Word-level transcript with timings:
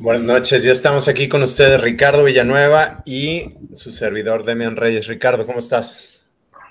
Buenas 0.00 0.22
noches, 0.22 0.62
ya 0.62 0.70
estamos 0.70 1.08
aquí 1.08 1.28
con 1.28 1.42
ustedes, 1.42 1.80
Ricardo 1.80 2.22
Villanueva 2.22 3.02
y 3.04 3.56
su 3.72 3.90
servidor 3.90 4.44
Demian 4.44 4.76
Reyes. 4.76 5.08
Ricardo, 5.08 5.44
¿cómo 5.44 5.58
estás? 5.58 6.20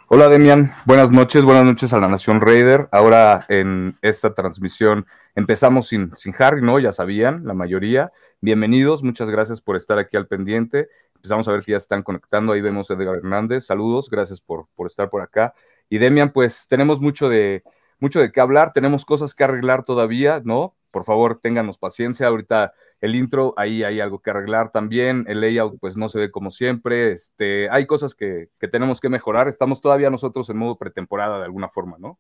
Hola 0.08 0.30
Demian, 0.30 0.72
buenas 0.86 1.12
noches, 1.12 1.44
buenas 1.44 1.66
noches 1.66 1.92
a 1.92 2.00
la 2.00 2.08
Nación 2.08 2.40
Raider. 2.40 2.88
Ahora 2.90 3.46
en 3.50 3.98
esta 4.02 4.34
transmisión 4.34 5.06
empezamos 5.36 5.88
sin, 5.88 6.16
sin 6.16 6.34
Harry, 6.40 6.62
¿no? 6.62 6.80
Ya 6.80 6.94
sabían, 6.94 7.46
la 7.46 7.54
mayoría. 7.54 8.14
Bienvenidos, 8.40 9.04
muchas 9.04 9.30
gracias 9.30 9.60
por 9.60 9.76
estar 9.76 10.00
aquí 10.00 10.16
al 10.16 10.28
pendiente. 10.28 10.88
Empezamos 11.16 11.50
a 11.50 11.52
ver 11.52 11.64
si 11.64 11.72
ya 11.72 11.78
están 11.78 12.04
conectando. 12.04 12.54
Ahí 12.54 12.62
vemos 12.62 12.90
a 12.90 12.94
Edgar 12.94 13.16
Hernández. 13.16 13.66
Saludos, 13.66 14.10
gracias 14.10 14.40
por, 14.40 14.68
por 14.74 14.88
estar 14.88 15.10
por 15.10 15.22
acá. 15.22 15.54
Y 15.90 15.98
Demian, 15.98 16.30
pues 16.30 16.66
tenemos 16.70 17.02
mucho 17.02 17.28
de, 17.28 17.64
mucho 18.00 18.22
de 18.22 18.32
qué 18.32 18.40
hablar, 18.40 18.72
tenemos 18.72 19.04
cosas 19.04 19.34
que 19.34 19.44
arreglar 19.44 19.84
todavía, 19.84 20.42
¿no? 20.46 20.76
Por 20.92 21.04
favor, 21.04 21.40
ténganos 21.42 21.78
paciencia. 21.78 22.28
Ahorita 22.28 22.74
el 23.00 23.16
intro, 23.16 23.54
ahí 23.58 23.84
hay 23.84 24.00
algo 24.00 24.22
que 24.22 24.32
arreglar 24.32 24.72
también. 24.72 25.26
El 25.28 25.42
layout, 25.42 25.80
pues 25.80 25.96
no 25.98 26.10
se 26.10 26.20
ve 26.20 26.32
como 26.32 26.50
siempre. 26.50 27.12
Este, 27.12 27.70
hay 27.70 27.86
cosas 27.86 28.16
que, 28.16 28.50
tenemos 28.72 29.00
que 29.00 29.10
mejorar. 29.10 29.48
Estamos 29.48 29.82
todavía 29.82 30.10
nosotros 30.10 30.50
en 30.50 30.58
modo 30.58 30.78
pretemporada 30.78 31.38
de 31.40 31.46
alguna 31.46 31.70
forma, 31.70 31.98
¿no? 32.00 32.20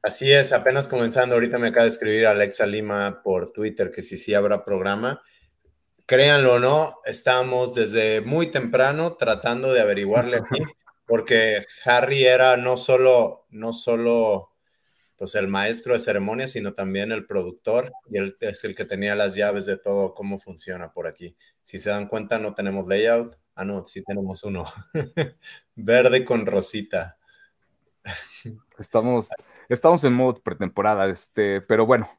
Así 0.00 0.32
es, 0.32 0.52
apenas 0.52 0.86
comenzando. 0.86 1.34
Ahorita 1.34 1.58
me 1.58 1.68
acaba 1.68 1.84
de 1.84 1.90
escribir 1.90 2.26
Alexa 2.26 2.66
Lima 2.66 3.20
por 3.22 3.52
Twitter 3.52 3.90
que 3.90 4.02
si 4.02 4.16
sí 4.16 4.32
habrá 4.34 4.64
programa. 4.64 5.22
Créanlo 6.06 6.54
o 6.54 6.58
no, 6.58 6.98
estamos 7.04 7.74
desde 7.74 8.20
muy 8.20 8.48
temprano 8.48 9.16
tratando 9.16 9.72
de 9.72 9.80
averiguarle 9.80 10.38
aquí, 10.38 10.60
porque 11.06 11.64
Harry 11.84 12.24
era 12.24 12.56
no 12.56 12.76
solo, 12.76 13.46
no 13.50 13.72
solo 13.72 14.51
pues 15.22 15.36
el 15.36 15.46
maestro 15.46 15.92
de 15.92 16.00
ceremonias, 16.00 16.50
sino 16.50 16.74
también 16.74 17.12
el 17.12 17.26
productor 17.26 17.92
y 18.10 18.18
él 18.18 18.36
es 18.40 18.64
el 18.64 18.74
que 18.74 18.84
tenía 18.84 19.14
las 19.14 19.36
llaves 19.36 19.66
de 19.66 19.76
todo 19.76 20.14
cómo 20.14 20.40
funciona 20.40 20.92
por 20.92 21.06
aquí. 21.06 21.36
Si 21.62 21.78
se 21.78 21.90
dan 21.90 22.08
cuenta, 22.08 22.40
no 22.40 22.54
tenemos 22.56 22.88
layout. 22.88 23.38
Ah, 23.54 23.64
no, 23.64 23.86
sí 23.86 24.02
tenemos 24.02 24.42
uno. 24.42 24.64
Verde 25.76 26.24
con 26.24 26.44
rosita. 26.44 27.18
Estamos, 28.80 29.28
estamos 29.68 30.02
en 30.02 30.12
modo 30.12 30.42
pretemporada, 30.42 31.08
este, 31.08 31.60
pero 31.60 31.86
bueno, 31.86 32.10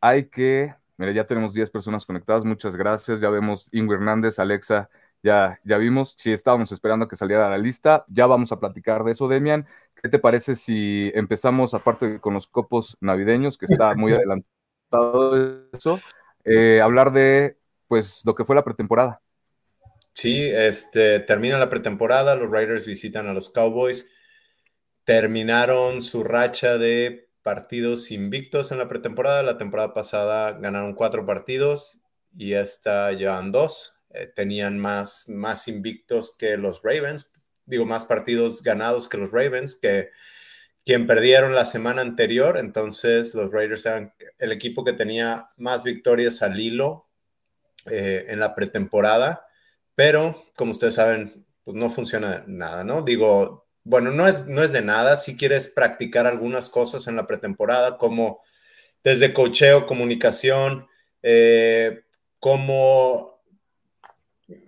hay 0.00 0.26
que, 0.26 0.72
mira, 0.98 1.10
ya 1.10 1.26
tenemos 1.26 1.52
10 1.52 1.68
personas 1.68 2.06
conectadas, 2.06 2.44
muchas 2.44 2.76
gracias, 2.76 3.18
ya 3.18 3.28
vemos 3.28 3.68
Ingo 3.72 3.94
Hernández, 3.94 4.38
Alexa, 4.38 4.88
ya, 5.22 5.60
ya 5.64 5.78
vimos, 5.78 6.14
si 6.16 6.32
estábamos 6.32 6.72
esperando 6.72 7.08
que 7.08 7.16
saliera 7.16 7.50
la 7.50 7.58
lista, 7.58 8.04
ya 8.08 8.26
vamos 8.26 8.52
a 8.52 8.60
platicar 8.60 9.04
de 9.04 9.12
eso, 9.12 9.28
Demian, 9.28 9.66
¿Qué 10.02 10.08
te 10.08 10.18
parece 10.18 10.56
si 10.56 11.12
empezamos, 11.14 11.74
aparte 11.74 12.20
con 12.20 12.32
los 12.32 12.46
copos 12.46 12.96
navideños, 13.00 13.58
que 13.58 13.66
está 13.66 13.94
muy 13.94 14.14
adelantado 14.14 15.66
eso, 15.72 16.00
eh, 16.44 16.80
hablar 16.80 17.12
de 17.12 17.58
pues 17.86 18.22
lo 18.24 18.34
que 18.34 18.44
fue 18.44 18.56
la 18.56 18.64
pretemporada? 18.64 19.20
Sí, 20.14 20.48
este, 20.50 21.20
termina 21.20 21.58
la 21.58 21.68
pretemporada, 21.68 22.34
los 22.34 22.50
Raiders 22.50 22.86
visitan 22.86 23.26
a 23.26 23.34
los 23.34 23.50
Cowboys, 23.50 24.10
terminaron 25.04 26.00
su 26.00 26.24
racha 26.24 26.78
de 26.78 27.28
partidos 27.42 28.10
invictos 28.10 28.72
en 28.72 28.78
la 28.78 28.88
pretemporada, 28.88 29.42
la 29.42 29.58
temporada 29.58 29.92
pasada 29.92 30.52
ganaron 30.52 30.94
cuatro 30.94 31.26
partidos 31.26 32.02
y 32.32 32.54
esta 32.54 33.12
llevan 33.12 33.52
dos, 33.52 33.99
eh, 34.10 34.26
tenían 34.26 34.78
más, 34.78 35.28
más 35.28 35.68
invictos 35.68 36.36
que 36.36 36.56
los 36.56 36.82
Ravens, 36.82 37.32
digo, 37.66 37.86
más 37.86 38.04
partidos 38.04 38.62
ganados 38.62 39.08
que 39.08 39.18
los 39.18 39.30
Ravens, 39.30 39.78
que 39.80 40.10
quien 40.84 41.06
perdieron 41.06 41.54
la 41.54 41.64
semana 41.64 42.02
anterior, 42.02 42.56
entonces 42.58 43.34
los 43.34 43.52
Raiders 43.52 43.86
eran 43.86 44.12
el 44.38 44.52
equipo 44.52 44.84
que 44.84 44.92
tenía 44.92 45.50
más 45.56 45.84
victorias 45.84 46.42
al 46.42 46.58
hilo 46.58 47.08
eh, 47.90 48.26
en 48.28 48.40
la 48.40 48.54
pretemporada, 48.54 49.46
pero 49.94 50.42
como 50.56 50.72
ustedes 50.72 50.94
saben, 50.94 51.46
pues 51.64 51.76
no 51.76 51.90
funciona 51.90 52.44
nada, 52.46 52.82
¿no? 52.82 53.02
Digo, 53.02 53.68
bueno, 53.84 54.10
no 54.10 54.26
es, 54.26 54.46
no 54.46 54.62
es 54.62 54.72
de 54.72 54.82
nada, 54.82 55.16
si 55.16 55.36
quieres 55.36 55.68
practicar 55.68 56.26
algunas 56.26 56.70
cosas 56.70 57.06
en 57.06 57.16
la 57.16 57.26
pretemporada, 57.26 57.98
como 57.98 58.40
desde 59.04 59.32
cocheo, 59.32 59.86
comunicación, 59.86 60.88
eh, 61.22 62.02
como 62.38 63.29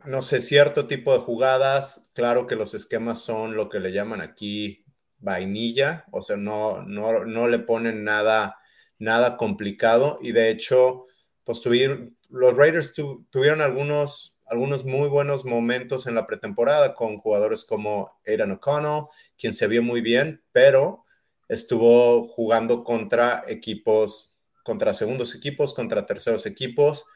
no 0.04 0.22
sé, 0.22 0.40
cierto 0.40 0.86
tipo 0.86 1.12
de 1.12 1.20
jugadas. 1.20 2.10
Claro 2.14 2.46
que 2.46 2.56
los 2.56 2.74
esquemas 2.74 3.22
son 3.22 3.56
lo 3.56 3.68
que 3.68 3.80
le 3.80 3.92
llaman 3.92 4.20
aquí 4.20 4.84
vainilla, 5.18 6.04
o 6.10 6.20
sea, 6.22 6.36
no, 6.36 6.82
no, 6.82 7.48
le 7.48 7.58
ponen 7.60 8.04
nada, 8.04 8.58
nada 8.98 9.36
complicado. 9.36 10.18
Y 10.20 10.32
de 10.32 10.50
hecho, 10.50 11.06
pues 11.44 11.60
tuvieron, 11.60 12.16
los 12.28 12.56
Raiders 12.56 12.94
tuvieron 13.30 13.60
algunos, 13.60 14.38
algunos 14.46 14.84
muy 14.84 15.08
buenos 15.08 15.44
momentos 15.44 16.06
en 16.06 16.16
la 16.16 16.26
pretemporada 16.26 16.94
con 16.94 17.18
jugadores 17.18 17.64
como 17.64 18.20
Aidan 18.26 18.52
O'Connell, 18.52 19.04
quien 19.38 19.54
se 19.54 19.68
vio 19.68 19.82
muy 19.82 20.00
bien, 20.00 20.42
pero 20.52 21.04
estuvo 21.48 22.26
jugando 22.26 22.82
contra 22.82 23.44
equipos, 23.46 24.36
contra 24.64 24.94
segundos 24.94 25.34
equipos, 25.34 25.74
contra 25.74 26.06
terceros 26.06 26.46
equipos 26.46 27.06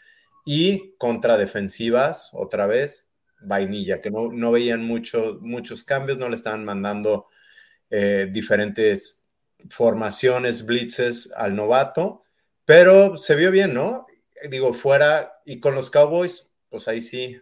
y 0.47 0.95
contra 0.97 1.37
defensivas, 1.37 2.31
otra 2.33 2.67
vez, 2.67 3.13
vainilla, 3.41 4.01
que 4.01 4.13
no, 4.13 4.53
veían 4.53 4.85
muchos 4.85 5.85
cambios, 5.85 6.19
no 6.19 6.29
le 6.29 6.37
estaban 6.37 6.65
mandando 6.65 7.27
eh, 7.91 8.29
diferentes 8.31 9.29
formaciones, 9.69 10.65
blitzes 10.65 11.33
al 11.37 11.57
novato, 11.57 12.23
pero 12.65 13.17
se 13.17 13.35
vio 13.35 13.51
bien, 13.51 13.75
¿no? 13.75 14.07
Digo, 14.49 14.73
fuera 14.73 15.33
y 15.45 15.59
con 15.59 15.75
los 15.75 15.91
Cowboys, 15.91 16.53
pues 16.69 16.87
ahí 16.87 17.01
sí, 17.01 17.41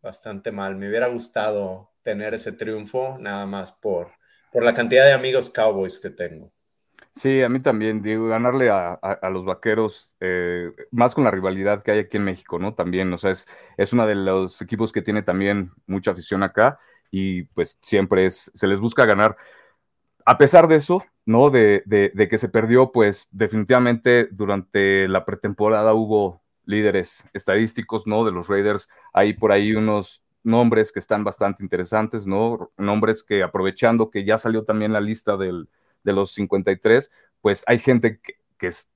bastante 0.00 0.50
mal. 0.50 0.74
Me 0.74 0.88
hubiera 0.88 1.06
gustado 1.06 1.92
tener 2.02 2.34
ese 2.34 2.50
triunfo, 2.50 3.16
nada 3.20 3.46
más 3.46 3.70
por, 3.70 4.10
por 4.50 4.64
la 4.64 4.74
cantidad 4.74 5.06
de 5.06 5.12
amigos 5.12 5.50
Cowboys 5.50 6.00
que 6.00 6.10
tengo. 6.10 6.52
Sí, 7.14 7.42
a 7.42 7.48
mí 7.50 7.60
también, 7.60 8.00
digo, 8.02 8.28
ganarle 8.28 8.70
a, 8.70 8.98
los 9.30 9.44
vaqueros, 9.44 10.16
eh, 10.20 10.72
más 10.90 11.14
con 11.14 11.24
la 11.24 11.30
rivalidad 11.30 11.82
que 11.82 11.90
hay 11.92 11.98
aquí 12.00 12.16
en 12.16 12.24
México, 12.24 12.58
¿no? 12.58 12.74
También, 12.74 13.12
o 13.12 13.18
sea, 13.18 13.32
es, 13.32 13.46
es 13.76 13.92
uno 13.92 14.06
de 14.06 14.14
los 14.14 14.62
equipos 14.62 14.92
que 14.92 15.02
tiene 15.02 15.22
también 15.22 15.72
mucha 15.86 16.12
afición 16.12 16.42
acá 16.42 16.78
y 17.10 17.44
pues 17.44 17.78
siempre 17.82 18.24
es, 18.26 18.50
se 18.54 18.66
les 18.66 18.80
busca 18.80 19.04
ganar. 19.04 19.36
A 20.24 20.38
pesar 20.38 20.68
de 20.68 20.76
eso, 20.76 21.04
¿no? 21.26 21.50
De, 21.50 21.82
de, 21.86 22.28
que 22.28 22.38
se 22.38 22.48
perdió, 22.48 22.92
pues 22.92 23.28
definitivamente 23.30 24.28
durante 24.32 25.06
la 25.08 25.24
pretemporada 25.26 25.94
hubo 25.94 26.42
líderes 26.64 27.24
estadísticos, 27.34 28.06
¿no? 28.06 28.24
De 28.24 28.32
los 28.32 28.48
Raiders, 28.48 28.88
hay 29.12 29.34
por 29.34 29.52
ahí 29.52 29.74
unos 29.74 30.22
nombres 30.44 30.92
que 30.92 30.98
están 30.98 31.24
bastante 31.24 31.62
interesantes, 31.62 32.26
¿no? 32.26 32.72
Nombres 32.78 33.22
que 33.22 33.42
aprovechando 33.42 34.10
que 34.10 34.24
ya 34.24 34.38
salió 34.38 34.64
también 34.64 34.92
la 34.94 35.00
lista 35.00 35.36
del 35.36 35.68
de 36.04 36.12
los 36.12 36.32
53, 36.32 37.10
pues 37.40 37.64
hay 37.66 37.78
gente 37.78 38.20
que, 38.20 38.34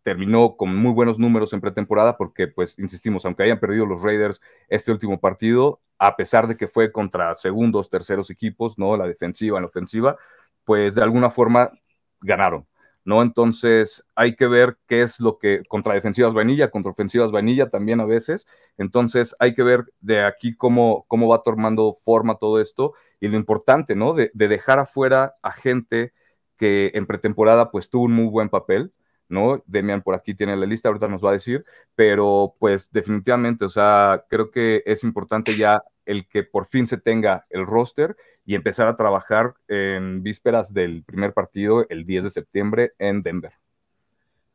terminó 0.05 0.57
con 0.57 0.77
muy 0.77 0.93
buenos 0.93 1.19
números 1.19 1.53
en 1.53 1.61
pretemporada 1.61 2.17
porque, 2.17 2.47
pues, 2.47 2.79
insistimos, 2.79 3.25
aunque 3.25 3.43
hayan 3.43 3.59
perdido 3.59 3.85
los 3.85 4.01
Raiders 4.01 4.41
este 4.69 4.93
último 4.93 5.19
partido, 5.19 5.81
a 5.99 6.15
pesar 6.15 6.47
de 6.47 6.57
que 6.57 6.69
fue 6.69 6.93
contra 6.93 7.35
segundos, 7.35 7.91
terceros 7.91 8.31
equipos, 8.31 8.79
¿no? 8.79 8.97
La 8.97 9.09
defensiva, 9.09 9.61
la 9.61 9.67
ofensiva, 9.67 10.17
pues 10.65 10.95
de 10.95 11.03
alguna 11.03 11.31
forma 11.31 11.73
ganaron. 12.21 12.65
¿no? 13.07 13.23
Entonces 13.23 14.05
hay 14.17 14.35
que 14.35 14.49
ver 14.49 14.79
qué 14.89 15.01
es 15.01 15.21
lo 15.21 15.39
que 15.39 15.63
contra 15.69 15.95
defensivas 15.95 16.35
vainilla, 16.35 16.73
contra 16.73 16.91
ofensivas 16.91 17.31
vainilla 17.31 17.71
también 17.71 18.01
a 18.01 18.05
veces. 18.05 18.47
Entonces 18.79 19.35
hay 19.39 19.55
que 19.55 19.63
ver 19.63 19.85
de 20.01 20.23
aquí 20.23 20.57
cómo, 20.57 21.07
cómo 21.07 21.29
va 21.29 21.43
tomando 21.43 21.97
forma 22.05 22.35
todo 22.35 22.61
esto 22.61 22.95
y 23.21 23.29
lo 23.29 23.37
importante, 23.37 23.95
¿no? 23.95 24.13
De, 24.13 24.33
de 24.35 24.49
dejar 24.49 24.81
afuera 24.81 25.37
a 25.41 25.53
gente 25.53 26.13
que 26.57 26.91
en 26.95 27.07
pretemporada 27.07 27.71
pues 27.71 27.89
tuvo 27.89 28.05
un 28.05 28.13
muy 28.13 28.27
buen 28.27 28.49
papel, 28.49 28.93
¿no? 29.29 29.63
Demian 29.67 30.03
por 30.03 30.15
aquí 30.15 30.35
tiene 30.35 30.57
la 30.57 30.67
lista, 30.67 30.89
ahorita 30.89 31.09
nos 31.09 31.25
va 31.25 31.31
a 31.31 31.35
decir, 31.35 31.65
pero 31.95 32.55
pues 32.59 32.91
definitivamente, 32.91 33.65
o 33.65 33.69
sea, 33.69 34.25
creo 34.29 34.51
que 34.51 34.83
es 34.87 35.05
importante 35.05 35.57
ya 35.57 35.83
el 36.05 36.29
que 36.29 36.45
por 36.45 36.67
fin 36.67 36.87
se 36.87 36.99
tenga 36.99 37.47
el 37.51 37.67
roster 37.67 38.17
y 38.45 38.55
empezar 38.55 38.87
a 38.87 38.97
trabajar 38.97 39.55
en 39.69 40.23
vísperas 40.23 40.73
del 40.73 41.03
primer 41.03 41.33
partido 41.33 41.87
el 41.89 42.05
10 42.05 42.25
de 42.25 42.31
septiembre 42.31 42.93
en 42.99 43.23
Denver. 43.23 43.53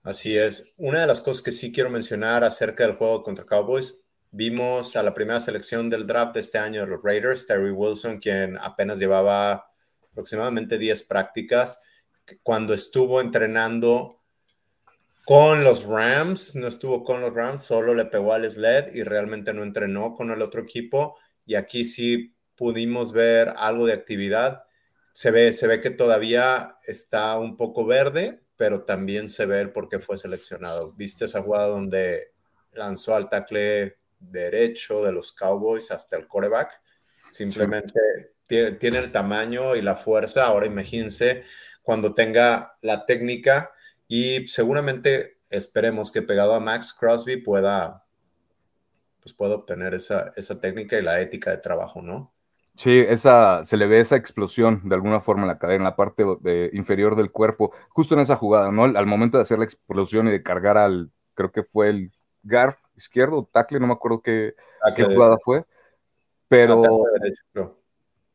Así 0.04 0.36
es. 0.36 0.74
Una 0.78 1.02
de 1.02 1.08
las 1.08 1.22
cosas 1.22 1.44
que 1.44 1.52
sí 1.52 1.72
quiero 1.72 1.90
mencionar 1.90 2.44
acerca 2.44 2.86
del 2.86 2.96
juego 2.96 3.22
contra 3.22 3.46
Cowboys, 3.46 4.02
vimos 4.32 4.96
a 4.96 5.04
la 5.04 5.14
primera 5.14 5.40
selección 5.40 5.90
del 5.90 6.08
draft 6.08 6.34
de 6.34 6.40
este 6.40 6.58
año 6.58 6.82
de 6.82 6.88
los 6.88 7.04
Raiders, 7.04 7.46
Terry 7.46 7.72
Wilson, 7.72 8.20
quien 8.20 8.58
apenas 8.58 8.98
llevaba 8.98 9.68
aproximadamente 10.12 10.78
10 10.78 11.04
prácticas, 11.04 11.80
cuando 12.44 12.74
estuvo 12.74 13.22
entrenando 13.22 14.20
con 15.26 15.64
los 15.64 15.84
Rams, 15.84 16.56
no 16.56 16.68
estuvo 16.68 17.04
con 17.04 17.22
los 17.22 17.34
Rams, 17.34 17.64
solo 17.64 17.94
le 17.94 18.06
pegó 18.06 18.34
al 18.34 18.50
sled 18.50 18.94
y 18.94 19.04
realmente 19.04 19.54
no 19.54 19.64
entrenó 19.64 20.16
con 20.16 20.32
el 20.32 20.42
otro 20.42 20.62
equipo. 20.62 21.18
Y 21.46 21.56
aquí 21.56 21.86
sí 21.86 22.36
pudimos 22.56 23.12
ver 23.12 23.54
algo 23.58 23.86
de 23.86 23.94
actividad. 23.94 24.64
Se 25.14 25.32
ve, 25.32 25.54
se 25.54 25.68
ve 25.68 25.82
que 25.82 25.92
todavía 25.92 26.76
está 26.86 27.38
un 27.38 27.58
poco 27.58 27.86
verde, 27.86 28.42
pero 28.58 28.84
también 28.84 29.30
se 29.30 29.46
ve 29.46 29.68
por 29.68 29.90
qué 29.90 30.00
fue 30.00 30.18
seleccionado. 30.18 30.94
¿Viste 30.94 31.26
esa 31.26 31.42
jugada 31.42 31.68
donde 31.68 32.32
lanzó 32.74 33.16
al 33.16 33.30
tackle 33.30 33.98
derecho 34.22 35.04
de 35.04 35.12
los 35.12 35.34
Cowboys 35.34 35.92
hasta 35.92 36.16
el 36.16 36.28
coreback. 36.28 36.80
Simplemente 37.32 38.00
tiene, 38.48 38.74
tiene, 38.74 39.00
el 39.00 39.12
tamaño 39.12 39.76
y 39.76 39.82
la 39.82 39.96
fuerza. 39.96 40.46
Ahora 40.46 40.68
imagínense 40.68 41.44
cuando 41.82 42.14
tenga 42.14 42.78
la 42.82 43.06
técnica 43.06 43.72
y 44.08 44.48
seguramente 44.48 45.38
esperemos 45.50 46.12
que 46.12 46.22
pegado 46.22 46.54
a 46.54 46.60
Max 46.60 46.96
Crosby 46.98 47.38
pueda, 47.38 48.06
pues 49.22 49.34
pueda 49.34 49.56
obtener 49.56 49.94
esa, 49.94 50.32
esa 50.36 50.60
técnica 50.60 50.98
y 50.98 51.02
la 51.02 51.20
ética 51.22 51.52
de 51.52 51.58
trabajo, 51.58 52.02
¿no? 52.02 52.34
Sí, 52.76 53.00
esa, 53.00 53.66
se 53.66 53.78
le 53.78 53.86
ve 53.86 54.00
esa 54.00 54.16
explosión 54.16 54.82
de 54.88 54.96
alguna 54.96 55.20
forma 55.20 55.44
en 55.44 55.50
la 55.50 55.60
cadera, 55.60 55.78
en 55.78 55.84
la 55.84 55.96
parte 55.96 56.24
eh, 56.46 56.70
inferior 56.74 57.16
del 57.16 57.32
cuerpo, 57.32 57.72
justo 57.90 58.16
en 58.16 58.22
esa 58.22 58.38
jugada, 58.38 58.72
¿no? 58.72 58.86
Al 58.86 59.06
momento 59.06 59.38
de 59.38 59.44
hacer 59.44 59.60
la 59.60 59.66
explosión 59.66 60.28
y 60.28 60.32
de 60.32 60.42
cargar 60.42 60.78
al, 60.78 61.12
creo 61.34 61.52
que 61.52 61.64
fue 61.64 61.90
el 61.90 62.12
guard 62.44 62.76
izquierdo, 62.96 63.48
tackle, 63.52 63.80
no 63.80 63.88
me 63.88 63.94
acuerdo 63.94 64.22
qué, 64.22 64.56
qué 64.96 65.04
jugada 65.04 65.38
fue, 65.44 65.66
pero, 66.48 66.84
ah, 67.56 67.72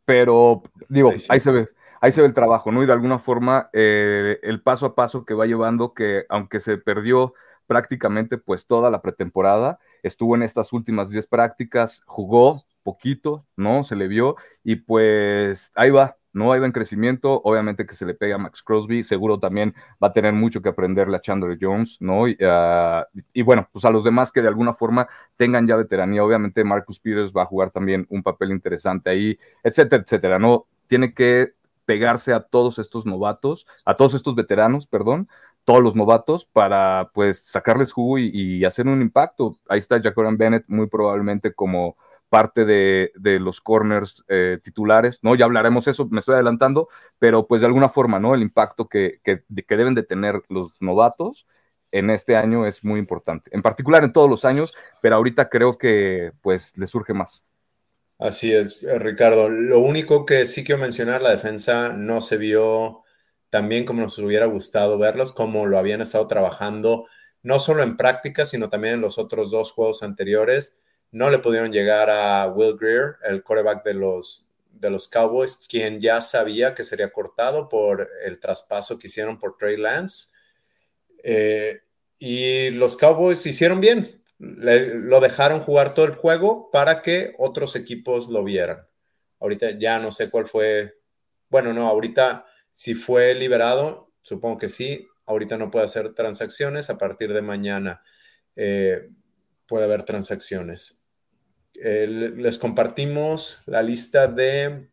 pero 0.04 0.62
digo, 0.88 1.12
ahí 1.28 1.40
se 1.40 1.50
ve, 1.50 1.68
ahí 2.00 2.12
se 2.12 2.20
ve 2.20 2.28
el 2.28 2.34
trabajo, 2.34 2.72
¿no? 2.72 2.82
Y 2.82 2.86
de 2.86 2.92
alguna 2.92 3.18
forma 3.18 3.70
eh, 3.72 4.38
el 4.42 4.62
paso 4.62 4.86
a 4.86 4.94
paso 4.94 5.24
que 5.24 5.34
va 5.34 5.46
llevando, 5.46 5.94
que 5.94 6.24
aunque 6.28 6.60
se 6.60 6.78
perdió 6.78 7.34
prácticamente 7.66 8.38
pues 8.38 8.66
toda 8.66 8.90
la 8.90 9.02
pretemporada, 9.02 9.78
estuvo 10.02 10.36
en 10.36 10.42
estas 10.42 10.72
últimas 10.72 11.10
10 11.10 11.26
prácticas, 11.26 12.02
jugó 12.06 12.64
poquito, 12.86 13.44
¿no? 13.56 13.82
Se 13.82 13.96
le 13.96 14.06
vio 14.06 14.36
y 14.62 14.76
pues 14.76 15.72
ahí 15.74 15.90
va, 15.90 16.16
¿no? 16.32 16.52
Ahí 16.52 16.60
va 16.60 16.66
en 16.66 16.72
crecimiento, 16.72 17.40
obviamente 17.42 17.84
que 17.84 17.96
se 17.96 18.06
le 18.06 18.14
pega 18.14 18.36
a 18.36 18.38
Max 18.38 18.62
Crosby, 18.62 19.02
seguro 19.02 19.40
también 19.40 19.74
va 20.02 20.08
a 20.08 20.12
tener 20.12 20.32
mucho 20.32 20.62
que 20.62 20.68
aprenderle 20.68 21.16
a 21.16 21.20
Chandler 21.20 21.58
Jones, 21.60 21.96
¿no? 22.00 22.28
Y, 22.28 22.38
ah, 22.42 23.04
y, 23.32 23.42
bueno, 23.42 23.68
pues 23.72 23.84
a 23.84 23.90
los 23.90 24.04
demás 24.04 24.30
que 24.30 24.40
de 24.40 24.48
alguna 24.48 24.72
forma 24.72 25.08
tengan 25.36 25.66
ya 25.66 25.74
veteranía, 25.74 26.22
obviamente 26.22 26.62
Marcus 26.62 27.00
Peters 27.00 27.32
va 27.36 27.42
a 27.42 27.46
jugar 27.46 27.72
también 27.72 28.06
un 28.08 28.22
papel 28.22 28.52
interesante 28.52 29.10
ahí, 29.10 29.36
etcétera, 29.64 30.04
etcétera, 30.04 30.38
¿no? 30.38 30.66
Tiene 30.86 31.12
que 31.12 31.55
pegarse 31.86 32.32
a 32.34 32.40
todos 32.40 32.78
estos 32.78 33.06
novatos, 33.06 33.66
a 33.84 33.94
todos 33.94 34.14
estos 34.14 34.34
veteranos, 34.34 34.86
perdón, 34.86 35.28
todos 35.64 35.82
los 35.82 35.96
novatos 35.96 36.46
para 36.46 37.10
pues 37.14 37.44
sacarles 37.44 37.92
jugo 37.92 38.18
y, 38.18 38.64
hacer 38.64 38.86
un 38.86 39.02
impacto. 39.02 39.58
Ahí 39.68 39.80
está 39.80 40.00
Jacoran 40.00 40.36
Bennett 40.38 40.64
muy 40.68 40.86
probablemente 40.88 41.54
como 41.54 41.96
parte 42.28 42.64
de, 42.64 43.12
los 43.40 43.60
corners 43.60 44.24
eh, 44.28 44.58
titulares, 44.62 45.20
¿no? 45.22 45.34
Ya 45.34 45.44
hablaremos 45.44 45.88
eso, 45.88 46.06
me 46.10 46.20
estoy 46.20 46.34
adelantando, 46.34 46.88
pero 47.18 47.46
pues 47.46 47.62
de 47.62 47.68
alguna 47.68 47.88
forma, 47.88 48.18
¿no? 48.20 48.34
El 48.34 48.42
impacto 48.42 48.88
que, 48.88 49.20
que, 49.24 49.42
que, 49.66 49.76
deben 49.76 49.94
de 49.94 50.02
tener 50.02 50.42
los 50.48 50.80
novatos 50.82 51.46
en 51.92 52.10
este 52.10 52.36
año 52.36 52.66
es 52.66 52.84
muy 52.84 52.98
importante, 53.00 53.50
en 53.54 53.62
particular 53.62 54.04
en 54.04 54.12
todos 54.12 54.28
los 54.30 54.44
años, 54.44 54.72
pero 55.00 55.16
ahorita 55.16 55.48
creo 55.48 55.78
que 55.78 56.32
pues 56.42 56.76
le 56.76 56.86
surge 56.86 57.14
más. 57.14 57.44
Así 58.18 58.52
es, 58.52 58.82
eh, 58.82 58.98
Ricardo. 58.98 59.48
Lo 59.48 59.80
único 59.80 60.24
que 60.24 60.46
sí 60.46 60.64
quiero 60.64 60.80
mencionar, 60.80 61.22
la 61.22 61.30
defensa 61.30 61.92
no 61.92 62.20
se 62.20 62.38
vio 62.38 63.02
tan 63.50 63.68
bien 63.68 63.84
como 63.84 64.02
nos 64.02 64.18
hubiera 64.18 64.46
gustado 64.46 64.98
verlos, 64.98 65.32
como 65.32 65.66
lo 65.66 65.78
habían 65.78 66.00
estado 66.00 66.26
trabajando, 66.26 67.06
no 67.42 67.60
solo 67.60 67.82
en 67.82 67.96
práctica, 67.96 68.44
sino 68.44 68.68
también 68.70 68.94
en 68.94 69.00
los 69.02 69.18
otros 69.18 69.50
dos 69.50 69.72
juegos 69.72 70.02
anteriores 70.02 70.80
no 71.16 71.30
le 71.30 71.38
pudieron 71.38 71.72
llegar 71.72 72.10
a 72.10 72.46
Will 72.48 72.76
Greer, 72.78 73.16
el 73.24 73.42
quarterback 73.42 73.84
de 73.84 73.94
los, 73.94 74.50
de 74.70 74.90
los 74.90 75.08
Cowboys, 75.08 75.66
quien 75.68 76.00
ya 76.00 76.20
sabía 76.20 76.74
que 76.74 76.84
sería 76.84 77.10
cortado 77.12 77.68
por 77.68 78.08
el 78.24 78.38
traspaso 78.38 78.98
que 78.98 79.06
hicieron 79.06 79.38
por 79.38 79.56
Trey 79.56 79.76
Lance. 79.76 80.34
Eh, 81.22 81.80
y 82.18 82.70
los 82.70 82.96
Cowboys 82.96 83.46
hicieron 83.46 83.80
bien, 83.80 84.15
lo 84.38 85.20
dejaron 85.20 85.60
jugar 85.60 85.94
todo 85.94 86.06
el 86.06 86.14
juego 86.14 86.70
para 86.70 87.02
que 87.02 87.32
otros 87.38 87.76
equipos 87.76 88.28
lo 88.28 88.44
vieran. 88.44 88.86
Ahorita 89.40 89.70
ya 89.78 89.98
no 89.98 90.10
sé 90.10 90.30
cuál 90.30 90.46
fue, 90.46 90.98
bueno, 91.48 91.72
no, 91.72 91.86
ahorita 91.88 92.46
si 92.70 92.94
fue 92.94 93.34
liberado, 93.34 94.12
supongo 94.22 94.58
que 94.58 94.68
sí, 94.68 95.08
ahorita 95.26 95.56
no 95.56 95.70
puede 95.70 95.86
hacer 95.86 96.14
transacciones, 96.14 96.90
a 96.90 96.98
partir 96.98 97.32
de 97.32 97.42
mañana. 97.42 98.02
Eh, 98.54 99.08
puede 99.66 99.84
haber 99.84 100.02
transacciones. 100.04 101.04
les 101.74 102.58
compartimos 102.58 103.62
la 103.66 103.82
lista 103.82 104.28
de, 104.28 104.90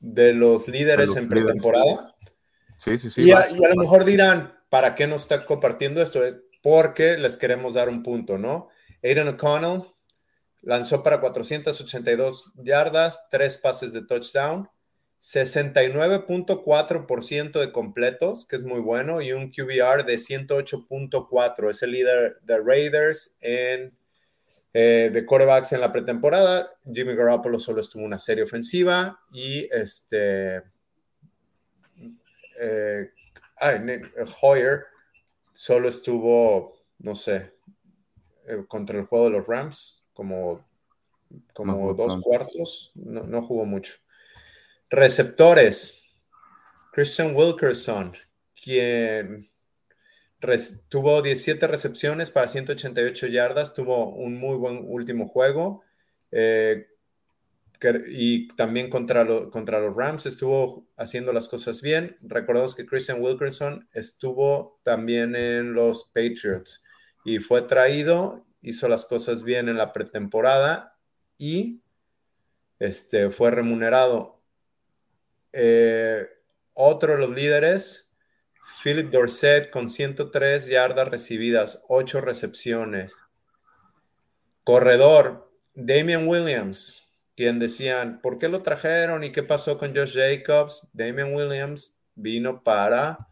de 0.00 0.32
los 0.32 0.68
líderes 0.68 1.16
en 1.16 1.28
pretemporada. 1.28 2.14
Sí, 2.78 2.98
sí, 2.98 3.10
sí. 3.10 3.22
Y 3.22 3.32
a, 3.32 3.46
lo 3.50 3.76
mejor 3.76 4.04
dirán, 4.04 4.54
¿para 4.68 4.94
qué 4.94 5.06
nos 5.06 5.22
está 5.22 5.44
compartiendo 5.44 6.00
esto? 6.02 6.24
Es 6.24 6.42
porque 6.66 7.16
les 7.16 7.36
queremos 7.36 7.74
dar 7.74 7.88
un 7.88 8.02
punto, 8.02 8.38
¿no? 8.38 8.70
Aiden 9.00 9.28
O'Connell 9.28 9.84
lanzó 10.62 11.04
para 11.04 11.20
482 11.20 12.54
yardas, 12.56 13.28
tres 13.30 13.58
pases 13.58 13.92
de 13.92 14.04
touchdown. 14.04 14.68
69.4% 15.20 17.60
de 17.60 17.70
completos, 17.70 18.48
que 18.48 18.56
es 18.56 18.64
muy 18.64 18.80
bueno, 18.80 19.22
y 19.22 19.30
un 19.30 19.52
QBR 19.52 20.04
de 20.04 20.16
108.4. 20.16 21.70
Es 21.70 21.84
el 21.84 21.92
líder 21.92 22.40
de 22.42 22.58
Raiders 22.58 23.36
en, 23.40 23.96
eh, 24.72 25.10
de 25.12 25.24
quarterbacks 25.24 25.70
en 25.70 25.80
la 25.80 25.92
pretemporada. 25.92 26.74
Jimmy 26.92 27.14
Garoppolo 27.14 27.60
solo 27.60 27.80
estuvo 27.80 28.02
una 28.02 28.18
serie 28.18 28.42
ofensiva 28.42 29.20
y 29.32 29.68
este... 29.70 30.64
Eh, 32.60 33.12
Hoyer 34.42 34.86
solo 35.56 35.88
estuvo, 35.88 36.76
no 36.98 37.16
sé, 37.16 37.54
eh, 38.46 38.64
contra 38.68 38.98
el 38.98 39.06
juego 39.06 39.24
de 39.24 39.30
los 39.30 39.46
Rams, 39.46 40.04
como, 40.12 40.62
como 41.54 41.94
dos 41.94 42.22
cuartos, 42.22 42.92
no, 42.94 43.22
no 43.24 43.46
jugó 43.46 43.64
mucho. 43.64 43.94
Receptores. 44.90 46.02
Christian 46.92 47.34
Wilkerson, 47.34 48.14
quien 48.62 49.50
tuvo 50.88 51.22
17 51.22 51.66
recepciones 51.66 52.30
para 52.30 52.48
188 52.48 53.26
yardas, 53.26 53.74
tuvo 53.74 54.14
un 54.14 54.38
muy 54.38 54.56
buen 54.56 54.84
último 54.86 55.26
juego. 55.26 55.82
Eh, 56.32 56.86
y 58.08 58.48
también 58.48 58.90
contra, 58.90 59.26
contra 59.50 59.80
los 59.80 59.94
Rams 59.96 60.26
estuvo 60.26 60.86
haciendo 60.96 61.32
las 61.32 61.48
cosas 61.48 61.82
bien. 61.82 62.16
Recordemos 62.22 62.74
que 62.74 62.86
Christian 62.86 63.20
Wilkerson 63.20 63.88
estuvo 63.92 64.80
también 64.82 65.36
en 65.36 65.74
los 65.74 66.10
Patriots 66.14 66.84
y 67.24 67.38
fue 67.38 67.62
traído, 67.62 68.46
hizo 68.62 68.88
las 68.88 69.04
cosas 69.06 69.44
bien 69.44 69.68
en 69.68 69.76
la 69.76 69.92
pretemporada 69.92 70.96
y 71.38 71.82
este, 72.78 73.30
fue 73.30 73.50
remunerado. 73.50 74.40
Eh, 75.52 76.26
otro 76.74 77.14
de 77.14 77.18
los 77.18 77.30
líderes, 77.30 78.12
Philip 78.82 79.10
Dorset, 79.10 79.70
con 79.70 79.88
103 79.88 80.66
yardas 80.66 81.08
recibidas, 81.08 81.84
8 81.88 82.20
recepciones. 82.20 83.22
Corredor, 84.62 85.50
Damian 85.74 86.28
Williams, 86.28 87.05
quien 87.36 87.58
decían, 87.58 88.20
¿por 88.22 88.38
qué 88.38 88.48
lo 88.48 88.62
trajeron 88.62 89.22
y 89.22 89.30
qué 89.30 89.42
pasó 89.42 89.78
con 89.78 89.94
Josh 89.94 90.16
Jacobs? 90.16 90.88
Damian 90.94 91.34
Williams 91.34 92.00
vino 92.14 92.64
para 92.64 93.28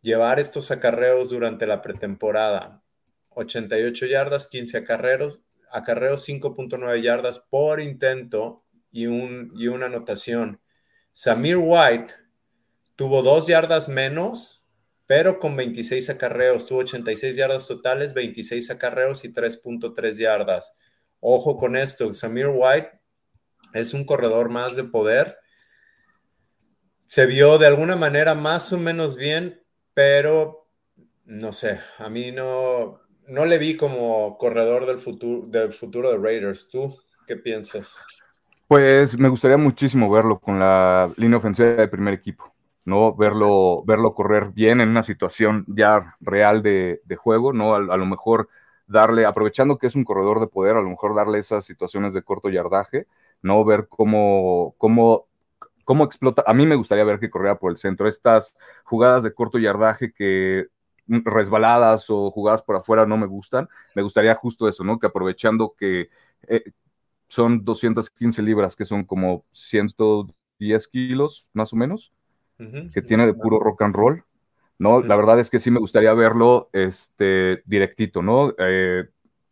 llevar 0.00 0.38
estos 0.38 0.70
acarreos 0.70 1.30
durante 1.30 1.66
la 1.66 1.82
pretemporada. 1.82 2.82
88 3.30 4.06
yardas, 4.06 4.46
15 4.46 4.78
acarreos, 4.78 5.42
acarreos 5.70 6.26
5.9 6.28 7.02
yardas 7.02 7.40
por 7.40 7.80
intento 7.80 8.62
y, 8.92 9.06
un, 9.06 9.52
y 9.56 9.66
una 9.66 9.86
anotación. 9.86 10.60
Samir 11.10 11.56
White 11.56 12.14
tuvo 12.94 13.22
dos 13.22 13.48
yardas 13.48 13.88
menos, 13.88 14.64
pero 15.06 15.40
con 15.40 15.56
26 15.56 16.10
acarreos. 16.10 16.66
Tuvo 16.66 16.80
86 16.80 17.34
yardas 17.34 17.66
totales, 17.66 18.14
26 18.14 18.70
acarreos 18.70 19.24
y 19.24 19.32
3.3 19.32 20.18
yardas. 20.18 20.76
Ojo 21.18 21.56
con 21.56 21.74
esto, 21.76 22.12
Samir 22.14 22.48
White 22.48 22.99
es 23.72 23.94
un 23.94 24.04
corredor 24.04 24.50
más 24.50 24.76
de 24.76 24.84
poder. 24.84 25.38
Se 27.06 27.26
vio 27.26 27.58
de 27.58 27.66
alguna 27.66 27.96
manera 27.96 28.34
más 28.34 28.72
o 28.72 28.78
menos 28.78 29.16
bien, 29.16 29.62
pero 29.94 30.68
no 31.24 31.52
sé, 31.52 31.80
a 31.98 32.08
mí 32.08 32.32
no, 32.32 33.00
no 33.28 33.46
le 33.46 33.58
vi 33.58 33.76
como 33.76 34.36
corredor 34.38 34.86
del 34.86 34.98
futuro, 34.98 35.48
del 35.48 35.72
futuro 35.72 36.10
de 36.10 36.18
Raiders. 36.18 36.68
¿Tú 36.68 36.96
qué 37.26 37.36
piensas? 37.36 38.04
Pues 38.66 39.18
me 39.18 39.28
gustaría 39.28 39.56
muchísimo 39.56 40.10
verlo 40.10 40.38
con 40.38 40.58
la 40.58 41.12
línea 41.16 41.38
ofensiva 41.38 41.70
del 41.70 41.90
primer 41.90 42.14
equipo, 42.14 42.52
¿no? 42.84 43.14
Verlo, 43.14 43.82
verlo 43.84 44.14
correr 44.14 44.50
bien 44.50 44.80
en 44.80 44.88
una 44.88 45.02
situación 45.02 45.64
ya 45.68 46.16
real 46.20 46.62
de, 46.62 47.00
juego, 47.16 47.52
¿no? 47.52 47.74
A, 47.74 47.80
lo 47.80 48.06
mejor 48.06 48.48
darle, 48.86 49.26
aprovechando 49.26 49.78
que 49.78 49.86
es 49.88 49.94
un 49.94 50.04
corredor 50.04 50.40
de 50.40 50.46
poder, 50.46 50.76
a 50.76 50.82
lo 50.82 50.88
mejor 50.88 51.14
darle 51.14 51.38
esas 51.38 51.64
situaciones 51.64 52.14
de 52.14 52.22
corto 52.22 52.48
yardaje, 52.48 53.06
¿no? 53.42 53.64
Ver 53.64 53.86
cómo, 53.88 54.74
cómo, 54.78 55.26
cómo 55.84 56.04
explota. 56.04 56.44
A 56.46 56.54
mí 56.54 56.66
me 56.66 56.76
gustaría 56.76 57.04
ver 57.04 57.18
que 57.18 57.30
corriera 57.30 57.58
por 57.58 57.70
el 57.70 57.78
centro. 57.78 58.08
Estas 58.08 58.54
jugadas 58.84 59.22
de 59.22 59.32
corto 59.32 59.58
yardaje 59.58 60.12
que 60.12 60.66
resbaladas 61.06 62.08
o 62.08 62.30
jugadas 62.30 62.62
por 62.62 62.76
afuera 62.76 63.06
no 63.06 63.16
me 63.16 63.26
gustan. 63.26 63.68
Me 63.94 64.02
gustaría 64.02 64.34
justo 64.34 64.68
eso, 64.68 64.84
¿no? 64.84 64.98
Que 64.98 65.06
aprovechando 65.06 65.74
que 65.76 66.08
eh, 66.46 66.64
son 67.28 67.64
215 67.64 68.42
libras, 68.42 68.76
que 68.76 68.84
son 68.84 69.04
como 69.04 69.44
110 69.52 70.88
kilos 70.88 71.48
más 71.52 71.72
o 71.72 71.76
menos, 71.76 72.12
que 72.92 73.00
tiene 73.00 73.24
de 73.24 73.34
puro 73.34 73.58
rock 73.58 73.82
and 73.82 73.94
roll. 73.94 74.24
¿no? 74.80 75.02
La 75.02 75.14
verdad 75.14 75.38
es 75.38 75.50
que 75.50 75.58
sí 75.58 75.70
me 75.70 75.78
gustaría 75.78 76.12
verlo 76.14 76.70
este, 76.72 77.62
directito, 77.66 78.22
¿no? 78.22 78.54
Eh, 78.58 79.08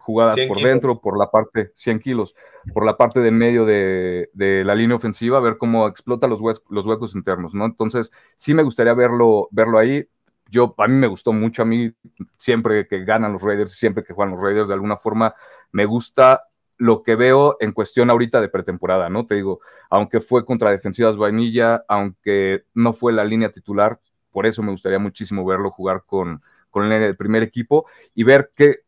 jugadas 0.09 0.41
por 0.49 0.59
dentro, 0.63 0.99
por 1.03 1.19
la 1.19 1.31
parte, 1.31 1.71
100 1.75 2.01
kilos, 2.01 2.35
por 2.73 2.87
la 2.87 2.97
parte 2.97 3.21
de 3.21 3.31
medio 3.31 3.67
de, 3.67 4.31
la 4.65 4.75
línea 4.75 4.97
ofensiva, 4.97 5.39
ver 5.39 5.59
cómo 5.59 5.87
explota 5.87 6.27
los, 6.27 6.41
los 6.71 6.87
huecos 6.87 7.15
internos, 7.15 7.53
¿no? 7.53 7.67
Entonces, 7.67 8.11
sí 8.35 8.55
me 8.55 8.63
gustaría 8.63 8.95
verlo, 8.95 9.49
verlo 9.51 9.79
ahí. 9.79 10.09
Yo, 10.49 10.75
a 10.79 10.89
mí 10.89 10.95
me 10.95 11.09
gustó 11.09 11.35
mucho, 11.35 11.61
a 11.61 11.67
mí 11.67 11.93
siempre 12.39 12.87
que 12.87 13.05
ganan 13.05 13.35
los 13.35 13.43
Raiders, 13.43 13.73
siempre 13.73 14.03
que 14.03 14.15
juegan 14.15 14.33
los 14.33 14.43
Raiders, 14.43 14.69
de 14.69 14.73
alguna 14.73 14.97
forma, 14.97 15.35
me 15.73 15.85
gusta 15.85 16.45
lo 16.79 17.03
que 17.03 17.15
veo 17.15 17.59
en 17.61 17.73
cuestión 17.73 18.09
ahorita 18.09 18.41
de 18.41 18.49
pretemporada, 18.49 19.11
¿no? 19.11 19.27
Te 19.27 19.35
digo, 19.35 19.61
aunque 19.91 20.21
fue 20.21 20.47
contra 20.47 20.71
defensivas 20.71 21.19
vainilla, 21.19 21.85
aunque 21.87 22.65
no 22.73 22.95
fue 22.95 23.13
la 23.13 23.27
línea 23.27 23.51
titular, 23.51 24.01
por 24.31 24.47
eso 24.47 24.63
me 24.63 24.71
gustaría 24.71 24.99
muchísimo 24.99 25.45
verlo 25.45 25.71
jugar 25.71 26.05
con, 26.07 26.41
con 26.71 26.91
el 26.91 27.15
primer 27.15 27.43
equipo 27.43 27.85
y 28.15 28.25
ver 28.25 28.53
qué, 28.57 28.85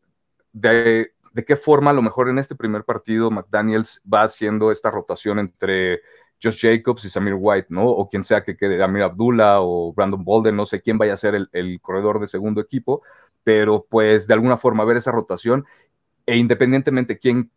de, 0.52 1.12
qué 1.46 1.56
forma 1.56 1.90
a 1.90 1.94
lo 1.94 2.02
mejor 2.02 2.28
en 2.28 2.38
este 2.38 2.54
primer 2.54 2.84
partido 2.84 3.30
McDaniels 3.30 4.00
va 4.12 4.22
haciendo 4.22 4.72
esta 4.72 4.90
rotación 4.90 5.38
entre 5.38 6.00
Josh 6.42 6.60
Jacobs 6.60 7.04
y 7.04 7.10
Samir 7.10 7.34
White, 7.38 7.68
¿no? 7.70 7.86
O 7.86 8.08
quien 8.08 8.24
sea 8.24 8.42
que 8.42 8.56
quede, 8.56 8.82
Amir 8.82 9.02
Abdullah 9.02 9.60
o 9.60 9.92
Brandon 9.92 10.24
Bolden, 10.24 10.56
no 10.56 10.66
sé 10.66 10.80
quién 10.80 10.98
vaya 10.98 11.14
a 11.14 11.18
ser 11.18 11.34
el, 11.52 11.80
corredor 11.80 12.20
de 12.20 12.26
segundo 12.26 12.60
equipo, 12.60 13.02
pero 13.42 13.86
pues 13.88 14.26
de 14.26 14.34
alguna 14.34 14.56
forma 14.56 14.84
ver 14.84 14.96
esa 14.96 15.12
rotación 15.12 15.66
e 16.26 16.36
independientemente 16.36 17.18
quién 17.18 17.50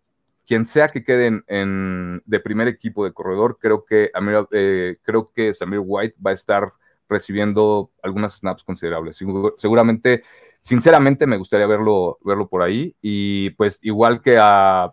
quien 0.46 0.66
sea 0.66 0.90
que 0.90 1.04
quede 1.04 1.42
en, 1.48 2.22
de 2.26 2.40
primer 2.40 2.68
equipo 2.68 3.06
de 3.06 3.14
corredor, 3.14 3.58
creo 3.62 3.86
que, 3.86 4.12
eh, 4.52 4.98
creo 5.02 5.26
que 5.34 5.54
Samir 5.54 5.80
White 5.82 6.18
va 6.26 6.32
a 6.32 6.34
estar 6.34 6.74
recibiendo 7.08 7.92
algunas 8.02 8.38
snaps 8.38 8.64
considerables. 8.64 9.20
Seguramente, 9.58 10.24
sinceramente, 10.64 11.28
me 11.28 11.38
gustaría 11.38 11.68
verlo, 11.68 12.18
verlo 12.24 12.48
por 12.48 12.64
ahí. 12.64 12.96
Y 13.02 13.52
pues 13.52 13.80
igual 13.84 14.22
que 14.22 14.38
a 14.40 14.92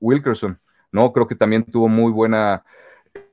Wilkerson, 0.00 0.60
¿no? 0.92 1.12
Creo 1.12 1.26
que 1.26 1.34
también 1.34 1.64
tuvo 1.64 1.88
muy 1.88 2.12
buena 2.12 2.64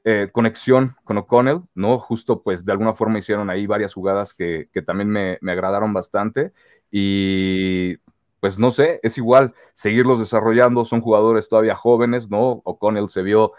eh, 0.05 0.29
conexión 0.31 0.95
con 1.03 1.17
O'Connell, 1.17 1.61
¿no? 1.75 1.99
Justo 1.99 2.41
pues 2.41 2.65
de 2.65 2.71
alguna 2.71 2.93
forma 2.93 3.19
hicieron 3.19 3.49
ahí 3.49 3.67
varias 3.67 3.93
jugadas 3.93 4.33
que, 4.33 4.69
también 4.85 5.09
me, 5.09 5.37
me, 5.41 5.51
agradaron 5.51 5.93
bastante. 5.93 6.53
Y 6.91 7.97
pues 8.39 8.59
no 8.59 8.71
sé, 8.71 8.99
es 9.03 9.17
igual 9.17 9.53
seguirlos 9.73 10.19
desarrollando, 10.19 10.85
son 10.85 11.01
jugadores 11.01 11.47
todavía 11.49 11.75
jóvenes, 11.75 12.29
¿no? 12.29 12.61
O'Connell 12.65 13.09
se 13.09 13.23
vio 13.23 13.53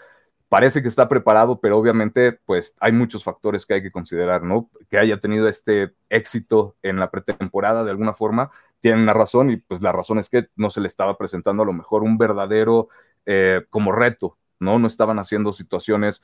parece 0.49 0.81
que 0.81 0.87
está 0.87 1.09
preparado, 1.09 1.59
pero 1.59 1.77
obviamente 1.77 2.33
pues 2.45 2.73
hay 2.79 2.91
muchos 2.91 3.23
factores 3.23 3.65
que 3.65 3.75
hay 3.75 3.81
que 3.81 3.91
considerar, 3.91 4.43
¿no? 4.43 4.69
Que 4.89 4.99
haya 4.99 5.19
tenido 5.19 5.47
este 5.47 5.93
éxito 6.09 6.75
en 6.81 6.99
la 6.99 7.09
pretemporada 7.11 7.83
de 7.83 7.91
alguna 7.91 8.13
forma, 8.13 8.51
tiene 8.79 9.01
una 9.01 9.13
razón 9.13 9.49
y 9.49 9.57
pues 9.57 9.81
la 9.81 9.91
razón 9.91 10.19
es 10.19 10.29
que 10.29 10.47
no 10.55 10.69
se 10.69 10.81
le 10.81 10.87
estaba 10.87 11.17
presentando 11.17 11.63
a 11.63 11.65
lo 11.65 11.73
mejor 11.73 12.03
un 12.03 12.17
verdadero 12.17 12.89
eh, 13.25 13.65
como 13.69 13.91
reto, 13.91 14.37
¿no? 14.59 14.77
No 14.79 14.87
estaban 14.87 15.19
haciendo 15.19 15.53
situaciones 15.53 16.21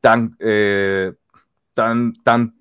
tan, 0.00 0.36
eh, 0.40 1.14
tan, 1.72 2.12
tan, 2.22 2.54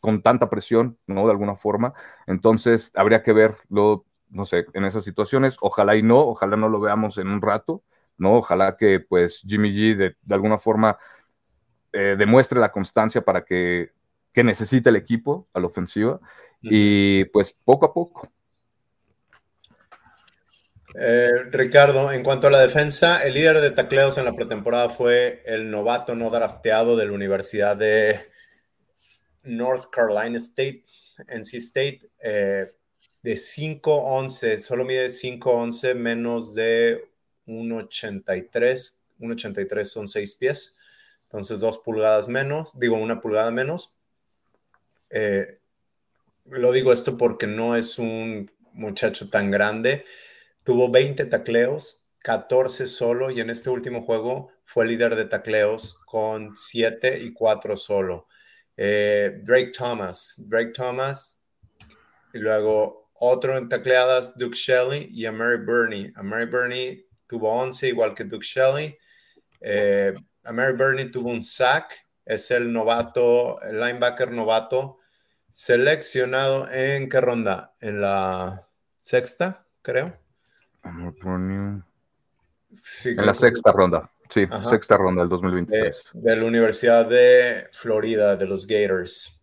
con 0.00 0.22
tanta 0.22 0.48
presión, 0.48 0.98
¿no? 1.06 1.26
De 1.26 1.32
alguna 1.32 1.56
forma. 1.56 1.92
Entonces 2.26 2.92
habría 2.94 3.22
que 3.22 3.34
verlo, 3.34 4.06
no 4.30 4.46
sé, 4.46 4.64
en 4.72 4.86
esas 4.86 5.04
situaciones. 5.04 5.58
Ojalá 5.60 5.96
y 5.96 6.02
no, 6.02 6.20
ojalá 6.20 6.56
no 6.56 6.70
lo 6.70 6.80
veamos 6.80 7.18
en 7.18 7.28
un 7.28 7.42
rato 7.42 7.82
¿no? 8.18 8.36
Ojalá 8.36 8.76
que 8.76 9.00
pues 9.00 9.42
Jimmy 9.46 9.70
G 9.70 9.96
de, 9.96 10.16
alguna 10.30 10.58
forma 10.58 10.98
eh, 11.92 12.16
demuestre 12.18 12.60
la 12.60 12.72
constancia 12.72 13.22
para 13.22 13.44
que, 13.44 13.90
que 14.32 14.44
necesita 14.44 14.90
el 14.90 14.96
equipo 14.96 15.48
a 15.52 15.60
la 15.60 15.66
ofensiva 15.66 16.20
y 16.60 17.24
pues 17.26 17.52
poco 17.64 17.86
a 17.86 17.94
poco. 17.94 18.30
Eh, 20.98 21.30
Ricardo, 21.50 22.10
en 22.10 22.22
cuanto 22.22 22.46
a 22.46 22.50
la 22.50 22.60
defensa, 22.60 23.22
el 23.22 23.34
líder 23.34 23.60
de 23.60 23.70
tacleos 23.70 24.16
en 24.16 24.24
la 24.24 24.32
pretemporada 24.32 24.88
fue 24.88 25.42
el 25.44 25.70
novato 25.70 26.14
no 26.14 26.30
drafteado 26.30 26.96
de 26.96 27.04
la 27.04 27.12
Universidad 27.12 27.76
de 27.76 28.30
North 29.42 29.90
Carolina 29.90 30.38
State, 30.38 30.84
NC 31.28 31.54
State, 31.54 32.00
eh, 32.22 32.72
de 33.22 33.36
5'11, 33.36 34.58
solo 34.58 34.84
mide 34.84 35.08
5'11 35.08 35.94
menos 35.94 36.54
de 36.54 37.04
1,83. 37.46 38.98
1,83 39.18 39.84
son 39.84 40.08
6 40.08 40.34
pies. 40.36 40.78
Entonces, 41.24 41.60
2 41.60 41.78
pulgadas 41.78 42.28
menos, 42.28 42.78
digo, 42.78 42.96
una 42.96 43.20
pulgada 43.20 43.50
menos. 43.50 43.96
Eh, 45.10 45.58
lo 46.44 46.72
digo 46.72 46.92
esto 46.92 47.16
porque 47.16 47.46
no 47.46 47.76
es 47.76 47.98
un 47.98 48.50
muchacho 48.72 49.28
tan 49.28 49.50
grande. 49.50 50.04
Tuvo 50.62 50.90
20 50.90 51.26
tacleos, 51.26 52.06
14 52.20 52.86
solo, 52.86 53.30
y 53.30 53.40
en 53.40 53.50
este 53.50 53.70
último 53.70 54.02
juego 54.02 54.50
fue 54.64 54.86
líder 54.86 55.16
de 55.16 55.26
tacleos 55.26 55.98
con 56.06 56.54
7 56.56 57.20
y 57.22 57.32
4 57.32 57.76
solo. 57.76 58.26
Eh, 58.76 59.40
Drake 59.42 59.72
Thomas, 59.76 60.34
Drake 60.46 60.72
Thomas, 60.72 61.42
y 62.32 62.38
luego 62.38 63.10
otro 63.14 63.56
en 63.56 63.68
tacleadas, 63.68 64.36
Duke 64.36 64.56
Shelley 64.56 65.08
y 65.10 65.24
a 65.24 65.32
Mary 65.32 65.64
Burney. 65.64 66.12
A 66.16 66.22
Mary 66.22 66.46
Burney 66.46 67.05
tuvo 67.26 67.52
11, 67.52 67.88
igual 67.88 68.14
que 68.14 68.24
Duke 68.24 68.44
Shelley. 68.44 68.96
Eh, 69.60 70.14
Mary 70.52 70.76
Burney 70.76 71.10
tuvo 71.10 71.30
un 71.30 71.42
sack, 71.42 72.06
es 72.24 72.50
el 72.50 72.72
novato, 72.72 73.60
el 73.62 73.80
linebacker 73.80 74.30
novato, 74.30 74.98
seleccionado 75.50 76.68
en 76.70 77.08
qué 77.08 77.20
ronda? 77.20 77.74
En 77.80 78.00
la 78.00 78.66
sexta, 79.00 79.64
creo. 79.82 80.16
en 80.84 81.82
la 83.16 83.34
sexta 83.34 83.72
ronda, 83.72 84.10
sí, 84.28 84.46
sexta 84.68 84.96
ronda 84.96 85.22
del 85.22 85.28
2023. 85.30 86.10
De, 86.14 86.36
la 86.36 86.44
Universidad 86.44 87.06
de 87.06 87.68
Florida, 87.72 88.36
de 88.36 88.46
los 88.46 88.66
Gators. 88.66 89.42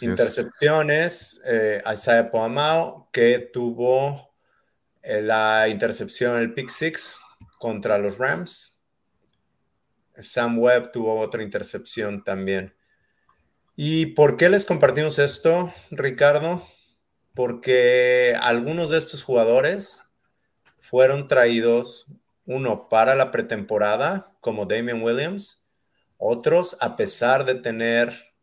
Intercepciones, 0.00 1.42
eh, 1.46 1.82
Isaiah 1.92 2.30
Poamao, 2.30 3.08
que 3.12 3.50
tuvo 3.52 4.31
la 5.02 5.68
intercepción, 5.68 6.38
el 6.38 6.54
pick 6.54 6.70
six 6.70 7.20
contra 7.58 7.98
los 7.98 8.18
Rams. 8.18 8.80
Sam 10.16 10.58
Webb 10.58 10.92
tuvo 10.92 11.18
otra 11.20 11.42
intercepción 11.42 12.22
también. 12.22 12.74
¿Y 13.74 14.06
por 14.06 14.36
qué 14.36 14.48
les 14.48 14.66
compartimos 14.66 15.18
esto, 15.18 15.72
Ricardo? 15.90 16.66
Porque 17.34 18.36
algunos 18.40 18.90
de 18.90 18.98
estos 18.98 19.22
jugadores 19.22 20.12
fueron 20.80 21.26
traídos, 21.26 22.06
uno 22.44 22.88
para 22.88 23.14
la 23.14 23.30
pretemporada, 23.30 24.36
como 24.40 24.66
Damian 24.66 25.02
Williams, 25.02 25.66
otros 26.18 26.76
a 26.80 26.96
pesar 26.96 27.44
de 27.44 27.54
tener 27.54 28.34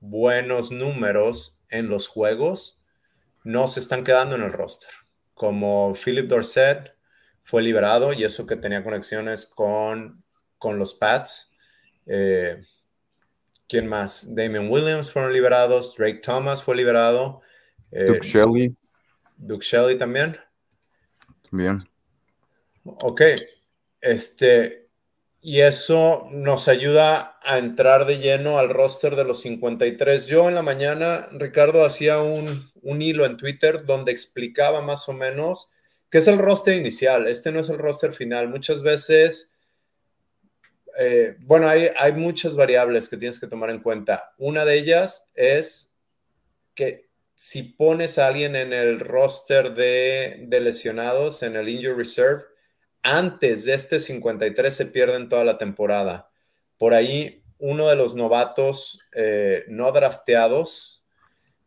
buenos 0.00 0.72
números 0.72 1.60
en 1.70 1.88
los 1.88 2.08
juegos, 2.08 2.82
no 3.44 3.68
se 3.68 3.80
están 3.80 4.02
quedando 4.02 4.34
en 4.34 4.42
el 4.42 4.52
roster 4.52 5.05
como 5.36 5.94
Philip 5.94 6.28
Dorset 6.28 6.94
fue 7.44 7.62
liberado 7.62 8.14
y 8.14 8.24
eso 8.24 8.46
que 8.46 8.56
tenía 8.56 8.82
conexiones 8.82 9.44
con, 9.44 10.24
con 10.56 10.78
los 10.78 10.94
Pats. 10.94 11.54
Eh, 12.06 12.62
¿Quién 13.68 13.86
más? 13.86 14.34
Damian 14.34 14.70
Williams 14.70 15.12
fueron 15.12 15.34
liberados, 15.34 15.94
Drake 15.94 16.20
Thomas 16.24 16.62
fue 16.62 16.74
liberado. 16.74 17.42
Eh, 17.92 18.04
Duke 18.04 18.26
Shelley. 18.26 18.74
Duke 19.36 19.64
Shelley 19.64 19.98
también. 19.98 20.38
También. 21.50 21.86
Ok. 22.84 23.20
Este, 24.00 24.88
y 25.42 25.60
eso 25.60 26.28
nos 26.30 26.66
ayuda 26.68 27.38
a 27.42 27.58
entrar 27.58 28.06
de 28.06 28.20
lleno 28.20 28.58
al 28.58 28.70
roster 28.70 29.16
de 29.16 29.24
los 29.24 29.42
53. 29.42 30.28
Yo 30.28 30.48
en 30.48 30.54
la 30.54 30.62
mañana, 30.62 31.28
Ricardo, 31.32 31.84
hacía 31.84 32.22
un, 32.22 32.70
un 32.86 33.02
hilo 33.02 33.26
en 33.26 33.36
Twitter 33.36 33.84
donde 33.84 34.12
explicaba 34.12 34.80
más 34.80 35.08
o 35.08 35.12
menos 35.12 35.70
qué 36.08 36.18
es 36.18 36.28
el 36.28 36.38
roster 36.38 36.76
inicial. 36.76 37.26
Este 37.26 37.50
no 37.50 37.60
es 37.60 37.68
el 37.68 37.78
roster 37.78 38.12
final. 38.12 38.48
Muchas 38.48 38.82
veces, 38.82 39.54
eh, 40.98 41.36
bueno, 41.40 41.68
hay, 41.68 41.90
hay 41.98 42.12
muchas 42.12 42.56
variables 42.56 43.08
que 43.08 43.16
tienes 43.16 43.40
que 43.40 43.48
tomar 43.48 43.70
en 43.70 43.82
cuenta. 43.82 44.32
Una 44.38 44.64
de 44.64 44.78
ellas 44.78 45.30
es 45.34 45.94
que 46.74 47.06
si 47.34 47.64
pones 47.64 48.18
a 48.18 48.28
alguien 48.28 48.54
en 48.54 48.72
el 48.72 49.00
roster 49.00 49.74
de, 49.74 50.46
lesionados, 50.48 51.42
en 51.42 51.56
el 51.56 51.68
injury 51.68 51.92
reserve, 51.92 52.44
antes 53.02 53.64
de 53.64 53.74
este 53.74 53.98
53 53.98 54.72
se 54.72 54.86
pierden 54.86 55.28
toda 55.28 55.44
la 55.44 55.58
temporada. 55.58 56.30
Por 56.78 56.94
ahí, 56.94 57.42
uno 57.58 57.88
de 57.88 57.96
los 57.96 58.14
novatos 58.14 59.00
eh, 59.12 59.64
no 59.68 59.90
drafteados 59.90 60.95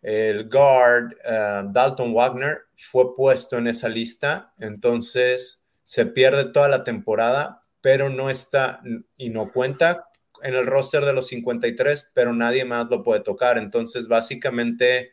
el 0.01 0.49
guard 0.49 1.13
eh, 1.23 1.63
Dalton 1.71 2.13
Wagner 2.13 2.59
fue 2.77 3.15
puesto 3.15 3.57
en 3.57 3.67
esa 3.67 3.89
lista, 3.89 4.53
entonces 4.59 5.65
se 5.83 6.05
pierde 6.05 6.51
toda 6.51 6.69
la 6.69 6.83
temporada, 6.83 7.61
pero 7.81 8.09
no 8.09 8.29
está 8.29 8.81
y 9.17 9.29
no 9.29 9.51
cuenta 9.51 10.09
en 10.41 10.55
el 10.55 10.65
roster 10.65 11.03
de 11.03 11.13
los 11.13 11.27
53, 11.27 12.11
pero 12.13 12.33
nadie 12.33 12.65
más 12.65 12.87
lo 12.89 13.03
puede 13.03 13.21
tocar. 13.21 13.57
Entonces, 13.57 14.07
básicamente, 14.07 15.11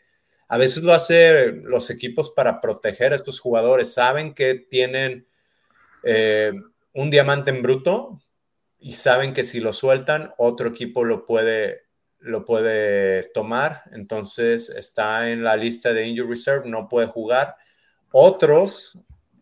a 0.48 0.58
veces 0.58 0.82
lo 0.82 0.92
hacen 0.92 1.64
los 1.64 1.90
equipos 1.90 2.30
para 2.30 2.60
proteger 2.60 3.12
a 3.12 3.16
estos 3.16 3.40
jugadores. 3.40 3.92
Saben 3.92 4.34
que 4.34 4.54
tienen 4.54 5.26
eh, 6.04 6.52
un 6.92 7.10
diamante 7.10 7.50
en 7.50 7.62
bruto 7.62 8.20
y 8.78 8.92
saben 8.92 9.32
que 9.32 9.44
si 9.44 9.60
lo 9.60 9.72
sueltan, 9.72 10.32
otro 10.38 10.68
equipo 10.68 11.04
lo 11.04 11.26
puede, 11.26 11.85
lo 12.26 12.44
puede 12.44 13.24
tomar. 13.32 13.82
Entonces, 13.92 14.68
está 14.70 15.30
en 15.30 15.42
la 15.42 15.56
lista 15.56 15.92
de 15.92 16.06
Injury 16.06 16.28
Reserve, 16.28 16.68
no 16.68 16.88
puede 16.88 17.06
jugar. 17.06 17.56
Otros, 18.12 18.98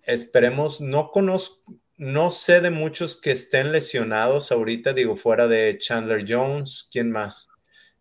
esperemos, 0.07 0.81
no 0.81 1.11
conozco 1.11 1.75
no 1.97 2.31
sé 2.31 2.61
de 2.61 2.71
muchos 2.71 3.21
que 3.21 3.31
estén 3.31 3.73
lesionados 3.73 4.51
ahorita, 4.51 4.93
digo, 4.93 5.17
fuera 5.17 5.47
de 5.47 5.79
Chandler 5.79 6.25
Jones, 6.29 6.89
¿quién 6.91 7.11
más? 7.11 7.49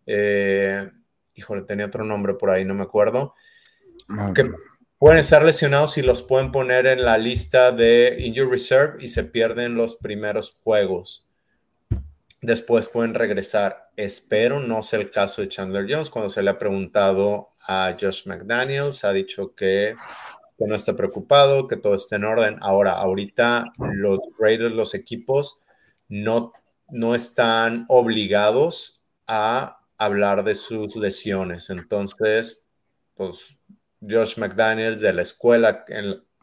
Eh, 0.06 0.90
híjole, 1.36 1.62
tenía 1.64 1.86
otro 1.86 2.04
nombre 2.04 2.34
por 2.34 2.50
ahí, 2.50 2.66
no 2.66 2.74
me 2.74 2.84
acuerdo. 2.84 3.36
Ah, 4.10 4.32
que 4.34 4.44
pueden 4.98 5.20
estar 5.20 5.44
lesionados 5.44 5.98
y 5.98 6.02
los 6.02 6.24
pueden 6.24 6.52
poner 6.52 6.88
en 6.88 7.04
la 7.04 7.18
lista 7.18 7.72
de 7.72 8.18
Injury 8.20 8.50
Reserve 8.50 9.04
y 9.04 9.10
se 9.10 9.24
pierden 9.24 9.76
los 9.76 9.96
primeros 9.96 10.60
juegos. 10.64 11.30
Después 12.44 12.90
pueden 12.90 13.14
regresar. 13.14 13.90
Espero 13.96 14.60
no 14.60 14.84
sea 14.84 15.00
el 15.00 15.10
caso 15.10 15.42
de 15.42 15.48
Chandler 15.48 15.86
Jones. 15.90 16.10
Cuando 16.10 16.28
se 16.28 16.44
le 16.44 16.50
ha 16.50 16.60
preguntado 16.60 17.54
a 17.66 17.96
Josh 18.00 18.28
McDaniels, 18.28 19.06
ha 19.06 19.14
dicho 19.14 19.56
que 19.56 19.96
no 20.60 20.76
esté 20.76 20.94
preocupado, 20.94 21.70
que 21.70 21.78
todo 21.78 21.96
esté 21.96 22.18
en 22.18 22.26
orden. 22.26 22.58
Ahora, 22.60 22.94
ahorita 22.94 23.72
los 23.80 24.20
Raiders, 24.38 24.76
los 24.76 24.94
equipos, 24.94 25.62
no, 26.10 26.52
no 26.90 27.16
están 27.16 27.86
obligados 27.88 29.06
a 29.26 29.80
hablar 29.98 30.44
de 30.44 30.56
sus 30.56 30.98
lesiones. 30.98 31.70
Entonces, 31.70 32.68
pues 33.16 33.58
Josh 34.02 34.38
McDaniels 34.38 35.00
de 35.00 35.14
la 35.14 35.22
escuela, 35.22 35.86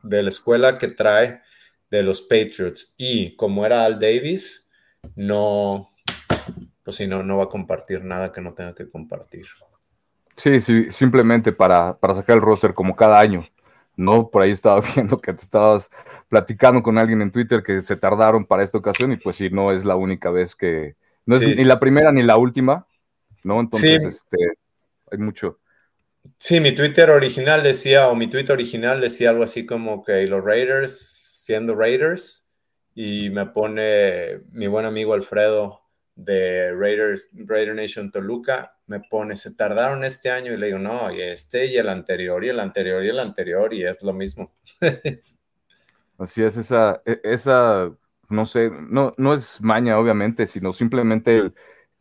de 0.02 0.22
la 0.22 0.28
escuela 0.30 0.78
que 0.78 0.88
trae 0.88 1.42
de 1.90 2.02
los 2.02 2.22
Patriots 2.22 2.94
y 2.96 3.36
como 3.36 3.66
era 3.66 3.84
Al 3.84 4.00
Davis, 4.00 4.70
no, 5.14 5.89
si 6.92 7.06
no, 7.06 7.22
no 7.22 7.38
va 7.38 7.44
a 7.44 7.48
compartir 7.48 8.04
nada 8.04 8.32
que 8.32 8.40
no 8.40 8.54
tenga 8.54 8.74
que 8.74 8.88
compartir. 8.88 9.46
Sí, 10.36 10.60
sí, 10.60 10.90
simplemente 10.90 11.52
para, 11.52 11.98
para 11.98 12.14
sacar 12.14 12.36
el 12.36 12.42
roster 12.42 12.74
como 12.74 12.96
cada 12.96 13.18
año. 13.18 13.46
¿no? 14.00 14.30
Por 14.30 14.42
ahí 14.42 14.50
estaba 14.50 14.80
viendo 14.94 15.20
que 15.20 15.32
te 15.32 15.42
estabas 15.42 15.90
platicando 16.28 16.82
con 16.82 16.98
alguien 16.98 17.22
en 17.22 17.30
Twitter 17.30 17.62
que 17.62 17.82
se 17.82 17.96
tardaron 17.96 18.44
para 18.44 18.62
esta 18.62 18.78
ocasión 18.78 19.12
y 19.12 19.16
pues 19.16 19.36
sí, 19.36 19.50
no 19.50 19.72
es 19.72 19.84
la 19.84 19.96
única 19.96 20.30
vez 20.30 20.56
que, 20.56 20.96
no 21.26 21.36
es 21.36 21.58
ni 21.58 21.64
la 21.64 21.78
primera 21.78 22.10
ni 22.10 22.22
la 22.22 22.36
última, 22.36 22.86
¿no? 23.44 23.60
Entonces, 23.60 24.04
este, 24.04 24.36
hay 25.10 25.18
mucho. 25.18 25.58
Sí, 26.38 26.60
mi 26.60 26.72
Twitter 26.72 27.10
original 27.10 27.62
decía, 27.62 28.08
o 28.08 28.14
mi 28.14 28.26
Twitter 28.26 28.52
original 28.52 29.00
decía 29.00 29.30
algo 29.30 29.44
así 29.44 29.64
como 29.66 30.02
que 30.02 30.26
los 30.26 30.44
Raiders 30.44 30.98
siendo 31.44 31.74
Raiders 31.74 32.46
y 32.94 33.30
me 33.30 33.46
pone 33.46 34.40
mi 34.52 34.66
buen 34.66 34.86
amigo 34.86 35.14
Alfredo 35.14 35.82
de 36.24 36.74
Raiders, 36.74 37.30
Raider 37.32 37.74
Nation 37.74 38.10
Toluca, 38.10 38.76
me 38.86 39.00
pone, 39.00 39.36
se 39.36 39.54
tardaron 39.54 40.04
este 40.04 40.30
año 40.30 40.52
y 40.52 40.56
le 40.56 40.66
digo, 40.66 40.78
no, 40.78 41.10
y 41.10 41.20
este 41.20 41.66
y 41.66 41.76
el 41.76 41.88
anterior 41.88 42.44
y 42.44 42.48
el 42.48 42.60
anterior 42.60 43.04
y 43.04 43.08
el 43.08 43.18
anterior 43.18 43.72
y 43.72 43.84
es 43.84 44.02
lo 44.02 44.12
mismo. 44.12 44.52
Así 46.18 46.42
es, 46.42 46.56
esa, 46.56 47.00
e, 47.06 47.20
esa, 47.24 47.90
no 48.28 48.46
sé, 48.46 48.70
no, 48.70 49.14
no 49.16 49.32
es 49.32 49.62
maña 49.62 49.98
obviamente, 49.98 50.46
sino 50.46 50.72
simplemente 50.72 51.52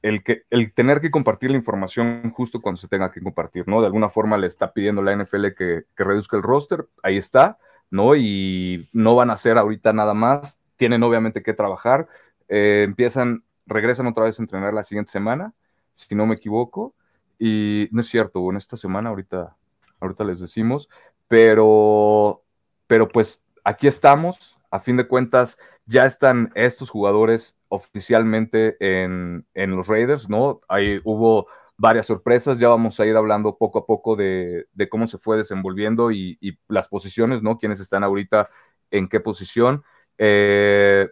el, 0.01 0.23
que, 0.23 0.43
el 0.49 0.73
tener 0.73 0.99
que 0.99 1.11
compartir 1.11 1.51
la 1.51 1.57
información 1.57 2.29
justo 2.31 2.61
cuando 2.61 2.81
se 2.81 2.89
tenga 2.89 3.11
que 3.11 3.21
compartir, 3.21 3.67
¿no? 3.67 3.79
De 3.79 3.87
alguna 3.87 4.09
forma 4.09 4.37
le 4.37 4.47
está 4.47 4.73
pidiendo 4.73 5.01
la 5.01 5.15
NFL 5.15 5.53
que, 5.57 5.83
que 5.95 6.03
reduzca 6.03 6.35
el 6.35 6.43
roster, 6.43 6.87
ahí 7.03 7.17
está, 7.17 7.57
¿no? 7.89 8.15
Y 8.15 8.89
no 8.91 9.15
van 9.15 9.29
a 9.29 9.33
hacer 9.33 9.57
ahorita 9.57 9.93
nada 9.93 10.13
más, 10.13 10.59
tienen 10.75 11.03
obviamente 11.03 11.41
que 11.41 11.53
trabajar, 11.53 12.07
eh, 12.49 12.83
empiezan 12.85 13.43
regresan 13.69 14.07
otra 14.07 14.25
vez 14.25 14.39
a 14.39 14.43
entrenar 14.43 14.73
la 14.73 14.83
siguiente 14.83 15.11
semana, 15.11 15.53
si 15.93 16.15
no 16.15 16.25
me 16.25 16.35
equivoco. 16.35 16.93
Y 17.37 17.87
no 17.91 18.01
es 18.01 18.07
cierto, 18.07 18.49
en 18.49 18.57
esta 18.57 18.75
semana 18.75 19.09
ahorita, 19.09 19.55
ahorita 20.01 20.25
les 20.25 20.39
decimos, 20.41 20.89
pero, 21.27 22.43
pero 22.87 23.07
pues 23.07 23.41
aquí 23.63 23.87
estamos. 23.87 24.57
A 24.71 24.79
fin 24.79 24.97
de 24.97 25.07
cuentas, 25.07 25.57
ya 25.85 26.05
están 26.05 26.51
estos 26.53 26.91
jugadores 26.91 27.55
oficialmente 27.69 28.77
en, 28.79 29.45
los 29.55 29.87
Raiders, 29.87 30.29
¿no? 30.29 30.61
Ahí 30.67 31.01
hubo 31.03 31.47
varias 31.77 32.05
sorpresas, 32.05 32.59
ya 32.59 32.67
vamos 32.67 32.99
a 32.99 33.05
ir 33.05 33.15
hablando 33.15 33.57
poco 33.57 33.79
a 33.79 33.85
poco 33.85 34.15
de, 34.15 34.67
cómo 34.89 35.07
se 35.07 35.17
fue 35.17 35.37
desenvolviendo 35.37 36.11
y, 36.11 36.37
las 36.67 36.87
posiciones, 36.87 37.41
¿no? 37.41 37.57
Quiénes 37.57 37.79
están 37.79 38.03
ahorita 38.03 38.49
en 38.91 39.07
qué 39.07 39.19
posición. 39.19 39.83
Eh, 40.17 41.09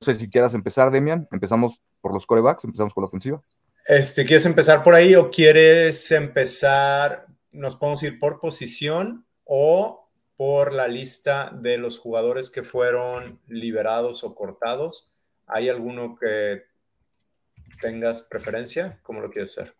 sé 0.00 0.14
si 0.14 0.30
quieras 0.30 0.54
empezar, 0.54 0.90
Demian. 0.90 1.28
Empezamos 1.30 1.82
por 2.00 2.14
los 2.14 2.26
corebacks, 2.26 2.64
empezamos 2.64 2.94
con 2.94 3.02
la 3.02 3.06
ofensiva. 3.06 3.42
Este, 3.86 4.24
¿Quieres 4.24 4.46
empezar 4.46 4.82
por 4.82 4.94
ahí 4.94 5.14
o 5.14 5.30
quieres 5.30 6.10
empezar, 6.12 7.26
nos 7.52 7.76
podemos 7.76 8.02
ir 8.02 8.18
por 8.18 8.40
posición 8.40 9.26
o 9.44 10.08
por 10.36 10.72
la 10.72 10.88
lista 10.88 11.50
de 11.50 11.76
los 11.76 11.98
jugadores 11.98 12.50
que 12.50 12.62
fueron 12.62 13.40
liberados 13.46 14.24
o 14.24 14.34
cortados? 14.34 15.14
¿Hay 15.46 15.68
alguno 15.68 16.16
que 16.16 16.62
tengas 17.80 18.22
preferencia? 18.22 18.98
¿Cómo 19.02 19.20
lo 19.20 19.30
quieres 19.30 19.58
hacer? 19.58 19.74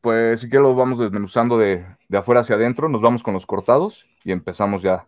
Pues 0.00 0.40
si 0.40 0.48
quieres 0.48 0.62
lo 0.62 0.74
vamos 0.74 0.98
desmenuzando 0.98 1.58
de, 1.58 1.84
de 2.08 2.18
afuera 2.18 2.40
hacia 2.40 2.56
adentro, 2.56 2.88
nos 2.88 3.02
vamos 3.02 3.22
con 3.22 3.34
los 3.34 3.44
cortados 3.44 4.06
y 4.24 4.32
empezamos 4.32 4.80
ya 4.80 5.06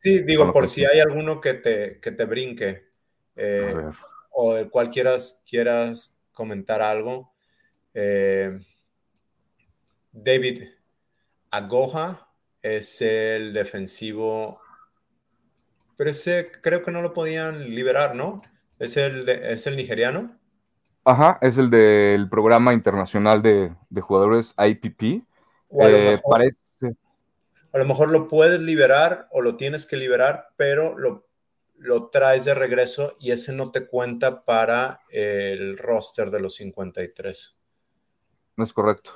sí, 0.00 0.22
digo, 0.22 0.52
por 0.52 0.68
si 0.68 0.84
hay 0.84 1.00
alguno 1.00 1.40
que 1.40 1.54
te, 1.54 2.00
que 2.00 2.12
te 2.12 2.24
brinque 2.24 2.86
eh, 3.36 3.74
o 4.30 4.54
del 4.54 4.70
cual 4.70 4.90
quieras, 4.90 5.42
quieras 5.48 6.18
comentar 6.32 6.82
algo. 6.82 7.32
Eh, 7.94 8.58
David 10.12 10.64
Agoja 11.50 12.28
es 12.62 13.00
el 13.02 13.52
defensivo, 13.52 14.60
pero 15.96 16.10
ese 16.10 16.50
creo 16.60 16.82
que 16.82 16.90
no 16.90 17.02
lo 17.02 17.12
podían 17.12 17.74
liberar, 17.74 18.14
¿no? 18.14 18.40
¿Es 18.78 18.96
el, 18.96 19.28
¿es 19.28 19.66
el 19.66 19.76
nigeriano? 19.76 20.38
Ajá, 21.04 21.38
es 21.40 21.56
el 21.56 21.70
del 21.70 22.28
programa 22.28 22.72
internacional 22.74 23.40
de, 23.40 23.72
jugadores 24.00 24.54
IPP. 24.58 25.22
Eh, 25.80 26.18
parece 26.28 26.58
a 27.76 27.78
lo 27.80 27.86
mejor 27.86 28.10
lo 28.10 28.28
puedes 28.28 28.60
liberar 28.60 29.28
o 29.30 29.42
lo 29.42 29.56
tienes 29.56 29.86
que 29.86 29.96
liberar, 29.96 30.48
pero 30.56 30.98
lo, 30.98 31.26
lo 31.76 32.08
traes 32.08 32.44
de 32.44 32.54
regreso 32.54 33.12
y 33.20 33.32
ese 33.32 33.52
no 33.52 33.70
te 33.70 33.86
cuenta 33.86 34.44
para 34.44 35.00
el 35.10 35.76
roster 35.76 36.30
de 36.30 36.40
los 36.40 36.54
53. 36.54 37.56
No 38.56 38.64
es 38.64 38.72
correcto. 38.72 39.12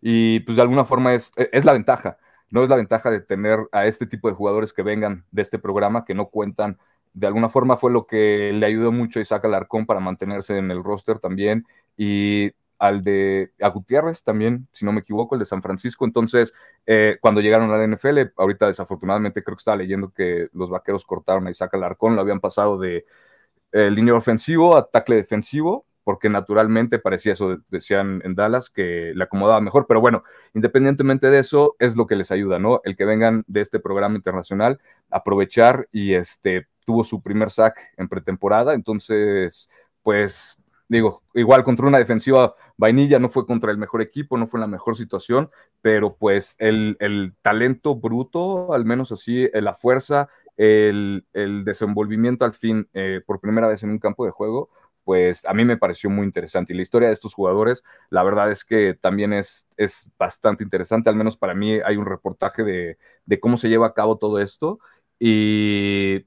Y 0.00 0.40
pues 0.40 0.56
de 0.56 0.62
alguna 0.62 0.84
forma 0.84 1.14
es, 1.14 1.32
es 1.36 1.64
la 1.64 1.72
ventaja, 1.72 2.18
no 2.50 2.62
es 2.62 2.68
la 2.68 2.76
ventaja 2.76 3.10
de 3.10 3.20
tener 3.20 3.58
a 3.72 3.86
este 3.86 4.06
tipo 4.06 4.28
de 4.28 4.34
jugadores 4.34 4.72
que 4.72 4.82
vengan 4.82 5.26
de 5.32 5.42
este 5.42 5.58
programa, 5.58 6.04
que 6.04 6.14
no 6.14 6.28
cuentan. 6.28 6.78
De 7.12 7.26
alguna 7.26 7.48
forma 7.48 7.76
fue 7.76 7.90
lo 7.90 8.04
que 8.04 8.52
le 8.54 8.64
ayudó 8.64 8.92
mucho 8.92 9.18
a 9.18 9.22
Isaac 9.22 9.44
Alarcón 9.44 9.86
para 9.86 10.00
mantenerse 10.00 10.56
en 10.56 10.70
el 10.70 10.84
roster 10.84 11.18
también. 11.18 11.66
Y 11.96 12.52
al 12.78 13.02
de 13.02 13.52
a 13.60 13.68
Gutiérrez 13.68 14.22
también, 14.22 14.68
si 14.72 14.84
no 14.84 14.92
me 14.92 15.00
equivoco, 15.00 15.34
el 15.34 15.40
de 15.40 15.46
San 15.46 15.62
Francisco. 15.62 16.04
Entonces, 16.04 16.52
eh, 16.86 17.18
cuando 17.20 17.40
llegaron 17.40 17.70
a 17.70 17.76
la 17.76 17.84
NFL, 17.84 18.32
ahorita 18.36 18.66
desafortunadamente 18.66 19.42
creo 19.42 19.56
que 19.56 19.60
estaba 19.60 19.76
leyendo 19.76 20.12
que 20.12 20.48
los 20.52 20.70
vaqueros 20.70 21.04
cortaron 21.04 21.46
a 21.46 21.50
Isaac 21.50 21.74
Alarcón, 21.74 22.14
lo 22.14 22.20
habían 22.20 22.40
pasado 22.40 22.78
de 22.78 23.04
eh, 23.72 23.90
línea 23.90 24.14
ofensivo 24.14 24.76
a 24.76 24.88
tackle 24.88 25.16
defensivo, 25.16 25.86
porque 26.04 26.30
naturalmente 26.30 26.98
parecía 26.98 27.32
eso, 27.32 27.58
decían 27.68 28.22
en 28.24 28.34
Dallas, 28.34 28.70
que 28.70 29.12
le 29.14 29.24
acomodaba 29.24 29.60
mejor. 29.60 29.86
Pero 29.86 30.00
bueno, 30.00 30.22
independientemente 30.54 31.28
de 31.30 31.40
eso, 31.40 31.76
es 31.78 31.96
lo 31.96 32.06
que 32.06 32.16
les 32.16 32.30
ayuda, 32.30 32.58
¿no? 32.58 32.80
El 32.84 32.96
que 32.96 33.04
vengan 33.04 33.44
de 33.46 33.60
este 33.60 33.78
programa 33.80 34.16
internacional, 34.16 34.80
aprovechar 35.10 35.86
y 35.92 36.14
este 36.14 36.66
tuvo 36.86 37.04
su 37.04 37.20
primer 37.20 37.50
sack 37.50 37.78
en 37.98 38.08
pretemporada, 38.08 38.72
entonces, 38.72 39.68
pues 40.02 40.58
digo, 40.88 41.22
igual 41.34 41.64
contra 41.64 41.86
una 41.86 41.98
defensiva 41.98 42.54
vainilla, 42.76 43.18
no 43.18 43.28
fue 43.28 43.46
contra 43.46 43.70
el 43.70 43.78
mejor 43.78 44.02
equipo, 44.02 44.38
no 44.38 44.46
fue 44.46 44.58
en 44.58 44.62
la 44.62 44.66
mejor 44.66 44.96
situación, 44.96 45.48
pero 45.82 46.16
pues 46.16 46.56
el, 46.58 46.96
talento 47.42 47.94
bruto, 47.96 48.72
al 48.72 48.84
menos 48.84 49.12
así, 49.12 49.44
eh, 49.52 49.62
la 49.62 49.74
fuerza, 49.74 50.28
el, 50.56 51.24
desenvolvimiento 51.64 52.44
al 52.44 52.54
fin, 52.54 52.88
eh, 52.94 53.20
por 53.24 53.40
primera 53.40 53.68
vez 53.68 53.82
en 53.82 53.90
un 53.90 53.98
campo 53.98 54.24
de 54.24 54.32
juego, 54.32 54.70
pues 55.04 55.44
a 55.46 55.54
mí 55.54 55.64
me 55.64 55.78
pareció 55.78 56.10
muy 56.10 56.26
interesante. 56.26 56.72
Y 56.72 56.76
la 56.76 56.82
historia 56.82 57.08
de 57.08 57.14
estos 57.14 57.32
jugadores, 57.34 57.82
la 58.10 58.22
verdad 58.22 58.50
es 58.50 58.64
que 58.64 58.94
también 58.94 59.32
es, 59.32 59.66
es 59.76 60.06
bastante 60.18 60.64
interesante, 60.64 61.08
al 61.08 61.16
menos 61.16 61.36
para 61.36 61.54
mí 61.54 61.78
hay 61.84 61.96
un 61.96 62.06
reportaje 62.06 62.62
de, 62.62 62.98
de 63.24 63.40
cómo 63.40 63.56
se 63.56 63.68
lleva 63.68 63.86
a 63.86 63.94
cabo 63.94 64.18
todo 64.18 64.38
esto. 64.40 64.80
Y 65.18 66.26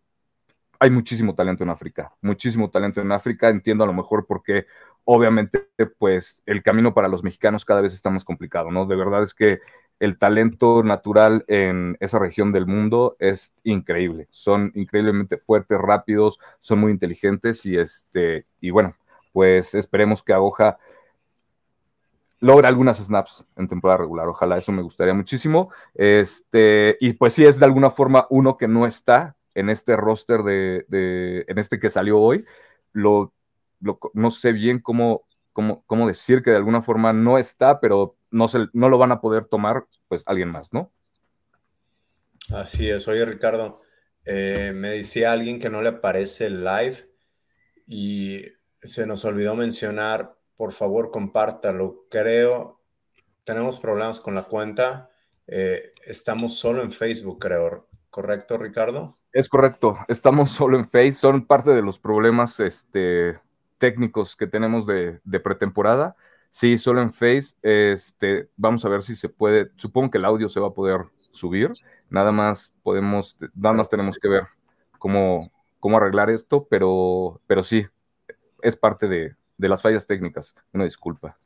hay 0.81 0.89
muchísimo 0.89 1.35
talento 1.35 1.63
en 1.63 1.69
África, 1.69 2.11
muchísimo 2.21 2.71
talento 2.71 3.01
en 3.01 3.11
África. 3.11 3.49
Entiendo 3.49 3.83
a 3.83 3.87
lo 3.87 3.93
mejor 3.93 4.25
porque 4.25 4.65
obviamente 5.03 5.67
pues 5.99 6.41
el 6.47 6.63
camino 6.63 6.95
para 6.95 7.07
los 7.07 7.23
mexicanos 7.23 7.65
cada 7.65 7.81
vez 7.81 7.93
está 7.93 8.09
más 8.09 8.23
complicado, 8.23 8.71
¿no? 8.71 8.87
De 8.87 8.95
verdad 8.95 9.21
es 9.21 9.35
que 9.35 9.59
el 9.99 10.17
talento 10.17 10.81
natural 10.81 11.45
en 11.47 11.97
esa 11.99 12.17
región 12.17 12.51
del 12.51 12.65
mundo 12.65 13.15
es 13.19 13.53
increíble. 13.63 14.27
Son 14.31 14.71
increíblemente 14.73 15.37
fuertes, 15.37 15.77
rápidos, 15.77 16.39
son 16.59 16.79
muy 16.79 16.91
inteligentes 16.91 17.63
y 17.67 17.77
este 17.77 18.47
y 18.59 18.71
bueno, 18.71 18.95
pues 19.33 19.75
esperemos 19.75 20.23
que 20.23 20.33
Agoja 20.33 20.79
logre 22.39 22.67
algunas 22.67 22.97
snaps 22.97 23.45
en 23.55 23.67
temporada 23.67 23.99
regular. 23.99 24.27
Ojalá 24.27 24.57
eso 24.57 24.71
me 24.71 24.81
gustaría 24.81 25.13
muchísimo. 25.13 25.69
Este, 25.93 26.97
y 26.99 27.13
pues 27.13 27.35
sí 27.35 27.45
es 27.45 27.59
de 27.59 27.65
alguna 27.65 27.91
forma 27.91 28.25
uno 28.31 28.57
que 28.57 28.67
no 28.67 28.87
está 28.87 29.35
en 29.55 29.69
este 29.69 29.95
roster 29.95 30.43
de, 30.43 31.45
en 31.47 31.57
este 31.57 31.79
que 31.79 31.89
salió 31.89 32.19
hoy. 32.19 32.45
Lo, 32.93 33.33
no 34.13 34.31
sé 34.31 34.51
bien 34.51 34.79
cómo, 34.79 35.25
cómo, 35.53 35.83
cómo 35.85 36.07
decir 36.07 36.43
que 36.43 36.51
de 36.51 36.57
alguna 36.57 36.81
forma 36.81 37.13
no 37.13 37.37
está, 37.37 37.79
pero 37.79 38.15
no, 38.29 38.47
se, 38.47 38.67
no 38.73 38.89
lo 38.89 38.97
van 38.97 39.11
a 39.11 39.21
poder 39.21 39.45
tomar 39.45 39.85
pues 40.07 40.23
alguien 40.25 40.49
más, 40.49 40.71
¿no? 40.71 40.91
Así 42.53 42.89
es, 42.89 43.07
oye 43.07 43.23
Ricardo, 43.23 43.77
eh, 44.25 44.71
me 44.75 44.89
decía 44.89 45.31
alguien 45.31 45.59
que 45.59 45.69
no 45.69 45.81
le 45.81 45.89
aparece 45.89 46.47
el 46.47 46.63
live 46.63 47.09
y 47.87 48.43
se 48.81 49.05
nos 49.05 49.23
olvidó 49.25 49.55
mencionar, 49.55 50.35
por 50.57 50.73
favor 50.73 51.11
compártalo, 51.11 52.07
creo, 52.09 52.81
tenemos 53.45 53.79
problemas 53.79 54.19
con 54.19 54.35
la 54.35 54.43
cuenta, 54.43 55.09
eh, 55.47 55.91
estamos 56.05 56.57
solo 56.57 56.81
en 56.83 56.91
Facebook, 56.91 57.39
creo, 57.39 57.87
¿correcto 58.09 58.57
Ricardo? 58.57 59.17
Es 59.33 59.47
correcto, 59.47 59.97
estamos 60.07 60.51
solo 60.51 60.77
en 60.77 60.89
Facebook, 60.89 61.19
son 61.19 61.45
parte 61.45 61.71
de 61.71 61.81
los 61.81 61.99
problemas 61.99 62.59
este, 62.59 63.39
técnicos 63.77 64.35
que 64.35 64.47
tenemos 64.47 64.85
de, 64.85 65.19
de 65.23 65.39
pretemporada 65.39 66.15
Sí, 66.51 66.77
solo 66.77 67.01
en 67.01 67.13
Face. 67.13 67.55
Este, 67.63 68.49
vamos 68.57 68.83
a 68.83 68.89
ver 68.89 69.01
si 69.01 69.15
se 69.15 69.29
puede. 69.29 69.71
Supongo 69.77 70.11
que 70.11 70.17
el 70.17 70.25
audio 70.25 70.49
se 70.49 70.59
va 70.59 70.67
a 70.67 70.73
poder 70.73 71.05
subir. 71.31 71.71
Nada 72.09 72.33
más 72.33 72.75
podemos, 72.83 73.37
nada 73.55 73.73
más 73.73 73.89
tenemos 73.89 74.19
que 74.19 74.27
ver 74.27 74.47
cómo, 74.99 75.49
cómo 75.79 75.97
arreglar 75.97 76.29
esto, 76.29 76.67
pero, 76.69 77.39
pero 77.47 77.63
sí, 77.63 77.87
es 78.61 78.75
parte 78.75 79.07
de, 79.07 79.33
las 79.57 79.81
fallas 79.81 80.05
técnicas. 80.05 80.53
Una 80.73 80.83
disculpa. 80.83 81.37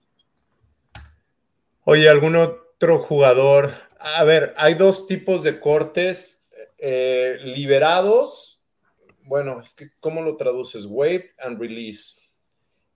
Oye, 1.84 2.10
¿algún 2.10 2.36
otro 2.36 2.98
jugador? 2.98 3.74
A 4.00 4.24
ver, 4.24 4.56
hay 4.58 4.74
dos 4.74 5.06
tipos 5.06 5.44
de 5.44 5.60
cortes 5.60 6.45
eh, 6.80 7.38
liberados. 7.44 8.62
Bueno, 9.24 9.62
es 9.62 9.74
que, 9.74 9.90
¿cómo 10.00 10.22
lo 10.22 10.38
traduces? 10.38 10.86
Wave 10.86 11.34
and 11.40 11.60
release. 11.60 12.22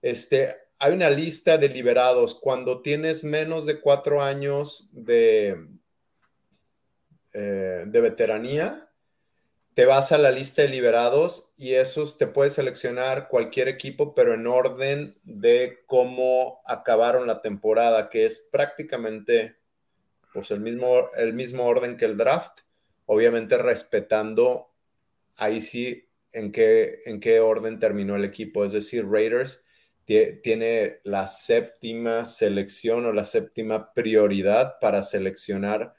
Este, 0.02 0.54
hay 0.78 0.92
una 0.92 1.10
lista 1.10 1.58
de 1.58 1.68
liberados. 1.68 2.34
Cuando 2.34 2.82
tienes 2.82 3.24
menos 3.24 3.66
de 3.66 3.80
cuatro 3.80 4.22
años 4.22 4.90
de, 4.92 5.66
eh, 7.32 7.84
de 7.86 8.00
veteranía, 8.00 8.90
te 9.74 9.86
vas 9.86 10.12
a 10.12 10.18
la 10.18 10.30
lista 10.30 10.62
de 10.62 10.68
liberados 10.68 11.52
y 11.56 11.74
esos 11.74 12.18
te 12.18 12.26
puedes 12.26 12.54
seleccionar 12.54 13.28
cualquier 13.28 13.68
equipo, 13.68 14.14
pero 14.14 14.34
en 14.34 14.46
orden 14.46 15.18
de 15.22 15.78
cómo 15.86 16.60
acabaron 16.66 17.26
la 17.26 17.40
temporada, 17.40 18.08
que 18.08 18.24
es 18.24 18.48
prácticamente 18.50 19.56
pues, 20.32 20.50
el, 20.50 20.60
mismo, 20.60 21.10
el 21.16 21.34
mismo 21.34 21.64
orden 21.64 21.96
que 21.96 22.04
el 22.04 22.16
draft, 22.16 22.60
obviamente 23.12 23.58
respetando 23.58 24.70
ahí 25.38 25.60
sí 25.60 26.08
en 26.30 26.52
qué, 26.52 27.00
en 27.06 27.18
qué 27.18 27.40
orden 27.40 27.80
terminó 27.80 28.14
el 28.14 28.24
equipo. 28.24 28.64
Es 28.64 28.72
decir, 28.72 29.04
Raiders 29.04 29.66
tiene 30.04 31.00
la 31.02 31.26
séptima 31.26 32.24
selección 32.24 33.06
o 33.06 33.12
la 33.12 33.24
séptima 33.24 33.92
prioridad 33.92 34.74
para 34.80 35.02
seleccionar 35.02 35.92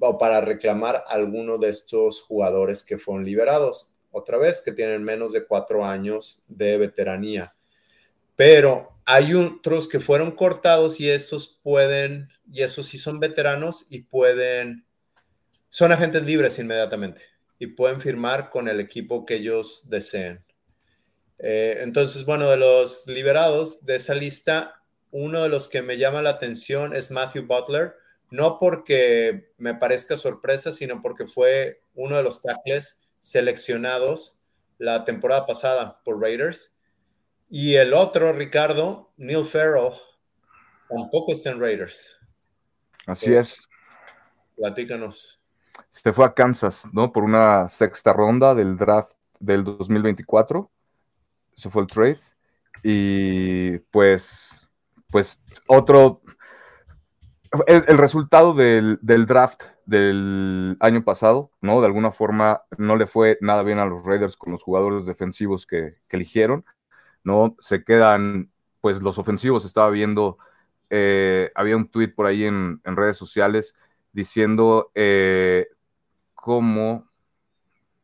o 0.00 0.16
para 0.16 0.40
reclamar 0.40 1.04
alguno 1.08 1.58
de 1.58 1.68
estos 1.68 2.22
jugadores 2.22 2.82
que 2.82 2.96
fueron 2.96 3.26
liberados. 3.26 3.92
Otra 4.10 4.38
vez, 4.38 4.62
que 4.64 4.72
tienen 4.72 5.04
menos 5.04 5.34
de 5.34 5.44
cuatro 5.44 5.84
años 5.84 6.42
de 6.48 6.78
veteranía. 6.78 7.54
Pero 8.34 8.96
hay 9.04 9.34
otros 9.34 9.90
que 9.90 10.00
fueron 10.00 10.30
cortados 10.30 11.00
y 11.00 11.10
esos 11.10 11.60
pueden, 11.62 12.30
y 12.50 12.62
esos 12.62 12.86
sí 12.86 12.96
son 12.96 13.20
veteranos 13.20 13.84
y 13.90 14.04
pueden, 14.04 14.85
son 15.76 15.92
agentes 15.92 16.22
libres 16.22 16.58
inmediatamente 16.58 17.20
y 17.58 17.66
pueden 17.66 18.00
firmar 18.00 18.48
con 18.48 18.66
el 18.66 18.80
equipo 18.80 19.26
que 19.26 19.34
ellos 19.34 19.90
deseen. 19.90 20.42
Eh, 21.38 21.80
entonces, 21.82 22.24
bueno, 22.24 22.48
de 22.48 22.56
los 22.56 23.06
liberados 23.06 23.84
de 23.84 23.96
esa 23.96 24.14
lista, 24.14 24.82
uno 25.10 25.42
de 25.42 25.50
los 25.50 25.68
que 25.68 25.82
me 25.82 25.98
llama 25.98 26.22
la 26.22 26.30
atención 26.30 26.96
es 26.96 27.10
Matthew 27.10 27.46
Butler, 27.46 27.94
no 28.30 28.58
porque 28.58 29.52
me 29.58 29.74
parezca 29.74 30.16
sorpresa, 30.16 30.72
sino 30.72 31.02
porque 31.02 31.26
fue 31.26 31.82
uno 31.94 32.16
de 32.16 32.22
los 32.22 32.40
tackles 32.40 33.02
seleccionados 33.20 34.40
la 34.78 35.04
temporada 35.04 35.44
pasada 35.44 36.00
por 36.06 36.18
Raiders. 36.18 36.78
Y 37.50 37.74
el 37.74 37.92
otro, 37.92 38.32
Ricardo, 38.32 39.12
Neil 39.18 39.44
Farrell, 39.44 39.92
tampoco 40.88 41.32
está 41.32 41.50
en 41.50 41.60
Raiders. 41.60 42.16
Así 43.04 43.34
es. 43.34 43.68
Platícanos. 44.56 45.42
Se 45.90 46.12
fue 46.12 46.24
a 46.24 46.34
Kansas, 46.34 46.88
¿no? 46.92 47.12
Por 47.12 47.24
una 47.24 47.68
sexta 47.68 48.12
ronda 48.12 48.54
del 48.54 48.76
draft 48.76 49.12
del 49.40 49.64
2024 49.64 50.70
se 51.56 51.70
fue 51.70 51.82
el 51.82 51.88
trade. 51.88 52.18
Y 52.82 53.78
pues, 53.90 54.68
pues 55.10 55.42
otro, 55.66 56.20
el, 57.66 57.98
resultado 57.98 58.54
del, 58.54 58.98
draft 59.02 59.62
del 59.86 60.76
año 60.80 61.02
pasado, 61.02 61.50
¿no? 61.60 61.80
De 61.80 61.86
alguna 61.86 62.12
forma 62.12 62.62
no 62.78 62.96
le 62.96 63.06
fue 63.06 63.38
nada 63.40 63.62
bien 63.62 63.78
a 63.78 63.86
los 63.86 64.04
Raiders 64.04 64.36
con 64.36 64.52
los 64.52 64.62
jugadores 64.62 65.06
defensivos 65.06 65.66
que, 65.66 65.96
eligieron, 66.10 66.64
¿no? 67.24 67.56
Se 67.58 67.82
quedan, 67.82 68.50
pues 68.80 69.02
los 69.02 69.18
ofensivos, 69.18 69.64
estaba 69.64 69.90
viendo, 69.90 70.38
eh, 70.90 71.50
había 71.54 71.76
un 71.76 71.88
tweet 71.88 72.08
por 72.08 72.26
ahí 72.26 72.44
en, 72.44 72.80
redes 72.84 73.16
sociales 73.16 73.74
diciendo 74.16 74.90
eh, 74.94 75.66
cómo, 76.34 77.06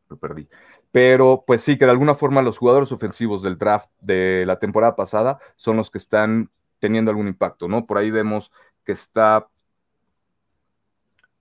lo 0.07 0.17
perdí, 0.17 0.47
pero 0.91 1.43
pues 1.45 1.63
sí, 1.63 1.75
que 1.75 1.85
de 1.85 1.91
alguna 1.91 2.13
forma 2.13 2.43
los 2.43 2.59
jugadores 2.59 2.91
ofensivos 2.91 3.41
del 3.41 3.57
draft 3.57 3.89
de 3.99 4.43
la 4.45 4.59
temporada 4.59 4.95
pasada 4.95 5.39
son 5.55 5.75
los 5.75 5.89
que 5.89 5.97
están 5.97 6.51
teniendo 6.79 7.09
algún 7.09 7.27
impacto, 7.27 7.67
¿no? 7.67 7.87
Por 7.87 7.97
ahí 7.97 8.11
vemos 8.11 8.51
que 8.85 8.91
está 8.91 9.47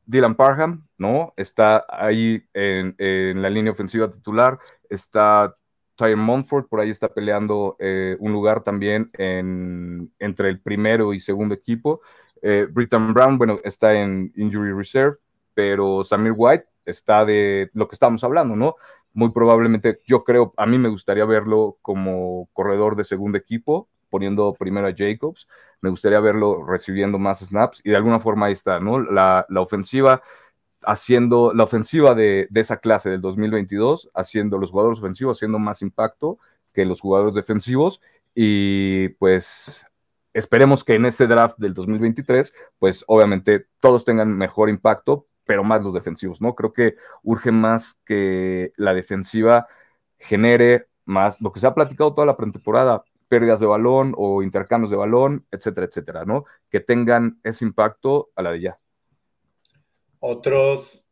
Dylan 0.06 0.36
Parham, 0.36 0.86
¿no? 0.96 1.34
Está 1.36 1.84
ahí 1.90 2.42
en, 2.54 3.42
la 3.42 3.50
línea 3.50 3.72
ofensiva 3.72 4.10
titular, 4.10 4.58
está 4.88 5.52
Tyron 5.96 6.20
Monfort, 6.20 6.66
por 6.70 6.80
ahí 6.80 6.88
está 6.88 7.12
peleando 7.12 7.76
eh, 7.78 8.16
un 8.20 8.32
lugar 8.32 8.62
también 8.62 9.10
entre 10.18 10.48
el 10.48 10.60
primero 10.60 11.12
y 11.12 11.20
segundo 11.20 11.54
equipo. 11.54 12.00
Eh, 12.42 12.66
Britton 12.70 13.14
Brown, 13.14 13.38
bueno, 13.38 13.58
está 13.64 13.94
en 13.94 14.32
Injury 14.36 14.72
Reserve, 14.72 15.16
pero 15.54 16.04
Samir 16.04 16.34
White 16.36 16.66
está 16.84 17.24
de 17.24 17.70
lo 17.74 17.88
que 17.88 17.94
estábamos 17.94 18.24
hablando, 18.24 18.56
¿no? 18.56 18.76
muy 19.14 19.30
probablemente, 19.30 20.00
yo 20.06 20.24
creo, 20.24 20.52
a 20.56 20.66
mí 20.66 20.78
me 20.78 20.88
gustaría 20.88 21.24
verlo 21.24 21.78
como 21.82 22.48
corredor 22.52 22.96
de 22.96 23.04
segundo 23.04 23.38
equipo, 23.38 23.88
poniendo 24.10 24.54
primero 24.54 24.86
a 24.86 24.94
Jacobs, 24.96 25.48
me 25.80 25.90
gustaría 25.90 26.20
verlo 26.20 26.64
recibiendo 26.64 27.18
más 27.18 27.40
snaps 27.40 27.80
y 27.84 27.90
de 27.90 27.96
alguna 27.96 28.20
forma 28.20 28.46
ahí 28.46 28.52
está, 28.52 28.80
¿no? 28.80 29.00
La, 29.00 29.46
ofensiva 29.56 30.22
haciendo, 30.82 31.52
la 31.54 31.64
ofensiva 31.64 32.14
de, 32.14 32.48
esa 32.54 32.78
clase 32.78 33.10
del 33.10 33.20
2022, 33.20 34.10
haciendo 34.14 34.58
los 34.58 34.70
jugadores 34.70 34.98
ofensivos, 34.98 35.38
haciendo 35.38 35.58
más 35.58 35.82
impacto 35.82 36.38
que 36.72 36.84
los 36.84 37.00
jugadores 37.00 37.34
defensivos 37.34 38.00
y 38.34 39.10
pues 39.10 39.86
esperemos 40.34 40.84
que 40.84 40.94
en 40.94 41.06
este 41.06 41.26
draft 41.26 41.58
del 41.58 41.74
2023, 41.74 42.52
pues 42.78 43.04
obviamente 43.06 43.66
todos 43.80 44.04
tengan 44.04 44.36
mejor 44.36 44.68
impacto, 44.70 45.26
pero 45.44 45.64
más 45.64 45.82
los 45.82 45.94
defensivos, 45.94 46.40
¿no? 46.40 46.54
Creo 46.54 46.72
que 46.72 46.96
urge 47.22 47.52
más 47.52 48.00
que 48.04 48.72
la 48.76 48.94
defensiva 48.94 49.66
genere 50.18 50.88
más 51.04 51.40
lo 51.40 51.52
que 51.52 51.60
se 51.60 51.66
ha 51.66 51.74
platicado 51.74 52.14
toda 52.14 52.26
la 52.26 52.36
pretemporada, 52.36 53.04
pérdidas 53.28 53.60
de 53.60 53.66
balón 53.66 54.14
o 54.16 54.42
intercambios 54.42 54.90
de 54.90 54.96
balón, 54.96 55.46
etcétera, 55.50 55.86
etcétera, 55.86 56.24
¿no? 56.24 56.44
Que 56.70 56.80
tengan 56.80 57.40
ese 57.42 57.64
impacto 57.64 58.30
a 58.36 58.42
la 58.42 58.52
de 58.52 58.60
ya. 58.60 58.78
Otros, 60.20 61.04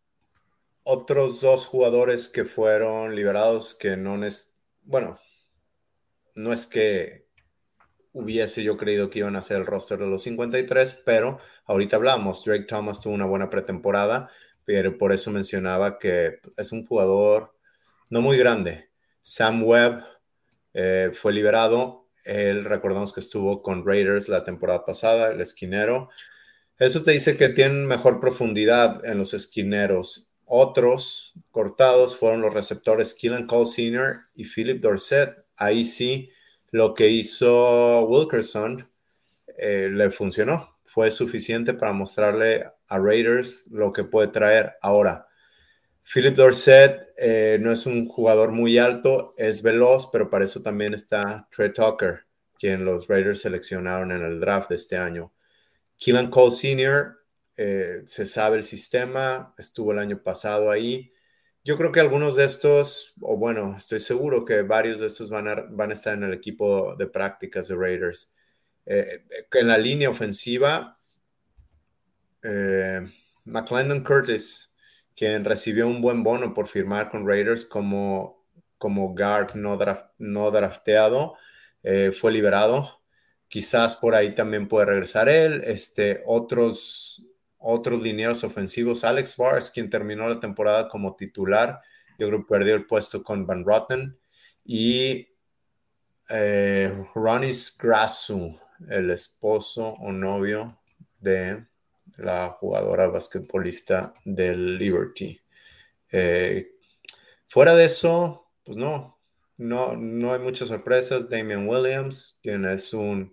otros 0.85 1.41
dos 1.41 1.67
jugadores 1.67 2.29
que 2.29 2.45
fueron 2.45 3.17
liberados 3.17 3.75
que 3.75 3.97
no 3.97 4.23
es, 4.25 4.55
bueno, 4.83 5.19
no 6.35 6.53
es 6.53 6.67
que 6.67 7.27
hubiese 8.13 8.63
yo 8.63 8.77
creído 8.77 9.11
que 9.11 9.21
iban 9.21 9.37
a 9.37 9.43
ser 9.43 9.59
el 9.59 9.67
roster 9.67 9.99
de 9.99 10.07
los 10.07 10.23
53, 10.23 11.03
pero 11.05 11.39
ahorita 11.67 11.97
hablamos, 11.97 12.45
Drake 12.45 12.65
Thomas 12.65 13.01
tuvo 13.01 13.15
una 13.15 13.27
buena 13.27 13.51
pretemporada, 13.51 14.31
pero 14.65 14.99
por 14.99 15.13
eso 15.13 15.31
mencionaba 15.31 15.99
que 15.99 16.41
es 16.57 16.73
un 16.73 16.87
jugador 16.87 17.55
no 18.11 18.21
muy 18.21 18.37
grande. 18.37 18.91
Sam 19.23 19.63
Webb 19.63 20.05
eh, 20.75 21.11
fue 21.13 21.33
liberado, 21.33 22.09
él 22.25 22.65
recordamos 22.65 23.13
que 23.13 23.21
estuvo 23.21 23.63
con 23.63 23.87
Raiders 23.87 24.29
la 24.29 24.45
temporada 24.45 24.85
pasada, 24.85 25.31
el 25.31 25.41
esquinero. 25.41 26.11
Eso 26.79 27.03
te 27.03 27.13
dice 27.13 27.37
que 27.37 27.49
tienen 27.49 27.87
mejor 27.87 28.21
profundidad 28.21 29.05
en 29.05 29.19
los 29.19 29.35
esquineros. 29.35 30.33
Otros 30.45 31.35
cortados 31.51 32.17
fueron 32.17 32.41
los 32.41 32.53
receptores 32.53 33.15
Keelan 33.15 33.47
Cole 33.47 33.67
Sr. 33.67 34.17
y 34.35 34.45
Philip 34.45 34.83
Dorset. 34.83 35.45
Ahí 35.57 35.85
sí, 35.85 36.31
lo 36.71 36.95
que 36.95 37.09
hizo 37.09 38.05
Wilkerson 38.07 38.89
eh, 39.59 39.89
le 39.93 40.11
funcionó. 40.11 40.79
Fue 40.85 41.11
suficiente 41.11 41.75
para 41.75 41.93
mostrarle 41.93 42.67
a 42.89 42.99
Raiders 42.99 43.67
lo 43.71 43.93
que 43.93 44.05
puede 44.05 44.29
traer. 44.29 44.75
Ahora, 44.83 45.29
Philip 46.13 46.35
Dorset 46.35 47.13
eh, 47.17 47.59
no 47.61 47.71
es 47.71 47.87
un 47.87 48.09
jugador 48.09 48.51
muy 48.51 48.79
alto, 48.79 49.35
es 49.37 49.63
veloz, 49.63 50.09
pero 50.11 50.29
para 50.29 50.45
eso 50.45 50.61
también 50.61 50.93
está 50.95 51.47
Trey 51.55 51.73
Tucker, 51.73 52.25
quien 52.59 52.85
los 52.85 53.07
Raiders 53.07 53.43
seleccionaron 53.43 54.11
en 54.11 54.25
el 54.25 54.41
draft 54.41 54.71
de 54.71 54.77
este 54.77 54.97
año. 54.97 55.33
Keelan 55.99 56.31
Cole 56.31 56.51
Sr. 56.51 57.17
Eh, 57.57 58.03
se 58.07 58.27
sabe 58.27 58.57
el 58.57 58.63
sistema, 58.65 59.55
estuvo 59.59 59.93
el 59.93 59.99
año 59.99 60.21
pasado 60.23 60.71
ahí. 60.71 61.13
Yo 61.63 61.77
creo 61.77 61.93
que 61.93 62.01
algunos 62.01 62.37
de 62.37 62.45
estos, 62.45 63.13
o 63.21 63.37
bueno, 63.37 63.77
estoy 63.77 64.01
seguro 64.01 64.45
que 64.45 64.63
varios 64.63 65.01
de 65.01 65.07
estos 65.07 65.29
van 65.29 65.47
a, 65.47 65.55
van 65.69 65.91
a 65.91 65.93
estar 65.93 66.15
en 66.15 66.25
el 66.25 66.33
equipo 66.33 66.97
de 66.97 67.07
prácticas 67.07 67.69
de 67.69 67.77
Raiders. 67.77 68.35
Eh, 68.87 69.25
en 69.53 69.69
la 69.69 69.77
línea 69.77 70.09
ofensiva, 70.09 70.99
eh, 72.43 73.07
McClendon 73.45 74.03
Curtis, 74.03 74.73
quien 75.15 75.45
recibió 75.45 75.87
un 75.87 76.01
buen 76.01 76.23
bono 76.23 76.55
por 76.55 76.67
firmar 76.67 77.11
con 77.11 77.29
Raiders 77.29 77.67
como, 77.67 78.47
como 78.79 79.15
guard 79.15 79.55
no, 79.55 79.79
no 80.19 80.51
drafteado, 80.51 81.35
eh, 81.83 82.11
fue 82.11 82.33
liberado. 82.33 83.03
Quizás 83.49 83.97
por 83.97 84.15
ahí 84.15 84.35
también 84.35 84.67
puede 84.67 84.87
regresar 84.87 85.29
él. 85.29 85.63
Este, 85.67 86.23
otros 86.25 87.27
otros 87.61 88.01
lineros 88.01 88.43
ofensivos. 88.43 89.05
Alex 89.05 89.37
Bars, 89.37 89.71
quien 89.71 89.89
terminó 89.89 90.29
la 90.29 90.41
temporada 90.41 90.89
como 90.89 91.15
titular, 91.15 91.81
yo 92.19 92.29
creo 92.29 92.41
que 92.41 92.49
perdió 92.49 92.75
el 92.75 92.87
puesto 92.87 93.23
con 93.23 93.47
Van 93.47 93.65
Rotten. 93.65 94.19
Y 94.65 95.29
eh, 96.29 97.03
Grassu, 97.79 98.59
el 98.89 99.11
esposo 99.11 99.87
o 99.87 100.11
novio 100.11 100.81
de 101.19 101.67
la 102.17 102.51
jugadora 102.51 103.09
basquetbolista 103.09 104.13
del 104.25 104.79
Liberty. 104.79 105.41
Eh, 106.11 106.73
fuera 107.49 107.75
de 107.75 107.85
eso, 107.85 108.53
pues 108.65 108.77
no, 108.77 109.19
no, 109.57 109.95
no 109.95 110.33
hay 110.33 110.41
muchas 110.41 110.69
sorpresas. 110.69 111.29
Damian 111.29 111.69
Williams, 111.69 112.39
quien 112.43 112.65
es 112.65 112.93
un 112.93 113.33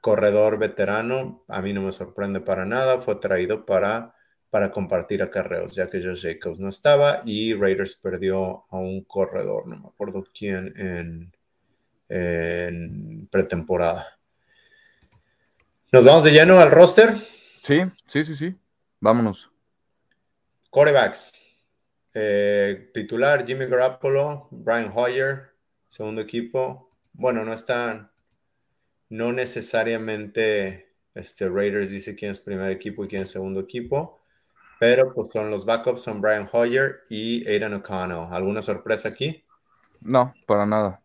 corredor 0.00 0.58
veterano, 0.58 1.44
a 1.48 1.60
mí 1.60 1.72
no 1.72 1.82
me 1.82 1.92
sorprende 1.92 2.40
para 2.40 2.64
nada, 2.64 3.00
fue 3.00 3.16
traído 3.16 3.66
para, 3.66 4.14
para 4.50 4.70
compartir 4.70 5.22
acarreos, 5.22 5.74
ya 5.74 5.90
que 5.90 6.02
Josh 6.02 6.22
Jacobs 6.22 6.60
no 6.60 6.68
estaba 6.68 7.20
y 7.24 7.54
Raiders 7.54 7.94
perdió 7.94 8.64
a 8.70 8.76
un 8.78 9.04
corredor, 9.04 9.66
no 9.66 9.78
me 9.78 9.88
acuerdo 9.88 10.24
quién, 10.36 10.72
en, 10.76 11.32
en 12.08 13.28
pretemporada. 13.30 14.18
¿Nos 15.92 16.04
vamos 16.04 16.24
de 16.24 16.30
lleno 16.30 16.60
al 16.60 16.70
roster? 16.70 17.14
Sí, 17.62 17.82
sí, 18.06 18.24
sí, 18.24 18.36
sí. 18.36 18.56
Vámonos. 19.00 19.50
Corebacks. 20.70 21.46
Eh, 22.14 22.90
titular 22.94 23.46
Jimmy 23.46 23.66
Garoppolo, 23.66 24.48
Brian 24.50 24.90
Hoyer, 24.94 25.50
segundo 25.88 26.20
equipo. 26.20 26.88
Bueno, 27.12 27.44
no 27.44 27.52
están 27.52 28.09
no 29.10 29.32
necesariamente 29.32 30.94
este, 31.14 31.48
Raiders 31.48 31.90
dice 31.90 32.14
quién 32.14 32.30
es 32.30 32.40
primer 32.40 32.70
equipo 32.70 33.04
y 33.04 33.08
quién 33.08 33.22
es 33.22 33.30
segundo 33.30 33.60
equipo, 33.60 34.22
pero 34.78 35.12
pues 35.12 35.28
son 35.30 35.50
los 35.50 35.66
backups, 35.66 36.00
son 36.00 36.20
Brian 36.20 36.48
Hoyer 36.50 37.00
y 37.10 37.46
Aidan 37.46 37.74
O'Connell. 37.74 38.28
¿Alguna 38.30 38.62
sorpresa 38.62 39.10
aquí? 39.10 39.44
No, 40.00 40.32
para 40.46 40.64
nada. 40.64 41.02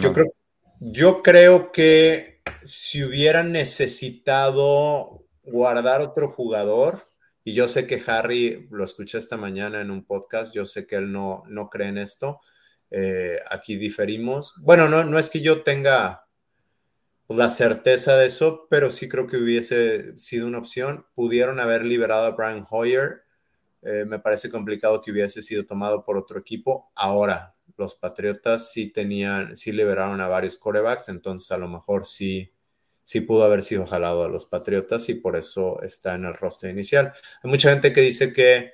yo, 0.00 0.12
Creo, 0.12 0.34
yo 0.80 1.22
creo 1.22 1.70
que 1.70 2.40
si 2.62 3.04
hubieran 3.04 3.52
necesitado 3.52 5.24
guardar 5.44 6.00
otro 6.00 6.28
jugador, 6.28 7.06
y 7.44 7.52
yo 7.52 7.68
sé 7.68 7.86
que 7.86 8.02
Harry 8.06 8.66
lo 8.70 8.84
escuché 8.84 9.18
esta 9.18 9.36
mañana 9.36 9.82
en 9.82 9.90
un 9.90 10.04
podcast, 10.04 10.54
yo 10.54 10.64
sé 10.64 10.86
que 10.86 10.96
él 10.96 11.12
no, 11.12 11.44
no 11.46 11.68
cree 11.68 11.88
en 11.88 11.98
esto, 11.98 12.40
eh, 12.90 13.38
aquí 13.50 13.76
diferimos. 13.76 14.54
Bueno, 14.62 14.88
no, 14.88 15.04
no 15.04 15.18
es 15.18 15.28
que 15.28 15.42
yo 15.42 15.62
tenga 15.62 16.23
la 17.28 17.48
certeza 17.48 18.16
de 18.16 18.26
eso, 18.26 18.66
pero 18.68 18.90
sí 18.90 19.08
creo 19.08 19.26
que 19.26 19.38
hubiese 19.38 20.16
sido 20.18 20.46
una 20.46 20.58
opción. 20.58 21.06
Pudieron 21.14 21.60
haber 21.60 21.84
liberado 21.84 22.26
a 22.26 22.30
Brian 22.30 22.64
Hoyer. 22.68 23.22
Eh, 23.82 24.04
me 24.06 24.18
parece 24.18 24.50
complicado 24.50 25.00
que 25.00 25.10
hubiese 25.10 25.42
sido 25.42 25.64
tomado 25.64 26.04
por 26.04 26.16
otro 26.16 26.38
equipo. 26.38 26.90
Ahora, 26.94 27.54
los 27.76 27.94
Patriotas 27.94 28.72
sí 28.72 28.90
tenían, 28.90 29.56
sí 29.56 29.72
liberaron 29.72 30.20
a 30.20 30.28
varios 30.28 30.56
corebacks, 30.56 31.08
entonces 31.08 31.50
a 31.50 31.58
lo 31.58 31.68
mejor 31.68 32.06
sí, 32.06 32.52
sí 33.02 33.20
pudo 33.20 33.44
haber 33.44 33.62
sido 33.62 33.86
jalado 33.86 34.24
a 34.24 34.28
los 34.28 34.44
Patriotas 34.46 35.08
y 35.08 35.14
por 35.14 35.36
eso 35.36 35.80
está 35.82 36.14
en 36.14 36.24
el 36.24 36.34
roster 36.34 36.70
inicial. 36.70 37.12
Hay 37.42 37.50
mucha 37.50 37.70
gente 37.70 37.92
que 37.92 38.00
dice 38.00 38.32
que, 38.32 38.72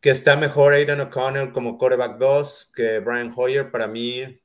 que 0.00 0.10
está 0.10 0.36
mejor 0.36 0.72
Aiden 0.72 1.00
O'Connell 1.00 1.52
como 1.52 1.78
coreback 1.78 2.18
2 2.18 2.72
que 2.74 3.00
Brian 3.00 3.32
Hoyer. 3.34 3.70
Para 3.70 3.86
mí, 3.86 4.41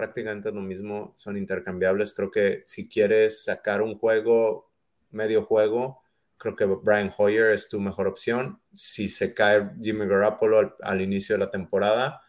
prácticamente 0.00 0.50
lo 0.50 0.62
mismo, 0.62 1.12
son 1.14 1.36
intercambiables. 1.36 2.14
Creo 2.14 2.30
que 2.30 2.62
si 2.64 2.88
quieres 2.88 3.44
sacar 3.44 3.82
un 3.82 3.94
juego, 3.94 4.72
medio 5.10 5.44
juego, 5.44 6.00
creo 6.38 6.56
que 6.56 6.64
Brian 6.64 7.12
Hoyer 7.14 7.50
es 7.50 7.68
tu 7.68 7.78
mejor 7.78 8.06
opción. 8.08 8.62
Si 8.72 9.10
se 9.10 9.34
cae 9.34 9.72
Jimmy 9.78 10.06
Garoppolo 10.06 10.74
al, 10.80 11.00
inicio 11.02 11.34
de 11.34 11.44
la 11.44 11.50
temporada, 11.50 12.22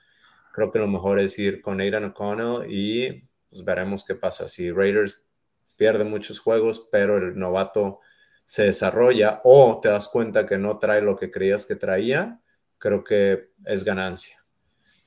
creo 0.53 0.69
que 0.69 0.79
lo 0.79 0.88
mejor 0.88 1.19
es 1.19 1.39
ir 1.39 1.62
con 1.62 1.79
Aidan 1.79 2.03
O'Connell 2.03 2.69
y 2.69 3.23
pues 3.49 3.63
veremos 3.63 4.05
qué 4.05 4.15
pasa. 4.15 4.49
Si 4.49 4.69
Raiders 4.69 5.29
pierde 5.77 6.03
muchos 6.03 6.39
juegos, 6.39 6.89
pero 6.91 7.19
el 7.19 7.39
novato 7.39 8.01
se 8.43 8.63
desarrolla 8.65 9.39
o 9.45 9.79
te 9.81 9.88
das 9.88 10.10
cuenta 10.10 10.45
que 10.45 10.57
no 10.57 10.77
trae 10.77 11.01
lo 11.01 11.15
que 11.15 11.31
creías 11.31 11.65
que 11.65 11.77
traía, 11.77 12.41
creo 12.77 13.01
que 13.01 13.51
es 13.63 13.86
ganancia. 13.86 14.43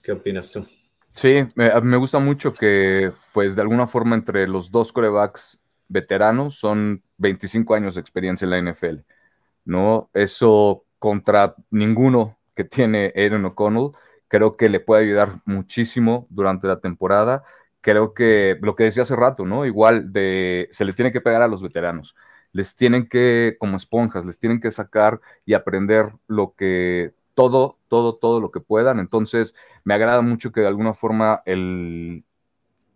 ¿Qué 0.03 0.13
opinas 0.13 0.51
tú? 0.51 0.67
Sí, 1.15 1.47
me, 1.55 1.97
gusta 1.97 2.19
mucho 2.19 2.53
que, 2.55 3.13
pues, 3.33 3.55
de 3.55 3.63
alguna 3.63 3.87
forma 3.87 4.17
entre 4.17 4.49
los 4.49 4.73
dos 4.73 4.93
corebacks 4.93 5.61
veteranos 5.89 6.57
son 6.57 7.05
25 7.19 7.75
años 7.75 7.95
de 7.95 8.01
experiencia 8.01 8.47
en 8.47 8.51
la 8.51 8.59
NFL, 8.59 9.05
¿no? 9.65 10.11
Eso 10.13 10.85
contra 10.99 11.55
ninguno 11.71 12.39
que 12.57 12.65
tiene 12.65 13.13
Aaron 13.17 13.45
O'Connell, 13.45 13.93
creo 14.29 14.57
que 14.57 14.69
le 14.69 14.81
puede 14.81 15.05
ayudar 15.05 15.41
muchísimo 15.45 16.27
durante 16.31 16.67
la 16.67 16.81
temporada. 16.81 17.45
Creo 17.81 18.13
que 18.15 18.59
lo 18.63 18.75
que 18.75 18.85
decía 18.85 19.05
hace 19.05 19.17
rato, 19.17 19.47
¿no? 19.47 19.67
Igual 19.67 20.13
de, 20.13 20.69
se 20.73 20.85
le 20.85 20.95
tiene 20.95 21.13
que 21.13 21.21
pegar 21.21 21.43
a 21.43 21.49
los 21.49 21.63
veteranos, 21.63 22.17
les 22.53 22.75
tienen 22.75 23.09
que, 23.09 23.57
como 23.61 23.77
esponjas, 23.77 24.25
les 24.25 24.39
tienen 24.39 24.61
que 24.61 24.73
sacar 24.73 25.21
y 25.47 25.55
aprender 25.55 26.13
lo 26.27 26.55
que 26.57 27.15
todo, 27.35 27.79
todo, 27.89 28.17
todo 28.17 28.41
lo 28.41 28.51
que 28.51 28.61
puedan. 28.61 28.99
Entonces, 28.99 29.55
me 29.85 29.95
agrada 29.95 30.23
mucho 30.23 30.53
que 30.53 30.61
de 30.61 30.69
alguna 30.69 30.95
forma 30.95 31.43
el, 31.47 32.25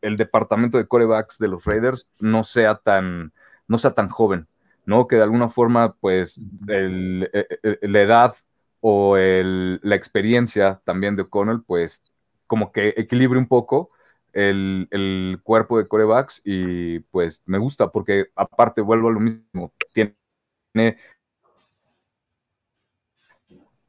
departamento 0.00 0.78
de 0.78 0.86
corebacks 0.86 1.38
de 1.38 1.48
los 1.48 1.64
Raiders 1.64 2.08
no 2.18 2.44
sea 2.44 2.76
tan, 2.76 3.32
no 3.66 3.78
sea 3.78 3.92
tan 3.92 4.08
joven, 4.08 4.46
¿no? 4.86 5.06
Que 5.06 5.16
de 5.16 5.22
alguna 5.22 5.48
forma, 5.48 5.94
pues, 5.94 6.40
e, 6.68 7.28
e, 7.62 7.88
la 7.88 8.02
edad 8.02 8.34
o 8.80 9.16
la 9.16 9.94
experiencia 9.96 10.80
también 10.84 11.16
de 11.16 11.22
O'Connell, 11.22 11.62
pues, 11.66 12.02
como 12.46 12.72
que 12.72 12.94
equilibre 12.96 13.38
un 13.38 13.48
poco 13.48 13.90
el, 14.32 14.88
el, 14.90 15.40
cuerpo 15.42 15.78
de 15.78 15.88
corebacks 15.88 16.40
y 16.44 17.00
pues 17.00 17.42
me 17.46 17.58
gusta 17.58 17.90
porque 17.90 18.26
aparte 18.36 18.80
vuelvo 18.80 19.08
a 19.08 19.12
lo 19.12 19.20
mismo, 19.20 19.72
tiene 19.92 20.16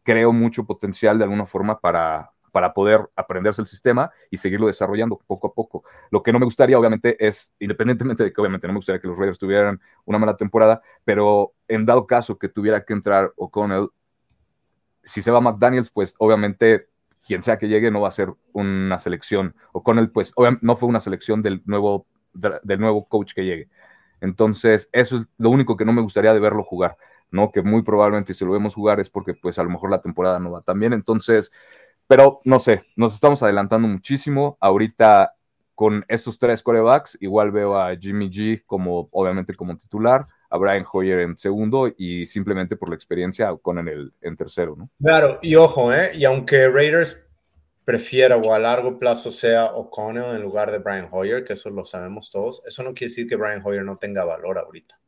creo 0.03 0.33
mucho 0.33 0.65
potencial 0.65 1.17
de 1.17 1.23
alguna 1.23 1.45
forma 1.45 1.79
para, 1.79 2.31
para 2.51 2.73
poder 2.73 3.09
aprenderse 3.15 3.61
el 3.61 3.67
sistema 3.67 4.11
y 4.29 4.37
seguirlo 4.37 4.67
desarrollando 4.67 5.19
poco 5.27 5.47
a 5.47 5.53
poco. 5.53 5.83
Lo 6.11 6.23
que 6.23 6.31
no 6.31 6.39
me 6.39 6.45
gustaría, 6.45 6.77
obviamente, 6.77 7.15
es, 7.25 7.53
independientemente 7.59 8.23
de 8.23 8.33
que 8.33 8.41
obviamente 8.41 8.67
no 8.67 8.73
me 8.73 8.79
gustaría 8.79 8.99
que 8.99 9.07
los 9.07 9.17
Raiders 9.17 9.39
tuvieran 9.39 9.79
una 10.05 10.19
mala 10.19 10.35
temporada, 10.37 10.81
pero 11.05 11.53
en 11.67 11.85
dado 11.85 12.07
caso 12.07 12.37
que 12.37 12.49
tuviera 12.49 12.83
que 12.83 12.93
entrar 12.93 13.33
O'Connell, 13.35 13.89
si 15.03 15.21
se 15.21 15.31
va 15.31 15.41
McDaniels, 15.41 15.89
pues 15.89 16.15
obviamente 16.17 16.89
quien 17.25 17.41
sea 17.41 17.57
que 17.57 17.67
llegue 17.67 17.91
no 17.91 18.01
va 18.01 18.07
a 18.07 18.11
ser 18.11 18.33
una 18.53 18.97
selección, 18.97 19.55
o 19.71 19.83
con 19.83 19.99
el, 19.99 20.09
pues, 20.09 20.33
no 20.61 20.75
fue 20.75 20.89
una 20.89 20.99
selección 20.99 21.41
del 21.41 21.61
nuevo, 21.65 22.07
del 22.33 22.79
nuevo 22.79 23.07
coach 23.07 23.33
que 23.33 23.45
llegue. 23.45 23.69
Entonces, 24.21 24.89
eso 24.91 25.17
es 25.17 25.27
lo 25.37 25.49
único 25.49 25.77
que 25.77 25.85
no 25.85 25.93
me 25.93 26.01
gustaría 26.01 26.33
de 26.33 26.39
verlo 26.39 26.63
jugar, 26.63 26.97
¿no? 27.31 27.51
Que 27.51 27.61
muy 27.61 27.83
probablemente 27.83 28.33
si 28.33 28.45
lo 28.45 28.51
vemos 28.51 28.75
jugar 28.75 28.99
es 28.99 29.09
porque, 29.09 29.33
pues, 29.33 29.59
a 29.59 29.63
lo 29.63 29.69
mejor 29.69 29.91
la 29.91 30.01
temporada 30.01 30.39
no 30.39 30.51
va 30.51 30.61
tan 30.61 30.79
bien. 30.79 30.93
Entonces, 30.93 31.51
pero 32.07 32.41
no 32.43 32.59
sé, 32.59 32.83
nos 32.95 33.13
estamos 33.13 33.43
adelantando 33.43 33.87
muchísimo. 33.87 34.57
Ahorita, 34.59 35.35
con 35.75 36.03
estos 36.07 36.39
tres 36.39 36.63
corebacks, 36.63 37.17
igual 37.21 37.51
veo 37.51 37.77
a 37.77 37.95
Jimmy 37.95 38.29
G 38.29 38.63
como, 38.65 39.09
obviamente, 39.11 39.53
como 39.53 39.77
titular 39.77 40.25
a 40.49 40.57
Brian 40.57 40.85
Hoyer 40.91 41.19
en 41.19 41.37
segundo 41.37 41.93
y 41.97 42.25
simplemente 42.25 42.75
por 42.75 42.89
la 42.89 42.95
experiencia 42.95 43.55
con 43.61 43.77
en 43.77 43.87
el 43.87 44.13
en 44.21 44.35
tercero, 44.35 44.75
¿no? 44.75 44.89
Claro, 45.01 45.37
y 45.41 45.55
ojo, 45.55 45.93
¿eh? 45.93 46.09
Y 46.15 46.25
aunque 46.25 46.67
Raiders 46.67 47.29
prefiera 47.85 48.37
o 48.37 48.53
a 48.53 48.59
largo 48.59 48.99
plazo 48.99 49.31
sea 49.31 49.65
O'Connell 49.65 50.35
en 50.35 50.41
lugar 50.41 50.71
de 50.71 50.79
Brian 50.79 51.07
Hoyer, 51.11 51.43
que 51.43 51.53
eso 51.53 51.69
lo 51.69 51.85
sabemos 51.85 52.31
todos, 52.31 52.63
eso 52.65 52.83
no 52.83 52.93
quiere 52.93 53.09
decir 53.09 53.27
que 53.27 53.35
Brian 53.35 53.61
Hoyer 53.63 53.83
no 53.83 53.97
tenga 53.97 54.25
valor 54.25 54.59
ahorita. 54.59 54.98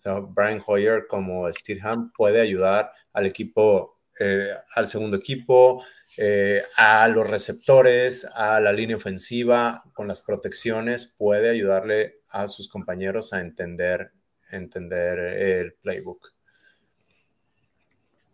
O 0.00 0.02
sea, 0.02 0.20
Brian 0.20 0.60
Hoyer 0.66 1.06
como 1.06 1.50
Steelham 1.52 2.10
puede 2.12 2.40
ayudar 2.40 2.90
al 3.12 3.26
equipo, 3.26 4.00
eh, 4.18 4.52
al 4.74 4.88
segundo 4.88 5.16
equipo, 5.16 5.84
eh, 6.16 6.62
a 6.76 7.06
los 7.08 7.28
receptores, 7.28 8.24
a 8.34 8.60
la 8.60 8.72
línea 8.72 8.96
ofensiva, 8.96 9.82
con 9.92 10.08
las 10.08 10.22
protecciones, 10.22 11.14
puede 11.16 11.50
ayudarle 11.50 12.22
a 12.30 12.48
sus 12.48 12.68
compañeros 12.68 13.32
a 13.32 13.40
entender 13.40 14.12
entender 14.52 15.18
el 15.18 15.74
playbook. 15.74 16.32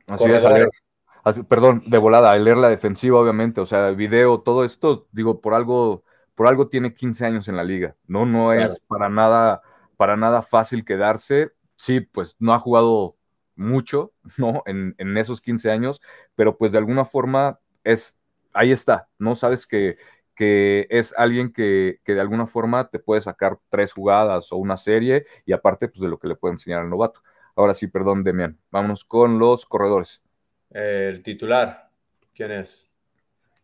Así 0.07 0.25
es, 0.31 1.45
perdón, 1.49 1.83
de 1.87 1.99
volada, 1.99 2.31
al 2.31 2.45
leer 2.45 2.57
la 2.57 2.69
defensiva, 2.69 3.19
obviamente, 3.19 3.61
o 3.61 3.67
sea, 3.67 3.89
el 3.89 3.97
video, 3.97 4.41
todo 4.41 4.65
esto, 4.65 5.09
digo, 5.11 5.41
por 5.41 5.55
algo, 5.55 6.05
por 6.37 6.47
algo 6.47 6.69
tiene 6.69 6.95
15 6.95 7.27
años 7.27 7.49
en 7.49 7.57
la 7.57 7.65
liga, 7.65 7.97
¿no? 8.07 8.25
No 8.25 8.53
es 8.53 8.81
para 8.87 9.09
nada, 9.09 9.63
para 9.97 10.17
nada 10.17 10.43
fácil 10.43 10.85
quedarse. 10.85 11.53
Sí, 11.77 12.01
pues 12.01 12.37
no 12.39 12.55
ha 12.55 12.59
jugado 12.59 13.17
mucho, 13.55 14.13
¿no? 14.39 14.63
En, 14.67 14.95
en 14.99 15.17
esos 15.17 15.41
15 15.41 15.71
años, 15.71 16.01
pero 16.35 16.57
pues 16.59 16.73
de 16.73 16.79
alguna 16.79 17.05
forma 17.05 17.61
es, 17.85 18.17
ahí 18.53 18.73
está, 18.73 19.09
¿no? 19.19 19.37
Sabes 19.37 19.67
que, 19.67 19.97
que 20.37 20.87
es 20.91 21.15
alguien 21.17 21.53
que, 21.53 22.01
de 22.05 22.21
alguna 22.21 22.47
forma 22.47 22.89
te 22.89 22.99
puede 23.01 23.23
sacar 23.23 23.59
tres 23.71 23.93
jugadas 23.93 24.53
o 24.53 24.57
una 24.57 24.77
serie 24.77 25.27
y 25.47 25.53
aparte 25.53 25.89
pues 25.89 26.01
de 26.01 26.09
lo 26.09 26.19
que 26.19 26.29
le 26.29 26.37
puede 26.37 26.53
enseñar 26.55 26.83
al 26.83 26.91
novato. 26.91 27.23
Ahora 27.57 27.75
sí, 27.75 27.87
perdón, 27.89 28.23
Demian. 28.23 28.61
Vámonos 28.71 29.05
con 29.05 29.39
los 29.39 29.65
corredores. 29.65 30.23
El 30.69 31.23
titular, 31.23 31.91
¿quién 32.35 32.53
es? 32.53 32.93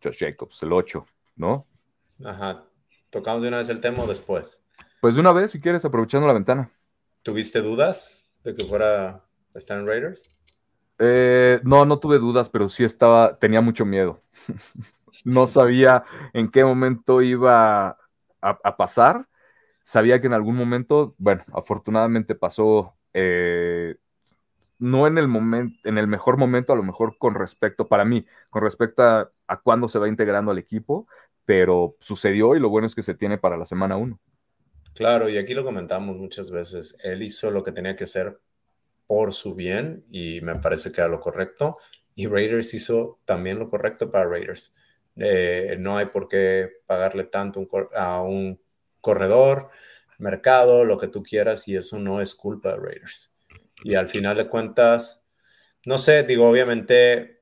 Josh 0.03 0.17
Jacobs, 0.19 0.63
el 0.63 0.73
8, 0.73 1.05
¿no? 1.35 1.67
Ajá. 2.23 2.65
¿Tocamos 3.11 3.43
de 3.43 3.49
una 3.49 3.57
vez 3.57 3.69
el 3.69 3.79
tema 3.79 4.03
o 4.03 4.07
después? 4.07 4.62
Pues 5.03 5.15
de 5.15 5.19
una 5.19 5.33
vez, 5.33 5.51
si 5.51 5.59
quieres, 5.59 5.83
aprovechando 5.83 6.27
la 6.27 6.33
ventana. 6.33 6.71
¿Tuviste 7.23 7.61
dudas 7.61 8.31
de 8.41 8.53
que 8.53 8.63
fuera 8.63 9.21
Stan 9.53 9.85
Raiders? 9.85 10.31
Eh, 10.97 11.59
no, 11.65 11.83
no 11.83 11.99
tuve 11.99 12.19
dudas, 12.19 12.47
pero 12.47 12.69
sí 12.69 12.85
estaba, 12.85 13.37
tenía 13.37 13.59
mucho 13.59 13.83
miedo. 13.83 14.21
no 15.25 15.45
sabía 15.47 16.05
en 16.31 16.49
qué 16.49 16.63
momento 16.63 17.21
iba 17.21 17.97
a, 18.39 18.77
pasar. 18.77 19.27
Sabía 19.83 20.21
que 20.21 20.27
en 20.27 20.33
algún 20.33 20.55
momento, 20.55 21.15
bueno, 21.17 21.43
afortunadamente 21.51 22.33
pasó, 22.33 22.95
eh, 23.13 23.97
no 24.79 25.05
en 25.05 25.17
el 25.17 25.27
momento, 25.27 25.77
en 25.83 25.97
el 25.97 26.07
mejor 26.07 26.37
momento, 26.37 26.71
a 26.71 26.77
lo 26.77 26.83
mejor 26.83 27.17
con 27.17 27.35
respecto, 27.35 27.89
para 27.89 28.05
mí, 28.05 28.25
con 28.49 28.63
respecto 28.63 29.03
a, 29.03 29.29
a 29.47 29.59
cuándo 29.59 29.89
se 29.89 29.99
va 29.99 30.07
integrando 30.07 30.49
al 30.49 30.59
equipo, 30.59 31.07
pero 31.43 31.97
sucedió 31.99 32.55
y 32.55 32.61
lo 32.61 32.69
bueno 32.69 32.87
es 32.87 32.95
que 32.95 33.03
se 33.03 33.15
tiene 33.15 33.37
para 33.37 33.57
la 33.57 33.65
semana 33.65 33.97
1. 33.97 34.17
Claro, 34.93 35.29
y 35.29 35.37
aquí 35.37 35.53
lo 35.53 35.63
comentamos 35.63 36.17
muchas 36.17 36.51
veces, 36.51 36.97
él 37.03 37.23
hizo 37.23 37.49
lo 37.49 37.63
que 37.63 37.71
tenía 37.71 37.95
que 37.95 38.03
hacer 38.03 38.39
por 39.07 39.33
su 39.33 39.55
bien 39.55 40.05
y 40.09 40.41
me 40.41 40.55
parece 40.55 40.91
que 40.91 41.01
era 41.01 41.09
lo 41.09 41.19
correcto, 41.19 41.77
y 42.15 42.27
Raiders 42.27 42.73
hizo 42.73 43.19
también 43.25 43.59
lo 43.59 43.69
correcto 43.69 44.11
para 44.11 44.29
Raiders. 44.29 44.75
Eh, 45.15 45.75
no 45.79 45.97
hay 45.97 46.07
por 46.07 46.27
qué 46.27 46.69
pagarle 46.85 47.25
tanto 47.25 47.67
a 47.95 48.21
un 48.21 48.59
corredor, 49.01 49.69
mercado, 50.19 50.85
lo 50.85 50.97
que 50.97 51.07
tú 51.07 51.23
quieras, 51.23 51.67
y 51.67 51.75
eso 51.75 51.99
no 51.99 52.21
es 52.21 52.35
culpa 52.35 52.73
de 52.73 52.77
Raiders. 52.77 53.33
Y 53.83 53.95
al 53.95 54.09
final 54.09 54.37
de 54.37 54.47
cuentas, 54.47 55.27
no 55.85 55.97
sé, 55.97 56.23
digo, 56.23 56.47
obviamente 56.47 57.41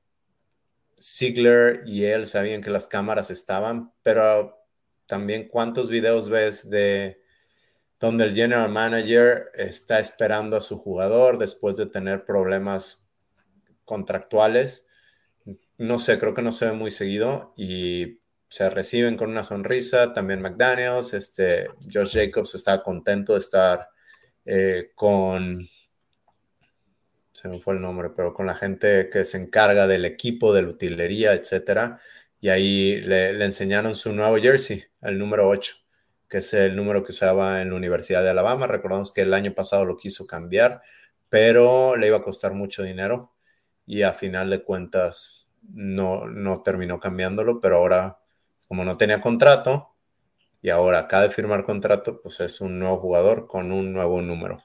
Ziegler 1.00 1.82
y 1.86 2.04
él 2.04 2.26
sabían 2.26 2.62
que 2.62 2.70
las 2.70 2.86
cámaras 2.86 3.30
estaban, 3.30 3.92
pero 4.02 4.58
también 5.06 5.48
cuántos 5.48 5.90
videos 5.90 6.28
ves 6.28 6.70
de 6.70 7.21
donde 8.02 8.24
el 8.24 8.34
general 8.34 8.68
manager 8.68 9.44
está 9.54 9.98
esperando 9.98 10.56
a 10.56 10.60
su 10.60 10.76
jugador 10.76 11.38
después 11.38 11.78
de 11.78 11.86
tener 11.86 12.26
problemas 12.26 13.08
contractuales 13.86 14.88
no 15.82 15.98
sé, 15.98 16.18
creo 16.18 16.32
que 16.34 16.42
no 16.42 16.52
se 16.52 16.66
ve 16.66 16.72
muy 16.72 16.90
seguido 16.90 17.52
y 17.56 18.20
se 18.48 18.70
reciben 18.70 19.16
con 19.16 19.30
una 19.30 19.42
sonrisa. 19.42 20.12
También 20.12 20.40
McDaniels, 20.40 21.12
este, 21.14 21.66
Josh 21.92 22.14
Jacobs 22.14 22.54
está 22.54 22.82
contento 22.82 23.32
de 23.32 23.38
estar 23.40 23.88
eh, 24.44 24.92
con, 24.94 25.66
se 27.32 27.48
me 27.48 27.60
fue 27.60 27.74
el 27.74 27.80
nombre, 27.80 28.10
pero 28.14 28.32
con 28.32 28.46
la 28.46 28.54
gente 28.54 29.08
que 29.10 29.24
se 29.24 29.38
encarga 29.38 29.86
del 29.86 30.04
equipo, 30.04 30.52
de 30.54 30.62
la 30.62 30.68
utilería, 30.68 31.32
etcétera. 31.32 31.98
Y 32.40 32.48
ahí 32.48 33.00
le, 33.00 33.44
enseñaron 33.44 33.94
su 33.96 34.12
nuevo 34.12 34.36
jersey, 34.36 34.84
el 35.00 35.18
número 35.18 35.48
8, 35.48 35.74
que 36.32 36.38
es 36.38 36.54
el 36.54 36.74
número 36.74 37.02
que 37.02 37.10
usaba 37.10 37.60
en 37.60 37.68
la 37.68 37.76
Universidad 37.76 38.22
de 38.22 38.30
Alabama. 38.30 38.66
Recordamos 38.66 39.12
que 39.12 39.20
el 39.20 39.34
año 39.34 39.52
pasado 39.52 39.84
lo 39.84 39.98
quiso 39.98 40.26
cambiar, 40.26 40.80
pero 41.28 41.94
le 41.94 42.06
iba 42.06 42.16
a 42.16 42.22
costar 42.22 42.54
mucho 42.54 42.82
dinero 42.82 43.34
y 43.84 44.00
a 44.00 44.14
final 44.14 44.48
de 44.48 44.62
cuentas 44.62 45.46
no, 45.74 46.26
no 46.26 46.62
terminó 46.62 46.98
cambiándolo, 46.98 47.60
pero 47.60 47.76
ahora, 47.76 48.18
como 48.66 48.82
no 48.82 48.96
tenía 48.96 49.20
contrato, 49.20 49.90
y 50.62 50.70
ahora 50.70 51.00
acaba 51.00 51.24
de 51.24 51.28
firmar 51.28 51.64
contrato, 51.64 52.22
pues 52.22 52.40
es 52.40 52.62
un 52.62 52.78
nuevo 52.78 52.96
jugador 52.96 53.46
con 53.46 53.70
un 53.70 53.92
nuevo 53.92 54.22
número. 54.22 54.64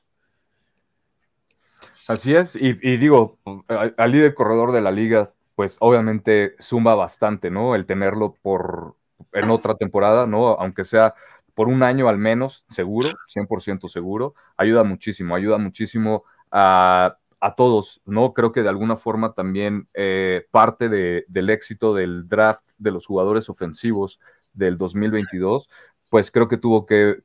Así 2.08 2.34
es, 2.34 2.56
y, 2.56 2.72
digo, 2.96 3.40
al 3.68 4.12
líder 4.14 4.34
corredor 4.36 4.72
de 4.72 4.80
la 4.80 4.92
liga, 4.92 5.34
pues 5.56 5.76
obviamente 5.82 6.56
suma 6.60 6.96
bastante, 6.96 7.52
¿no? 7.52 7.76
El 7.76 7.86
tenerlo 7.86 8.36
por 8.42 8.96
en 9.34 9.50
otra 9.50 9.76
temporada, 9.76 10.28
¿no? 10.28 10.48
Aunque 10.50 10.86
sea 10.86 11.14
por 11.58 11.70
un 11.70 11.82
año 11.82 12.08
al 12.08 12.20
menos, 12.20 12.64
seguro, 12.68 13.10
100% 13.28 13.90
seguro, 13.90 14.36
ayuda 14.58 14.84
muchísimo, 14.84 15.36
ayuda 15.36 15.58
muchísimo 15.58 16.24
a 16.52 17.18
a 17.40 17.56
todos, 17.56 18.02
¿no? 18.06 18.34
Creo 18.34 18.52
que 18.52 18.64
de 18.64 18.70
alguna 18.70 18.98
forma 18.98 19.34
también 19.34 19.88
eh, 19.94 20.48
parte 20.52 20.90
del 20.90 21.50
éxito 21.50 21.94
del 21.94 22.28
draft 22.28 22.68
de 22.78 22.92
los 22.92 23.06
jugadores 23.06 23.50
ofensivos 23.50 24.20
del 24.54 24.78
2022, 24.78 25.70
pues 26.10 26.32
creo 26.32 26.48
que 26.48 26.58
tuvo 26.58 26.86
que, 26.86 27.18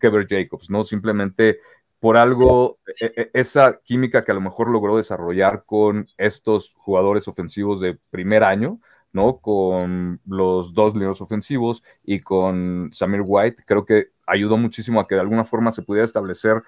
ver 0.00 0.26
Jacobs, 0.28 0.70
¿no? 0.70 0.84
Simplemente 0.84 1.58
por 2.00 2.16
algo, 2.16 2.78
e, 3.00 3.12
e, 3.14 3.30
esa 3.34 3.80
química 3.84 4.24
que 4.24 4.30
a 4.30 4.34
lo 4.34 4.40
mejor 4.40 4.70
logró 4.70 4.96
desarrollar 4.96 5.64
con 5.66 6.06
estos 6.16 6.72
jugadores 6.76 7.28
ofensivos 7.28 7.80
de 7.80 7.98
primer 8.10 8.44
año, 8.44 8.80
¿no? 9.12 9.38
Con 9.38 10.20
los 10.26 10.74
dos 10.74 10.94
líderes 10.94 11.20
ofensivos 11.20 11.82
y 12.04 12.20
con 12.20 12.90
Samir 12.92 13.22
White, 13.24 13.64
creo 13.66 13.84
que 13.84 14.08
ayudó 14.26 14.56
muchísimo 14.56 15.00
a 15.00 15.06
que 15.06 15.14
de 15.14 15.22
alguna 15.22 15.44
forma 15.44 15.72
se 15.72 15.82
pudiera 15.82 16.04
establecer 16.04 16.62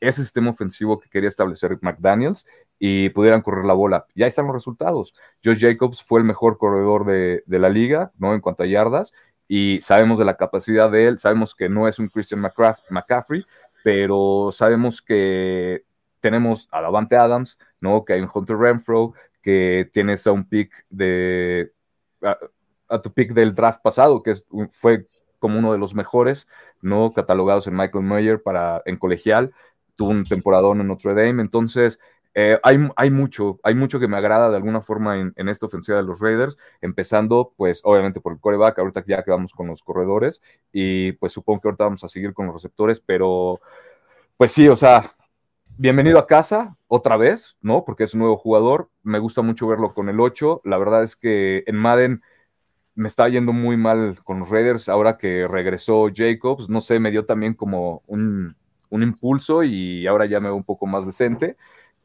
ese 0.00 0.22
sistema 0.22 0.50
ofensivo 0.50 0.98
que 1.00 1.08
quería 1.08 1.28
establecer 1.28 1.78
McDaniels 1.80 2.46
y 2.78 3.08
pudieran 3.10 3.40
correr 3.42 3.64
la 3.64 3.72
bola. 3.72 4.06
Ya 4.14 4.26
están 4.26 4.46
los 4.46 4.54
resultados. 4.54 5.14
Josh 5.44 5.60
Jacobs 5.60 6.02
fue 6.02 6.20
el 6.20 6.26
mejor 6.26 6.58
corredor 6.58 7.06
de, 7.06 7.42
la 7.46 7.68
liga, 7.68 8.12
¿no? 8.18 8.34
En 8.34 8.40
cuanto 8.40 8.62
a 8.62 8.66
yardas, 8.66 9.12
y 9.48 9.80
sabemos 9.80 10.18
de 10.18 10.24
la 10.24 10.36
capacidad 10.36 10.90
de 10.90 11.06
él, 11.06 11.18
sabemos 11.18 11.54
que 11.54 11.68
no 11.68 11.88
es 11.88 11.98
un 11.98 12.08
Christian 12.08 12.40
McCaffrey, 12.90 13.44
pero 13.84 14.50
sabemos 14.52 15.00
que 15.00 15.84
tenemos 16.20 16.68
a 16.72 16.80
Davante 16.82 17.16
Adams, 17.16 17.58
¿no? 17.80 18.04
Que 18.04 18.14
hay 18.14 18.20
un 18.20 18.30
Hunter 18.32 18.56
Renfro, 18.56 19.14
que 19.40 19.88
tienes 19.92 20.26
a 20.26 20.32
un 20.32 20.48
pick 20.48 20.84
de. 20.90 21.72
A, 22.22 23.02
tu 23.02 23.12
pick 23.12 23.32
del 23.32 23.54
draft 23.54 23.82
pasado, 23.82 24.22
que 24.22 24.34
fue 24.70 25.08
como 25.38 25.58
uno 25.58 25.72
de 25.72 25.78
los 25.78 25.94
mejores, 25.94 26.46
¿no? 26.80 27.12
Catalogados 27.12 27.66
en 27.66 27.76
Michael 27.76 28.04
Mayer 28.04 28.42
para, 28.42 28.82
en 28.86 28.96
colegial 28.96 29.52
tuvo 29.96 30.10
un 30.10 30.24
temporadón 30.24 30.80
en 30.80 30.88
Notre 30.88 31.14
Dame, 31.14 31.42
entonces 31.42 31.98
eh, 32.34 32.60
hay, 32.62 32.76
hay, 32.96 33.10
mucho, 33.10 33.58
hay 33.62 33.74
mucho 33.74 33.98
que 33.98 34.08
me 34.08 34.18
agrada 34.18 34.50
de 34.50 34.56
alguna 34.56 34.82
forma 34.82 35.18
en, 35.18 35.48
esta 35.48 35.66
ofensiva 35.66 35.96
de 35.96 36.02
los 36.02 36.20
Raiders, 36.20 36.58
empezando 36.82 37.54
pues 37.56 37.80
obviamente 37.82 38.20
por 38.20 38.34
el 38.34 38.40
coreback, 38.40 38.78
ahorita 38.78 39.04
ya 39.06 39.22
que 39.24 39.30
vamos 39.30 39.52
con 39.52 39.68
los 39.68 39.82
corredores 39.82 40.42
y 40.70 41.12
pues 41.12 41.32
supongo 41.32 41.62
que 41.62 41.68
ahorita 41.68 41.84
vamos 41.84 42.04
a 42.04 42.08
seguir 42.08 42.34
con 42.34 42.46
los 42.46 42.54
receptores, 42.54 43.00
pero 43.00 43.58
pues 44.36 44.52
sí, 44.52 44.68
o 44.68 44.76
sea, 44.76 45.15
bienvenido 45.78 46.18
a 46.18 46.26
casa 46.26 46.76
otra 46.88 47.16
vez, 47.16 47.56
¿no? 47.60 47.84
Porque 47.84 48.04
es 48.04 48.14
un 48.14 48.20
nuevo 48.20 48.36
jugador, 48.36 48.90
me 49.02 49.18
gusta 49.18 49.42
mucho 49.42 49.66
verlo 49.66 49.94
con 49.94 50.08
el 50.08 50.20
8, 50.20 50.62
la 50.64 50.78
verdad 50.78 51.02
es 51.02 51.16
que 51.16 51.64
en 51.66 51.76
Madden 51.76 52.22
me 52.94 53.08
estaba 53.08 53.28
yendo 53.28 53.52
muy 53.52 53.76
mal 53.76 54.18
con 54.24 54.40
los 54.40 54.50
Raiders. 54.50 54.88
Ahora 54.88 55.18
que 55.18 55.46
regresó 55.46 56.08
Jacobs, 56.12 56.70
no 56.70 56.80
sé, 56.80 56.98
me 56.98 57.10
dio 57.10 57.26
también 57.26 57.54
como 57.54 58.02
un, 58.06 58.56
impulso 58.90 59.62
y 59.62 60.06
ahora 60.06 60.24
ya 60.24 60.40
me 60.40 60.48
veo 60.48 60.56
un 60.56 60.64
poco 60.64 60.86
más 60.86 61.04
decente. 61.04 61.56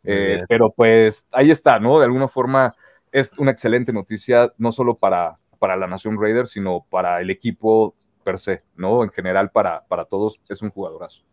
Eh, 0.04 0.44
pero 0.50 0.72
pues 0.72 1.26
ahí 1.32 1.50
está, 1.50 1.80
¿no? 1.80 2.00
De 2.00 2.06
alguna 2.06 2.28
forma 2.28 2.76
es 3.14 3.32
una 3.38 3.52
excelente 3.52 3.94
noticia, 3.94 4.52
no 4.58 4.74
solo 4.74 4.98
para, 4.98 5.40
para 5.58 5.78
la 5.78 5.88
Nación 5.88 6.20
Raiders, 6.20 6.52
sino 6.52 6.86
para 6.90 7.22
el 7.22 7.30
equipo 7.30 7.96
per 8.26 8.38
se, 8.38 8.64
¿no? 8.76 9.04
En 9.04 9.10
general, 9.10 9.52
para, 9.52 9.86
para 9.88 10.04
todos, 10.04 10.42
es 10.50 10.62
un 10.62 10.72
jugadorazo. 10.72 11.24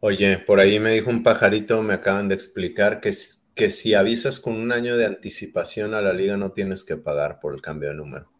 Oye, 0.00 0.38
por 0.38 0.60
ahí 0.60 0.78
me 0.78 0.92
dijo 0.92 1.10
un 1.10 1.22
pajarito, 1.22 1.82
me 1.82 1.94
acaban 1.94 2.28
de 2.28 2.34
explicar 2.34 3.00
que, 3.00 3.12
que 3.54 3.70
si 3.70 3.94
avisas 3.94 4.38
con 4.38 4.54
un 4.54 4.70
año 4.70 4.96
de 4.96 5.06
anticipación 5.06 5.94
a 5.94 6.00
la 6.00 6.12
liga 6.12 6.36
no 6.36 6.52
tienes 6.52 6.84
que 6.84 6.96
pagar 6.96 7.40
por 7.40 7.54
el 7.54 7.60
cambio 7.60 7.88
de 7.88 7.96
número. 7.96 8.30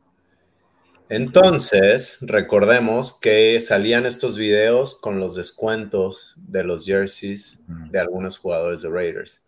Entonces, 1.09 2.19
recordemos 2.21 3.19
que 3.19 3.61
salían 3.61 4.05
estos 4.05 4.37
videos 4.37 4.95
con 4.95 5.19
los 5.19 5.35
descuentos 5.35 6.35
de 6.37 6.65
los 6.65 6.85
jerseys 6.85 7.65
de 7.67 7.99
algunos 7.99 8.39
jugadores 8.39 8.83
de 8.83 8.91
Raiders. 8.91 9.43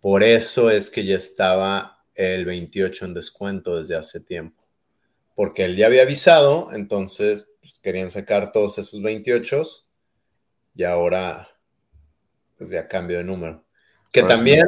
Por 0.00 0.24
eso 0.24 0.70
es 0.70 0.90
que 0.90 1.04
ya 1.04 1.16
estaba 1.16 2.04
el 2.14 2.46
28 2.46 3.04
en 3.04 3.14
descuento 3.14 3.76
desde 3.76 3.96
hace 3.96 4.20
tiempo. 4.20 4.66
Porque 5.34 5.64
él 5.64 5.76
ya 5.76 5.86
había 5.86 6.02
avisado, 6.02 6.72
entonces 6.72 7.52
pues, 7.60 7.78
querían 7.80 8.10
sacar 8.10 8.50
todos 8.50 8.78
esos 8.78 9.02
28 9.02 9.62
y 10.78 10.84
ahora 10.84 11.48
pues 12.56 12.70
ya 12.70 12.86
cambio 12.86 13.18
de 13.18 13.24
número. 13.24 13.64
Que 14.12 14.22
también, 14.22 14.64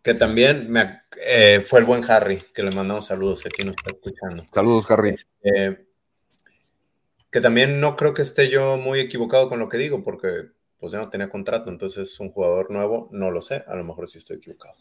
que 0.00 0.14
también 0.14 0.70
me, 0.70 1.02
eh, 1.20 1.64
fue 1.68 1.80
el 1.80 1.84
buen 1.84 2.08
Harry, 2.08 2.42
que 2.54 2.62
le 2.62 2.70
mandamos 2.70 3.06
saludos, 3.06 3.44
aquí 3.44 3.64
nos 3.64 3.76
está 3.76 3.90
escuchando. 3.90 4.44
Saludos, 4.54 4.88
Harry. 4.88 5.10
Este, 5.10 5.88
que 7.28 7.40
también 7.40 7.80
no 7.80 7.96
creo 7.96 8.14
que 8.14 8.22
esté 8.22 8.50
yo 8.50 8.76
muy 8.76 9.00
equivocado 9.00 9.48
con 9.48 9.58
lo 9.58 9.68
que 9.68 9.78
digo, 9.78 10.04
porque 10.04 10.50
pues 10.78 10.92
ya 10.92 11.00
no 11.00 11.10
tenía 11.10 11.28
contrato, 11.28 11.70
entonces 11.70 12.12
es 12.12 12.20
un 12.20 12.30
jugador 12.30 12.70
nuevo, 12.70 13.08
no 13.10 13.32
lo 13.32 13.42
sé, 13.42 13.64
a 13.66 13.74
lo 13.74 13.82
mejor 13.82 14.06
sí 14.06 14.18
estoy 14.18 14.36
equivocado. 14.36 14.76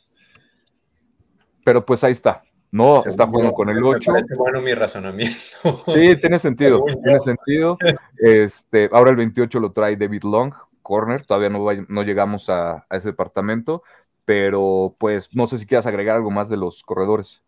Pero 1.66 1.84
pues 1.84 2.03
ahí 2.03 2.12
está, 2.12 2.43
no, 2.72 3.04
está 3.06 3.28
jugando 3.28 3.52
con 3.52 3.70
el 3.70 3.84
8. 3.84 4.14
bueno 4.38 4.62
mi 4.62 4.74
razonamiento. 4.74 5.36
Sí, 5.86 6.16
tiene 6.16 6.40
sentido, 6.40 6.84
tiene 7.04 7.20
sentido. 7.20 7.78
Este, 8.18 8.90
ahora 8.94 9.12
el 9.12 9.18
28 9.18 9.60
lo 9.60 9.74
trae 9.74 9.98
David 9.98 10.24
Long, 10.24 10.54
corner, 10.82 11.26
todavía 11.26 11.50
no, 11.50 11.66
no 11.90 12.04
llegamos 12.04 12.50
a, 12.50 12.86
ese 12.90 13.10
departamento, 13.10 13.84
pero 14.24 14.96
pues 14.98 15.36
no 15.36 15.48
sé 15.48 15.58
si 15.58 15.66
quieras 15.66 15.86
agregar 15.86 16.16
algo 16.16 16.32
más 16.32 16.50
de 16.50 16.58
los 16.58 16.82
corredores. 16.84 17.44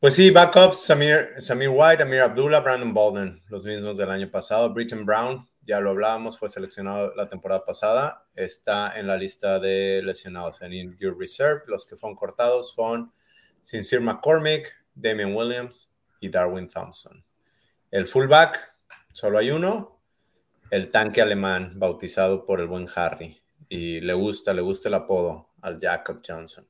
Pues 0.00 0.14
sí, 0.14 0.30
backups, 0.30 0.84
Samir, 0.84 1.28
Samir 1.38 1.70
White, 1.72 2.02
Amir 2.02 2.20
Abdullah, 2.20 2.60
Brandon 2.60 2.92
Bolden, 2.92 3.42
los 3.48 3.64
mismos 3.64 3.96
del 3.96 4.10
año 4.10 4.30
pasado. 4.30 4.74
Britton 4.74 5.06
Brown, 5.06 5.48
ya 5.62 5.80
lo 5.80 5.90
hablábamos, 5.90 6.36
fue 6.36 6.48
seleccionado 6.48 7.14
la 7.14 7.28
temporada 7.28 7.64
pasada, 7.64 8.26
está 8.34 8.98
en 8.98 9.06
la 9.06 9.16
lista 9.16 9.58
de 9.60 10.02
lesionados 10.04 10.60
en 10.62 10.72
Injury 10.72 11.14
Reserve. 11.18 11.62
Los 11.68 11.86
que 11.86 11.96
fueron 11.96 12.16
cortados 12.16 12.74
fueron 12.74 13.12
Sincere 13.64 14.02
McCormick, 14.02 14.70
Damian 14.94 15.34
Williams 15.34 15.90
y 16.20 16.28
Darwin 16.28 16.68
Thompson. 16.68 17.24
El 17.90 18.06
fullback, 18.06 18.74
solo 19.10 19.38
hay 19.38 19.50
uno, 19.50 20.00
el 20.70 20.90
tanque 20.90 21.22
alemán, 21.22 21.72
bautizado 21.76 22.44
por 22.44 22.60
el 22.60 22.66
buen 22.66 22.86
Harry. 22.94 23.40
Y 23.70 24.00
le 24.00 24.12
gusta, 24.12 24.52
le 24.52 24.60
gusta 24.60 24.88
el 24.90 24.94
apodo 24.94 25.48
al 25.62 25.80
Jacob 25.80 26.20
Johnson. 26.26 26.66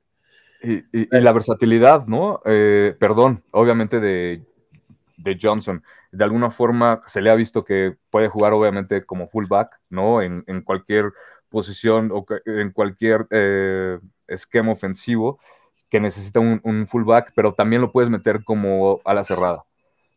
Y, 0.62 0.82
la 1.11 1.32
versatilidad, 1.32 2.07
¿no? 2.07 2.40
Eh, 2.47 2.97
perdón, 2.99 3.42
obviamente 3.51 3.99
de, 4.01 4.47
Johnson. 5.40 5.82
De 6.12 6.22
alguna 6.22 6.49
forma 6.49 7.03
se 7.07 7.20
le 7.20 7.30
ha 7.30 7.34
visto 7.34 7.64
que 7.64 7.97
puede 8.09 8.28
jugar 8.28 8.53
obviamente 8.53 9.05
como 9.05 9.26
fullback, 9.26 9.80
¿no? 9.90 10.22
En, 10.22 10.62
cualquier 10.62 11.12
posición 11.49 12.12
o 12.12 12.24
en 12.47 12.70
cualquier 12.70 13.26
eh, 13.30 13.99
esquema 14.28 14.70
ofensivo 14.70 15.40
que 15.95 16.01
necesita 16.01 16.40
un, 16.40 16.88
fullback, 16.88 17.30
pero 17.36 17.55
también 17.55 17.80
lo 17.80 17.92
puedes 17.92 18.11
meter 18.11 18.42
como 18.42 19.01
a 19.05 19.14
la 19.14 19.22
cerrada, 19.22 19.64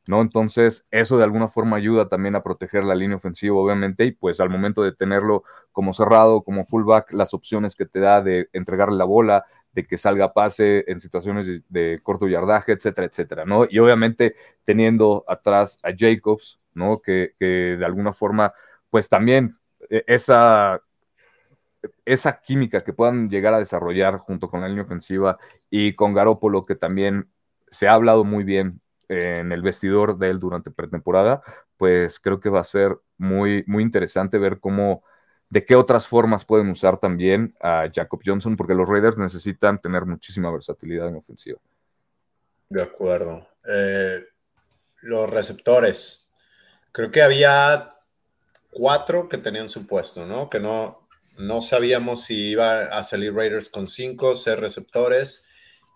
¿no? 0.07 0.21
Entonces, 0.21 0.84
eso 0.89 1.19
de 1.19 1.23
alguna 1.23 1.49
forma 1.49 1.78
ayuda 1.78 2.09
también 2.09 2.36
a 2.36 2.41
proteger 2.41 2.84
la 2.84 2.95
línea 2.95 3.17
ofensiva, 3.17 3.55
obviamente, 3.55 4.03
y 4.05 4.11
pues 4.11 4.39
al 4.39 4.49
momento 4.49 4.82
de 4.82 4.91
tenerlo 4.91 5.43
como 5.71 5.93
cerrado, 5.93 6.41
como 6.41 6.65
fullback, 6.65 7.13
las 7.13 7.36
opciones 7.36 7.75
que 7.75 7.86
te 7.86 7.99
da 7.99 8.23
de 8.23 8.49
entregarle 8.53 8.97
la 8.97 9.03
bola, 9.03 9.45
de 9.71 9.86
que 9.86 9.97
salga 9.97 10.34
pase 10.34 10.84
en 10.88 10.99
situaciones 10.99 11.45
de, 11.69 11.99
corto 12.01 12.28
yardaje, 12.28 12.71
etcétera, 12.71 13.05
etcétera, 13.05 13.45
¿no? 13.45 13.67
Y 13.69 13.78
obviamente 13.78 14.34
teniendo 14.63 15.25
atrás 15.28 15.78
a 15.84 15.89
Jacobs, 15.95 16.59
¿no? 16.73 17.03
Que, 17.03 17.36
que 17.38 17.78
de 17.78 17.86
alguna 17.86 18.13
forma, 18.13 18.51
pues 18.89 19.09
también 19.09 19.51
eh, 19.91 20.03
esa 20.07 20.82
esa 22.05 22.41
química 22.41 22.84
que 22.84 22.93
puedan 22.93 23.30
llegar 23.30 23.53
a 23.53 23.59
desarrollar 23.59 24.17
junto 24.17 24.49
con 24.49 24.61
la 24.61 24.67
línea 24.67 24.84
ofensiva 24.84 25.38
y 25.69 25.95
con 25.95 26.13
Garópolo, 26.13 26.65
que 26.65 26.75
también 26.75 27.30
se 27.69 27.88
ha 27.88 27.93
hablado 27.93 28.23
muy 28.23 28.43
bien 28.43 28.82
en 29.09 29.51
el 29.51 29.61
vestidor 29.61 30.17
de 30.17 30.30
él 30.30 30.39
durante 30.39 30.71
pretemporada, 30.71 31.41
pues 31.78 32.19
creo 32.19 32.39
que 32.39 32.49
va 32.49 32.59
a 32.59 32.65
ser 32.65 32.97
muy, 33.17 33.63
muy 33.67 33.84
interesante 33.84 34.38
ver 34.38 34.59
cómo, 34.59 35.03
de 35.49 35.65
qué 35.65 35.75
otras 35.75 36.07
formas 36.07 36.43
pueden 36.45 36.69
usar 36.69 36.97
también 36.97 37.55
a 37.61 37.89
Jacob 37.93 38.21
Johnson, 38.25 38.57
porque 38.57 38.73
los 38.73 38.89
Raiders 38.89 39.17
necesitan 39.17 39.78
tener 39.78 40.05
muchísima 40.05 40.51
versatilidad 40.51 41.07
en 41.07 41.15
ofensiva. 41.15 41.59
De 42.69 42.82
acuerdo. 42.82 43.47
Eh, 43.65 44.25
los 45.01 45.30
receptores. 45.30 46.30
Creo 46.91 47.11
que 47.11 47.21
había 47.21 47.95
cuatro 48.71 49.30
que 49.30 49.38
tenían 49.38 49.69
su 49.69 49.88
puesto, 49.88 50.25
¿no? 50.25 50.49
Que 50.49 50.59
no, 50.59 51.07
no 51.38 51.62
sabíamos 51.62 52.24
si 52.24 52.50
iba 52.50 52.86
a 52.86 53.04
salir 53.04 53.34
Raiders 53.34 53.70
con 53.70 53.88
cinco, 53.88 54.36
ser 54.36 54.60
receptores 54.60 55.48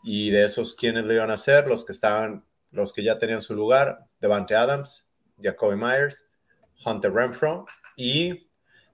y 0.04 0.30
de 0.30 0.46
esos 0.46 0.76
quiénes 0.76 1.06
lo 1.06 1.14
iban 1.14 1.32
a 1.32 1.36
hacer, 1.36 1.68
los 1.68 1.86
que 1.86 1.92
estaban, 1.92 2.46
los 2.72 2.94
que 2.94 3.04
ya 3.04 3.18
tenían 3.18 3.42
su 3.42 3.56
lugar, 3.56 4.06
Devante 4.20 4.56
Adams, 4.56 5.10
Jacoby 5.42 5.76
Myers, 5.76 6.28
Hunter 6.86 7.12
Renfro 7.12 7.66
y 7.96 8.50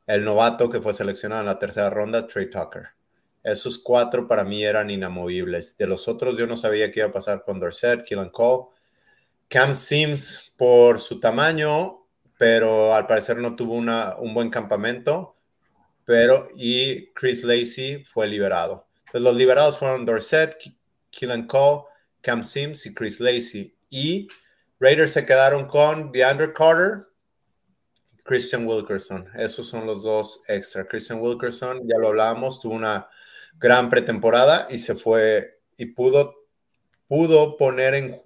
el 0.05 0.23
novato 0.23 0.69
que 0.69 0.81
fue 0.81 0.93
seleccionado 0.93 1.41
en 1.41 1.47
la 1.47 1.59
tercera 1.59 1.89
ronda, 1.89 2.27
Trey 2.27 2.49
Tucker. 2.49 2.89
Esos 3.43 3.79
cuatro 3.79 4.27
para 4.27 4.43
mí 4.43 4.63
eran 4.63 4.89
inamovibles. 4.89 5.77
De 5.77 5.87
los 5.87 6.07
otros 6.07 6.37
yo 6.37 6.47
no 6.47 6.57
sabía 6.57 6.91
qué 6.91 7.01
iba 7.01 7.09
a 7.09 7.13
pasar 7.13 7.43
con 7.43 7.59
Dorset, 7.59 8.03
Killen 8.03 8.29
Cole, 8.29 8.67
Cam 9.49 9.73
Sims 9.73 10.53
por 10.57 10.99
su 10.99 11.19
tamaño, 11.19 12.05
pero 12.37 12.93
al 12.93 13.07
parecer 13.07 13.37
no 13.37 13.55
tuvo 13.55 13.75
un 13.75 14.33
buen 14.33 14.49
campamento 14.49 15.36
pero 16.07 16.47
y 16.55 17.07
Chris 17.07 17.43
Lacey 17.43 18.05
fue 18.05 18.27
liberado. 18.27 18.87
Entonces 19.07 19.23
los 19.23 19.35
liberados 19.35 19.77
fueron 19.77 20.05
Dorset, 20.05 20.57
Killen 21.09 21.45
Cole, 21.47 21.83
Cam 22.21 22.45
Sims 22.45 22.85
y 22.85 22.93
Chris 22.93 23.19
Lacey. 23.19 23.75
Y 23.89 24.29
Raiders 24.79 25.11
se 25.11 25.25
quedaron 25.25 25.67
con 25.67 26.13
DeAndre 26.13 26.53
Carter, 26.53 27.07
Christian 28.23 28.65
Wilkerson. 28.65 29.27
Esos 29.35 29.67
son 29.67 29.85
los 29.85 30.03
dos 30.03 30.43
extra. 30.47 30.87
Christian 30.87 31.19
Wilkerson, 31.19 31.85
ya 31.85 31.97
lo 31.97 32.07
hablábamos, 32.07 32.61
tuvo 32.61 32.75
una 32.75 33.09
gran 33.57 33.89
pretemporada 33.89 34.65
y 34.69 34.77
se 34.77 34.95
fue 34.95 35.59
y 35.75 35.87
pudo, 35.87 36.35
pudo 37.09 37.57
poner 37.57 37.95
en, 37.95 38.21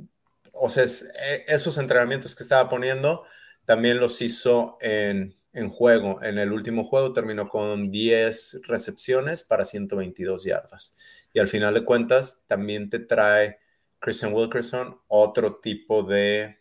o 0.54 0.70
sea, 0.70 0.84
e, 0.84 1.46
esos 1.48 1.80
entrenamientos 1.80 2.36
que 2.36 2.44
estaba 2.44 2.70
poniendo, 2.70 3.24
también 3.66 4.00
los 4.00 4.22
hizo 4.22 4.78
en 4.82 5.36
en 5.54 5.70
juego. 5.70 6.22
En 6.24 6.38
el 6.38 6.52
último 6.52 6.84
juego 6.84 7.14
terminó 7.14 7.48
con 7.48 7.92
10 7.92 8.62
recepciones 8.68 9.44
para 9.44 9.66
122 9.66 10.44
yardas. 10.44 10.98
Y 11.34 11.40
al 11.40 11.48
final 11.48 11.74
de 11.74 11.86
cuentas 11.86 12.46
también 12.48 12.90
te 12.90 13.00
trae 13.00 13.60
Christian 14.00 14.34
Wilkerson 14.34 15.00
otro 15.08 15.58
tipo 15.58 16.04
de, 16.04 16.60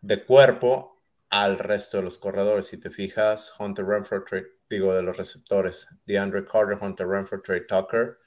de 0.00 0.24
cuerpo 0.24 1.00
al 1.30 1.58
resto 1.58 1.98
de 1.98 2.04
los 2.04 2.18
corredores. 2.18 2.66
Si 2.66 2.78
te 2.78 2.90
fijas, 2.90 3.54
Hunter 3.58 3.86
Renfro, 3.86 4.24
digo, 4.68 4.94
de 4.94 5.02
los 5.02 5.16
receptores, 5.16 5.88
DeAndre 6.06 6.44
Carter, 6.44 6.78
Hunter 6.80 7.06
Renfro, 7.06 7.40
Trey 7.42 7.66
Tucker, 7.66 8.18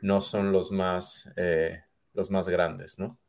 no 0.00 0.20
son 0.20 0.52
los 0.52 0.70
más, 0.70 1.32
eh, 1.36 1.82
los 2.14 2.30
más 2.30 2.48
grandes, 2.48 2.98
¿no? 2.98 3.19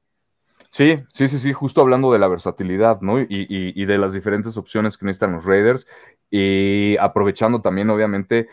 Sí, 0.71 1.03
sí, 1.11 1.27
sí, 1.27 1.37
sí, 1.37 1.51
justo 1.51 1.81
hablando 1.81 2.13
de 2.13 2.19
la 2.19 2.29
versatilidad, 2.29 3.01
¿no? 3.01 3.19
Y, 3.19 3.85
de 3.85 3.97
las 3.97 4.13
diferentes 4.13 4.55
opciones 4.55 4.97
que 4.97 5.05
necesitan 5.05 5.33
los 5.33 5.43
Raiders 5.45 5.85
y 6.29 6.95
aprovechando 6.97 7.61
también, 7.61 7.89
obviamente, 7.89 8.47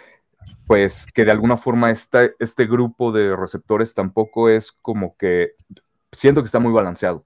pues 0.67 1.07
que 1.15 1.25
de 1.25 1.31
alguna 1.31 1.57
forma 1.57 1.93
este 1.93 2.67
grupo 2.67 3.13
de 3.13 3.37
receptores 3.37 3.95
tampoco 3.95 4.49
es 4.49 4.73
como 4.73 5.17
que 5.17 5.53
siento 6.13 6.43
que 6.43 6.47
está 6.47 6.59
muy 6.59 6.73
balanceado, 6.73 7.25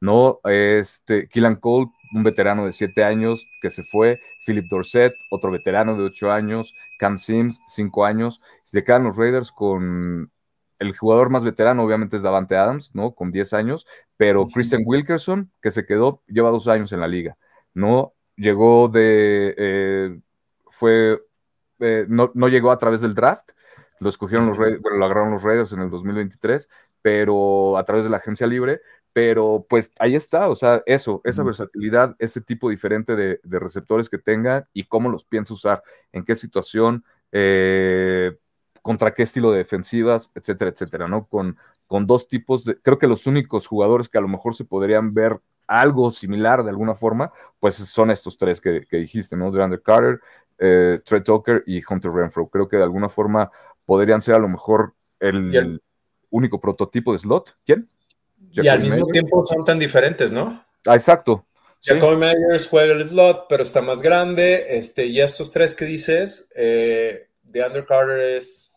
¿no? 0.00 0.40
Este, 0.44 1.28
Killan 1.28 1.56
Cole, 1.56 1.88
un 2.14 2.22
veterano 2.22 2.64
de 2.64 2.72
siete 2.72 3.04
años 3.04 3.46
que 3.60 3.70
se 3.70 3.82
fue, 3.84 4.18
Philip 4.46 4.64
Dorset, 4.70 5.12
otro 5.30 5.50
veterano 5.50 5.96
de 5.96 6.04
ocho 6.04 6.32
años, 6.32 6.74
Cam 6.98 7.18
Sims, 7.18 7.60
cinco 7.66 8.06
años, 8.06 8.40
se 8.64 8.84
quedan 8.84 9.04
los 9.04 9.16
Raiders 9.18 9.52
con 9.52 10.30
el 10.80 10.96
jugador 10.96 11.30
más 11.30 11.44
veterano 11.44 11.84
obviamente 11.84 12.16
es 12.16 12.22
Davante 12.22 12.56
Adams, 12.56 12.90
¿no? 12.94 13.14
Con 13.14 13.30
10 13.30 13.52
años, 13.52 13.86
pero 14.16 14.46
Christian 14.46 14.82
Wilkerson, 14.84 15.52
que 15.62 15.70
se 15.70 15.84
quedó, 15.86 16.22
lleva 16.26 16.50
dos 16.50 16.66
años 16.68 16.92
en 16.92 17.00
la 17.00 17.06
liga, 17.06 17.36
¿no? 17.74 18.14
Llegó 18.34 18.88
de, 18.88 19.54
eh, 19.56 20.20
fue, 20.68 21.22
eh, 21.80 22.06
no, 22.08 22.32
no, 22.34 22.48
llegó 22.48 22.70
a 22.70 22.78
través 22.78 23.02
del 23.02 23.14
draft, 23.14 23.50
lo 24.00 24.08
escogieron 24.08 24.46
los 24.46 24.56
Raiders, 24.56 24.80
bueno, 24.80 24.96
lo 24.96 25.04
agarraron 25.04 25.32
los 25.32 25.42
Raiders 25.42 25.72
en 25.72 25.80
el 25.80 25.90
2023, 25.90 26.68
pero 27.02 27.76
a 27.76 27.84
través 27.84 28.04
de 28.04 28.10
la 28.10 28.16
agencia 28.16 28.46
libre, 28.46 28.80
pero 29.12 29.66
pues 29.68 29.92
ahí 29.98 30.14
está, 30.14 30.48
o 30.48 30.56
sea, 30.56 30.82
eso, 30.86 31.20
esa 31.24 31.42
versatilidad, 31.42 32.16
ese 32.18 32.40
tipo 32.40 32.70
diferente 32.70 33.16
de, 33.16 33.40
de 33.42 33.58
receptores 33.58 34.08
que 34.08 34.18
tenga 34.18 34.66
y 34.72 34.84
cómo 34.84 35.10
los 35.10 35.24
piensa 35.26 35.52
usar, 35.52 35.82
en 36.12 36.24
qué 36.24 36.36
situación, 36.36 37.04
eh, 37.32 38.38
contra 38.82 39.12
qué 39.12 39.22
estilo 39.22 39.52
de 39.52 39.58
defensivas, 39.58 40.30
etcétera, 40.34 40.70
etcétera, 40.70 41.08
¿no? 41.08 41.26
Con, 41.26 41.56
con 41.86 42.06
dos 42.06 42.28
tipos 42.28 42.64
de, 42.64 42.76
creo 42.80 42.98
que 42.98 43.06
los 43.06 43.26
únicos 43.26 43.66
jugadores 43.66 44.08
que 44.08 44.18
a 44.18 44.20
lo 44.20 44.28
mejor 44.28 44.54
se 44.54 44.64
podrían 44.64 45.12
ver 45.12 45.40
algo 45.66 46.12
similar 46.12 46.64
de 46.64 46.70
alguna 46.70 46.94
forma, 46.94 47.32
pues 47.60 47.76
son 47.76 48.10
estos 48.10 48.36
tres 48.36 48.60
que, 48.60 48.84
dijiste, 48.90 49.36
¿no? 49.36 49.52
DeAndre 49.52 49.80
Carter, 49.80 50.20
eh, 50.58 51.00
Trey 51.04 51.22
Tucker 51.22 51.62
y 51.66 51.80
Hunter 51.88 52.10
Renfro. 52.10 52.48
Creo 52.48 52.68
que 52.68 52.76
de 52.76 52.82
alguna 52.82 53.08
forma 53.08 53.50
podrían 53.86 54.20
ser 54.20 54.34
a 54.34 54.40
lo 54.40 54.48
mejor 54.48 54.94
el, 55.20 55.80
único 56.30 56.60
prototipo 56.60 57.12
de 57.12 57.18
slot. 57.18 57.56
¿Quién? 57.64 57.88
y 58.52 58.66
al 58.66 58.80
mismo 58.80 59.06
tiempo 59.06 59.44
son 59.46 59.64
tan 59.64 59.78
diferentes, 59.78 60.32
¿no? 60.32 60.64
Ah, 60.86 60.96
exacto. 60.96 61.46
Jacoby 61.82 62.16
Myers 62.16 62.68
juega 62.68 62.92
el 62.92 63.04
slot, 63.04 63.46
pero 63.48 63.62
está 63.62 63.80
más 63.80 64.02
grande. 64.02 64.76
Este, 64.76 65.06
y 65.06 65.20
estos 65.20 65.50
tres 65.50 65.74
que 65.74 65.84
dices, 65.84 66.50
eh, 66.56 67.28
DeAndre 67.42 67.84
Carter 67.84 68.20
es 68.20 68.69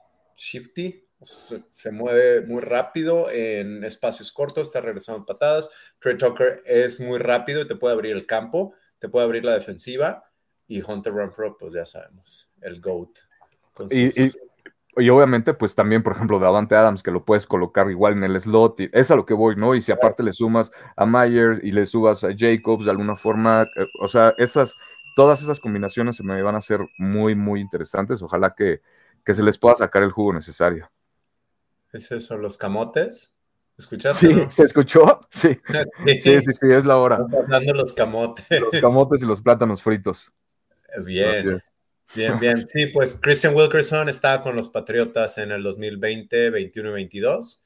shifty, 0.44 1.08
se, 1.22 1.91
mueve 1.91 2.46
muy 2.46 2.62
rápido 2.62 3.30
en 3.32 3.84
espacios 3.84 4.32
cortos, 4.32 4.68
está 4.68 4.82
regresando 4.82 5.26
patadas. 5.26 5.70
Trey 6.00 6.18
Tucker 6.18 6.62
es 6.66 7.00
muy 7.00 7.20
rápido 7.20 7.62
y 7.62 7.68
te 7.68 7.76
puede 7.76 7.94
abrir 7.94 8.14
el 8.14 8.26
campo, 8.26 8.74
te 9.00 9.10
puede 9.10 9.26
abrir 9.26 9.46
la 9.46 9.54
defensiva. 9.54 10.24
Y 10.68 10.82
Hunter 10.82 11.14
Renfro, 11.14 11.58
pues 11.58 11.74
ya 11.74 11.86
sabemos, 11.86 12.52
el 12.62 12.82
GOAT. 12.82 13.20
Y, 14.96 15.10
obviamente, 15.10 15.54
pues 15.54 15.76
también, 15.76 16.04
por 16.04 16.14
ejemplo, 16.14 16.39
Davante 16.39 16.76
Adams, 16.76 17.02
que 17.02 17.12
lo 17.12 17.26
puedes 17.26 17.48
colocar 17.48 17.89
igual 17.89 18.14
en 18.14 18.24
el 18.24 18.39
slot, 18.39 18.80
y 18.80 18.89
es 18.94 19.10
a 19.10 19.16
lo 19.16 19.26
que 19.26 19.34
voy, 19.34 19.56
¿no? 19.56 19.74
Y 19.74 19.82
si 19.82 19.91
aparte 19.91 20.22
le 20.22 20.34
sumas 20.34 20.72
a 20.96 21.06
Mayer 21.06 21.60
y 21.64 21.72
le 21.72 21.86
subas 21.86 22.24
a 22.24 22.30
Jacobs 22.36 22.86
de 22.86 22.91
alguna 22.91 23.16
forma, 23.16 23.64
eh, 23.64 23.88
o 24.00 24.08
sea, 24.08 24.34
esas, 24.38 24.76
todas 25.16 25.41
esas 25.41 25.60
combinaciones 25.60 26.16
se 26.16 26.24
me 26.24 26.39
van 26.44 26.56
a 26.56 26.60
hacer 26.60 26.80
muy, 27.00 27.34
muy 27.34 27.60
interesantes. 27.60 28.22
Ojalá 28.22 28.54
que, 28.56 28.82
que 29.24 29.34
se 29.34 29.44
les 29.44 29.58
pueda 29.58 29.76
sacar 29.78 30.04
el 30.04 30.12
jugo 30.12 30.34
necesario. 30.34 30.92
¿Es 31.92 32.12
eso, 32.12 32.38
los 32.38 32.58
camotes? 32.58 33.36
¿Escuchaste? 33.78 34.28
Sí, 34.28 34.46
¿se 34.50 34.64
escuchó? 34.64 35.22
Sí. 35.32 35.60
sí, 36.06 36.42
sí, 36.42 36.54
sí, 36.54 36.72
es 36.72 36.86
la 36.86 36.98
hora. 36.98 37.16
Están 37.16 37.46
pasando 37.48 37.74
los 37.74 37.94
camotes. 37.94 38.62
Los 38.62 38.82
camotes 38.82 39.22
y 39.22 39.26
los 39.26 39.42
plátanos 39.42 39.82
fritos. 39.82 40.32
Bien. 41.04 41.60
Bien, 42.16 42.40
bien. 42.40 42.68
Sí, 42.68 42.88
pues 42.88 43.18
Christian 43.20 43.56
Wilkerson 43.56 44.10
estaba 44.10 44.44
con 44.44 44.56
los 44.56 44.70
Patriotas 44.70 45.38
en 45.40 45.52
el 45.52 45.64
2020, 45.64 46.52
21 46.52 46.90
y 46.90 46.94
22. 46.94 47.64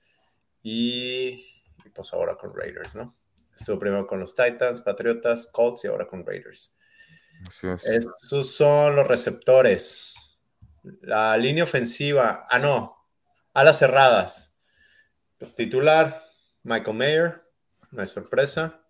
Y, 0.64 1.46
pues 1.94 2.14
ahora 2.14 2.38
con 2.38 2.56
Raiders, 2.56 2.96
¿no? 2.96 3.16
Estuvo 3.58 3.80
primero 3.80 4.06
con 4.06 4.20
los 4.20 4.36
Titans, 4.36 4.82
Patriotas, 4.82 5.48
Colts 5.52 5.86
y 5.86 5.88
ahora 5.88 6.08
con 6.08 6.26
Raiders. 6.26 6.78
Así 7.46 7.68
es. 7.68 7.86
Estos 7.86 8.52
son 8.52 8.96
los 8.96 9.08
receptores. 9.08 10.14
La 11.02 11.38
línea 11.38 11.64
ofensiva, 11.64 12.48
ah, 12.50 12.60
no, 12.60 12.98
alas 13.54 13.80
cerradas. 13.80 14.60
Titular, 15.56 16.22
Michael 16.64 16.98
Mayer, 16.98 17.44
no 17.92 18.04
es 18.04 18.12
sorpresa. 18.12 18.82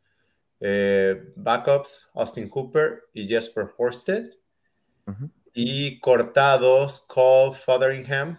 Eh, 0.60 1.32
backups, 1.36 2.10
Austin 2.14 2.50
Cooper 2.50 3.04
y 3.14 3.28
Jesper 3.28 3.68
Horsted. 3.78 4.34
Y 5.54 6.00
cortados, 6.00 7.06
Cole 7.08 7.58
Fotheringham 7.58 8.38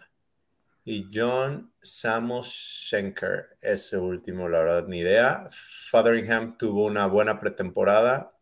y 0.84 1.09
John 1.12 1.72
Samos 1.80 2.48
Schenker. 2.48 3.56
Ese 3.61 3.96
último, 3.96 4.48
la 4.48 4.61
verdad, 4.61 4.86
ni 4.86 5.00
idea. 5.00 5.48
Fotheringham 5.90 6.59
tuvo 6.59 6.84
una 6.84 7.06
buena 7.06 7.40
pretemporada. 7.40 8.32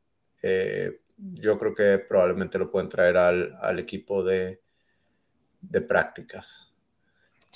Eh, 0.42 1.00
yo 1.16 1.56
creo 1.56 1.74
que 1.74 1.98
probablemente 1.98 2.58
lo 2.58 2.70
pueden 2.70 2.88
traer 2.88 3.16
al 3.16 3.78
equipo 3.78 4.24
de, 4.24 4.60
de 5.70 5.80
prácticas. 5.80 6.72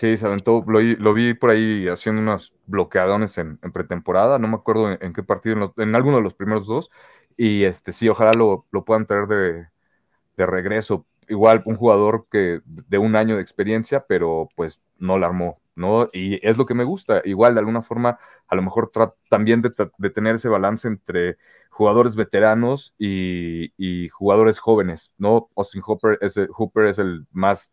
Sí, 0.00 0.16
se 0.16 0.24
aventó, 0.26 0.64
lo, 0.66 1.12
vi 1.12 1.34
por 1.34 1.50
ahí 1.50 1.86
haciendo 1.86 2.22
unos 2.22 2.54
bloqueadones 2.64 3.36
en, 3.36 3.58
pretemporada, 3.58 4.38
no 4.38 4.48
me 4.48 4.54
acuerdo 4.54 4.96
en, 4.98 5.12
qué 5.12 5.22
partido, 5.22 5.74
en, 5.76 5.94
alguno 5.94 6.16
de 6.16 6.22
los 6.22 6.32
primeros 6.32 6.66
dos, 6.66 6.90
y 7.36 7.64
este 7.64 7.92
sí, 7.92 8.08
ojalá 8.08 8.32
lo, 8.32 8.66
puedan 8.86 9.04
traer 9.04 9.26
de, 9.26 10.46
regreso. 10.46 11.06
Igual 11.28 11.62
un 11.66 11.76
jugador 11.76 12.26
que 12.30 12.62
de 12.64 12.96
un 12.96 13.14
año 13.14 13.36
de 13.36 13.42
experiencia, 13.42 14.06
pero 14.08 14.48
pues 14.56 14.80
no 14.98 15.18
la 15.18 15.26
armó, 15.26 15.61
¿no? 15.74 16.08
Y 16.14 16.46
es 16.48 16.56
lo 16.56 16.64
que 16.64 16.74
me 16.74 16.84
gusta. 16.84 17.20
Igual, 17.26 17.54
de 17.54 17.61
alguna 17.61 17.82
forma, 17.82 18.18
a 18.48 18.56
lo 18.56 18.62
mejor 18.62 18.90
también 19.28 19.61
de, 19.61 19.70
tener 20.11 20.36
ese 20.36 20.48
balance 20.48 20.88
entre 20.88 21.36
jugadores 21.68 22.16
veteranos 22.16 22.94
y, 22.98 24.08
jugadores 24.08 24.61
jóvenes, 24.61 25.12
¿no? 25.18 25.50
Austin 25.56 25.82
Hooper 25.82 26.18
es, 26.22 26.40
Hooper 26.54 26.86
es 26.86 26.98
el 26.98 27.26
más 27.32 27.72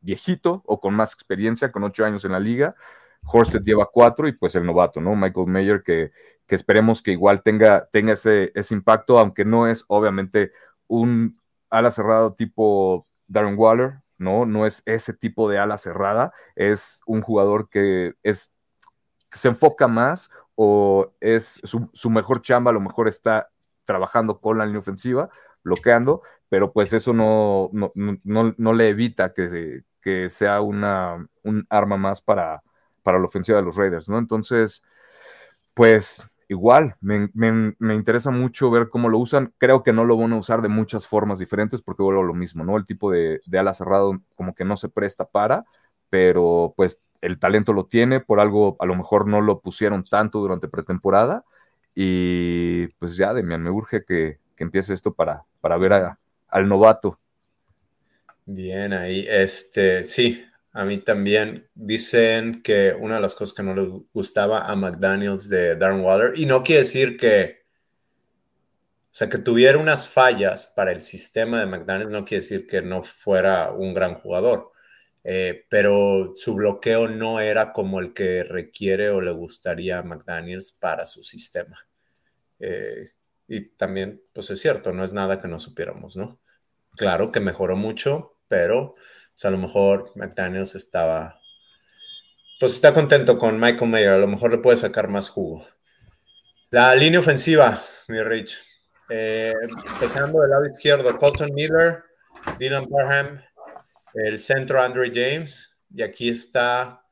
viejito 0.00 0.62
o 0.66 0.80
con 0.80 0.94
más 0.94 1.12
experiencia, 1.12 1.72
con 1.72 1.84
ocho 1.84 2.04
años 2.04 2.24
en 2.24 2.32
la 2.32 2.40
liga. 2.40 2.74
Horsted 3.24 3.62
lleva 3.62 3.88
cuatro 3.92 4.28
y 4.28 4.32
pues 4.32 4.54
el 4.54 4.64
novato, 4.64 5.00
¿no? 5.00 5.14
Michael 5.14 5.46
Mayer, 5.46 5.82
que, 5.82 6.10
que 6.46 6.54
esperemos 6.54 7.02
que 7.02 7.12
igual 7.12 7.42
tenga, 7.42 7.88
tenga 7.92 8.14
ese, 8.14 8.52
ese, 8.54 8.74
impacto, 8.74 9.18
aunque 9.18 9.44
no 9.44 9.66
es 9.66 9.84
obviamente 9.88 10.52
un 10.86 11.38
ala 11.68 11.90
cerrado 11.90 12.34
tipo 12.34 13.06
Darren 13.26 13.58
Waller, 13.58 14.00
¿no? 14.18 14.46
No 14.46 14.66
es 14.66 14.82
ese 14.86 15.12
tipo 15.12 15.50
de 15.50 15.58
ala 15.58 15.78
cerrada, 15.78 16.32
es 16.56 17.00
un 17.06 17.20
jugador 17.20 17.68
que 17.68 18.14
es 18.22 18.52
se 19.32 19.48
enfoca 19.48 19.86
más 19.86 20.30
o 20.54 21.12
es 21.20 21.60
su, 21.64 21.88
su 21.92 22.10
mejor 22.10 22.42
chamba, 22.42 22.70
a 22.70 22.74
lo 22.74 22.80
mejor 22.80 23.08
está 23.08 23.50
trabajando 23.84 24.40
con 24.40 24.58
la 24.58 24.66
línea 24.66 24.80
ofensiva, 24.80 25.30
bloqueando, 25.62 26.22
pero 26.48 26.72
pues 26.72 26.92
eso 26.92 27.12
no, 27.12 27.70
no, 27.72 27.92
no, 27.94 28.54
no 28.56 28.72
le 28.72 28.88
evita 28.88 29.32
que, 29.32 29.82
que 30.00 30.28
sea 30.28 30.60
una, 30.60 31.26
un 31.42 31.66
arma 31.70 31.96
más 31.96 32.20
para, 32.22 32.62
para 33.02 33.18
la 33.18 33.26
ofensiva 33.26 33.58
de 33.58 33.64
los 33.64 33.76
Raiders, 33.76 34.08
¿no? 34.08 34.18
Entonces, 34.18 34.82
pues 35.74 36.22
igual, 36.48 36.96
me, 37.00 37.30
me, 37.34 37.94
interesa 37.94 38.30
mucho 38.30 38.70
ver 38.70 38.88
cómo 38.88 39.08
lo 39.08 39.18
usan. 39.18 39.52
Creo 39.58 39.82
que 39.82 39.92
no 39.92 40.04
lo 40.04 40.16
van 40.16 40.32
a 40.32 40.36
usar 40.36 40.62
de 40.62 40.68
muchas 40.68 41.06
formas 41.06 41.38
diferentes 41.38 41.80
porque 41.80 42.02
vuelvo 42.02 42.22
a 42.22 42.24
lo 42.26 42.34
mismo, 42.34 42.64
¿no? 42.64 42.76
El 42.76 42.84
tipo 42.84 43.10
de, 43.10 43.40
de 43.46 43.58
ala 43.58 43.72
cerrado 43.72 44.20
como 44.34 44.54
que 44.54 44.64
no 44.64 44.76
se 44.76 44.88
presta 44.88 45.24
para, 45.26 45.64
pero 46.10 46.74
pues 46.76 47.00
el 47.20 47.38
talento 47.38 47.72
lo 47.72 47.86
tiene, 47.86 48.20
por 48.20 48.40
algo 48.40 48.76
a 48.80 48.86
lo 48.86 48.96
mejor 48.96 49.28
no 49.28 49.40
lo 49.40 49.60
pusieron 49.60 50.04
tanto 50.04 50.40
durante 50.40 50.68
pretemporada. 50.68 51.44
Y 51.94 52.88
pues 52.98 53.16
ya, 53.16 53.32
Demian, 53.32 53.62
me 53.62 53.70
urge 53.70 54.04
que, 54.04 54.40
que 54.56 54.64
empiece 54.64 54.92
esto 54.92 55.14
para, 55.14 55.44
para 55.60 55.76
ver 55.76 55.92
al 56.48 56.68
novato 56.68 57.18
Bien, 58.52 58.92
ahí, 58.92 59.26
este, 59.28 60.02
sí, 60.02 60.44
a 60.72 60.84
mí 60.84 60.98
también 60.98 61.68
dicen 61.72 62.62
que 62.62 62.92
una 62.98 63.14
de 63.14 63.20
las 63.20 63.36
cosas 63.36 63.54
que 63.54 63.62
no 63.62 63.74
le 63.74 64.02
gustaba 64.12 64.62
a 64.62 64.74
McDaniels 64.74 65.48
de 65.48 65.76
Darren 65.76 66.00
Waller, 66.00 66.32
y 66.36 66.46
no 66.46 66.64
quiere 66.64 66.80
decir 66.80 67.16
que, 67.16 67.60
o 69.04 69.12
sea, 69.12 69.28
que 69.28 69.38
tuviera 69.38 69.78
unas 69.78 70.08
fallas 70.08 70.66
para 70.66 70.90
el 70.90 71.02
sistema 71.02 71.60
de 71.60 71.66
McDaniels, 71.66 72.10
no 72.10 72.24
quiere 72.24 72.42
decir 72.42 72.66
que 72.66 72.82
no 72.82 73.04
fuera 73.04 73.70
un 73.72 73.94
gran 73.94 74.16
jugador, 74.16 74.72
eh, 75.22 75.64
pero 75.68 76.32
su 76.34 76.54
bloqueo 76.54 77.06
no 77.06 77.38
era 77.38 77.72
como 77.72 78.00
el 78.00 78.12
que 78.12 78.42
requiere 78.42 79.10
o 79.10 79.20
le 79.20 79.30
gustaría 79.30 80.00
a 80.00 80.02
McDaniels 80.02 80.72
para 80.72 81.06
su 81.06 81.22
sistema. 81.22 81.86
Eh, 82.58 83.12
y 83.46 83.68
también, 83.76 84.20
pues 84.32 84.50
es 84.50 84.60
cierto, 84.60 84.92
no 84.92 85.04
es 85.04 85.12
nada 85.12 85.40
que 85.40 85.46
no 85.46 85.60
supiéramos, 85.60 86.16
¿no? 86.16 86.40
Claro 86.96 87.30
que 87.30 87.38
mejoró 87.38 87.76
mucho, 87.76 88.39
pero 88.50 88.96
pues, 89.32 89.44
a 89.44 89.50
lo 89.50 89.58
mejor 89.58 90.10
McDaniels 90.16 90.74
estaba, 90.74 91.40
pues 92.58 92.74
está 92.74 92.92
contento 92.92 93.38
con 93.38 93.58
Michael 93.58 93.90
Mayer, 93.90 94.10
a 94.10 94.18
lo 94.18 94.26
mejor 94.26 94.50
le 94.50 94.58
puede 94.58 94.76
sacar 94.76 95.08
más 95.08 95.30
jugo. 95.30 95.66
La 96.70 96.94
línea 96.94 97.20
ofensiva, 97.20 97.82
mi 98.08 98.20
Rich. 98.22 98.58
Eh, 99.08 99.54
empezando 99.92 100.40
del 100.40 100.50
lado 100.50 100.66
izquierdo, 100.66 101.16
Colton 101.16 101.54
Miller, 101.54 102.02
Dylan 102.58 102.86
Parham, 102.86 103.40
el 104.14 104.38
centro 104.38 104.82
Andrew 104.82 105.10
James, 105.12 105.78
y 105.92 106.02
aquí 106.02 106.28
está, 106.28 107.04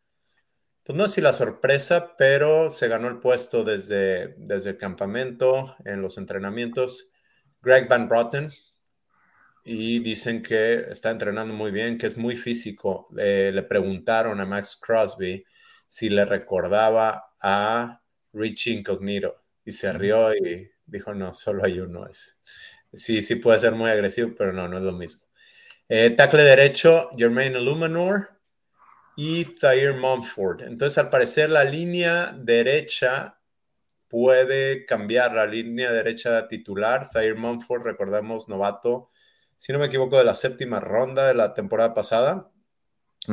pues 0.85 0.99
no 0.99 1.07
sé 1.07 1.15
si 1.15 1.21
la 1.21 1.33
sorpresa, 1.33 2.17
pero 2.17 2.69
se 2.69 2.89
ganó 2.89 3.09
el 3.09 3.19
puesto 3.19 3.65
desde, 3.65 4.35
desde 4.39 4.71
el 4.71 4.79
campamento, 4.79 5.77
en 5.85 6.03
los 6.03 6.19
entrenamientos, 6.19 7.11
Greg 7.63 7.89
Van 7.89 8.09
Brotten, 8.09 8.53
y 9.69 9.99
dicen 10.01 10.43
que 10.43 10.77
está 10.91 11.11
entrenando 11.11 11.53
muy 11.53 11.71
bien, 11.71 11.99
que 11.99 12.07
es 12.07 12.17
muy 12.17 12.37
físico. 12.37 13.09
le 13.13 13.63
preguntaron 13.63 14.41
a 14.41 14.47
Max 14.47 14.81
Crosby 14.81 15.45
si 15.87 16.09
le 16.09 16.25
recordaba 16.25 17.35
a 17.41 18.01
Richie 18.33 18.75
Incognito 18.75 19.43
y 19.65 19.73
se 19.73 19.93
rió 19.93 20.35
y 20.35 20.71
dijo, 20.87 21.15
no, 21.15 21.35
solo 21.35 21.65
hay 21.65 21.81
uno. 21.81 22.07
Es, 22.07 22.41
sí, 22.93 23.23
sí 23.23 23.37
puede 23.37 23.59
ser 23.59 23.73
muy 23.73 23.91
agresivo, 23.91 24.35
pero 24.37 24.53
no, 24.53 24.69
no 24.69 24.79
es 24.79 24.83
lo 24.83 24.93
mismo. 24.93 25.27
Eh, 25.89 26.11
tackle 26.11 26.43
derecho, 26.43 27.09
Jermaine 27.17 27.59
Illuminor 27.59 28.31
y 29.17 29.45
Thayer 29.45 29.95
Mumford. 29.95 30.63
Entonces, 30.63 30.99
al 30.99 31.11
parecer, 31.11 31.51
la 31.51 31.65
línea 31.65 32.35
derecha 32.39 33.39
puede 34.09 34.85
cambiar, 34.87 35.35
la 35.35 35.47
línea 35.47 35.93
derecha 35.93 36.47
titular. 36.49 37.09
Thayer 37.11 37.37
Mumford, 37.37 37.83
recordemos, 37.83 38.49
novato, 38.49 39.11
si 39.59 39.75
no 39.75 39.79
me 39.79 39.87
equivoco, 39.87 40.17
de 40.17 40.25
la 40.25 40.35
séptima 40.35 40.81
ronda 40.81 41.29
de 41.29 41.35
la 41.35 41.53
temporada 41.53 41.93
pasada, 41.93 42.51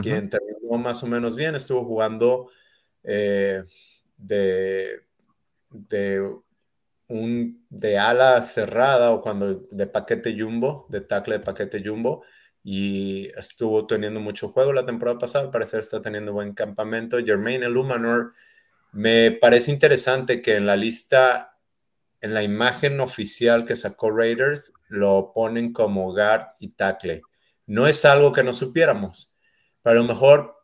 quien 0.02 0.30
terminó 0.30 0.78
más 0.78 1.02
o 1.04 1.08
menos 1.08 1.38
bien, 1.38 1.56
estuvo 1.56 1.86
jugando 1.86 2.50
eh, 3.04 3.64
de 4.18 5.06
de 5.76 6.22
un 7.08 7.66
de 7.70 7.98
ala 8.00 8.42
cerrada 8.42 9.12
o 9.12 9.22
cuando 9.22 9.68
de 9.72 9.88
paquete 9.88 10.36
jumbo, 10.38 10.88
de 10.90 11.02
tackle 11.02 11.38
de 11.38 11.44
paquete 11.44 11.84
jumbo, 11.84 12.24
y 12.64 13.28
estuvo 13.38 13.86
teniendo 13.86 14.20
mucho 14.20 14.50
juego 14.50 14.74
la 14.74 14.86
temporada 14.86 15.20
pasada, 15.20 15.46
al 15.46 15.52
parecer 15.52 15.82
está 15.82 16.02
teniendo 16.02 16.34
buen 16.34 16.54
campamento. 16.54 17.18
Jermaine 17.24 17.68
Illuminor, 17.68 18.34
me 18.92 19.32
parece 19.32 19.72
interesante 19.72 20.42
que 20.42 20.56
en 20.56 20.66
la 20.66 20.76
lista, 20.76 21.55
en 22.22 22.34
la 22.34 22.44
imagen 22.44 23.00
oficial 23.00 23.66
que 23.66 23.76
sacó 23.76 24.12
Raiders, 24.12 24.74
lo 24.88 25.32
ponen 25.34 25.74
como 25.74 26.12
guard 26.14 26.48
y 26.60 26.70
tackle. 26.70 27.22
No 27.66 27.88
es 27.88 28.06
algo 28.06 28.32
que 28.32 28.44
no 28.44 28.54
supiéramos, 28.54 29.38
pero 29.82 30.00
a 30.00 30.04
lo 30.04 30.08
mejor 30.08 30.56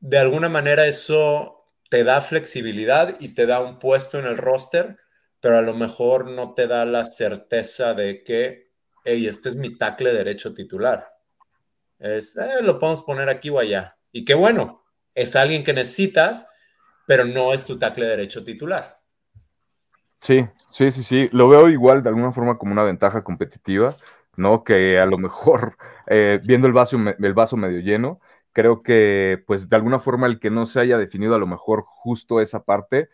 de 0.00 0.18
alguna 0.18 0.48
manera 0.48 0.86
eso 0.86 1.56
te 1.90 2.04
da 2.04 2.20
flexibilidad 2.20 3.16
y 3.20 3.34
te 3.34 3.46
da 3.46 3.60
un 3.60 3.78
puesto 3.78 4.18
en 4.18 4.26
el 4.26 4.36
roster, 4.36 4.98
pero 5.40 5.58
a 5.58 5.62
lo 5.62 5.74
mejor 5.74 6.30
no 6.30 6.54
te 6.54 6.66
da 6.66 6.84
la 6.84 7.04
certeza 7.04 7.94
de 7.94 8.22
que, 8.24 8.72
hey, 9.04 9.26
este 9.26 9.48
es 9.48 9.56
mi 9.56 9.76
tackle 9.76 10.12
derecho 10.12 10.52
titular. 10.54 11.08
Es, 11.98 12.36
eh, 12.36 12.62
lo 12.62 12.78
podemos 12.78 13.02
poner 13.02 13.28
aquí 13.28 13.50
o 13.50 13.58
allá. 13.58 13.96
Y 14.12 14.24
qué 14.24 14.34
bueno, 14.34 14.84
es 15.14 15.36
alguien 15.36 15.64
que 15.64 15.72
necesitas, 15.72 16.46
pero 17.06 17.24
no 17.24 17.52
es 17.52 17.64
tu 17.64 17.78
tackle 17.78 18.06
derecho 18.06 18.44
titular. 18.44 18.95
Sí, 20.20 20.46
sí, 20.70 20.90
sí, 20.90 21.02
sí. 21.02 21.28
Lo 21.32 21.48
veo 21.48 21.68
igual 21.68 22.02
de 22.02 22.08
alguna 22.08 22.32
forma 22.32 22.58
como 22.58 22.72
una 22.72 22.82
ventaja 22.82 23.22
competitiva, 23.22 23.96
¿no? 24.36 24.64
Que 24.64 24.98
a 24.98 25.06
lo 25.06 25.18
mejor, 25.18 25.76
eh, 26.08 26.40
viendo 26.44 26.66
el 26.66 26.72
vaso, 26.72 26.96
el 27.18 27.34
vaso 27.34 27.56
medio 27.56 27.80
lleno, 27.80 28.20
creo 28.52 28.82
que 28.82 29.42
pues 29.46 29.68
de 29.68 29.76
alguna 29.76 29.98
forma 29.98 30.26
el 30.26 30.40
que 30.40 30.50
no 30.50 30.66
se 30.66 30.80
haya 30.80 30.98
definido 30.98 31.34
a 31.34 31.38
lo 31.38 31.46
mejor 31.46 31.82
justo 31.86 32.40
esa 32.40 32.64
parte 32.64 33.08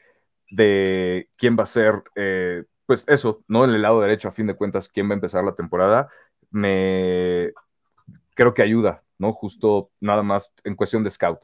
de 0.50 1.28
quién 1.38 1.56
va 1.58 1.64
a 1.64 1.66
ser, 1.66 2.02
eh, 2.16 2.64
pues 2.86 3.04
eso, 3.08 3.44
¿no? 3.48 3.64
En 3.64 3.70
el 3.72 3.82
lado 3.82 4.00
derecho, 4.00 4.28
a 4.28 4.32
fin 4.32 4.46
de 4.46 4.56
cuentas, 4.56 4.88
quién 4.88 5.08
va 5.08 5.12
a 5.12 5.16
empezar 5.16 5.44
la 5.44 5.54
temporada, 5.54 6.08
me 6.50 7.52
creo 8.34 8.54
que 8.54 8.62
ayuda, 8.62 9.04
¿no? 9.18 9.32
Justo 9.32 9.90
nada 10.00 10.22
más 10.22 10.52
en 10.64 10.76
cuestión 10.76 11.04
de 11.04 11.10
scout. 11.10 11.40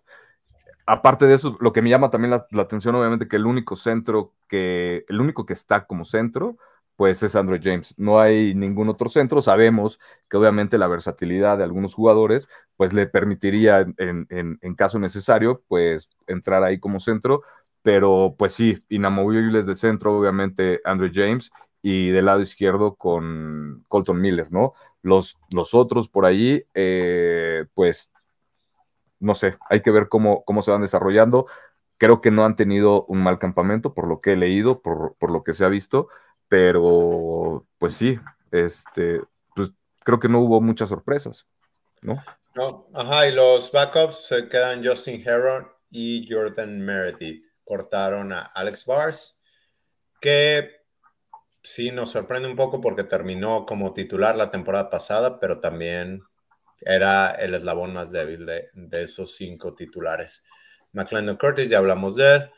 Aparte 0.91 1.26
de 1.26 1.34
eso, 1.34 1.59
lo 1.61 1.74
que 1.74 1.82
me 1.82 1.91
llama 1.91 2.09
también 2.09 2.30
la, 2.30 2.62
atención, 2.62 2.95
obviamente, 2.95 3.28
que 3.28 3.36
el 3.36 3.45
único 3.45 3.76
centro 3.76 4.32
que, 4.49 5.05
el 5.09 5.20
único 5.20 5.45
que 5.45 5.53
está 5.53 5.86
como 5.86 6.07
centro, 6.07 6.57
pues 6.97 7.22
es 7.22 7.36
Andrew 7.36 7.61
James. 7.62 7.93
No 7.99 8.18
hay 8.20 8.55
ningún 8.55 8.89
otro 8.89 9.11
centro. 9.11 9.43
Sabemos 9.43 10.01
que 10.30 10.39
obviamente 10.39 10.78
la 10.78 10.86
versatilidad 10.86 11.59
de 11.59 11.64
algunos 11.64 11.95
jugadores, 11.95 12.49
pues 12.76 12.95
le 12.95 13.07
permitiría 13.07 13.86
en, 13.99 14.74
caso 14.76 14.99
necesario, 14.99 15.62
pues 15.68 16.09
entrar 16.26 16.64
ahí 16.64 16.80
como 16.80 17.01
centro. 17.01 17.43
Pero 17.82 18.34
pues 18.39 18.55
sí, 18.55 18.82
inamovibles 18.89 19.66
de 19.66 19.74
centro, 19.74 20.18
obviamente 20.18 20.80
Andrew 20.84 21.11
James 21.12 21.51
y 21.82 22.09
del 22.09 22.24
lado 22.26 22.41
izquierdo 22.41 22.95
con 22.95 23.84
Colton 23.89 24.20
Miller, 24.22 24.51
¿no? 24.51 24.72
Los, 25.03 25.36
los 25.51 25.74
otros 25.74 26.09
por 26.09 26.24
allí, 26.24 26.64
eh, 26.72 27.66
pues 27.74 28.11
no 29.21 29.35
sé, 29.35 29.57
hay 29.69 29.83
que 29.83 29.91
ver 29.91 30.09
cómo, 30.09 30.45
cómo 30.45 30.62
se 30.62 30.71
van 30.71 30.83
desarrollando. 30.83 31.47
Creo 31.97 32.21
que 32.21 32.31
no 32.31 32.45
han 32.45 32.57
tenido 32.57 33.05
un 33.07 33.23
mal 33.23 33.39
campamento, 33.39 33.95
por 33.95 34.07
lo 34.07 34.21
que 34.21 34.33
he 34.33 34.37
leído, 34.37 34.81
por, 34.83 35.16
por 35.19 35.31
lo 35.31 35.43
que 35.43 35.55
se 35.55 35.64
ha 35.64 35.69
visto 35.69 36.09
pero 36.49 37.66
pues 37.79 37.95
sí, 37.95 38.19
este, 38.51 39.23
pues 39.55 39.71
creo 40.01 40.19
que 40.19 40.29
no 40.29 40.41
hubo 40.41 40.61
muchas 40.61 40.89
sorpresas, 40.89 41.47
¿no? 42.03 42.23
No, 42.55 42.89
ajá, 42.95 43.29
y 43.29 43.33
los 43.33 43.71
backups 43.71 44.27
se 44.27 44.49
quedan 44.49 44.85
Justin 44.85 45.23
Heron 45.25 45.69
y 45.91 46.27
Jordan 46.29 46.81
Meredith. 46.81 47.45
Cortaron 47.64 48.33
a 48.33 48.41
Alex 48.41 48.87
Bars, 48.87 49.43
que 50.21 50.71
sí 51.62 51.93
nos 51.93 52.11
sorprende 52.11 52.49
un 52.49 52.57
poco 52.57 52.81
porque 52.81 53.05
terminó 53.05 53.66
como 53.66 53.93
titular 53.93 54.35
la 54.37 54.51
temporada 54.51 54.89
pasada, 54.89 55.39
pero 55.39 55.61
también 55.61 56.23
era 56.81 57.33
el 57.33 57.55
eslabón 57.55 57.93
más 57.93 58.11
débil 58.11 58.47
de, 58.47 59.03
esos 59.03 59.35
cinco 59.35 59.74
titulares. 59.74 60.45
McLendon 60.93 61.37
Curtis, 61.37 61.68
ya 61.68 61.79
hablamos 61.79 62.16
de 62.16 62.35
él. 62.35 62.51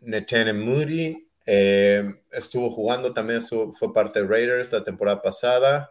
Netene 0.00 0.52
Moody, 0.52 1.28
eh, 1.46 2.22
estuvo 2.30 2.70
jugando 2.70 3.14
también, 3.14 3.40
fue 3.40 3.92
parte 3.92 4.22
de 4.22 4.28
Raiders 4.28 4.72
la 4.72 4.84
temporada 4.84 5.22
pasada. 5.22 5.90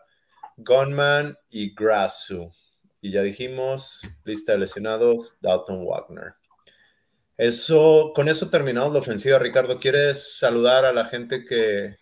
Gunman 0.58 1.38
y 1.50 1.74
Grassu. 1.74 2.52
Y 3.02 3.12
ya 3.12 3.22
dijimos, 3.22 4.02
lista 4.24 4.54
de 4.54 4.60
lesionados, 4.60 5.38
Dalton 5.42 5.86
Wagner. 5.86 6.36
Eso, 7.36 8.14
con 8.16 8.30
eso 8.30 8.50
terminamos 8.50 8.94
la 8.94 9.00
ofensiva. 9.00 9.40
Ricardo, 9.40 9.80
¿quieres 9.80 10.38
saludar 10.38 10.86
a 10.86 10.94
la 10.94 11.06
gente 11.06 11.44
que 11.44 11.98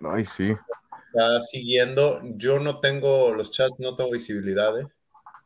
Ay, 0.00 0.24
sí. 0.24 0.54
Está 1.12 1.40
siguiendo? 1.40 2.20
Yo 2.36 2.58
no 2.58 2.80
tengo 2.80 3.34
los 3.34 3.50
chats, 3.50 3.78
no 3.78 3.94
tengo 3.94 4.10
visibilidad. 4.10 4.78
¿eh? 4.80 4.86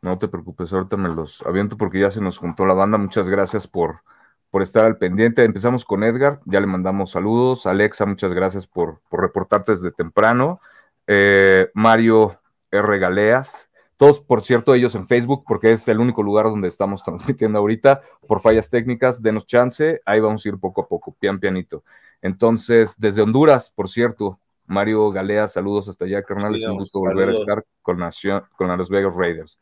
No 0.01 0.19
te 0.19 0.29
preocupes, 0.29 0.73
ahorita 0.73 0.97
me 0.97 1.09
los 1.09 1.43
aviento 1.43 1.77
porque 1.77 2.01
ya 2.01 2.11
se 2.11 2.21
nos 2.21 2.39
juntó 2.39 2.65
la 2.67 2.75
banda. 2.75 2.99
Muchas 2.99 3.29
gracias 3.29 3.67
por, 3.67 4.03
por 4.51 4.63
estar 4.63 4.85
al 4.85 4.97
pendiente. 4.97 5.45
Empezamos 5.45 5.85
con 5.85 6.05
Edgar, 6.05 6.41
ya 6.45 6.61
le 6.61 6.67
mandamos 6.67 7.11
saludos. 7.11 7.67
Alexa, 7.67 8.07
muchas 8.07 8.33
gracias 8.33 8.67
por, 8.67 9.01
reportarte 9.11 9.73
desde 9.73 9.91
temprano. 9.91 10.61
Eh, 11.09 11.69
Mario 11.75 12.41
R. 12.71 12.99
Galeas, 12.99 13.69
todos, 13.97 14.21
por 14.21 14.43
cierto, 14.43 14.75
ellos 14.75 14.95
en 14.95 15.09
Facebook, 15.09 15.45
porque 15.47 15.73
es 15.73 15.89
el 15.89 15.99
único 16.01 16.23
lugar 16.23 16.47
donde 16.47 16.69
estamos 16.69 17.03
transmitiendo 17.05 17.59
ahorita, 17.59 18.03
por 18.29 18.41
fallas 18.41 18.71
técnicas, 18.71 19.23
denos 19.23 19.47
chance, 19.47 20.01
ahí 20.05 20.21
vamos 20.21 20.45
a 20.45 20.49
ir 20.49 20.59
poco 20.59 20.83
a 20.83 20.89
poco, 20.89 21.17
pian 21.19 21.41
pianito. 21.41 21.83
Entonces, 22.23 22.95
desde 22.99 23.23
Honduras, 23.23 23.71
por 23.71 23.89
cierto, 23.89 24.39
Mario 24.67 25.11
Galeas, 25.11 25.53
saludos 25.53 25.89
hasta 25.89 26.05
allá, 26.05 26.23
carnal, 26.23 26.55
es 26.55 26.67
un 26.67 26.79
gusto 26.79 27.01
volver 27.01 27.29
a 27.31 27.33
estar 27.33 27.65
con, 27.83 27.99
Nación, 27.99 28.45
con 28.57 28.77
los 28.77 28.89
Vegas 28.89 29.15
Raiders. 29.17 29.59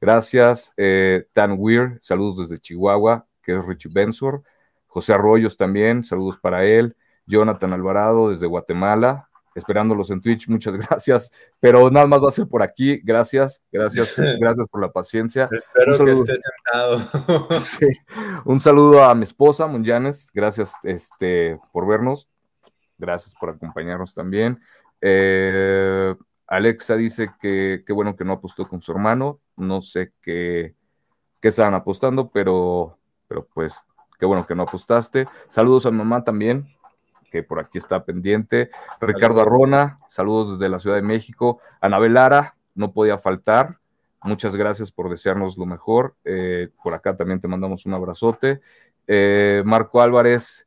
Gracias, 0.00 0.72
eh, 0.76 1.26
Tan 1.32 1.56
Weir, 1.58 1.98
saludos 2.00 2.38
desde 2.38 2.58
Chihuahua 2.58 3.28
que 3.48 3.56
es 3.56 3.64
Richie 3.64 3.88
Bensor, 3.90 4.42
José 4.86 5.14
Arroyos 5.14 5.56
también, 5.56 6.04
saludos 6.04 6.36
para 6.38 6.66
él, 6.66 6.94
Jonathan 7.24 7.72
Alvarado 7.72 8.28
desde 8.28 8.46
Guatemala, 8.46 9.30
esperándolos 9.54 10.10
en 10.10 10.20
Twitch, 10.20 10.48
muchas 10.48 10.76
gracias, 10.88 11.32
pero 11.58 11.90
nada 11.90 12.06
más 12.06 12.22
va 12.22 12.28
a 12.28 12.32
ser 12.32 12.46
por 12.46 12.62
aquí, 12.62 13.00
gracias, 13.02 13.62
gracias, 13.72 14.14
gracias 14.38 14.68
por 14.68 14.82
la 14.82 14.92
paciencia. 14.92 15.48
Espero 15.50 16.04
que 16.04 16.12
esté 16.12 16.34
sentado. 16.36 17.10
un 18.44 18.60
saludo 18.60 19.02
a 19.02 19.14
mi 19.14 19.24
esposa, 19.24 19.66
Munyanes, 19.66 20.30
gracias 20.34 20.74
este, 20.82 21.58
por 21.72 21.86
vernos, 21.86 22.28
gracias 22.98 23.34
por 23.34 23.50
acompañarnos 23.50 24.14
también. 24.14 24.60
Eh, 25.00 26.14
Alexa 26.46 26.96
dice 26.96 27.30
que 27.40 27.84
qué 27.86 27.92
bueno 27.92 28.16
que 28.16 28.24
no 28.24 28.32
apostó 28.32 28.68
con 28.68 28.82
su 28.82 28.92
hermano, 28.92 29.40
no 29.56 29.80
sé 29.80 30.12
qué, 30.20 30.74
qué 31.40 31.48
estaban 31.48 31.74
apostando, 31.74 32.30
pero 32.30 32.98
pero 33.28 33.46
pues 33.46 33.84
qué 34.18 34.26
bueno 34.26 34.46
que 34.46 34.54
no 34.54 34.64
apostaste. 34.64 35.28
Saludos 35.48 35.86
a 35.86 35.90
mamá 35.90 36.24
también, 36.24 36.66
que 37.30 37.42
por 37.42 37.60
aquí 37.60 37.78
está 37.78 38.04
pendiente. 38.04 38.70
Ricardo 39.00 39.40
Arrona, 39.40 40.00
saludos 40.08 40.58
desde 40.58 40.70
la 40.70 40.80
Ciudad 40.80 40.96
de 40.96 41.02
México. 41.02 41.60
Anabel 41.80 42.14
Lara, 42.14 42.56
no 42.74 42.92
podía 42.92 43.18
faltar. 43.18 43.78
Muchas 44.22 44.56
gracias 44.56 44.90
por 44.90 45.10
desearnos 45.10 45.56
lo 45.58 45.66
mejor. 45.66 46.16
Eh, 46.24 46.70
por 46.82 46.94
acá 46.94 47.16
también 47.16 47.40
te 47.40 47.46
mandamos 47.46 47.86
un 47.86 47.94
abrazote. 47.94 48.60
Eh, 49.06 49.62
Marco 49.64 50.00
Álvarez, 50.00 50.66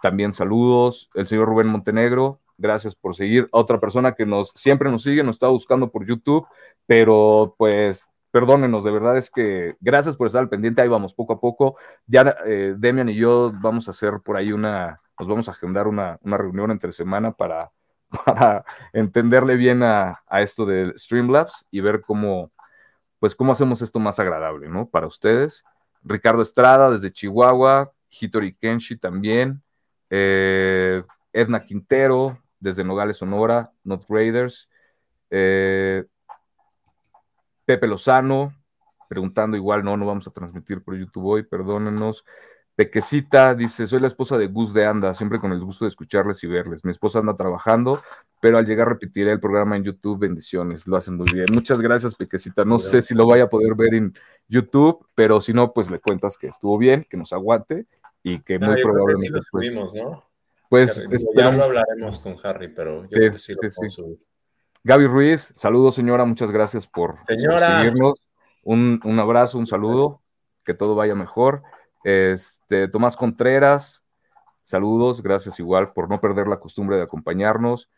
también 0.00 0.32
saludos. 0.32 1.10
El 1.14 1.26
señor 1.26 1.48
Rubén 1.48 1.68
Montenegro, 1.68 2.40
gracias 2.56 2.94
por 2.94 3.14
seguir. 3.14 3.48
Otra 3.52 3.80
persona 3.80 4.12
que 4.12 4.26
nos 4.26 4.50
siempre 4.54 4.90
nos 4.90 5.02
sigue, 5.02 5.22
nos 5.22 5.36
está 5.36 5.48
buscando 5.48 5.90
por 5.90 6.06
YouTube, 6.06 6.46
pero 6.86 7.54
pues 7.58 8.08
perdónenos, 8.30 8.84
de 8.84 8.90
verdad 8.90 9.16
es 9.16 9.30
que 9.30 9.76
gracias 9.80 10.16
por 10.16 10.26
estar 10.26 10.42
al 10.42 10.48
pendiente, 10.48 10.82
ahí 10.82 10.88
vamos 10.88 11.14
poco 11.14 11.34
a 11.34 11.40
poco. 11.40 11.76
Ya 12.06 12.36
eh, 12.46 12.74
Demian 12.76 13.08
y 13.08 13.14
yo 13.14 13.52
vamos 13.54 13.88
a 13.88 13.92
hacer 13.92 14.20
por 14.20 14.36
ahí 14.36 14.52
una, 14.52 15.00
nos 15.18 15.28
vamos 15.28 15.48
a 15.48 15.52
agendar 15.52 15.86
una, 15.86 16.18
reunión 16.22 16.70
entre 16.70 16.92
semana 16.92 17.32
para, 17.32 17.72
para 18.24 18.64
entenderle 18.92 19.56
bien 19.56 19.82
a, 19.82 20.22
esto 20.30 20.66
del 20.66 20.96
Streamlabs 20.98 21.66
y 21.70 21.80
ver 21.80 22.02
cómo, 22.02 22.50
pues 23.18 23.34
cómo 23.34 23.52
hacemos 23.52 23.82
esto 23.82 23.98
más 23.98 24.18
agradable, 24.18 24.68
¿no? 24.68 24.88
Para 24.88 25.06
ustedes. 25.06 25.64
Ricardo 26.04 26.42
Estrada 26.42 26.90
desde 26.90 27.12
Chihuahua, 27.12 27.92
Hitori 28.08 28.52
Kenshi 28.52 28.96
también, 28.96 29.62
eh, 30.10 31.02
Edna 31.32 31.64
Quintero 31.64 32.38
desde 32.60 32.84
Nogales, 32.84 33.18
Sonora, 33.18 33.72
Not 33.84 34.04
Raiders, 34.08 34.68
eh, 35.30 36.04
Pepe 37.64 37.86
Lozano, 37.86 38.54
preguntando 39.08 39.56
igual, 39.56 39.84
no, 39.84 39.96
no 39.96 40.06
vamos 40.06 40.26
a 40.26 40.30
transmitir 40.30 40.82
por 40.82 40.96
YouTube 40.96 41.26
hoy, 41.26 41.42
perdónenos. 41.42 42.24
Pequecita 42.74 43.56
dice, 43.56 43.88
soy 43.88 43.98
la 43.98 44.06
esposa 44.06 44.38
de 44.38 44.46
Gus 44.46 44.72
de 44.72 44.86
Anda, 44.86 45.12
siempre 45.12 45.40
con 45.40 45.50
el 45.50 45.60
gusto 45.60 45.84
de 45.84 45.88
escucharles 45.88 46.44
y 46.44 46.46
verles. 46.46 46.84
Mi 46.84 46.92
esposa 46.92 47.18
anda 47.18 47.34
trabajando, 47.34 48.00
pero 48.40 48.56
al 48.56 48.66
llegar 48.66 48.88
repetiré 48.88 49.32
el 49.32 49.40
programa 49.40 49.76
en 49.76 49.82
YouTube. 49.82 50.20
Bendiciones, 50.20 50.86
lo 50.86 50.96
hacen 50.96 51.16
muy 51.16 51.26
bien. 51.32 51.46
Muchas 51.52 51.80
gracias, 51.80 52.14
Pequecita. 52.14 52.64
No 52.64 52.78
sé 52.78 53.02
si 53.02 53.16
lo 53.16 53.26
vaya 53.26 53.44
a 53.44 53.48
poder 53.48 53.74
ver 53.74 53.94
en 53.94 54.14
YouTube, 54.46 55.04
pero 55.16 55.40
si 55.40 55.52
no, 55.52 55.72
pues 55.72 55.90
le 55.90 55.98
cuentas 55.98 56.38
que 56.38 56.46
estuvo 56.46 56.78
bien, 56.78 57.04
que 57.10 57.16
nos 57.16 57.32
aguante 57.32 57.88
y 58.22 58.40
que 58.40 58.58
muy 58.58 58.80
probablemente... 58.82 59.40
Sí 59.62 60.00
¿no? 60.02 60.28
Pues 60.68 61.08
ya 61.34 61.50
lo 61.50 61.64
hablaremos 61.64 62.18
con 62.18 62.36
Harry, 62.44 62.68
pero 62.68 63.02
yo 63.06 63.16
creo 63.16 63.32
que 63.32 63.38
sí, 63.38 63.54
lo 63.54 64.18
Gaby 64.84 65.06
Ruiz, 65.06 65.52
saludos 65.56 65.94
señora, 65.94 66.24
muchas 66.24 66.50
gracias 66.50 66.86
por, 66.86 67.18
seguirnos. 67.26 68.20
Un, 68.62 69.18
abrazo, 69.18 69.58
un 69.58 69.66
saludo, 69.66 70.22
que 70.64 70.74
todo 70.74 70.94
vaya 70.94 71.14
mejor. 71.14 71.62
Este, 72.04 72.86
Tomás 72.88 73.16
Contreras, 73.16 74.04
saludos, 74.62 75.22
gracias 75.22 75.58
igual 75.58 75.92
por 75.92 76.08
no 76.08 76.20
perder 76.20 76.46
la 76.46 76.60
costumbre 76.60 76.96
de 76.96 77.02
acompañarnos. 77.02 77.90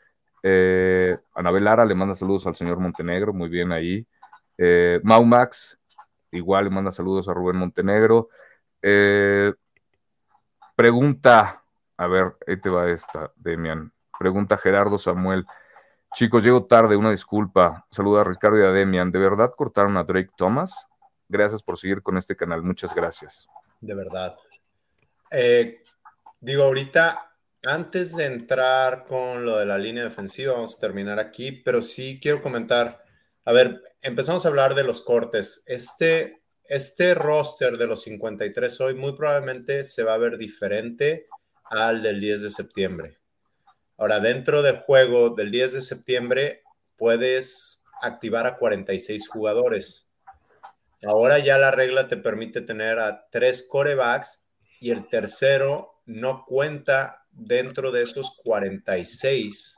Eh, 0.43 1.19
Anabel 1.35 1.65
Lara 1.65 1.85
le 1.85 1.95
manda 1.95 2.15
saludos 2.15 2.47
al 2.47 2.55
señor 2.55 2.79
Montenegro, 2.79 3.33
muy 3.33 3.49
bien 3.49 3.73
ahí. 3.73 4.07
Eh, 4.57 5.01
Mau 5.03 5.25
Max, 5.25 5.79
igual 6.31 6.65
le 6.65 6.71
manda 6.71 6.93
saludos 6.93 7.29
a 7.29 7.35
Rubén 7.35 7.57
Montenegro. 7.57 8.29
Eh, 8.81 9.53
pregunta, 10.81 11.63
a 11.99 12.07
ver, 12.07 12.37
ahí 12.47 12.59
te 12.59 12.71
va 12.71 12.91
esta, 12.91 13.31
Demian. 13.37 13.93
Pregunta 14.19 14.57
Gerardo 14.57 14.99
Samuel. 14.99 15.45
Chicos, 16.15 16.43
llego 16.43 16.65
tarde, 16.65 16.97
una 16.97 17.11
disculpa. 17.11 17.87
Saluda 17.91 18.23
a 18.23 18.25
Ricardo 18.25 18.59
y 18.59 18.63
a 18.63 18.71
Demian. 18.71 19.13
¿De 19.13 19.19
verdad 19.19 19.53
cortaron 19.55 19.99
a 19.99 20.05
Drake 20.05 20.31
Thomas? 20.39 20.87
Gracias 21.29 21.63
por 21.63 21.77
seguir 21.77 22.01
con 22.03 22.17
este 22.17 22.35
canal. 22.35 22.63
Muchas 22.63 22.95
gracias. 22.95 23.47
De 23.79 23.95
verdad. 23.95 24.39
Eh, 25.31 25.83
digo, 26.41 26.63
ahorita, 26.63 27.31
antes 27.63 28.17
de 28.17 28.25
entrar 28.25 29.05
con 29.05 29.45
lo 29.45 29.59
de 29.59 29.67
la 29.67 29.77
línea 29.77 30.05
defensiva, 30.05 30.55
vamos 30.55 30.79
a 30.79 30.81
terminar 30.81 31.19
aquí, 31.21 31.53
pero 31.53 31.83
sí 31.83 32.19
quiero 32.23 32.41
comentar. 32.41 33.05
A 33.45 33.53
ver, 33.53 33.83
empezamos 34.01 34.47
a 34.47 34.49
hablar 34.49 34.75
de 34.75 34.85
los 34.85 35.03
cortes. 35.03 35.63
Este, 35.67 36.40
este 36.71 37.15
roster 37.15 37.77
de 37.77 37.89
los 37.89 38.05
53 38.05 38.81
hoy 38.81 38.95
muy 38.95 39.15
probablemente 39.15 39.83
se 39.83 40.05
va 40.05 40.15
a 40.15 40.19
ver 40.19 40.39
diferente 40.39 41.27
al 41.65 42.01
del 42.01 42.21
10 42.21 42.43
de 42.43 42.51
septiembre. 42.51 43.19
Ahora, 43.99 44.21
dentro 44.21 44.63
del 44.63 44.79
juego 44.79 45.31
del 45.31 45.51
10 45.51 45.73
de 45.73 45.81
septiembre, 45.81 46.63
puedes 46.97 47.83
activar 48.01 48.47
a 48.47 48.57
46 48.57 49.29
jugadores. 49.29 50.09
Ahora 51.03 51.41
ya 51.41 51.59
la 51.59 51.73
regla 51.73 52.07
te 52.07 52.17
permite 52.17 52.61
tener 52.61 53.01
a 53.01 53.29
tres 53.31 53.67
corebacks 53.69 54.47
y 54.79 54.93
el 54.93 55.09
tercero 55.09 56.01
no 56.07 56.45
cuenta 56.47 57.27
dentro 57.33 57.91
de 57.91 58.03
esos 58.03 58.39
46 58.45 59.75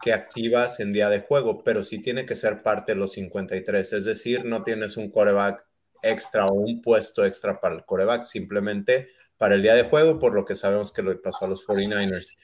que 0.00 0.14
activas 0.14 0.80
en 0.80 0.94
día 0.94 1.10
de 1.10 1.20
juego, 1.20 1.62
pero 1.62 1.82
sí 1.82 2.00
tiene 2.00 2.24
que 2.24 2.34
ser 2.34 2.62
parte 2.62 2.92
de 2.92 2.98
los 2.98 3.12
53. 3.12 3.92
Es 3.92 4.04
decir, 4.06 4.46
no 4.46 4.62
tienes 4.62 4.96
un 4.96 5.10
coreback 5.10 5.66
extra 6.04 6.46
o 6.46 6.52
un 6.52 6.82
puesto 6.82 7.24
extra 7.24 7.60
para 7.60 7.76
el 7.76 7.84
coreback, 7.84 8.22
simplemente 8.22 9.08
para 9.38 9.54
el 9.54 9.62
día 9.62 9.74
de 9.74 9.84
juego, 9.84 10.18
por 10.18 10.34
lo 10.34 10.44
que 10.44 10.54
sabemos 10.54 10.92
que 10.92 11.02
lo 11.02 11.20
pasó 11.20 11.44
a 11.44 11.48
los 11.48 11.66
49ers. 11.66 12.36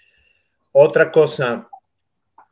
Otra 0.73 1.11
cosa, 1.11 1.69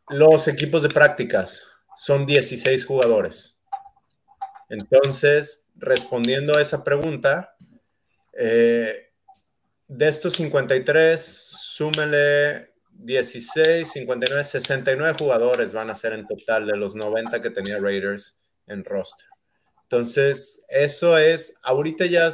los 0.08 0.48
equipos 0.48 0.82
de 0.82 0.88
prácticas 0.88 1.66
son 1.96 2.26
16 2.26 2.84
jugadores. 2.84 3.60
Entonces, 4.68 5.66
respondiendo 5.76 6.56
a 6.56 6.62
esa 6.62 6.84
pregunta, 6.84 7.56
eh, 8.32 9.10
de 9.88 10.08
estos 10.08 10.34
53, 10.34 11.20
súmele 11.20 12.74
16, 12.90 13.90
59, 13.90 14.44
69 14.44 15.16
jugadores 15.18 15.72
van 15.72 15.88
a 15.90 15.94
ser 15.94 16.12
en 16.12 16.26
total 16.26 16.66
de 16.66 16.76
los 16.76 16.94
90 16.94 17.40
que 17.40 17.50
tenía 17.50 17.78
Raiders 17.78 18.42
en 18.66 18.84
roster. 18.84 19.28
Entonces, 19.90 20.66
eso 20.68 21.16
es, 21.16 21.54
ahorita 21.62 22.04
ya 22.04 22.30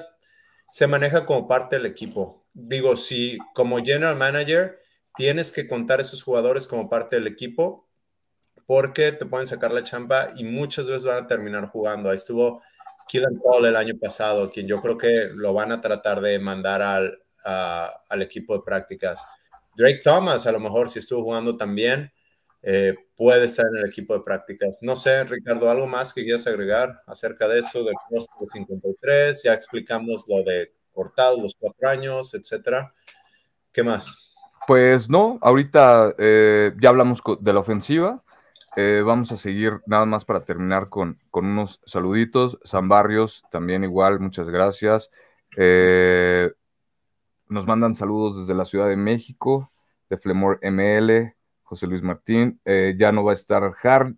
se 0.68 0.88
maneja 0.88 1.24
como 1.24 1.46
parte 1.46 1.76
del 1.76 1.86
equipo. 1.86 2.44
Digo, 2.52 2.96
si 2.96 3.38
como 3.54 3.78
general 3.78 4.16
manager 4.16 4.80
tienes 5.16 5.52
que 5.52 5.68
contar 5.68 6.00
esos 6.00 6.20
jugadores 6.20 6.66
como 6.66 6.90
parte 6.90 7.14
del 7.14 7.28
equipo 7.28 7.88
porque 8.66 9.12
te 9.12 9.24
pueden 9.26 9.46
sacar 9.46 9.70
la 9.70 9.84
champa 9.84 10.30
y 10.34 10.42
muchas 10.42 10.88
veces 10.88 11.04
van 11.04 11.22
a 11.22 11.26
terminar 11.28 11.68
jugando. 11.68 12.08
Ahí 12.08 12.16
estuvo 12.16 12.60
Killen 13.06 13.40
Paul 13.40 13.66
el 13.66 13.76
año 13.76 13.94
pasado, 14.00 14.50
quien 14.50 14.66
yo 14.66 14.82
creo 14.82 14.98
que 14.98 15.28
lo 15.32 15.54
van 15.54 15.70
a 15.70 15.80
tratar 15.80 16.20
de 16.20 16.40
mandar 16.40 16.82
al, 16.82 17.22
al 17.44 18.22
equipo 18.22 18.56
de 18.56 18.64
prácticas. 18.64 19.24
Drake 19.76 20.00
Thomas, 20.02 20.44
a 20.48 20.52
lo 20.52 20.58
mejor 20.58 20.90
si 20.90 20.98
estuvo 20.98 21.22
jugando 21.22 21.56
también, 21.56 22.12
eh, 22.66 22.94
puede 23.14 23.44
estar 23.44 23.66
en 23.66 23.76
el 23.76 23.90
equipo 23.90 24.14
de 24.14 24.24
prácticas. 24.24 24.78
No 24.80 24.96
sé, 24.96 25.22
Ricardo, 25.24 25.68
¿algo 25.68 25.86
más 25.86 26.14
que 26.14 26.22
quieras 26.22 26.46
agregar 26.46 27.02
acerca 27.06 27.46
de 27.46 27.60
eso, 27.60 27.84
del 27.84 27.94
53? 28.50 29.42
Ya 29.42 29.52
explicamos 29.52 30.24
lo 30.26 30.42
de 30.42 30.72
cortado, 30.90 31.42
los 31.42 31.54
cuatro 31.54 31.86
años, 31.90 32.32
etcétera. 32.32 32.94
¿Qué 33.70 33.82
más? 33.82 34.34
Pues 34.66 35.10
no, 35.10 35.38
ahorita 35.42 36.14
eh, 36.16 36.72
ya 36.80 36.88
hablamos 36.88 37.20
de 37.38 37.52
la 37.52 37.60
ofensiva. 37.60 38.24
Eh, 38.76 39.02
vamos 39.04 39.30
a 39.30 39.36
seguir 39.36 39.82
nada 39.84 40.06
más 40.06 40.24
para 40.24 40.44
terminar 40.44 40.88
con, 40.88 41.20
unos 41.32 41.82
saluditos. 41.84 42.58
San 42.64 42.88
Barrios, 42.88 43.44
también 43.50 43.84
igual, 43.84 44.20
muchas 44.20 44.48
gracias. 44.48 45.10
Nos 47.46 47.66
mandan 47.66 47.94
saludos 47.94 48.40
desde 48.40 48.54
la 48.54 48.64
Ciudad 48.64 48.88
de 48.88 48.96
México, 48.96 49.70
de 50.08 50.16
Flemor 50.16 50.58
ML, 50.62 51.34
José 51.74 51.86
Luis 51.86 52.02
Martín. 52.02 52.60
ya 52.96 53.12
no 53.12 53.24
va 53.24 53.32
a 53.32 53.34
estar 53.34 53.72
Harry, 53.82 54.16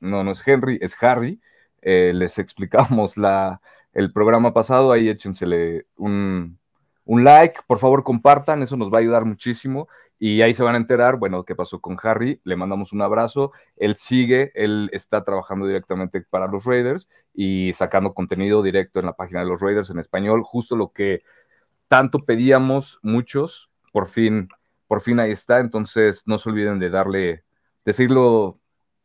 no, 0.00 0.22
no 0.22 0.32
es 0.32 0.46
Henry, 0.46 0.78
es 0.80 0.96
Harry. 1.02 1.40
les 1.82 2.38
explicamos 2.38 3.16
la, 3.16 3.60
el 3.92 4.12
programa 4.12 4.52
pasado, 4.52 4.92
ahí 4.92 5.08
échensele 5.08 5.86
un, 5.96 6.58
un 7.04 7.24
like, 7.24 7.60
por 7.66 7.78
favor 7.78 8.04
compartan, 8.04 8.62
eso 8.62 8.76
nos 8.76 8.92
va 8.92 8.98
a 8.98 9.00
ayudar 9.00 9.24
muchísimo 9.24 9.88
y 10.18 10.42
ahí 10.42 10.52
se 10.52 10.62
van 10.62 10.74
a 10.74 10.78
enterar, 10.78 11.16
bueno, 11.16 11.44
qué 11.44 11.54
pasó 11.54 11.80
con 11.80 11.96
Harry, 12.02 12.40
le 12.44 12.56
mandamos 12.56 12.92
un 12.92 13.02
abrazo, 13.02 13.52
él 13.76 13.96
sigue, 13.96 14.52
él 14.54 14.90
está 14.92 15.24
trabajando 15.24 15.66
directamente 15.66 16.20
para 16.20 16.48
los 16.48 16.64
Raiders 16.64 17.08
y 17.32 17.72
sacando 17.72 18.14
contenido 18.14 18.62
directo 18.62 19.00
en 19.00 19.06
la 19.06 19.14
página 19.16 19.40
de 19.40 19.46
los 19.46 19.60
Raiders 19.60 19.90
en 19.90 20.00
español, 20.00 20.42
justo 20.42 20.76
lo 20.76 20.92
que 20.92 21.22
tanto 21.86 22.24
pedíamos 22.24 22.98
muchos, 23.02 23.70
por 23.92 24.08
fin, 24.08 24.48
por 24.88 25.02
fin 25.02 25.20
ahí 25.20 25.30
está, 25.30 25.60
entonces 25.60 26.22
no 26.26 26.38
se 26.38 26.48
olviden 26.48 26.80
de 26.80 26.90
darle, 26.90 27.44
de 27.84 27.92
seguirlo, 27.92 28.58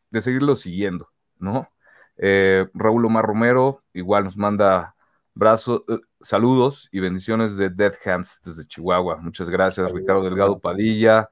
de 0.10 0.22
seguirlo 0.22 0.56
siguiendo, 0.56 1.10
¿no? 1.38 1.70
Eh, 2.18 2.68
Raúl 2.74 3.06
Omar 3.06 3.26
Romero 3.26 3.84
igual 3.94 4.24
nos 4.24 4.38
manda 4.38 4.96
brazos, 5.34 5.84
eh, 5.90 6.00
saludos 6.22 6.90
y 6.92 7.00
bendiciones 7.00 7.58
de 7.58 7.70
Dead 7.70 7.94
Hands 8.06 8.42
desde 8.44 8.66
Chihuahua. 8.66 9.18
Muchas 9.18 9.50
gracias, 9.50 9.92
Ricardo 9.92 10.24
Delgado 10.24 10.60
Padilla, 10.60 11.30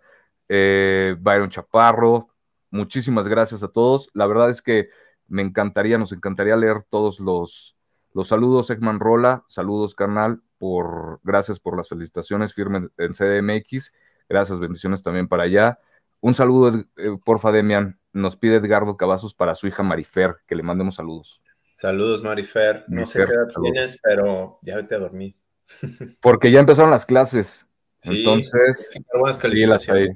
eh, 0.50 1.16
Byron 1.20 1.50
Chaparro. 1.50 2.30
Muchísimas 2.72 3.28
gracias 3.28 3.64
a 3.64 3.68
todos. 3.70 4.10
La 4.14 4.28
verdad 4.28 4.50
es 4.50 4.62
que 4.62 4.90
me 5.28 5.42
encantaría, 5.42 5.98
nos 5.98 6.12
encantaría 6.12 6.56
leer 6.58 6.84
todos 6.90 7.20
los, 7.20 7.78
los 8.14 8.28
saludos, 8.28 8.70
Ekman 8.70 9.00
Rola. 9.00 9.46
Saludos, 9.48 9.96
carnal, 9.96 10.42
por 10.58 11.20
gracias 11.24 11.60
por 11.60 11.78
las 11.78 11.90
felicitaciones, 11.90 12.54
firme 12.54 12.90
en 12.98 13.14
CDMX. 13.14 13.94
Gracias, 14.32 14.60
bendiciones 14.60 15.04
también 15.04 15.28
para 15.28 15.44
allá. 15.44 15.80
Un 16.22 16.36
saludo, 16.36 16.86
eh, 16.98 17.18
porfa, 17.24 17.52
Demian. 17.52 18.00
Nos 18.14 18.38
pide 18.38 18.56
Edgardo 18.56 18.96
Cavazos 18.96 19.34
para 19.34 19.56
su 19.56 19.68
hija 19.68 19.84
Marifer, 19.84 20.38
que 20.48 20.56
le 20.56 20.64
mandemos 20.64 20.96
saludos. 20.96 21.42
Saludos, 21.74 22.24
Marifer. 22.24 22.86
No 22.88 23.06
sé 23.06 23.26
qué 23.26 23.32
edad 23.32 23.48
tienes, 23.62 24.00
pero 24.02 24.60
ya 24.62 24.76
vete 24.78 24.96
a 24.96 25.00
dormir. 25.00 25.36
Porque 26.22 26.52
ya 26.52 26.60
empezaron 26.60 26.92
las 26.92 27.06
clases. 27.06 27.68
Entonces, 28.04 29.02
buenas 29.14 29.90
ahí. 29.90 30.10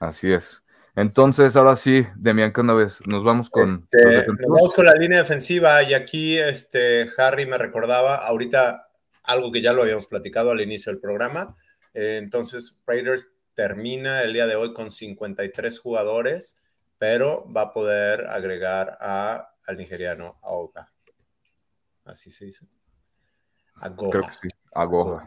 Así 0.00 0.32
es. 0.32 0.62
Entonces, 0.94 1.54
ahora 1.56 1.76
sí, 1.76 2.06
Demian, 2.16 2.52
¿qué 2.52 2.60
una 2.60 2.74
vez? 2.74 2.98
Nos 3.06 3.22
vamos 3.24 3.48
con. 3.50 3.86
Este, 3.90 4.26
nos 4.26 4.48
vamos 4.48 4.74
con 4.74 4.84
la 4.84 4.94
línea 4.94 5.18
defensiva. 5.18 5.82
Y 5.82 5.94
aquí, 5.94 6.36
este, 6.36 7.08
Harry 7.16 7.46
me 7.46 7.56
recordaba 7.56 8.16
ahorita 8.16 8.88
algo 9.22 9.52
que 9.52 9.62
ya 9.62 9.72
lo 9.72 9.82
habíamos 9.82 10.06
platicado 10.06 10.50
al 10.50 10.60
inicio 10.60 10.90
del 10.90 11.00
programa. 11.00 11.56
Eh, 11.94 12.18
entonces, 12.20 12.80
Raiders 12.86 13.30
termina 13.58 14.22
el 14.22 14.34
día 14.34 14.46
de 14.46 14.54
hoy 14.54 14.72
con 14.72 14.92
53 14.92 15.80
jugadores, 15.80 16.60
pero 16.96 17.44
va 17.50 17.62
a 17.62 17.72
poder 17.72 18.28
agregar 18.28 18.96
a 19.00 19.52
al 19.66 19.76
nigeriano 19.76 20.38
Aoga. 20.44 20.92
Así 22.04 22.30
se 22.30 22.44
dice. 22.44 22.68
Agoha. 23.74 24.30
Sí. 24.30 24.48
Agoha. 24.72 25.26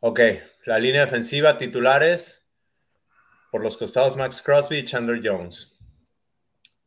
Ok, 0.00 0.20
la 0.64 0.78
línea 0.78 1.02
defensiva 1.02 1.58
titulares 1.58 2.48
por 3.52 3.62
los 3.62 3.76
costados 3.76 4.16
Max 4.16 4.40
Crosby 4.40 4.78
y 4.78 4.84
Chandler 4.86 5.20
Jones. 5.22 5.78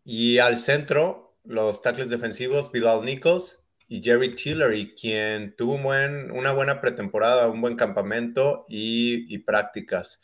Y 0.03 0.39
al 0.39 0.57
centro, 0.57 1.37
los 1.43 1.83
tackles 1.83 2.09
defensivos 2.09 2.71
Bilal 2.71 3.05
Nichols 3.05 3.63
y 3.87 4.01
Jerry 4.01 4.33
Tillery, 4.33 4.95
quien 4.95 5.55
tuvo 5.55 5.75
una 5.75 6.51
buena 6.51 6.81
pretemporada, 6.81 7.47
un 7.47 7.61
buen 7.61 7.75
campamento 7.75 8.63
y, 8.67 9.37
prácticas. 9.37 10.23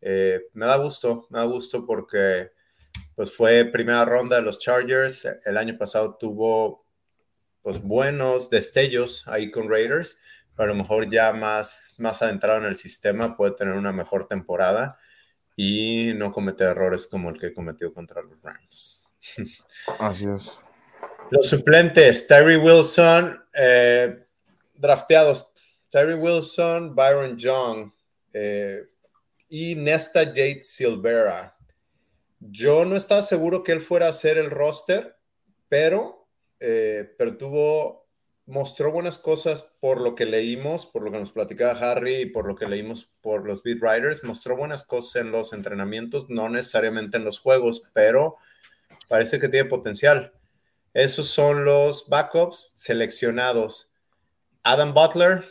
Eh, 0.00 0.40
me 0.52 0.66
da 0.66 0.76
gusto, 0.76 1.26
me 1.30 1.38
da 1.38 1.44
gusto 1.44 1.86
porque 1.86 2.52
pues 3.14 3.32
fue 3.32 3.64
primera 3.64 4.04
ronda 4.04 4.36
de 4.36 4.42
los 4.42 4.58
Chargers. 4.58 5.26
El 5.44 5.56
año 5.56 5.76
pasado 5.78 6.16
tuvo 6.16 6.84
pues 7.62 7.82
buenos 7.82 8.48
destellos 8.50 9.26
ahí 9.26 9.50
con 9.50 9.68
Raiders, 9.68 10.20
pero 10.54 10.70
a 10.70 10.74
lo 10.74 10.78
mejor 10.78 11.10
ya 11.10 11.32
más, 11.32 11.94
más 11.98 12.22
adentrado 12.22 12.58
en 12.58 12.66
el 12.66 12.76
sistema 12.76 13.36
puede 13.36 13.52
tener 13.52 13.74
una 13.74 13.92
mejor 13.92 14.28
temporada 14.28 14.98
y 15.56 16.12
no 16.14 16.30
cometer 16.30 16.68
errores 16.68 17.06
como 17.06 17.30
el 17.30 17.40
que 17.40 17.52
cometió 17.52 17.92
contra 17.92 18.22
los 18.22 18.40
Rams. 18.42 19.08
Así 19.98 20.26
es. 20.26 20.58
Los 21.30 21.48
suplentes, 21.48 22.26
Terry 22.28 22.56
Wilson, 22.56 23.42
eh, 23.58 24.26
drafteados, 24.74 25.52
Terry 25.90 26.14
Wilson, 26.14 26.94
Byron 26.94 27.36
Young 27.36 27.90
eh, 28.32 28.84
y 29.48 29.74
Nesta 29.74 30.24
Jade 30.24 30.62
Silvera. 30.62 31.56
Yo 32.40 32.84
no 32.84 32.96
estaba 32.96 33.22
seguro 33.22 33.62
que 33.62 33.72
él 33.72 33.80
fuera 33.80 34.06
a 34.06 34.10
hacer 34.10 34.38
el 34.38 34.50
roster, 34.50 35.16
pero, 35.68 36.28
eh, 36.60 37.14
mostró 38.46 38.92
buenas 38.92 39.18
cosas 39.18 39.74
por 39.80 40.00
lo 40.00 40.14
que 40.14 40.24
leímos, 40.24 40.86
por 40.86 41.02
lo 41.02 41.10
que 41.10 41.18
nos 41.18 41.32
platicaba 41.32 41.72
Harry 41.72 42.14
y 42.16 42.26
por 42.26 42.46
lo 42.46 42.54
que 42.54 42.66
leímos 42.66 43.10
por 43.20 43.44
los 43.44 43.62
beat 43.62 43.78
writers. 43.80 44.22
Mostró 44.22 44.56
buenas 44.56 44.84
cosas 44.84 45.22
en 45.22 45.32
los 45.32 45.52
entrenamientos, 45.52 46.28
no 46.28 46.48
necesariamente 46.48 47.16
en 47.16 47.24
los 47.24 47.40
juegos, 47.40 47.90
pero 47.92 48.36
parece 49.08 49.40
que 49.40 49.48
tiene 49.48 49.68
potencial. 49.68 50.32
Esos 50.94 51.28
son 51.28 51.64
los 51.64 52.08
backups 52.08 52.72
seleccionados. 52.76 53.92
Adam 54.62 54.94
Butler 54.94 55.44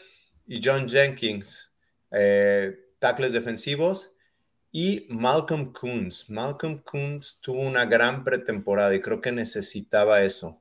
y 0.48 0.62
John 0.64 0.88
Jenkins, 0.90 1.74
eh, 2.12 2.85
tackles 3.06 3.34
defensivos. 3.34 4.16
Y 4.72 5.06
Malcolm 5.10 5.72
Coons. 5.72 6.32
Malcolm 6.32 6.80
Coons 6.80 7.40
tuvo 7.40 7.62
una 7.62 7.86
gran 7.86 8.24
pretemporada 8.24 8.96
y 8.96 9.00
creo 9.00 9.22
que 9.22 9.32
necesitaba 9.32 10.24
eso, 10.24 10.60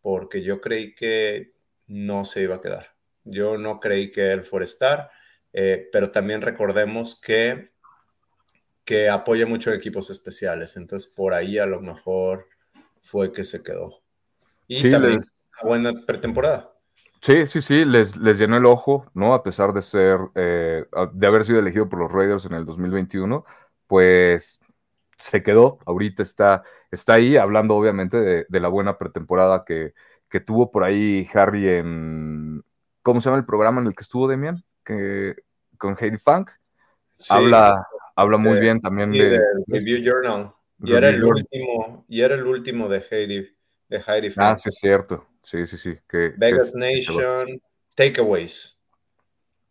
porque 0.00 0.42
yo 0.42 0.60
creí 0.60 0.94
que 0.94 1.52
no 1.88 2.24
se 2.24 2.42
iba 2.42 2.56
a 2.56 2.60
quedar. 2.60 2.94
Yo 3.24 3.58
no 3.58 3.80
creí 3.80 4.12
que 4.12 4.30
él 4.32 4.44
fuera 4.44 4.62
a 4.62 4.68
estar, 4.68 5.10
eh, 5.52 5.88
pero 5.92 6.12
también 6.12 6.42
recordemos 6.42 7.20
que, 7.20 7.72
que 8.84 9.08
apoya 9.08 9.46
mucho 9.46 9.72
equipos 9.72 10.10
especiales, 10.10 10.76
entonces 10.76 11.10
por 11.10 11.34
ahí 11.34 11.58
a 11.58 11.66
lo 11.66 11.80
mejor 11.80 12.46
fue 13.02 13.32
que 13.32 13.42
se 13.42 13.62
quedó. 13.64 14.00
Y 14.68 14.90
también 14.90 15.18
una 15.60 15.68
buena 15.68 16.06
pretemporada. 16.06 16.72
Sí, 17.22 17.46
sí, 17.46 17.60
sí, 17.60 17.84
les, 17.84 18.16
les 18.16 18.38
llenó 18.38 18.56
el 18.56 18.64
ojo, 18.64 19.06
¿no? 19.12 19.34
A 19.34 19.42
pesar 19.42 19.72
de 19.74 19.82
ser, 19.82 20.18
eh, 20.34 20.86
de 21.12 21.26
haber 21.26 21.44
sido 21.44 21.58
elegido 21.58 21.88
por 21.88 21.98
los 21.98 22.10
Raiders 22.10 22.46
en 22.46 22.54
el 22.54 22.64
2021, 22.64 23.44
pues 23.86 24.58
se 25.18 25.42
quedó, 25.42 25.78
ahorita 25.84 26.22
está, 26.22 26.62
está 26.90 27.14
ahí, 27.14 27.36
hablando 27.36 27.76
obviamente 27.76 28.46
de, 28.48 28.60
la 28.60 28.68
buena 28.68 28.96
pretemporada 28.96 29.64
que, 29.66 29.92
que, 30.30 30.40
tuvo 30.40 30.70
por 30.70 30.82
ahí 30.82 31.28
Harry 31.34 31.68
en, 31.68 32.64
¿cómo 33.02 33.20
se 33.20 33.28
llama 33.28 33.38
el 33.38 33.44
programa 33.44 33.82
en 33.82 33.88
el 33.88 33.94
que 33.94 34.02
estuvo 34.02 34.26
Demian? 34.26 34.64
Que, 34.82 35.36
con 35.76 35.96
Heidi 36.00 36.16
Funk. 36.16 36.50
habla, 37.28 37.86
habla 38.16 38.38
muy 38.38 38.60
bien 38.60 38.80
también 38.80 39.12
de, 39.12 39.40
Review 39.66 40.02
Journal. 40.02 40.52
Y 40.82 40.94
era, 40.94 41.10
el 41.10 41.22
último, 41.22 42.06
y 42.08 42.22
era 42.22 42.34
el 42.34 42.46
último 42.46 42.88
de 42.88 43.04
Heidi 43.10 43.46
de 43.90 44.02
Heidi 44.06 44.32
Ah, 44.38 44.56
sí, 44.56 44.70
es 44.70 44.76
cierto. 44.76 45.26
Sí, 45.42 45.66
sí, 45.66 45.76
sí. 45.76 45.96
Que, 46.08 46.34
Vegas 46.36 46.74
Nation, 46.74 47.60
Takeaways. 47.94 48.80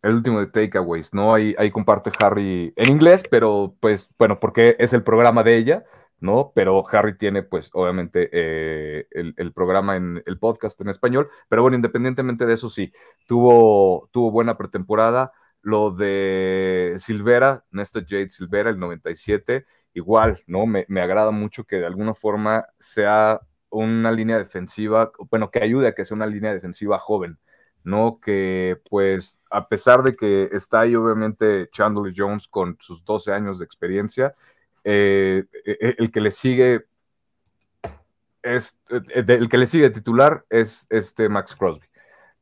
El 0.02 0.14
último 0.14 0.40
de 0.40 0.46
Takeaways, 0.46 1.12
¿no? 1.12 1.34
Ahí, 1.34 1.54
ahí 1.58 1.70
comparte 1.70 2.10
Harry 2.18 2.72
en 2.76 2.90
inglés, 2.90 3.22
pero 3.30 3.76
pues, 3.80 4.08
bueno, 4.18 4.40
porque 4.40 4.76
es 4.78 4.92
el 4.94 5.02
programa 5.02 5.42
de 5.42 5.56
ella, 5.56 5.84
¿no? 6.20 6.52
Pero 6.54 6.84
Harry 6.90 7.18
tiene, 7.18 7.42
pues, 7.42 7.70
obviamente, 7.74 8.30
eh, 8.32 9.06
el, 9.10 9.52
programa 9.52 9.96
en 9.96 10.22
el 10.26 10.38
podcast 10.38 10.80
en 10.80 10.88
español. 10.88 11.28
Pero 11.48 11.62
bueno, 11.62 11.76
independientemente 11.76 12.46
de 12.46 12.54
eso, 12.54 12.70
sí, 12.70 12.92
tuvo, 13.26 14.08
tuvo 14.12 14.30
buena 14.30 14.56
pretemporada. 14.56 15.32
Lo 15.62 15.90
de 15.90 16.96
Silvera, 16.98 17.64
Néstor 17.70 18.06
Jade 18.08 18.30
Silvera, 18.30 18.70
el 18.70 18.78
97, 18.78 19.66
igual, 19.92 20.42
¿no? 20.46 20.64
Me, 20.66 20.86
me 20.88 21.02
agrada 21.02 21.30
mucho 21.30 21.64
que 21.64 21.76
de 21.76 21.86
alguna 21.86 22.14
forma 22.14 22.66
sea 22.78 23.40
una 23.70 24.12
línea 24.12 24.38
defensiva, 24.38 25.12
bueno, 25.30 25.50
que 25.50 25.62
ayude 25.62 25.88
a 25.88 25.94
que 25.94 26.04
sea 26.04 26.16
una 26.16 26.26
línea 26.26 26.52
defensiva 26.52 26.98
joven, 26.98 27.38
¿no? 27.84 28.20
Que 28.20 28.80
pues 28.88 29.40
a 29.50 29.68
pesar 29.68 30.02
de 30.02 30.16
que 30.16 30.48
está 30.52 30.80
ahí 30.80 30.94
obviamente 30.94 31.68
Chandler 31.70 32.12
Jones 32.16 32.48
con 32.48 32.76
sus 32.80 33.04
12 33.04 33.32
años 33.32 33.58
de 33.58 33.64
experiencia, 33.64 34.34
eh, 34.84 35.44
e, 35.64 35.78
e, 35.80 35.94
el 35.98 36.10
que 36.10 36.20
le 36.20 36.30
sigue 36.30 36.86
es, 38.42 38.78
e, 38.90 39.24
el 39.26 39.48
que 39.48 39.58
le 39.58 39.66
sigue 39.66 39.90
titular 39.90 40.44
es 40.50 40.86
este 40.90 41.28
Max 41.28 41.54
Crosby, 41.54 41.86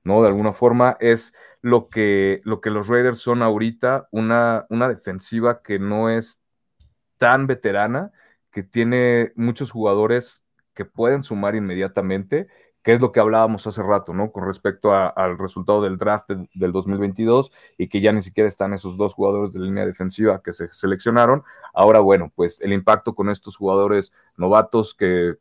¿no? 0.04 0.22
De 0.22 0.28
alguna 0.28 0.52
forma 0.52 0.96
es 1.00 1.34
lo 1.60 1.88
que, 1.88 2.40
lo 2.44 2.60
que 2.60 2.70
los 2.70 2.88
Raiders 2.88 3.18
son 3.18 3.42
ahorita, 3.42 4.08
una, 4.12 4.66
una 4.70 4.88
defensiva 4.88 5.62
que 5.62 5.78
no 5.78 6.08
es 6.10 6.40
tan 7.18 7.46
veterana, 7.46 8.12
que 8.52 8.62
tiene 8.62 9.32
muchos 9.36 9.70
jugadores 9.70 10.44
que 10.78 10.84
pueden 10.84 11.24
sumar 11.24 11.56
inmediatamente, 11.56 12.46
que 12.84 12.92
es 12.92 13.00
lo 13.00 13.10
que 13.10 13.18
hablábamos 13.18 13.66
hace 13.66 13.82
rato, 13.82 14.14
¿no? 14.14 14.30
Con 14.30 14.46
respecto 14.46 14.94
al 14.94 15.36
resultado 15.36 15.82
del 15.82 15.98
draft 15.98 16.30
del 16.54 16.70
2022 16.70 17.50
y 17.76 17.88
que 17.88 18.00
ya 18.00 18.12
ni 18.12 18.22
siquiera 18.22 18.46
están 18.46 18.74
esos 18.74 18.96
dos 18.96 19.14
jugadores 19.14 19.52
de 19.52 19.58
línea 19.58 19.84
defensiva 19.84 20.40
que 20.40 20.52
se 20.52 20.72
seleccionaron. 20.72 21.42
Ahora, 21.74 21.98
bueno, 21.98 22.30
pues 22.32 22.60
el 22.60 22.72
impacto 22.72 23.16
con 23.16 23.28
estos 23.28 23.56
jugadores 23.56 24.12
novatos 24.36 24.94
que, 24.94 25.34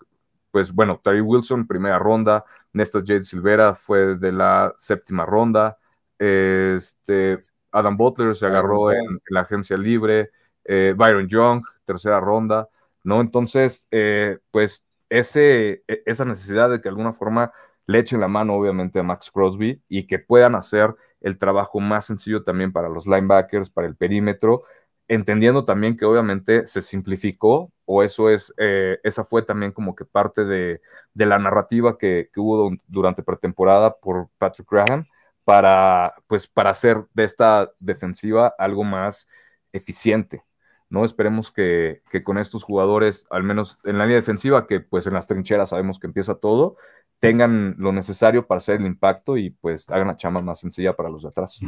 pues 0.49 0.73
bueno, 0.73 0.99
Terry 1.03 1.21
Wilson, 1.21 1.67
primera 1.67 1.99
ronda, 1.99 2.43
Néstor 2.73 3.03
Jade 3.05 3.21
Silvera 3.21 3.75
fue 3.75 4.15
de 4.15 4.31
la 4.31 4.73
séptima 4.79 5.23
ronda, 5.23 5.77
este, 6.17 7.43
Adam 7.71 7.95
Butler 7.95 8.35
se 8.35 8.47
agarró 8.47 8.91
en, 8.91 9.21
la 9.29 9.41
agencia 9.41 9.77
libre, 9.77 10.31
eh, 10.65 10.95
Byron 10.97 11.27
Young, 11.27 11.63
tercera 11.85 12.19
ronda, 12.19 12.69
¿no? 13.03 13.21
Entonces, 13.21 13.87
eh, 13.91 14.39
pues 14.49 14.83
ese, 15.09 15.83
e, 15.87 16.03
esa 16.05 16.25
necesidad 16.25 16.69
de 16.69 16.77
que 16.77 16.83
de 16.83 16.89
alguna 16.89 17.13
forma 17.13 17.51
le 17.87 17.99
echen 17.99 18.19
la 18.19 18.27
mano, 18.27 18.53
obviamente, 18.55 18.99
a 18.99 19.03
Max 19.03 19.31
Crosby 19.31 19.81
y 19.87 20.07
que 20.07 20.19
puedan 20.19 20.55
hacer 20.55 20.95
el 21.21 21.37
trabajo 21.37 21.79
más 21.79 22.05
sencillo 22.05 22.43
también 22.43 22.71
para 22.71 22.89
los 22.89 23.05
linebackers, 23.07 23.69
para 23.69 23.87
el 23.87 23.95
perímetro, 23.95 24.63
entendiendo 25.07 25.65
también 25.65 25.95
que 25.97 26.05
obviamente 26.05 26.67
se 26.67 26.81
simplificó, 26.81 27.71
o 27.85 28.03
eso 28.03 28.29
es, 28.29 28.53
eh, 28.57 28.99
esa 29.03 29.23
fue 29.23 29.41
también 29.41 29.71
como 29.71 29.95
que 29.95 30.05
parte 30.05 30.45
de, 30.45 30.81
la 31.13 31.39
narrativa 31.39 31.97
que, 31.97 32.29
que, 32.33 32.39
hubo 32.39 32.71
durante 32.87 33.23
pretemporada 33.23 33.95
por 33.97 34.29
Patrick 34.37 34.69
Graham 34.69 35.05
para, 35.45 36.13
pues, 36.27 36.47
para 36.47 36.71
hacer 36.71 37.05
de 37.13 37.23
esta 37.23 37.71
defensiva 37.79 38.53
algo 38.57 38.83
más 38.83 39.27
eficiente. 39.71 40.43
¿No? 40.89 41.05
Esperemos 41.05 41.51
que, 41.51 42.01
con 42.23 42.37
estos 42.37 42.63
jugadores, 42.63 43.25
al 43.29 43.43
menos 43.43 43.77
en 43.83 43.97
la 43.97 44.05
línea 44.05 44.19
defensiva, 44.19 44.67
que 44.67 44.79
pues 44.79 45.07
en 45.07 45.13
las 45.13 45.27
trincheras 45.27 45.69
sabemos 45.69 45.99
que 45.99 46.07
empieza 46.07 46.35
todo, 46.35 46.77
tengan 47.19 47.75
lo 47.77 47.91
necesario 47.91 48.47
para 48.47 48.59
hacer 48.59 48.79
el 48.79 48.85
impacto 48.85 49.37
y 49.37 49.49
pues 49.49 49.89
hagan 49.89 50.07
la 50.07 50.17
chama 50.17 50.41
más 50.41 50.59
sencilla 50.59 50.95
para 50.95 51.09
los 51.09 51.23
de 51.23 51.29
atrás. 51.29 51.59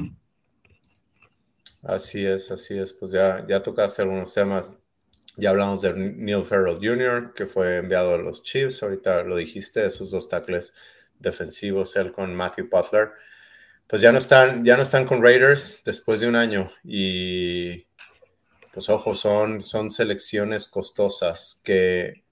Así 1.84 2.26
es, 2.26 2.51
así 2.51 2.78
es. 2.78 2.93
Pues 2.93 3.11
ya, 3.11 3.45
ya 3.47 3.63
tocaste 3.63 4.01
algunos 4.01 4.34
temas. 4.34 4.78
Ya 5.38 5.51
hablamos 5.51 5.82
de 5.82 5.93
Neil 5.93 6.45
Farrell 6.45 6.76
Jr., 6.76 7.34
que 7.34 7.45
fue 7.45 7.78
enviado 7.78 8.15
a 8.15 8.17
los 8.17 8.43
Chiefs. 8.43 8.84
Ahorita 8.84 9.24
lo 9.24 9.38
dijiste, 9.38 9.86
esos 9.86 10.11
dos 10.11 10.28
tackles 10.28 10.74
defensivos, 11.17 11.95
él 11.95 12.11
con 12.11 12.36
Matthew 12.36 12.67
Butler. 12.70 13.11
Pues 13.88 14.01
ya 14.01 14.11
no 14.11 14.17
están, 14.17 14.63
ya 14.63 14.76
no 14.76 14.84
están 14.84 15.05
con 15.05 15.24
Raiders 15.24 15.82
después 15.86 16.20
de 16.20 16.28
un 16.28 16.36
año. 16.36 16.70
Y 16.84 17.88
pues 18.74 18.89
ojo, 18.89 19.15
son, 19.15 19.61
son 19.61 19.89
selecciones 19.89 20.67
costosas 20.67 21.61
que 21.63 22.24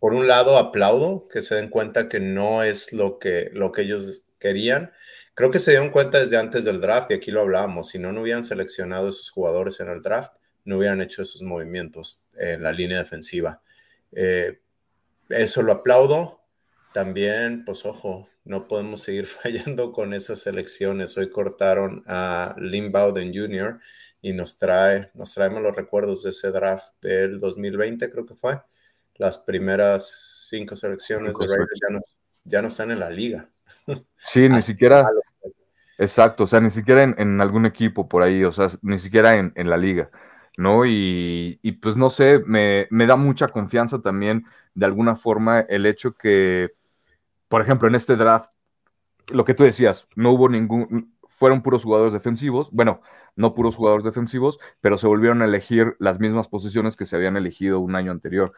por 0.00 0.14
un 0.14 0.26
lado 0.26 0.58
aplaudo 0.58 1.28
que 1.28 1.42
se 1.42 1.54
den 1.54 1.68
cuenta 1.68 2.08
que 2.08 2.18
no 2.18 2.64
es 2.64 2.92
lo 2.92 3.18
que, 3.20 3.50
lo 3.52 3.70
que 3.70 3.82
ellos 3.82 4.24
querían. 4.40 4.92
Creo 5.34 5.50
que 5.50 5.60
se 5.60 5.70
dieron 5.70 5.90
cuenta 5.90 6.18
desde 6.18 6.36
antes 6.36 6.64
del 6.64 6.80
draft 6.80 7.10
y 7.10 7.14
aquí 7.14 7.30
lo 7.30 7.40
hablábamos. 7.40 7.88
Si 7.90 7.98
no, 7.98 8.12
no 8.12 8.22
hubieran 8.22 8.42
seleccionado 8.42 9.08
esos 9.08 9.30
jugadores 9.30 9.78
en 9.78 9.88
el 9.88 10.02
draft, 10.02 10.32
no 10.64 10.78
hubieran 10.78 11.00
hecho 11.00 11.22
esos 11.22 11.42
movimientos 11.42 12.28
en 12.36 12.62
la 12.62 12.72
línea 12.72 12.98
defensiva. 12.98 13.62
Eh, 14.10 14.60
eso 15.28 15.62
lo 15.62 15.72
aplaudo. 15.72 16.40
También, 16.92 17.64
pues 17.64 17.86
ojo, 17.86 18.28
no 18.44 18.68
podemos 18.68 19.02
seguir 19.02 19.26
fallando 19.42 19.92
con 19.92 20.14
esas 20.14 20.46
elecciones. 20.46 21.16
Hoy 21.16 21.30
cortaron 21.30 22.02
a 22.06 22.54
Lynn 22.58 22.92
Bowden 22.92 23.32
Jr. 23.32 23.80
y 24.22 24.32
nos 24.32 24.56
trae, 24.56 25.10
nos 25.14 25.34
traemos 25.34 25.60
los 25.60 25.74
recuerdos 25.74 26.22
de 26.22 26.30
ese 26.30 26.52
draft 26.52 26.94
del 27.02 27.40
2020, 27.40 28.08
creo 28.08 28.24
que 28.24 28.36
fue. 28.36 28.60
Las 29.16 29.38
primeras 29.38 30.46
cinco 30.48 30.76
selecciones 30.76 31.36
de 31.36 31.46
Raiders 31.48 31.80
ya 31.80 31.94
no, 31.94 32.00
ya 32.44 32.62
no 32.62 32.68
están 32.68 32.92
en 32.92 33.00
la 33.00 33.10
liga. 33.10 33.50
Sí, 34.24 34.48
ni 34.48 34.62
siquiera. 34.62 35.04
Exacto, 35.98 36.44
o 36.44 36.46
sea, 36.46 36.60
ni 36.60 36.70
siquiera 36.70 37.02
en, 37.02 37.40
algún 37.40 37.66
equipo 37.66 38.08
por 38.08 38.22
ahí, 38.22 38.44
o 38.44 38.52
sea, 38.52 38.68
ni 38.82 39.00
siquiera 39.00 39.34
en, 39.36 39.52
la 39.68 39.76
liga, 39.76 40.10
¿no? 40.56 40.86
Y, 40.86 41.58
pues 41.82 41.96
no 41.96 42.08
sé, 42.08 42.40
me, 42.46 42.86
me, 42.90 43.06
da 43.06 43.16
mucha 43.16 43.48
confianza 43.48 44.00
también, 44.00 44.44
de 44.74 44.86
alguna 44.86 45.16
forma, 45.16 45.60
el 45.60 45.86
hecho 45.86 46.14
que, 46.14 46.70
por 47.48 47.60
ejemplo, 47.60 47.88
en 47.88 47.96
este 47.96 48.14
draft, 48.14 48.52
lo 49.26 49.44
que 49.44 49.54
tú 49.54 49.64
decías, 49.64 50.06
no 50.14 50.30
hubo 50.30 50.48
ningún, 50.48 51.12
fueron 51.42 51.60
puros 51.60 51.82
jugadores 51.82 52.12
defensivos, 52.12 52.70
bueno, 52.70 53.00
no 53.34 53.52
puros 53.52 53.74
jugadores 53.74 54.04
defensivos, 54.04 54.60
pero 54.80 54.96
se 54.96 55.08
volvieron 55.08 55.42
a 55.42 55.46
elegir 55.46 55.96
las 55.98 56.20
mismas 56.20 56.46
posiciones 56.46 56.94
que 56.94 57.04
se 57.04 57.16
habían 57.16 57.36
elegido 57.36 57.80
un 57.80 57.96
año 57.96 58.12
anterior. 58.12 58.52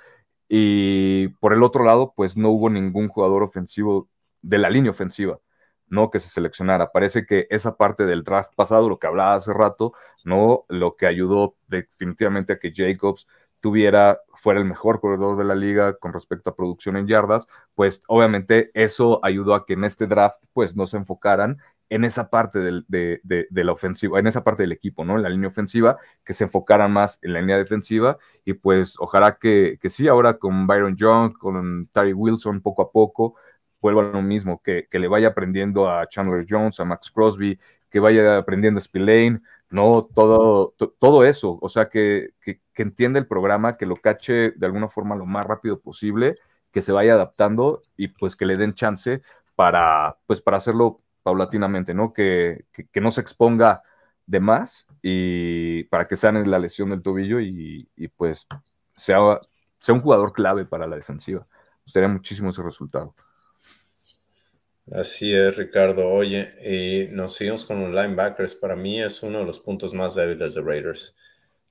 Y 0.51 1.29
por 1.41 1.55
el 1.55 1.63
otro 1.63 1.83
lado, 1.83 2.13
pues 2.15 2.37
no 2.37 2.51
hubo 2.51 2.69
ningún 2.69 3.09
jugador 3.09 3.43
ofensivo 3.43 4.11
de 4.43 4.59
la 4.59 4.69
línea 4.69 4.91
ofensiva, 4.91 5.41
¿no? 5.87 6.11
Que 6.11 6.21
se 6.21 6.29
seleccionara. 6.29 6.93
Parece 6.93 7.25
que 7.25 7.47
esa 7.49 7.79
parte 7.79 8.05
del 8.05 8.23
draft 8.23 8.53
pasado, 8.55 8.87
lo 8.91 8.99
que 8.99 9.07
hablaba 9.07 9.33
hace 9.33 9.55
rato, 9.55 9.95
¿no? 10.23 10.67
Lo 10.69 10.95
que 10.95 11.07
ayudó 11.07 11.57
definitivamente 11.67 12.53
a 12.53 12.59
que 12.59 12.71
Jacobs 12.75 13.27
tuviera, 13.61 14.21
fuera 14.35 14.61
el 14.61 14.67
mejor 14.67 15.01
corredor 15.01 15.39
de 15.39 15.45
la 15.45 15.55
liga 15.55 15.95
con 15.97 16.13
respecto 16.13 16.51
a 16.51 16.55
producción 16.55 16.99
en 16.99 17.07
yardas, 17.07 17.47
pues 17.75 18.03
obviamente 18.09 18.71
eso 18.75 19.21
ayudó 19.23 19.55
a 19.55 19.65
que 19.65 19.73
en 19.73 19.85
este 19.85 20.07
draft, 20.07 20.39
pues 20.53 20.77
no 20.77 20.87
se 20.87 20.99
enfocaran 20.99 21.57
en 21.91 22.05
esa 22.05 22.31
parte 22.31 22.59
de, 22.61 23.51
la 23.51 23.73
ofensiva, 23.73 24.19
en 24.19 24.27
esa 24.27 24.43
parte 24.43 24.63
del 24.63 24.73
equipo, 24.73 25.05
¿no? 25.05 25.17
En 25.17 25.23
la 25.23 25.29
línea 25.29 25.49
ofensiva, 25.49 25.97
que 26.25 26.33
se 26.33 26.45
enfocaran 26.45 26.93
más 26.93 27.19
en 27.23 27.33
la 27.35 27.41
línea 27.41 27.59
defensiva 27.59 28.19
y 28.45 28.55
pues 28.55 28.97
ojalá 28.99 29.33
que, 29.33 29.79
que 29.81 29.91
sí, 29.91 30.09
ahora 30.09 30.39
con 30.39 30.67
Byron 30.67 30.97
Young, 30.97 31.35
con 31.35 31.85
Tari 31.93 32.13
Wilson 32.13 32.61
poco 32.61 32.83
a 32.83 32.91
poco, 32.91 33.37
vuelva 33.85 34.03
a 34.03 34.13
lo 34.13 34.23
mismo, 34.23 34.63
que, 34.63 34.89
le 34.91 35.09
vaya 35.09 35.29
aprendiendo 35.29 35.91
a 35.91 36.09
Chandler 36.09 36.47
Jones, 36.49 36.81
a 36.81 36.87
Max 36.87 37.11
Crosby, 37.11 37.59
que 37.91 38.01
vaya 38.01 38.39
aprendiendo 38.39 38.79
a 38.79 38.81
Spillane, 38.81 39.43
¿no? 39.69 40.09
Todo, 40.15 40.75
todo 40.99 41.25
eso, 41.25 41.59
o 41.61 41.69
sea, 41.69 41.91
que, 41.91 42.31
que, 42.41 42.61
entienda 42.77 43.19
el 43.19 43.27
programa, 43.27 43.77
que 43.77 43.85
lo 43.85 43.97
cache 43.97 44.53
de 44.53 44.67
alguna 44.67 44.89
forma 44.89 45.17
lo 45.17 45.27
más 45.27 45.47
rápido 45.47 45.81
posible, 45.81 46.35
que 46.71 46.81
se 46.81 46.93
vaya 46.93 47.13
adaptando 47.15 47.83
y 47.97 48.09
pues 48.09 48.37
que 48.37 48.47
le 48.47 48.57
den 48.57 48.73
chance 48.73 49.21
para, 49.55 50.17
pues 50.27 50.41
para 50.41 50.57
hacerlo 50.57 51.03
paulatinamente, 51.25 51.95
¿no? 51.95 52.13
Que, 52.13 52.67
que, 52.93 53.01
no 53.01 53.11
se 53.11 53.23
exponga 53.23 53.83
de 54.27 54.41
más 54.41 54.87
y 55.03 55.85
para 55.85 56.05
que 56.05 56.17
sane 56.17 56.47
la 56.47 56.59
lesión 56.59 56.91
del 56.91 57.03
tobillo 57.03 57.41
y, 57.41 57.89
pues 58.17 58.47
sea, 58.95 59.41
sea 59.81 59.95
un 59.95 60.01
jugador 60.01 60.33
clave 60.33 60.67
para 60.67 60.87
la 60.87 60.97
defensiva. 60.97 61.47
Gustaría 61.85 62.09
muchísimo 62.09 62.51
ese 62.51 62.63
resultado. 62.63 63.15
Así 64.93 65.35
es, 65.35 65.57
Ricardo. 65.57 66.07
Oye, 66.11 66.47
y 66.63 67.09
nos 67.11 67.35
seguimos 67.35 67.65
con 67.65 67.81
los 67.81 67.89
linebackers. 67.89 68.55
Para 68.55 68.77
mí 68.77 69.03
es 69.03 69.23
uno 69.23 69.39
de 69.39 69.47
los 69.47 69.59
puntos 69.59 69.95
más 69.95 70.15
débiles 70.15 70.55
de 70.55 70.63
Raiders. 70.63 71.17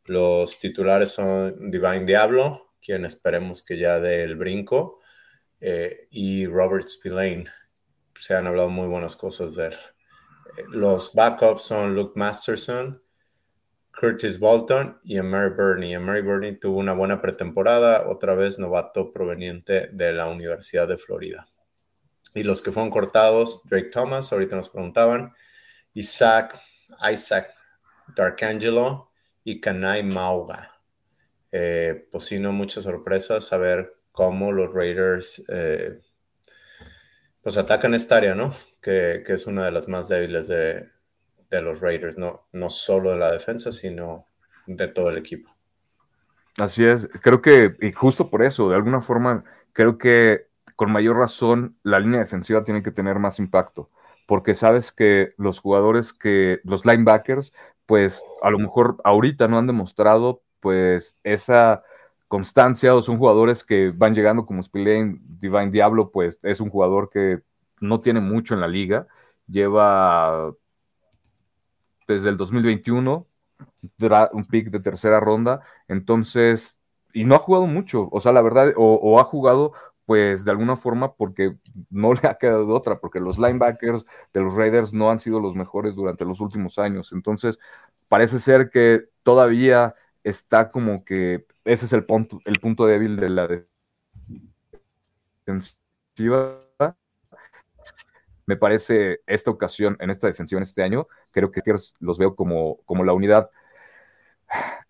Los 0.06 0.60
titulares 0.60 1.12
son 1.12 1.70
Divine 1.70 2.06
Diablo, 2.06 2.74
quien 2.82 3.06
esperemos 3.06 3.64
que 3.64 3.78
ya 3.78 4.00
dé 4.00 4.24
el 4.24 4.36
brinco, 4.36 5.00
eh, 5.62 6.08
y 6.10 6.48
Robert 6.48 6.88
Spillane 6.88 7.46
se 8.20 8.36
han 8.36 8.48
hablado 8.48 8.70
muy 8.70 8.88
buenas 8.88 9.16
cosas 9.16 9.56
de 9.56 9.68
él. 9.68 9.76
Los 10.70 11.14
backups 11.14 11.64
son 11.64 11.96
Luke 11.96 12.14
Masterson, 12.16 13.02
Curtis 14.00 14.40
Bolton 14.40 15.00
y 15.04 15.18
Emery 15.18 15.56
Burney. 15.56 15.94
Emery 15.94 16.22
Burney 16.22 16.60
tuvo 16.60 16.80
una 16.80 16.94
buena 16.94 17.22
pretemporada, 17.22 18.08
otra 18.10 18.34
vez 18.36 18.60
novato 18.60 19.12
proveniente 19.12 19.90
de 19.92 20.14
la 20.14 20.28
Universidad 20.28 20.88
de 20.88 20.98
Florida. 20.98 21.48
Y 22.34 22.44
los 22.44 22.62
que 22.62 22.72
fueron 22.72 22.90
cortados, 22.90 23.64
Drake 23.70 23.90
Thomas, 23.92 24.34
ahorita 24.34 24.56
nos 24.56 24.70
preguntaban, 24.70 25.34
Isaac, 25.94 26.60
Isaac 27.12 27.54
Darkangelo 28.16 29.12
y 29.44 29.60
Kanai 29.60 30.04
Mauga. 30.04 30.72
Eh, 31.52 32.08
pues 32.12 32.26
sí, 32.26 32.40
no 32.40 32.52
muchas 32.52 32.86
sorpresas 32.86 33.46
saber 33.46 33.94
cómo 34.12 34.52
los 34.52 34.74
Raiders 34.74 35.46
eh, 35.50 36.00
pues 37.44 37.58
atacan 37.58 37.94
esta 37.94 38.16
área, 38.16 38.34
¿no? 38.34 38.54
Que, 38.82 39.22
es 39.28 39.46
una 39.46 39.66
de 39.66 39.72
las 39.72 39.88
más 39.90 40.08
débiles 40.08 40.48
de, 40.48 40.90
los 41.62 41.82
Raiders, 41.82 42.18
¿no? 42.18 42.48
no 42.52 42.70
solo 42.72 43.12
de 43.12 43.18
la 43.18 43.32
defensa, 43.32 43.72
sino 43.72 44.26
de 44.66 44.88
todo 44.88 45.10
el 45.10 45.20
equipo. 45.20 45.52
Así 46.58 46.84
es, 46.84 47.08
creo 47.22 47.44
que, 47.44 47.76
y 47.80 47.92
justo 47.92 48.32
por 48.32 48.44
eso, 48.44 48.70
de 48.70 48.76
alguna 48.76 49.02
forma, 49.02 49.44
creo 49.72 50.00
que 50.00 50.48
con 50.76 50.92
mayor 50.92 51.18
razón 51.18 51.78
la 51.84 52.00
línea 52.00 52.22
defensiva 52.22 52.64
tiene 52.64 52.82
que 52.82 52.92
tener 52.92 53.20
más 53.20 53.38
impacto, 53.38 53.92
porque 54.26 54.56
sabes 54.56 54.92
que 54.92 55.34
los 55.38 55.60
jugadores 55.60 56.12
que, 56.14 56.60
los 56.64 56.86
linebackers, 56.86 57.54
pues 57.86 58.24
a 58.42 58.50
lo 58.50 58.58
mejor 58.58 58.98
ahorita 59.04 59.48
no 59.48 59.60
han 59.60 59.68
demostrado 59.68 60.42
pues 60.60 61.18
esa 61.24 61.84
constancia 62.34 62.96
o 62.96 63.02
son 63.04 63.20
jugadores 63.20 63.64
que 63.64 63.92
van 63.92 64.16
llegando 64.16 64.48
como 64.48 64.64
Spillane, 64.64 65.20
Divine 65.22 65.70
Diablo, 65.70 66.10
pues 66.10 66.40
es 66.42 66.60
un 66.62 66.72
jugador 66.72 67.12
que 67.12 67.44
no 67.80 68.00
tiene 68.00 68.22
mucho 68.22 68.56
en 68.56 68.62
la 68.62 68.68
liga, 68.68 69.06
lleva 69.48 70.52
desde 72.08 72.30
el 72.30 72.38
2021 72.38 73.28
un 74.32 74.46
pick 74.46 74.72
de 74.72 74.80
tercera 74.80 75.20
ronda, 75.20 75.62
entonces, 75.88 76.80
y 77.14 77.24
no 77.24 77.36
ha 77.36 77.38
jugado 77.38 77.68
mucho, 77.68 78.10
o 78.12 78.20
sea, 78.20 78.32
la 78.32 78.42
verdad, 78.42 78.74
o, 78.78 79.20
ha 79.20 79.24
jugado 79.26 79.74
pues 80.06 80.44
de 80.44 80.50
alguna 80.50 80.76
forma 80.76 81.14
porque 81.14 81.56
no 81.92 82.14
le 82.16 82.28
ha 82.28 82.40
quedado 82.40 82.68
otra, 82.70 83.00
porque 83.00 83.20
los 83.20 83.38
linebackers 83.38 84.06
de 84.34 84.42
los 84.42 84.56
Raiders 84.56 84.92
no 84.92 85.12
han 85.12 85.20
sido 85.20 85.40
los 85.40 85.54
mejores 85.54 85.94
durante 85.94 86.26
los 86.26 86.40
últimos 86.40 86.80
años, 86.80 87.12
entonces 87.12 87.60
parece 88.08 88.40
ser 88.40 88.72
que 88.72 89.04
todavía 89.22 89.94
está 90.24 90.70
como 90.70 91.04
que 91.04 91.46
ese 91.66 91.86
es 91.86 91.94
el 91.94 92.06
punto, 92.06 92.40
el 92.46 92.60
punto 92.60 92.86
débil 92.86 93.16
de 93.18 93.30
la 93.30 93.48
defensiva. 95.46 96.60
Me 98.46 98.58
parece 98.58 99.22
esta 99.26 99.52
ocasión, 99.52 99.96
en 100.00 100.10
esta 100.10 100.28
defensiva 100.28 100.60
en 100.60 100.64
este 100.64 100.84
año, 100.84 101.08
creo 101.32 101.52
que 101.52 101.62
los 102.00 102.18
veo 102.18 102.36
como, 102.36 102.78
como 102.86 103.04
la 103.04 103.14
unidad 103.14 103.50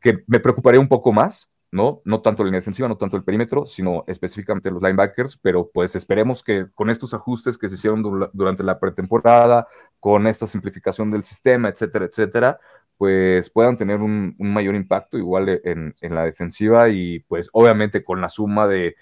que 0.02 0.24
me 0.28 0.40
preocuparía 0.40 0.80
un 0.80 0.88
poco 0.88 1.14
más, 1.14 1.50
¿no? 1.72 2.02
No 2.06 2.22
tanto 2.22 2.44
la 2.44 2.48
línea 2.48 2.60
defensiva, 2.60 2.88
no 2.88 2.98
tanto 2.98 3.18
el 3.18 3.24
perímetro, 3.24 3.66
sino 3.66 4.04
específicamente 4.08 4.70
los 4.70 4.82
linebackers, 4.82 5.38
pero 5.38 5.70
pues 5.72 5.96
esperemos 5.96 6.44
que 6.44 6.68
con 6.76 6.90
estos 6.90 7.14
ajustes 7.14 7.58
que 7.58 7.70
se 7.70 7.76
hicieron 7.76 8.04
durante 8.34 8.64
la 8.64 8.80
pretemporada, 8.80 9.68
con 10.00 10.28
esta 10.28 10.46
simplificación 10.46 11.10
del 11.10 11.24
sistema, 11.24 11.70
etcétera, 11.70 12.06
etcétera, 12.06 12.60
pues 13.04 13.50
puedan 13.50 13.76
tener 13.76 14.00
un, 14.00 14.34
mayor 14.40 14.76
impacto 14.76 15.18
igual 15.18 15.60
en, 15.66 15.94
la 16.00 16.24
defensiva 16.24 16.88
y 16.88 17.20
pues 17.20 17.50
obviamente 17.52 18.02
con 18.02 18.22
la 18.22 18.30
suma 18.30 18.66
de 18.66 18.96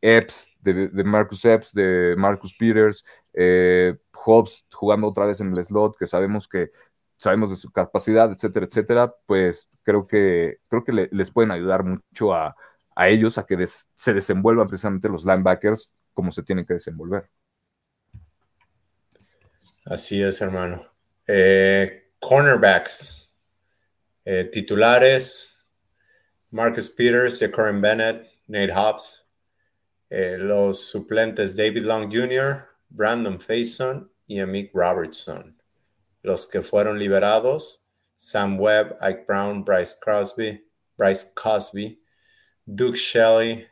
Epps, 0.00 0.48
de, 0.62 0.88
Marcus 1.04 1.44
Epps, 1.44 1.74
de 1.74 2.14
Marcus 2.16 2.54
Peters, 2.54 3.04
eh, 3.34 3.94
Hobbs 4.14 4.64
jugando 4.72 5.06
otra 5.06 5.26
vez 5.26 5.42
en 5.42 5.54
el 5.54 5.62
slot, 5.62 5.98
que 5.98 6.06
sabemos 6.06 6.48
que 6.48 6.70
sabemos 7.18 7.50
de 7.50 7.56
su 7.56 7.70
capacidad, 7.70 8.32
etcétera, 8.32 8.64
etcétera, 8.64 9.14
pues 9.26 9.68
creo 9.82 10.06
que, 10.06 10.56
creo 10.70 10.82
que 10.82 11.10
les 11.12 11.30
pueden 11.30 11.50
ayudar 11.50 11.84
mucho 11.84 12.32
a, 12.32 12.56
ellos 13.06 13.36
a 13.36 13.44
que 13.44 13.62
se 13.66 14.14
desenvuelvan 14.14 14.66
precisamente 14.66 15.10
los 15.10 15.26
linebackers 15.26 15.92
como 16.14 16.32
se 16.32 16.42
tienen 16.42 16.64
que 16.64 16.72
desenvolver. 16.72 17.28
Así 19.84 20.22
es, 20.22 20.40
hermano. 20.40 20.86
Eh, 21.26 22.12
cornerbacks. 22.18 23.21
Eh, 24.24 24.44
titulares, 24.52 25.64
Marcus 26.52 26.88
Peters, 26.88 27.42
Corin 27.52 27.80
Bennett, 27.80 28.26
Nate 28.48 28.72
Hobbs. 28.72 29.24
Eh, 30.10 30.36
los 30.38 30.92
suplentes, 30.92 31.56
David 31.56 31.84
Long 31.84 32.10
Jr., 32.10 32.68
Brandon 32.90 33.38
Faison 33.38 34.08
y 34.28 34.38
Amik 34.38 34.70
Robertson. 34.74 35.56
Los 36.22 36.46
que 36.46 36.62
fueron 36.62 36.98
liberados, 36.98 37.86
Sam 38.16 38.60
Webb, 38.60 38.96
Ike 39.00 39.24
Brown, 39.26 39.64
Bryce 39.64 39.98
Crosby, 40.00 40.62
Bryce 40.96 41.32
Cosby, 41.34 41.98
Duke 42.66 42.96
Shelley, 42.96 43.66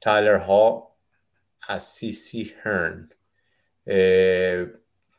Tyler 0.00 0.38
Hall, 0.38 0.96
Assisi 1.68 2.54
Hearn. 2.64 3.12
Eh, 3.84 4.66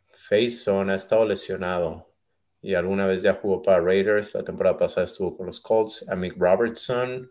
Faison 0.10 0.90
ha 0.90 0.96
estado 0.96 1.26
lesionado 1.26 2.07
y 2.62 2.74
alguna 2.74 3.08
vez 3.08 3.22
ya 3.22 3.34
jugó 3.34 3.62
para 3.62 3.80
Raiders. 3.82 4.34
La 4.34 4.44
temporada 4.44 4.78
pasada 4.78 5.06
estuvo 5.06 5.36
con 5.38 5.46
los 5.46 5.60
Colts. 5.60 6.06
Mick 6.16 6.36
Robertson 6.38 7.30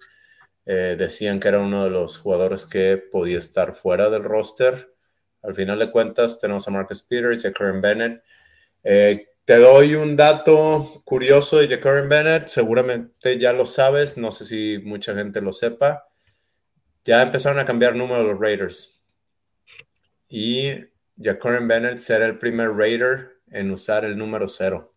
eh, 0.64 0.96
decían 0.98 1.40
que 1.40 1.48
era 1.48 1.58
uno 1.58 1.84
de 1.84 1.90
los 1.90 2.18
jugadores 2.18 2.64
que 2.64 2.96
podía 2.96 3.38
estar 3.38 3.74
fuera 3.74 4.10
del 4.10 4.24
roster. 4.24 4.92
Al 5.42 5.54
final 5.54 5.78
de 5.78 5.90
cuentas, 5.90 6.38
tenemos 6.38 6.66
a 6.66 6.70
Marcus 6.70 7.02
Peters 7.02 7.44
y 7.44 7.48
a 7.48 7.52
Karen 7.52 7.80
Bennett. 7.80 8.22
Eh, 8.82 9.28
te 9.46 9.58
doy 9.58 9.94
un 9.94 10.16
dato 10.16 11.02
curioso 11.04 11.58
de 11.58 11.68
Jacorin 11.68 12.08
Bennett, 12.08 12.48
seguramente 12.48 13.38
ya 13.38 13.52
lo 13.52 13.64
sabes, 13.64 14.18
no 14.18 14.32
sé 14.32 14.44
si 14.44 14.78
mucha 14.82 15.14
gente 15.14 15.40
lo 15.40 15.52
sepa. 15.52 16.08
Ya 17.04 17.22
empezaron 17.22 17.60
a 17.60 17.64
cambiar 17.64 17.94
número 17.94 18.24
los 18.24 18.40
Raiders. 18.40 19.04
Y 20.28 20.72
Jacorin 21.22 21.68
Bennett 21.68 21.98
será 21.98 22.26
el 22.26 22.38
primer 22.38 22.72
Raider 22.72 23.38
en 23.52 23.70
usar 23.70 24.04
el 24.04 24.18
número 24.18 24.48
cero. 24.48 24.95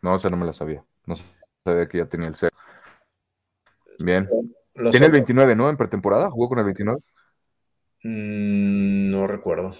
No, 0.00 0.16
esa 0.16 0.30
no 0.30 0.36
me 0.36 0.46
la 0.46 0.52
sabía. 0.52 0.84
No 1.06 1.14
sabía 1.64 1.88
que 1.88 1.98
ya 1.98 2.06
tenía 2.06 2.28
el 2.28 2.34
cero. 2.34 2.54
Bien. 3.98 4.28
Tiene 4.90 5.06
el 5.06 5.12
29, 5.12 5.54
¿no? 5.54 5.68
En 5.68 5.76
pretemporada, 5.76 6.30
jugó 6.30 6.48
con 6.48 6.58
el 6.58 6.64
29. 6.64 7.00
Mm, 8.04 9.10
no 9.10 9.26
recuerdo. 9.26 9.72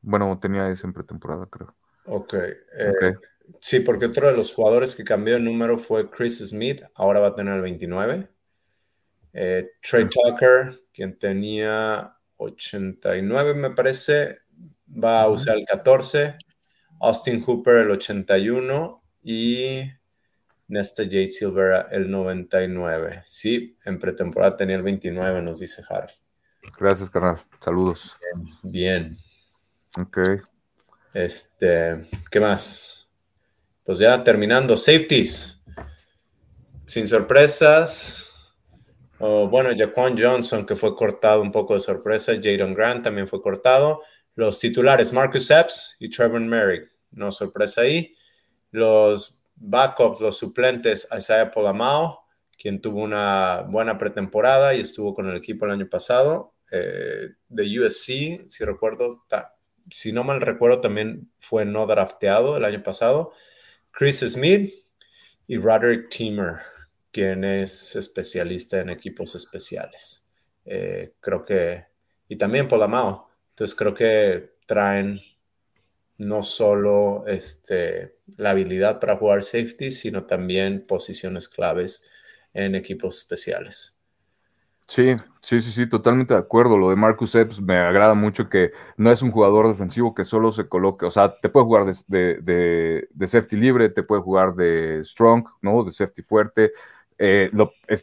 Bueno, 0.00 0.38
tenía 0.40 0.68
ese 0.70 0.86
en 0.86 0.92
pretemporada, 0.92 1.46
creo. 1.46 1.74
Ok. 2.06 2.34
Eh, 2.34 3.14
sí, 3.58 3.80
porque 3.80 4.06
otro 4.06 4.26
de 4.26 4.36
los 4.36 4.52
jugadores 4.52 4.94
que 4.94 5.04
cambió 5.04 5.36
el 5.36 5.44
número 5.44 5.78
fue 5.78 6.10
Chris 6.10 6.38
Smith, 6.46 6.82
ahora 6.94 7.20
va 7.20 7.28
a 7.28 7.34
tener 7.34 7.54
el 7.54 7.62
29. 7.62 8.28
Eh, 9.32 9.70
Trey 9.80 10.06
Tucker, 10.08 10.72
quien 10.92 11.18
tenía 11.18 12.16
89, 12.36 13.54
me 13.54 13.70
parece, 13.70 14.38
va 14.88 15.22
a 15.22 15.28
usar 15.28 15.56
el 15.56 15.64
14. 15.64 16.36
Austin 17.04 17.42
Hooper 17.44 17.76
el 17.76 17.90
81 17.90 19.02
y 19.22 19.82
Nesta 20.68 21.04
J. 21.04 21.26
Silvera 21.26 21.88
el 21.90 22.10
99. 22.10 23.22
Sí, 23.26 23.76
en 23.84 23.98
pretemporada 23.98 24.56
tenía 24.56 24.76
el 24.76 24.82
29, 24.82 25.42
nos 25.42 25.60
dice 25.60 25.82
Harry. 25.90 26.12
Gracias, 26.78 27.10
carnal. 27.10 27.44
Saludos. 27.62 28.16
bien. 28.62 29.16
Ok. 29.98 30.18
Este, 31.12 32.08
¿qué 32.30 32.40
más? 32.40 33.08
Pues 33.84 33.98
ya 33.98 34.24
terminando, 34.24 34.76
safeties. 34.76 35.62
Sin 36.86 37.06
sorpresas. 37.06 38.32
bueno, 39.18 39.70
Jaquan 39.76 40.16
Johnson, 40.18 40.64
que 40.64 40.74
fue 40.74 40.96
cortado 40.96 41.42
un 41.42 41.52
poco 41.52 41.74
de 41.74 41.80
sorpresa. 41.80 42.32
Jadon 42.42 42.74
Grant 42.74 43.04
también 43.04 43.28
fue 43.28 43.42
cortado. 43.42 44.02
Los 44.34 44.58
titulares, 44.58 45.12
Marcus 45.12 45.50
Epps 45.50 45.96
y 46.00 46.08
Trevor 46.08 46.40
Merrick. 46.40 46.93
No 47.14 47.30
sorpresa 47.30 47.82
ahí. 47.82 48.14
Los 48.70 49.44
backups, 49.56 50.20
los 50.20 50.36
suplentes, 50.36 51.08
Isaiah 51.16 51.50
Polamao, 51.50 52.24
quien 52.58 52.80
tuvo 52.80 53.02
una 53.02 53.62
buena 53.62 53.98
pretemporada 53.98 54.74
y 54.74 54.80
estuvo 54.80 55.14
con 55.14 55.28
el 55.28 55.36
equipo 55.36 55.64
el 55.64 55.72
año 55.72 55.88
pasado. 55.88 56.54
Eh, 56.70 57.30
de 57.48 57.80
USC, 57.80 58.48
si 58.48 58.64
recuerdo, 58.64 59.24
si 59.90 60.12
no 60.12 60.24
mal 60.24 60.40
recuerdo, 60.40 60.80
también 60.80 61.30
fue 61.38 61.64
no 61.64 61.86
drafteado 61.86 62.56
el 62.56 62.64
año 62.64 62.82
pasado. 62.82 63.32
Chris 63.90 64.20
Smith 64.20 64.72
y 65.46 65.56
Roderick 65.58 66.08
Teamer, 66.08 66.56
quien 67.12 67.44
es 67.44 67.94
especialista 67.96 68.80
en 68.80 68.90
equipos 68.90 69.34
especiales. 69.34 70.30
Eh, 70.64 71.14
creo 71.20 71.44
que, 71.44 71.84
y 72.28 72.36
también 72.36 72.66
Polamao. 72.66 73.28
Entonces 73.50 73.76
creo 73.76 73.94
que 73.94 74.54
traen 74.66 75.20
no 76.18 76.42
solo 76.42 77.24
este, 77.26 78.16
la 78.36 78.50
habilidad 78.50 79.00
para 79.00 79.16
jugar 79.16 79.42
safety, 79.42 79.90
sino 79.90 80.24
también 80.24 80.86
posiciones 80.86 81.48
claves 81.48 82.08
en 82.52 82.74
equipos 82.74 83.18
especiales. 83.18 83.98
Sí, 84.86 85.16
sí, 85.40 85.60
sí, 85.60 85.72
sí, 85.72 85.88
totalmente 85.88 86.34
de 86.34 86.40
acuerdo. 86.40 86.76
Lo 86.76 86.90
de 86.90 86.96
Marcus 86.96 87.34
Epps 87.34 87.60
me 87.60 87.78
agrada 87.78 88.14
mucho 88.14 88.48
que 88.48 88.72
no 88.96 89.10
es 89.10 89.22
un 89.22 89.30
jugador 89.30 89.66
defensivo 89.66 90.14
que 90.14 90.24
solo 90.24 90.52
se 90.52 90.68
coloque, 90.68 91.06
o 91.06 91.10
sea, 91.10 91.40
te 91.40 91.48
puede 91.48 91.64
jugar 91.64 91.86
de, 92.06 93.08
safety 93.26 93.56
libre, 93.56 93.88
te 93.88 94.02
puede 94.02 94.20
jugar 94.22 94.54
de 94.54 95.02
strong, 95.02 95.46
¿no? 95.62 95.84
De 95.84 95.92
safety 95.92 96.22
fuerte. 96.22 96.72
Eh, 97.18 97.50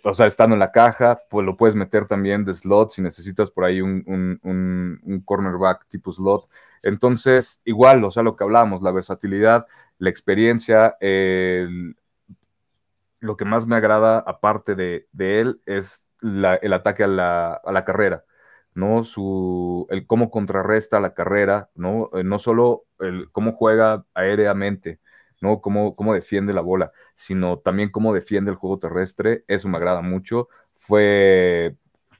o 0.03 0.13
sea, 0.13 0.25
estando 0.25 0.55
en 0.55 0.59
la 0.59 0.71
caja, 0.71 1.21
pues 1.29 1.45
lo 1.45 1.57
puedes 1.57 1.75
meter 1.75 2.07
también 2.07 2.45
de 2.45 2.53
slot 2.53 2.91
si 2.91 3.01
necesitas 3.01 3.51
por 3.51 3.65
ahí 3.65 3.81
un, 3.81 4.03
un, 4.43 5.21
cornerback 5.25 5.87
tipo 5.89 6.11
slot. 6.11 6.47
Entonces, 6.81 7.61
igual, 7.65 8.03
o 8.03 8.11
sea, 8.11 8.23
lo 8.23 8.35
que 8.35 8.43
hablamos, 8.43 8.81
la 8.81 8.91
versatilidad, 8.91 9.67
la 9.97 10.09
experiencia, 10.09 10.95
lo 13.19 13.37
que 13.37 13.45
más 13.45 13.65
me 13.65 13.75
agrada 13.75 14.19
aparte 14.25 14.75
de, 14.75 15.07
de 15.13 15.39
él 15.41 15.61
es 15.65 16.07
el 16.21 16.73
ataque 16.73 17.03
a 17.03 17.07
la, 17.07 17.83
carrera, 17.85 18.25
¿no? 18.73 19.03
Su, 19.03 19.87
el 19.89 20.05
cómo 20.05 20.29
contrarresta 20.29 20.99
la 20.99 21.13
carrera, 21.13 21.69
¿no? 21.75 22.09
Eh, 22.13 22.23
no 22.23 22.39
solo 22.39 22.85
el 22.99 23.31
cómo 23.31 23.53
juega 23.53 24.05
aéreamente, 24.13 24.99
¿no? 25.41 25.61
Cómo, 25.61 25.95
cómo 25.95 26.13
defiende 26.13 26.53
la 26.53 26.61
bola, 26.61 26.91
sino 27.15 27.59
también 27.59 27.89
cómo 27.91 28.13
defiende 28.13 28.51
el 28.51 28.57
juego 28.57 28.79
terrestre, 28.79 29.43
eso 29.47 29.67
me 29.67 29.77
agrada 29.77 30.01
mucho. 30.01 30.47
Fue, 30.75 31.75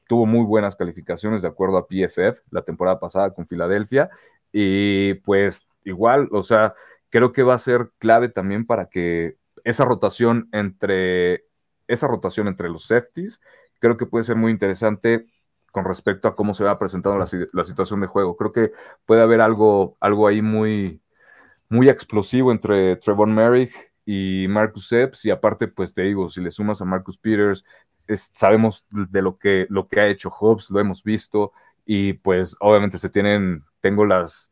tuvo 0.08 0.26
muy 0.26 0.46
buenas 0.46 0.76
calificaciones 0.76 1.42
de 1.42 1.48
acuerdo 1.48 1.78
a 1.78 1.88
PFF 1.88 2.42
la 2.52 2.64
temporada 2.64 3.00
pasada 3.00 3.34
con 3.34 3.48
Filadelfia 3.48 4.10
y 4.52 5.16
pues 5.16 5.62
igual, 5.86 6.28
o 6.32 6.44
sea, 6.44 6.74
creo 7.10 7.32
que 7.32 7.44
va 7.44 7.54
a 7.56 7.60
ser 7.60 7.92
clave 7.98 8.30
también 8.30 8.66
para 8.66 8.88
que 8.90 9.38
esa 9.64 9.86
rotación 9.86 10.50
entre 10.52 11.46
esa 11.88 12.08
rotación 12.08 12.48
entre 12.48 12.70
los 12.70 12.86
safeties 12.88 13.40
creo 13.80 13.98
que 13.98 14.06
puede 14.06 14.24
ser 14.26 14.36
muy 14.38 14.52
interesante 14.52 15.28
con 15.72 15.86
respecto 15.86 16.28
a 16.28 16.34
cómo 16.36 16.54
se 16.54 16.64
va 16.64 16.78
presentando 16.80 17.18
la, 17.18 17.28
la 17.54 17.64
situación 17.64 18.02
de 18.02 18.08
juego. 18.08 18.36
Creo 18.38 18.52
que 18.52 18.72
puede 19.06 19.22
haber 19.22 19.42
algo, 19.42 19.98
algo 20.02 20.28
ahí 20.28 20.42
muy, 20.42 21.02
muy 21.72 21.90
explosivo 21.90 22.52
entre 22.52 22.98
Trevor 22.98 23.30
Merrick 23.30 23.92
y 24.06 24.46
Marcus 24.50 24.92
Epps, 24.92 25.26
y 25.26 25.32
aparte, 25.32 25.68
pues 25.68 25.94
te 25.94 26.04
digo, 26.04 26.30
si 26.30 26.42
le 26.42 26.52
sumas 26.52 26.82
a 26.82 26.86
Marcus 26.86 27.18
Peters, 27.18 27.64
sabemos 28.34 28.86
de 28.90 29.22
lo 29.22 29.38
que, 29.38 29.68
lo 29.70 29.88
que 29.88 30.00
ha 30.02 30.08
hecho 30.08 30.30
Hobbs, 30.30 30.70
lo 30.70 30.80
hemos 30.80 31.02
visto, 31.04 31.54
y 31.86 32.14
pues 32.14 32.56
obviamente 32.60 32.98
se 32.98 33.10
tienen, 33.10 33.64
tengo 33.80 34.06
las 34.06 34.52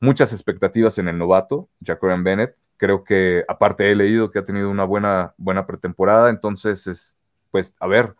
muchas 0.00 0.32
expectativas 0.32 0.96
en 0.98 1.08
el 1.08 1.18
novato, 1.18 1.68
Jacoran 1.84 2.24
Bennett. 2.24 2.56
Creo 2.76 3.04
que 3.04 3.44
aparte 3.48 3.90
he 3.90 3.94
leído 3.94 4.30
que 4.30 4.38
ha 4.38 4.44
tenido 4.44 4.70
una 4.70 4.84
buena, 4.84 5.34
buena 5.36 5.66
pretemporada, 5.66 6.30
entonces 6.30 6.86
es, 6.86 7.18
pues 7.50 7.74
a 7.80 7.86
ver, 7.86 8.14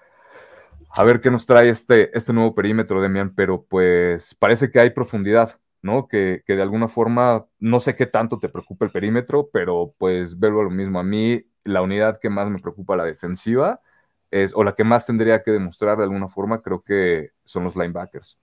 a 0.91 1.05
ver 1.05 1.21
qué 1.21 1.31
nos 1.31 1.47
trae 1.47 1.69
este, 1.71 2.17
este 2.17 2.33
nuevo 2.33 2.55
perímetro, 2.55 3.01
Demian, 3.01 3.35
pero 3.35 3.63
pues 3.63 4.35
parece 4.35 4.71
que 4.71 4.81
hay 4.81 4.91
profundidad, 4.91 5.59
¿no? 5.83 6.09
Que, 6.09 6.43
de 6.47 6.63
alguna 6.63 6.89
forma, 6.89 7.47
no 7.59 7.81
sé 7.81 7.97
qué 7.97 8.07
tanto 8.07 8.39
te 8.39 8.49
preocupa 8.49 8.85
el 8.85 8.91
perímetro, 8.91 9.51
pero 9.53 9.95
pues 9.99 10.39
verlo 10.39 10.63
lo 10.63 10.71
mismo. 10.71 11.01
A 11.01 11.05
mí, 11.05 11.45
la 11.65 11.83
unidad 11.83 12.19
que 12.21 12.31
más 12.31 12.49
me 12.51 12.59
preocupa, 12.59 12.97
la 12.97 13.05
defensiva, 13.05 13.81
es, 14.31 14.53
o 14.55 14.65
la 14.65 14.75
que 14.75 14.85
más 14.85 15.07
tendría 15.07 15.43
que 15.43 15.51
demostrar 15.51 15.97
de 15.97 16.05
alguna 16.05 16.29
forma, 16.29 16.63
creo 16.63 16.83
que 16.83 17.31
son 17.45 17.65
los 17.65 17.77
linebackers. 17.77 18.39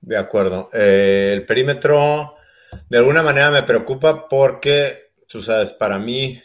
De 0.00 0.16
acuerdo. 0.16 0.70
Eh, 0.72 1.32
el 1.34 1.44
perímetro, 1.44 2.34
de 2.88 2.98
alguna 2.98 3.22
manera, 3.22 3.50
me 3.50 3.62
preocupa 3.62 4.28
porque, 4.28 5.12
tú 5.28 5.42
sabes, 5.42 5.72
para 5.72 5.98
mí, 5.98 6.42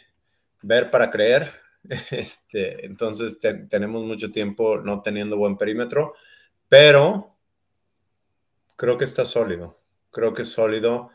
ver 0.62 0.90
para 0.90 1.10
creer, 1.10 1.50
Este, 2.10 2.86
entonces 2.86 3.38
tenemos 3.68 4.04
mucho 4.04 4.30
tiempo 4.30 4.78
no 4.78 5.02
teniendo 5.02 5.36
buen 5.36 5.56
perímetro, 5.56 6.14
pero 6.68 7.36
creo 8.76 8.98
que 8.98 9.04
está 9.04 9.24
sólido. 9.24 9.80
Creo 10.16 10.32
que 10.32 10.42
es 10.42 10.50
sólido. 10.50 11.10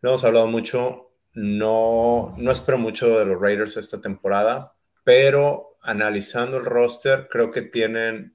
Lo 0.00 0.08
hemos 0.08 0.24
hablado 0.24 0.46
mucho. 0.46 1.10
No, 1.34 2.34
no 2.38 2.50
espero 2.50 2.78
mucho 2.78 3.18
de 3.18 3.26
los 3.26 3.38
Raiders 3.38 3.76
esta 3.76 4.00
temporada, 4.00 4.72
pero 5.04 5.76
analizando 5.82 6.56
el 6.56 6.64
roster, 6.64 7.28
creo 7.30 7.50
que 7.50 7.60
tienen 7.60 8.34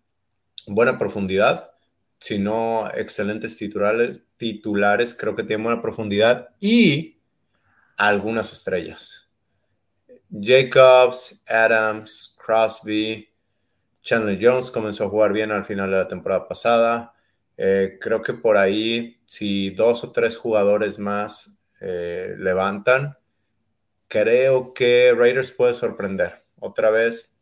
buena 0.67 0.99
profundidad, 0.99 1.71
si 2.19 2.37
no 2.37 2.89
excelentes 2.91 3.57
titulares, 3.57 4.23
titulares, 4.37 5.17
creo 5.19 5.35
que 5.35 5.43
tienen 5.43 5.63
buena 5.63 5.81
profundidad 5.81 6.49
y 6.59 7.17
algunas 7.97 8.53
estrellas. 8.53 9.31
Jacobs, 10.29 11.43
Adams, 11.47 12.37
Crosby, 12.39 13.27
Chandler 14.03 14.37
Jones 14.39 14.69
comenzó 14.69 15.05
a 15.05 15.09
jugar 15.09 15.33
bien 15.33 15.51
al 15.51 15.65
final 15.65 15.89
de 15.89 15.97
la 15.97 16.07
temporada 16.07 16.47
pasada. 16.47 17.13
Eh, 17.57 17.97
creo 18.01 18.21
que 18.21 18.33
por 18.33 18.57
ahí, 18.57 19.21
si 19.25 19.69
dos 19.71 20.03
o 20.03 20.11
tres 20.11 20.37
jugadores 20.37 20.99
más 20.99 21.59
eh, 21.81 22.35
levantan, 22.37 23.17
creo 24.07 24.73
que 24.73 25.13
Raiders 25.15 25.51
puede 25.51 25.73
sorprender. 25.73 26.43
Otra 26.59 26.89
vez, 26.89 27.37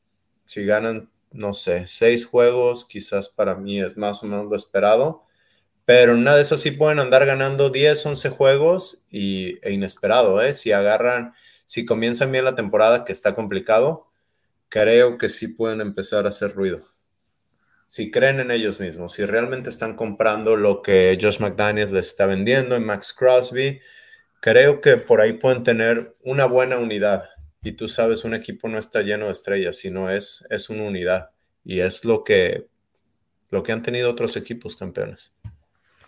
si 0.45 0.65
ganan, 0.65 1.09
no 1.31 1.53
sé, 1.53 1.88
seis 1.88 2.25
juegos, 2.25 2.85
quizás 2.85 3.29
para 3.29 3.55
mí 3.55 3.81
es 3.81 3.97
más 3.97 4.23
o 4.23 4.27
menos 4.27 4.47
lo 4.49 4.55
esperado. 4.55 5.23
Pero 5.85 6.13
una 6.13 6.35
de 6.35 6.41
esas 6.43 6.61
sí 6.61 6.71
pueden 6.71 6.99
andar 6.99 7.25
ganando 7.25 7.69
10, 7.69 8.05
11 8.05 8.29
juegos 8.29 9.05
y, 9.11 9.59
e 9.65 9.71
inesperado, 9.73 10.41
¿eh? 10.41 10.53
Si 10.53 10.71
agarran 10.71 11.33
si 11.71 11.85
comienzan 11.85 12.33
bien 12.33 12.43
la 12.43 12.53
temporada, 12.53 13.05
que 13.05 13.13
está 13.13 13.33
complicado, 13.33 14.07
creo 14.67 15.17
que 15.17 15.29
sí 15.29 15.47
pueden 15.47 15.79
empezar 15.79 16.25
a 16.25 16.27
hacer 16.27 16.53
ruido. 16.53 16.90
Si 17.91 18.09
creen 18.09 18.39
en 18.39 18.51
ellos 18.51 18.80
mismos, 18.80 19.11
si 19.11 19.26
realmente 19.26 19.68
están 19.68 19.97
comprando 19.97 20.55
lo 20.55 20.81
que 20.81 21.19
Josh 21.22 21.41
McDaniels 21.41 21.91
les 21.91 22.07
está 22.07 22.26
vendiendo 22.26 22.77
en 22.77 22.85
Max 22.85 23.13
Crosby, 23.13 23.81
creo 24.39 24.80
que 24.80 24.95
por 24.95 25.19
ahí 25.19 25.34
pueden 25.34 25.63
tener 25.63 26.15
una 26.23 26.45
buena 26.45 26.77
unidad. 26.77 27.26
Y 27.61 27.73
tú 27.73 27.89
sabes, 27.89 28.23
un 28.23 28.34
equipo 28.34 28.69
no 28.69 28.77
está 28.77 29.01
lleno 29.01 29.26
de 29.26 29.34
estrellas, 29.34 29.76
sino 29.76 30.09
es, 30.09 30.47
es 30.49 30.69
una 30.69 30.84
unidad. 30.84 31.31
Y 31.65 31.81
es 31.81 32.05
lo 32.05 32.23
que, 32.23 32.69
lo 33.49 33.61
que 33.61 33.73
han 33.73 33.84
tenido 33.84 34.09
otros 34.09 34.38
equipos 34.38 34.77
campeones. 34.77 35.35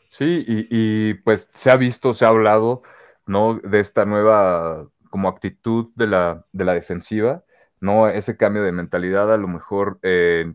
Sí, 0.08 0.42
y, 0.48 0.68
y 0.70 1.16
pues 1.16 1.50
se 1.54 1.70
ha 1.70 1.76
visto, 1.76 2.14
se 2.14 2.24
ha 2.24 2.30
hablado, 2.30 2.82
¿no? 3.26 3.60
De 3.62 3.82
esta 3.82 4.06
nueva 4.06 4.88
como 5.10 5.28
actitud 5.28 5.88
de 5.96 6.08
la, 6.08 6.46
de 6.54 6.64
la 6.64 6.76
defensiva, 6.76 7.44
¿no? 7.82 8.08
Ese 8.08 8.38
cambio 8.38 8.64
de 8.64 8.72
mentalidad 8.72 9.34
a 9.34 9.38
lo 9.38 9.50
mejor 9.50 10.00
eh, 10.02 10.46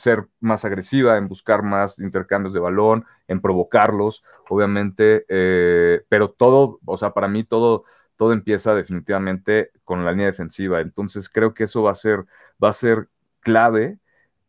ser 0.00 0.28
más 0.40 0.64
agresiva, 0.64 1.18
en 1.18 1.28
buscar 1.28 1.62
más 1.62 1.98
intercambios 1.98 2.54
de 2.54 2.60
balón, 2.60 3.04
en 3.28 3.40
provocarlos, 3.40 4.24
obviamente, 4.48 5.26
eh, 5.28 6.02
pero 6.08 6.30
todo, 6.30 6.80
o 6.86 6.96
sea, 6.96 7.12
para 7.12 7.28
mí 7.28 7.44
todo, 7.44 7.84
todo 8.16 8.32
empieza 8.32 8.74
definitivamente 8.74 9.70
con 9.84 10.04
la 10.04 10.12
línea 10.12 10.26
defensiva. 10.26 10.80
Entonces 10.80 11.28
creo 11.28 11.54
que 11.54 11.64
eso 11.64 11.82
va 11.82 11.92
a 11.92 11.94
ser, 11.94 12.24
va 12.62 12.70
a 12.70 12.72
ser 12.72 13.08
clave, 13.40 13.98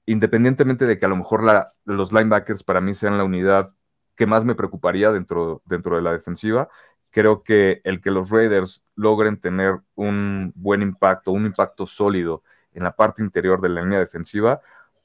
independientemente 0.06 0.86
de 0.86 1.00
que 1.00 1.06
a 1.06 1.10
lo 1.10 1.18
mejor 1.18 1.44
los 1.86 2.12
linebackers 2.12 2.64
para 2.64 2.82
mí 2.82 2.94
sean 2.94 3.18
la 3.18 3.24
unidad 3.24 3.74
que 4.16 4.26
más 4.26 4.46
me 4.46 4.56
preocuparía 4.56 5.12
dentro, 5.12 5.62
dentro 5.66 5.96
de 5.96 6.02
la 6.02 6.14
defensiva. 6.14 6.70
Creo 7.10 7.44
que 7.44 7.82
el 7.84 8.02
que 8.02 8.12
los 8.12 8.30
Raiders 8.30 8.84
logren 8.96 9.40
tener 9.40 9.82
un 9.96 10.54
buen 10.56 10.82
impacto, 10.82 11.32
un 11.32 11.46
impacto 11.46 11.88
sólido 11.88 12.44
en 12.74 12.84
la 12.84 12.96
parte 12.96 13.22
interior 13.22 13.62
de 13.62 13.70
la 13.70 13.82
línea 13.82 14.00
defensiva, 14.00 14.62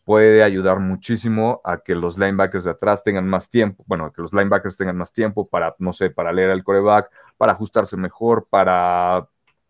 puede 0.07 0.45
ayudar 0.45 0.79
muchísimo 0.79 1.61
a 1.65 1.79
que 1.79 1.97
los 1.97 2.17
linebackers 2.17 2.63
de 2.63 2.71
atrás 2.71 3.03
tengan 3.03 3.27
más 3.27 3.51
tiempo, 3.51 3.83
bueno, 3.89 4.13
que 4.13 4.23
los 4.23 4.33
linebackers 4.33 4.77
tengan 4.77 4.97
más 4.97 5.13
tiempo 5.13 5.45
para, 5.47 5.75
no 5.81 5.93
sé, 5.93 6.11
para 6.11 6.33
leer 6.33 6.51
al 6.51 6.63
coreback, 6.63 7.11
para 7.37 7.53
ajustarse 7.55 7.97
mejor, 7.97 8.47
para 8.49 9.29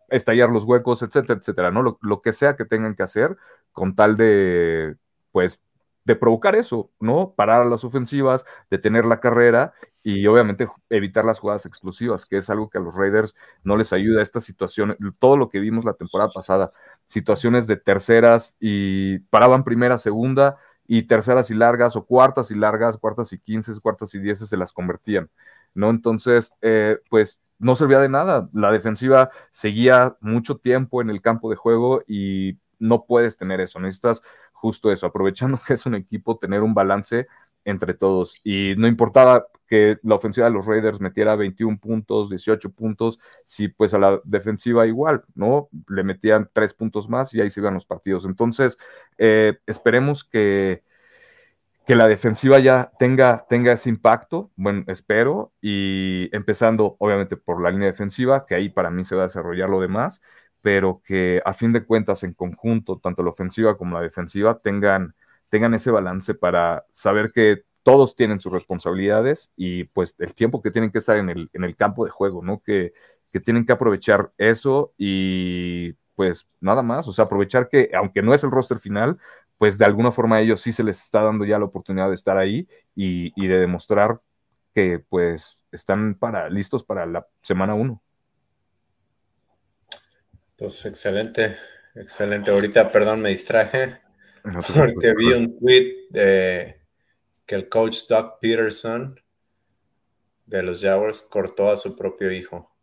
estallar 0.09 0.51
los 0.51 0.63
huecos, 0.63 1.01
etcétera, 1.01 1.39
etcétera, 1.39 1.71
¿no? 1.71 1.97
Lo, 1.99 2.21
que 2.21 2.33
sea 2.33 2.55
que 2.55 2.65
tengan 2.65 2.93
que 2.93 3.01
hacer 3.01 3.35
con 3.71 3.95
tal 3.95 4.15
de, 4.15 4.95
pues, 5.31 5.59
de 6.07 6.15
provocar 6.15 6.55
eso, 6.55 6.89
¿no? 7.01 7.33
Parar 7.35 7.65
las 7.65 7.83
ofensivas, 7.83 8.45
detener 8.71 9.05
la 9.05 9.19
carrera 9.19 9.73
y 10.01 10.25
obviamente 10.25 10.65
evitar 10.89 11.25
las 11.25 11.39
jugadas 11.39 11.65
explosivas, 11.65 12.25
que 12.25 12.37
es 12.37 12.49
algo 12.49 12.69
que 12.69 12.77
a 12.77 12.81
los 12.81 12.95
Raiders 12.95 13.35
no 13.65 13.75
les 13.75 13.91
ayuda. 13.91 14.21
Estas 14.21 14.45
situaciones, 14.45 14.95
todo 15.19 15.35
lo 15.35 15.49
que 15.49 15.59
vimos 15.59 15.83
la 15.83 15.95
temporada 15.95 16.29
pasada, 16.33 16.71
situaciones 17.07 17.67
de 17.67 17.75
terceras 17.75 18.55
y 18.61 19.19
paraban 19.19 19.65
primera, 19.65 19.97
segunda 19.97 20.55
y 20.87 21.03
terceras 21.03 21.51
y 21.51 21.55
largas 21.55 21.97
o 21.97 22.05
cuartas 22.05 22.51
y 22.51 22.55
largas, 22.55 22.95
cuartas 22.95 23.33
y 23.33 23.39
quince, 23.39 23.73
cuartas 23.83 24.15
y 24.15 24.19
dieces 24.19 24.47
se 24.47 24.55
las 24.55 24.71
convertían, 24.71 25.29
¿no? 25.73 25.89
Entonces, 25.89 26.53
eh, 26.61 26.99
pues 27.09 27.41
no 27.59 27.75
servía 27.75 27.99
de 27.99 28.07
nada. 28.07 28.49
La 28.53 28.71
defensiva 28.71 29.29
seguía 29.51 30.15
mucho 30.21 30.55
tiempo 30.55 31.01
en 31.01 31.09
el 31.09 31.21
campo 31.21 31.49
de 31.49 31.57
juego 31.57 32.01
y 32.07 32.57
no 32.79 33.05
puedes 33.05 33.37
tener 33.37 33.61
eso. 33.61 33.79
Necesitas 33.79 34.21
justo 34.59 34.91
eso, 34.91 35.07
aprovechando 35.07 35.59
que 35.65 35.73
es 35.73 35.85
un 35.85 35.95
equipo, 35.95 36.37
tener 36.37 36.61
un 36.61 36.73
balance 36.73 37.27
entre 37.65 37.93
todos. 37.93 38.39
Y 38.43 38.75
no 38.77 38.87
importaba 38.87 39.47
que 39.67 39.97
la 40.03 40.15
ofensiva 40.15 40.47
de 40.47 40.53
los 40.53 40.65
Raiders 40.65 41.01
metiera 41.01 41.35
21 41.35 41.79
puntos, 41.79 42.29
18 42.29 42.71
puntos, 42.71 43.19
si 43.45 43.67
pues 43.67 43.93
a 43.93 43.99
la 43.99 44.21
defensiva 44.23 44.87
igual, 44.87 45.23
¿no? 45.35 45.69
Le 45.89 46.03
metían 46.03 46.49
tres 46.53 46.73
puntos 46.73 47.09
más 47.09 47.33
y 47.33 47.41
ahí 47.41 47.49
se 47.49 47.59
iban 47.59 47.73
los 47.73 47.85
partidos. 47.85 48.25
Entonces, 48.25 48.77
eh, 49.17 49.57
esperemos 49.65 50.23
que, 50.23 50.83
que 51.85 51.95
la 51.95 52.07
defensiva 52.07 52.59
ya 52.59 52.91
tenga, 52.97 53.45
tenga 53.49 53.73
ese 53.73 53.89
impacto, 53.89 54.49
bueno, 54.55 54.85
espero, 54.87 55.51
y 55.61 56.29
empezando 56.31 56.95
obviamente 56.99 57.35
por 57.35 57.61
la 57.61 57.71
línea 57.71 57.87
defensiva, 57.87 58.45
que 58.45 58.55
ahí 58.55 58.69
para 58.69 58.89
mí 58.91 59.03
se 59.03 59.15
va 59.15 59.23
a 59.23 59.27
desarrollar 59.27 59.69
lo 59.69 59.81
demás, 59.81 60.21
pero 60.61 61.01
que 61.03 61.41
a 61.45 61.53
fin 61.53 61.73
de 61.73 61.85
cuentas 61.85 62.23
en 62.23 62.33
conjunto, 62.33 62.99
tanto 62.99 63.23
la 63.23 63.31
ofensiva 63.31 63.77
como 63.77 63.95
la 63.95 64.01
defensiva, 64.03 64.57
tengan, 64.57 65.15
tengan 65.49 65.73
ese 65.73 65.91
balance 65.91 66.33
para 66.33 66.85
saber 66.91 67.31
que 67.33 67.63
todos 67.83 68.15
tienen 68.15 68.39
sus 68.39 68.51
responsabilidades 68.51 69.51
y 69.55 69.85
pues 69.85 70.15
el 70.19 70.33
tiempo 70.33 70.61
que 70.61 70.71
tienen 70.71 70.91
que 70.91 70.97
estar 70.97 71.17
en 71.17 71.29
el, 71.29 71.49
en 71.53 71.63
el 71.63 71.75
campo 71.75 72.03
de 72.03 72.11
juego, 72.11 72.43
¿no? 72.43 72.59
Que, 72.61 72.93
que 73.31 73.39
tienen 73.39 73.65
que 73.65 73.73
aprovechar 73.73 74.31
eso 74.37 74.93
y 74.97 75.93
pues 76.15 76.47
nada 76.59 76.81
más, 76.81 77.07
o 77.07 77.13
sea, 77.13 77.25
aprovechar 77.25 77.69
que 77.69 77.91
aunque 77.93 78.21
no 78.21 78.33
es 78.33 78.43
el 78.43 78.51
roster 78.51 78.79
final, 78.79 79.17
pues 79.57 79.77
de 79.77 79.85
alguna 79.85 80.11
forma 80.11 80.37
a 80.37 80.41
ellos 80.41 80.61
sí 80.61 80.71
se 80.71 80.83
les 80.83 81.01
está 81.01 81.21
dando 81.23 81.45
ya 81.45 81.59
la 81.59 81.65
oportunidad 81.65 82.09
de 82.09 82.15
estar 82.15 82.37
ahí 82.37 82.67
y, 82.95 83.31
y 83.41 83.47
de 83.47 83.59
demostrar 83.59 84.21
que 84.73 84.99
pues 84.99 85.59
están 85.71 86.15
para, 86.15 86.49
listos 86.49 86.83
para 86.83 87.05
la 87.05 87.27
semana 87.41 87.73
uno. 87.73 88.01
Pues 90.57 90.85
excelente, 90.85 91.55
excelente. 91.93 92.49
Ahorita, 92.49 92.91
perdón, 92.91 93.21
me 93.21 93.29
distraje 93.29 94.01
porque 94.75 95.13
vi 95.15 95.33
un 95.33 95.59
tweet 95.59 96.07
de 96.09 96.81
que 97.45 97.55
el 97.55 97.69
coach 97.69 98.07
Doug 98.09 98.39
Peterson 98.41 99.19
de 100.47 100.63
los 100.63 100.81
Jaguars 100.81 101.21
cortó 101.21 101.69
a 101.69 101.77
su 101.77 101.95
propio 101.95 102.31
hijo. 102.31 102.75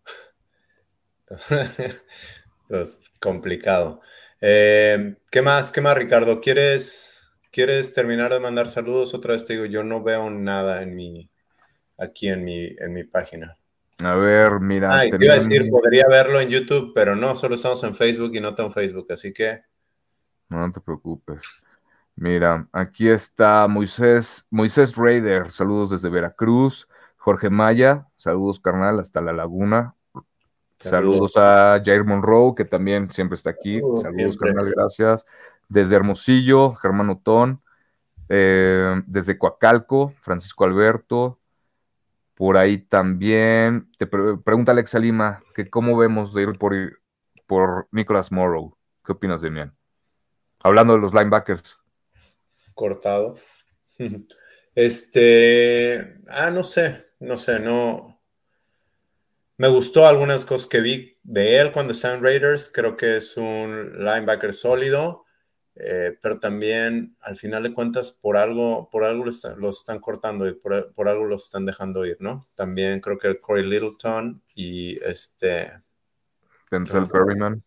pues 2.69 3.11
complicado. 3.21 4.01
Eh, 4.41 5.17
¿Qué 5.31 5.43
más? 5.43 5.73
¿Qué 5.73 5.81
más, 5.81 5.97
Ricardo? 5.97 6.41
¿Quieres, 6.41 7.33
¿Quieres 7.51 7.93
terminar 7.93 8.33
de 8.33 8.41
mandar 8.41 8.69
saludos? 8.69 9.15
Otra 9.15 9.33
vez 9.33 9.45
te 9.45 9.55
digo, 9.55 9.65
yo 9.65 9.83
no 9.83 10.03
veo 10.03 10.31
nada 10.31 10.83
en 10.83 10.95
mi, 10.95 11.31
aquí 11.99 12.29
en 12.29 12.45
mi, 12.45 12.67
en 12.79 12.93
mi 12.93 13.05
página. 13.05 13.59
A 14.03 14.15
ver, 14.15 14.61
mira. 14.61 15.01
Ah, 15.01 15.05
te 15.09 15.25
iba 15.25 15.35
a 15.35 15.37
decir, 15.37 15.71
podría 15.71 16.07
verlo 16.09 16.41
en 16.41 16.49
YouTube, 16.49 16.93
pero 16.95 17.15
no, 17.15 17.37
solo 17.37 17.55
estamos 17.55 17.83
en 17.85 17.95
Facebook 17.95 18.35
y 18.35 18.41
no 18.41 18.55
tengo 18.55 18.71
Facebook, 18.71 19.07
así 19.11 19.33
que. 19.33 19.63
No, 20.49 20.71
te 20.73 20.81
preocupes. 20.81 21.43
Mira, 22.17 22.69
aquí 22.73 23.09
está 23.09 23.67
Moisés, 23.69 24.47
Moisés 24.51 24.97
Raider, 24.97 25.51
saludos 25.51 25.91
desde 25.91 26.09
Veracruz. 26.09 26.89
Jorge 27.17 27.51
Maya, 27.51 28.07
saludos 28.17 28.61
carnal, 28.61 29.01
hasta 29.01 29.21
La 29.21 29.33
Laguna. 29.33 29.95
Saludos, 30.79 31.37
a 31.37 31.81
Jair 31.83 32.05
Monroe, 32.05 32.55
que 32.55 32.65
también 32.65 33.11
siempre 33.11 33.37
está 33.37 33.51
aquí. 33.51 33.81
saludos, 33.97 34.37
carnal, 34.37 34.71
gracias. 34.71 35.25
Desde 35.69 35.97
Hermosillo, 35.97 36.75
Germán 36.75 37.11
Otón. 37.11 37.63
Eh, 38.29 39.03
desde 39.07 39.39
Coacalco, 39.39 40.13
Francisco 40.21 40.65
Alberto. 40.65 41.39
Por 42.35 42.57
ahí 42.57 42.79
también 42.79 43.91
te 43.97 44.07
pregunta 44.07 44.73
Alexa 44.73 44.99
Lima 44.99 45.43
que 45.55 45.71
cómo 45.71 45.97
vemos 45.97 46.35
de 46.35 46.43
ir 46.43 46.59
por, 46.59 46.75
por 47.47 47.89
Nicholas 47.93 48.33
Morrow. 48.33 48.77
¿Qué 49.05 49.13
opinas, 49.13 49.43
Demian? 49.43 49.77
Hablando 50.63 50.95
de 50.95 51.01
los 51.01 51.13
linebackers. 51.13 51.79
Cortado. 52.75 53.37
Este, 54.77 56.19
ah, 56.29 56.51
no 56.51 56.65
sé, 56.65 57.05
no 57.21 57.37
sé, 57.37 57.61
no. 57.61 58.21
Me 59.57 59.69
gustó 59.69 60.05
algunas 60.05 60.45
cosas 60.45 60.67
que 60.67 60.81
vi 60.81 61.17
de 61.23 61.61
él 61.61 61.71
cuando 61.71 61.93
estaba 61.93 62.15
en 62.15 62.25
Raiders. 62.25 62.73
Creo 62.75 62.97
que 62.97 63.17
es 63.17 63.37
un 63.37 64.05
linebacker 64.05 64.53
sólido. 64.53 65.24
Eh, 65.77 66.17
pero 66.23 66.39
también 66.39 67.17
al 67.23 67.37
final 67.37 67.65
de 67.65 67.75
cuentas 67.75 68.13
por 68.13 68.37
algo, 68.37 68.89
por 68.91 69.05
algo 69.05 69.25
lo, 69.25 69.69
están 69.71 69.99
cortando 69.99 70.47
y 70.47 70.55
por, 70.55 71.09
algo 71.09 71.25
lo 71.25 71.37
están 71.37 71.67
dejando 71.67 72.07
ir, 72.07 72.17
¿no? 72.21 72.47
También 72.55 73.01
creo 73.01 73.19
que 73.19 73.41
Corey 73.41 73.65
Littleton 73.65 74.41
y 74.55 75.03
este... 75.05 75.73
Denzel 76.71 77.07
Perryman. 77.07 77.63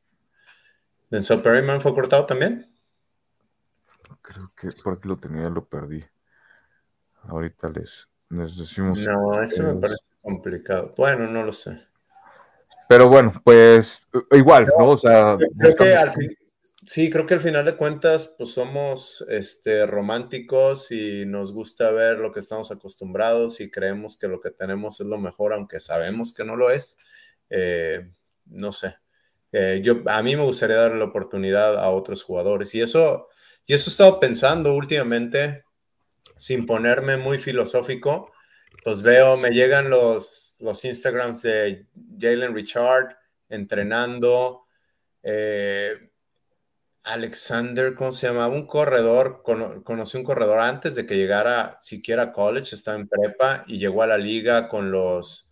¿Denzel 1.09 1.41
Perryman 1.41 1.81
fue 1.81 1.93
cortado 1.93 2.25
también? 2.25 2.65
Creo 4.21 4.49
que 4.59 4.69
porque 4.83 5.07
lo 5.07 5.17
tenía 5.17 5.49
lo 5.49 5.65
perdí. 5.65 6.03
Ahorita 7.23 7.69
les, 7.69 8.07
decimos. 8.29 8.99
No, 8.99 9.41
eso 9.41 9.63
me 9.63 9.79
parece 9.79 10.03
complicado. 10.21 10.93
Bueno, 10.97 11.27
no 11.27 11.43
lo 11.43 11.53
sé. 11.53 11.87
Pero 12.89 13.09
bueno, 13.09 13.33
pues 13.43 14.05
igual, 14.31 14.65
¿no? 14.77 14.89
O 14.89 14.97
sea, 14.97 15.37
creo 15.57 15.75
que 15.75 15.95
al 15.95 16.11
fin, 16.11 16.29
Sí, 16.87 17.09
creo 17.09 17.25
que 17.25 17.33
al 17.33 17.41
final 17.41 17.65
de 17.65 17.75
cuentas, 17.75 18.33
pues 18.37 18.51
somos 18.51 19.25
este, 19.27 19.85
románticos 19.85 20.89
y 20.89 21.25
nos 21.25 21.51
gusta 21.51 21.91
ver 21.91 22.17
lo 22.19 22.31
que 22.31 22.39
estamos 22.39 22.71
acostumbrados 22.71 23.59
y 23.59 23.69
creemos 23.69 24.17
que 24.17 24.29
lo 24.29 24.39
que 24.39 24.51
tenemos 24.51 25.01
es 25.01 25.05
lo 25.05 25.17
mejor, 25.17 25.51
aunque 25.51 25.81
sabemos 25.81 26.33
que 26.33 26.45
no 26.45 26.55
lo 26.55 26.71
es. 26.71 26.97
Eh, 27.49 28.09
no 28.45 28.71
sé. 28.71 28.95
Eh, 29.51 29.81
yo, 29.83 29.97
a 30.05 30.23
mí 30.23 30.37
me 30.37 30.43
gustaría 30.43 30.77
darle 30.77 30.99
la 30.99 31.05
oportunidad 31.05 31.77
a 31.77 31.89
otros 31.89 32.23
jugadores 32.23 32.73
y 32.73 32.79
eso, 32.79 33.27
y 33.65 33.73
eso 33.73 33.89
he 33.89 33.91
estado 33.91 34.17
pensando 34.21 34.73
últimamente, 34.73 35.65
sin 36.37 36.65
ponerme 36.65 37.17
muy 37.17 37.37
filosófico, 37.37 38.31
pues 38.85 39.01
veo, 39.01 39.35
me 39.35 39.49
llegan 39.49 39.89
los, 39.89 40.55
los 40.61 40.85
Instagrams 40.85 41.41
de 41.41 41.85
Jalen 42.17 42.55
Richard 42.55 43.17
entrenando. 43.49 44.67
Eh, 45.21 45.97
Alexander, 47.07 47.95
¿cómo 47.95 48.11
se 48.11 48.27
llamaba? 48.27 48.53
Un 48.53 48.67
corredor, 48.67 49.41
conocí 49.41 50.17
un 50.17 50.23
corredor 50.25 50.59
antes 50.59 50.93
de 50.95 51.05
que 51.05 51.15
llegara 51.15 51.77
siquiera 51.79 52.23
a 52.23 52.33
college, 52.33 52.75
estaba 52.75 52.97
en 52.99 53.07
prepa 53.07 53.63
y 53.65 53.77
llegó 53.79 54.03
a 54.03 54.07
la 54.07 54.17
liga 54.17 54.67
con 54.67 54.91
los, 54.91 55.49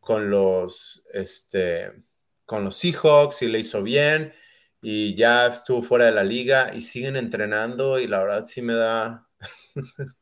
con 0.00 0.28
los, 0.30 1.06
este, 1.14 1.92
con 2.44 2.62
los 2.64 2.76
Seahawks 2.76 3.40
y 3.42 3.48
le 3.48 3.60
hizo 3.60 3.82
bien 3.82 4.34
y 4.82 5.16
ya 5.16 5.46
estuvo 5.46 5.80
fuera 5.82 6.04
de 6.06 6.12
la 6.12 6.24
liga 6.24 6.74
y 6.74 6.82
siguen 6.82 7.16
entrenando 7.16 7.98
y 7.98 8.06
la 8.06 8.20
verdad 8.20 8.42
sí 8.42 8.60
me 8.60 8.74
da, 8.74 9.26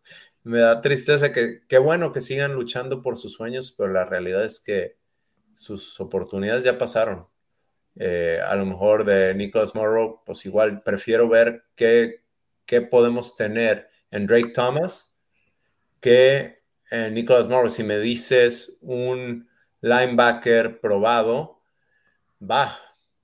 me 0.44 0.60
da 0.60 0.80
tristeza 0.80 1.32
que, 1.32 1.62
qué 1.68 1.78
bueno 1.78 2.12
que 2.12 2.20
sigan 2.20 2.54
luchando 2.54 3.02
por 3.02 3.16
sus 3.16 3.32
sueños, 3.34 3.74
pero 3.76 3.92
la 3.92 4.04
realidad 4.04 4.44
es 4.44 4.60
que 4.60 4.98
sus 5.54 6.00
oportunidades 6.00 6.64
ya 6.64 6.78
pasaron. 6.78 7.26
Eh, 7.98 8.40
a 8.46 8.54
lo 8.56 8.66
mejor 8.66 9.04
de 9.04 9.34
Nicholas 9.34 9.74
Morrow, 9.74 10.22
pues 10.24 10.44
igual 10.46 10.82
prefiero 10.82 11.28
ver 11.28 11.64
qué, 11.74 12.24
qué 12.66 12.82
podemos 12.82 13.36
tener 13.36 13.88
en 14.10 14.26
Drake 14.26 14.52
Thomas 14.54 15.18
que 16.00 16.62
en 16.90 17.14
Nicholas 17.14 17.48
Morrow. 17.48 17.70
Si 17.70 17.82
me 17.82 17.98
dices 17.98 18.78
un 18.82 19.48
linebacker 19.80 20.80
probado, 20.80 21.62
va, 22.40 22.78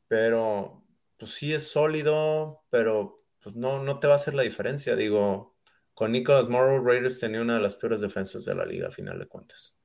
pero 0.09 0.82
pues 1.19 1.32
sí 1.32 1.53
es 1.53 1.70
sólido, 1.70 2.65
pero 2.70 3.24
pues 3.43 3.57
no, 3.57 3.82
no 3.82 3.99
te 3.99 4.07
va 4.07 4.15
a 4.15 4.16
hacer 4.16 4.35
la 4.35 4.43
diferencia. 4.43 4.97
Digo, 4.97 5.55
con 5.94 6.12
Nicholas 6.12 6.49
Morrow, 6.49 6.85
Raiders 6.85 7.20
tenía 7.20 7.43
una 7.43 7.55
de 7.55 7.61
las 7.61 7.77
peores 7.77 8.01
defensas 8.01 8.44
de 8.44 8.55
la 8.55 8.65
liga, 8.65 8.89
a 8.89 8.93
final 8.93 9.19
de 9.19 9.27
cuentas. 9.27 9.81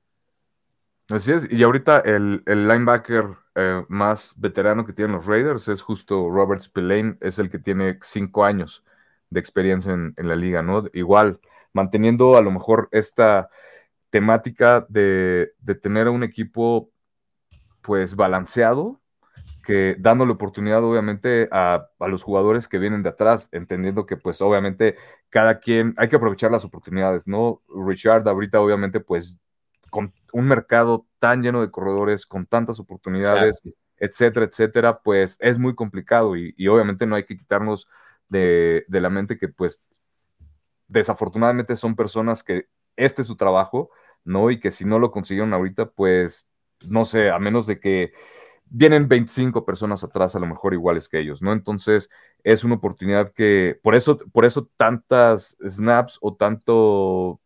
Así 1.10 1.32
es, 1.32 1.48
y 1.50 1.64
ahorita 1.64 2.00
el, 2.00 2.44
linebacker 2.46 3.38
eh, 3.56 3.86
más 3.88 4.34
veterano 4.36 4.86
que 4.86 4.92
tienen 4.92 5.16
los 5.16 5.26
Raiders 5.26 5.70
es 5.70 5.82
justo 5.82 6.30
Robert 6.30 6.60
Spillane, 6.62 7.18
es 7.22 7.40
el 7.40 7.50
que 7.50 7.60
tiene 7.60 7.98
cinco 8.02 8.44
años 8.44 8.84
de 9.30 9.40
experiencia 9.40 9.94
en, 9.94 10.14
la 10.18 10.36
liga, 10.36 10.62
¿no? 10.62 10.84
Igual, 10.92 11.40
manteniendo 11.72 12.36
a 12.36 12.42
lo 12.42 12.52
mejor 12.52 12.90
esta 12.92 13.50
temática 14.10 14.86
de, 14.90 15.54
tener 15.82 16.10
un 16.10 16.24
equipo 16.24 16.92
pues 17.82 18.16
balanceado, 18.16 19.00
que 19.64 19.96
dándole 20.00 20.34
oportunidad 20.34 20.84
obviamente 20.84 21.48
a, 21.52 21.88
a, 22.00 22.08
los 22.10 22.24
jugadores 22.24 22.68
que 22.68 22.80
vienen 22.80 23.04
de 23.04 23.10
atrás, 23.10 23.48
entendiendo 23.54 24.06
que 24.06 24.18
pues 24.18 24.42
obviamente 24.42 24.98
cada 25.30 25.60
quien, 25.60 25.94
hay 25.98 26.10
que 26.10 26.18
aprovechar 26.18 26.52
las 26.52 26.66
oportunidades, 26.66 27.28
¿no? 27.28 27.62
Richard 27.70 28.28
ahorita 28.28 28.60
obviamente 28.60 29.00
pues 29.00 29.40
con 29.90 30.14
un 30.34 30.46
mercado 30.46 31.06
tan 31.20 31.42
lleno 31.42 31.62
de 31.62 31.72
corredores, 31.72 32.26
con 32.26 32.46
tantas 32.46 32.80
oportunidades, 32.80 33.62
etcétera, 33.98 34.46
etcétera, 34.46 35.02
pues 35.02 35.38
es 35.40 35.58
muy 35.58 35.76
complicado 35.76 36.36
y, 36.36 36.68
obviamente 36.68 37.06
no 37.06 37.16
hay 37.16 37.26
que 37.26 37.38
quitarnos 37.38 37.88
de, 38.30 38.86
la 38.88 39.10
mente 39.10 39.38
que 39.38 39.48
pues 39.48 39.82
desafortunadamente 40.88 41.76
son 41.76 41.96
personas 41.96 42.44
que 42.44 42.68
este 42.96 43.22
es 43.22 43.28
su 43.28 43.36
trabajo, 43.36 43.90
¿no? 44.24 44.52
Y 44.52 44.60
que 44.60 44.72
si 44.72 44.86
no 44.86 45.00
lo 45.00 45.12
consiguieron 45.12 45.54
ahorita, 45.54 45.92
pues 45.92 46.48
no 46.86 47.06
sé, 47.06 47.30
a 47.30 47.40
menos 47.40 47.68
de 47.68 47.80
que 47.80 48.14
vienen 48.66 49.08
25 49.08 49.66
personas 49.66 50.04
atrás, 50.04 50.36
a 50.36 50.40
lo 50.40 50.48
mejor 50.48 50.74
iguales 50.74 51.08
que 51.08 51.20
ellos, 51.20 51.42
¿no? 51.42 51.54
Entonces, 51.54 52.10
es 52.44 52.64
una 52.64 52.76
oportunidad 52.76 53.32
que, 53.34 53.80
por 53.82 53.96
eso, 53.96 54.18
por 54.18 54.46
eso 54.46 54.70
tantas 54.78 55.58
snaps 55.66 56.18
o 56.22 56.36
tanto 56.36 57.40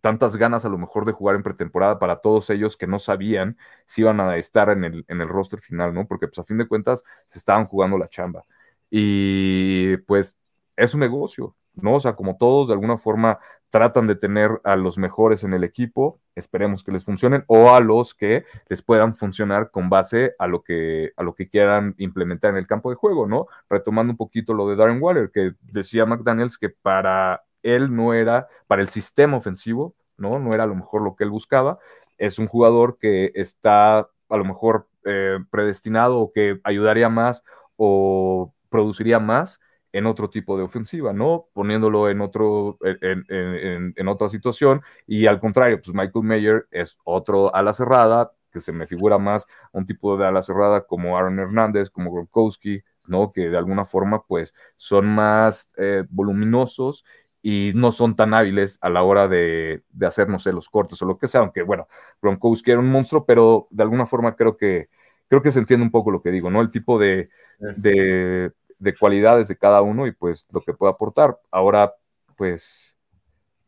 tantas 0.00 0.36
ganas 0.36 0.64
a 0.64 0.68
lo 0.68 0.78
mejor 0.78 1.04
de 1.04 1.12
jugar 1.12 1.36
en 1.36 1.42
pretemporada 1.42 1.98
para 1.98 2.16
todos 2.16 2.50
ellos 2.50 2.76
que 2.76 2.86
no 2.86 2.98
sabían 2.98 3.56
si 3.86 4.02
iban 4.02 4.20
a 4.20 4.36
estar 4.36 4.70
en 4.70 4.84
el, 4.84 5.04
en 5.08 5.20
el 5.20 5.28
roster 5.28 5.60
final, 5.60 5.94
¿no? 5.94 6.06
Porque 6.06 6.28
pues 6.28 6.38
a 6.38 6.44
fin 6.44 6.58
de 6.58 6.68
cuentas 6.68 7.04
se 7.26 7.38
estaban 7.38 7.64
jugando 7.66 7.98
la 7.98 8.08
chamba. 8.08 8.44
Y 8.90 9.96
pues 9.98 10.36
es 10.76 10.94
un 10.94 11.00
negocio, 11.00 11.56
¿no? 11.74 11.94
O 11.96 12.00
sea, 12.00 12.14
como 12.14 12.36
todos 12.36 12.68
de 12.68 12.74
alguna 12.74 12.96
forma 12.96 13.38
tratan 13.70 14.06
de 14.06 14.16
tener 14.16 14.60
a 14.64 14.76
los 14.76 14.98
mejores 14.98 15.44
en 15.44 15.54
el 15.54 15.64
equipo, 15.64 16.20
esperemos 16.34 16.84
que 16.84 16.92
les 16.92 17.04
funcionen, 17.04 17.44
o 17.46 17.74
a 17.74 17.80
los 17.80 18.14
que 18.14 18.44
les 18.68 18.82
puedan 18.82 19.14
funcionar 19.14 19.70
con 19.70 19.90
base 19.90 20.34
a 20.38 20.46
lo 20.46 20.62
que, 20.62 21.12
a 21.16 21.22
lo 21.22 21.34
que 21.34 21.48
quieran 21.48 21.94
implementar 21.98 22.50
en 22.50 22.56
el 22.56 22.66
campo 22.66 22.90
de 22.90 22.96
juego, 22.96 23.26
¿no? 23.26 23.46
Retomando 23.68 24.12
un 24.12 24.16
poquito 24.16 24.54
lo 24.54 24.68
de 24.68 24.76
Darren 24.76 25.02
Waller, 25.02 25.30
que 25.30 25.54
decía 25.62 26.06
McDaniels 26.06 26.58
que 26.58 26.70
para 26.70 27.44
él 27.64 27.94
no 27.94 28.14
era 28.14 28.46
para 28.68 28.82
el 28.82 28.88
sistema 28.88 29.36
ofensivo, 29.36 29.96
¿no? 30.16 30.38
No 30.38 30.54
era 30.54 30.62
a 30.62 30.68
lo 30.68 30.76
mejor 30.76 31.02
lo 31.02 31.16
que 31.16 31.24
él 31.24 31.30
buscaba. 31.30 31.78
Es 32.18 32.38
un 32.38 32.46
jugador 32.46 32.98
que 32.98 33.32
está 33.34 33.98
a 34.28 34.36
lo 34.36 34.44
mejor 34.44 34.86
eh, 35.04 35.38
predestinado 35.50 36.20
o 36.20 36.30
que 36.32 36.60
ayudaría 36.62 37.08
más 37.08 37.42
o 37.76 38.54
produciría 38.68 39.18
más 39.18 39.60
en 39.92 40.06
otro 40.06 40.28
tipo 40.28 40.56
de 40.56 40.64
ofensiva, 40.64 41.12
¿no? 41.12 41.46
Poniéndolo 41.52 42.10
en, 42.10 42.20
otro, 42.20 42.78
en, 42.82 44.08
otra 44.08 44.28
situación. 44.28 44.82
Y 45.06 45.26
al 45.26 45.38
contrario, 45.38 45.80
pues 45.80 45.94
Michael 45.94 46.24
Mayer 46.24 46.66
es 46.72 46.98
otro 47.04 47.54
ala 47.54 47.72
cerrada, 47.72 48.32
que 48.52 48.58
se 48.58 48.72
me 48.72 48.88
figura 48.88 49.18
más 49.18 49.46
un 49.72 49.86
tipo 49.86 50.16
de 50.16 50.26
ala 50.26 50.42
cerrada 50.42 50.84
como 50.84 51.16
Aaron 51.16 51.38
Hernández, 51.38 51.90
como 51.90 52.10
Gronkowski, 52.12 52.82
¿no? 53.06 53.32
Que 53.32 53.48
de 53.48 53.56
alguna 53.56 53.84
forma, 53.84 54.24
pues, 54.24 54.52
son 54.76 55.06
más 55.06 55.70
eh, 55.76 56.04
voluminosos 56.10 57.04
y 57.46 57.72
no 57.74 57.92
son 57.92 58.16
tan 58.16 58.32
hábiles 58.32 58.78
a 58.80 58.88
la 58.88 59.02
hora 59.02 59.28
de, 59.28 59.82
de 59.90 60.06
hacer, 60.06 60.30
no 60.30 60.38
sé, 60.38 60.50
los 60.50 60.70
cortes 60.70 61.02
o 61.02 61.04
lo 61.04 61.18
que 61.18 61.28
sea, 61.28 61.42
aunque 61.42 61.60
bueno, 61.60 61.86
Gronkowski 62.22 62.70
era 62.70 62.80
un 62.80 62.90
monstruo, 62.90 63.26
pero 63.26 63.68
de 63.70 63.82
alguna 63.82 64.06
forma 64.06 64.34
creo 64.34 64.56
que, 64.56 64.88
creo 65.28 65.42
que 65.42 65.50
se 65.50 65.58
entiende 65.58 65.84
un 65.84 65.90
poco 65.90 66.10
lo 66.10 66.22
que 66.22 66.30
digo, 66.30 66.50
¿no? 66.50 66.62
El 66.62 66.70
tipo 66.70 66.98
de, 66.98 67.28
de, 67.58 68.50
cualidades 68.98 69.48
de 69.48 69.58
cada 69.58 69.82
uno 69.82 70.06
y 70.06 70.12
pues 70.12 70.48
lo 70.52 70.62
que 70.62 70.72
puede 70.72 70.94
aportar. 70.94 71.38
Ahora, 71.50 71.94
pues, 72.34 72.96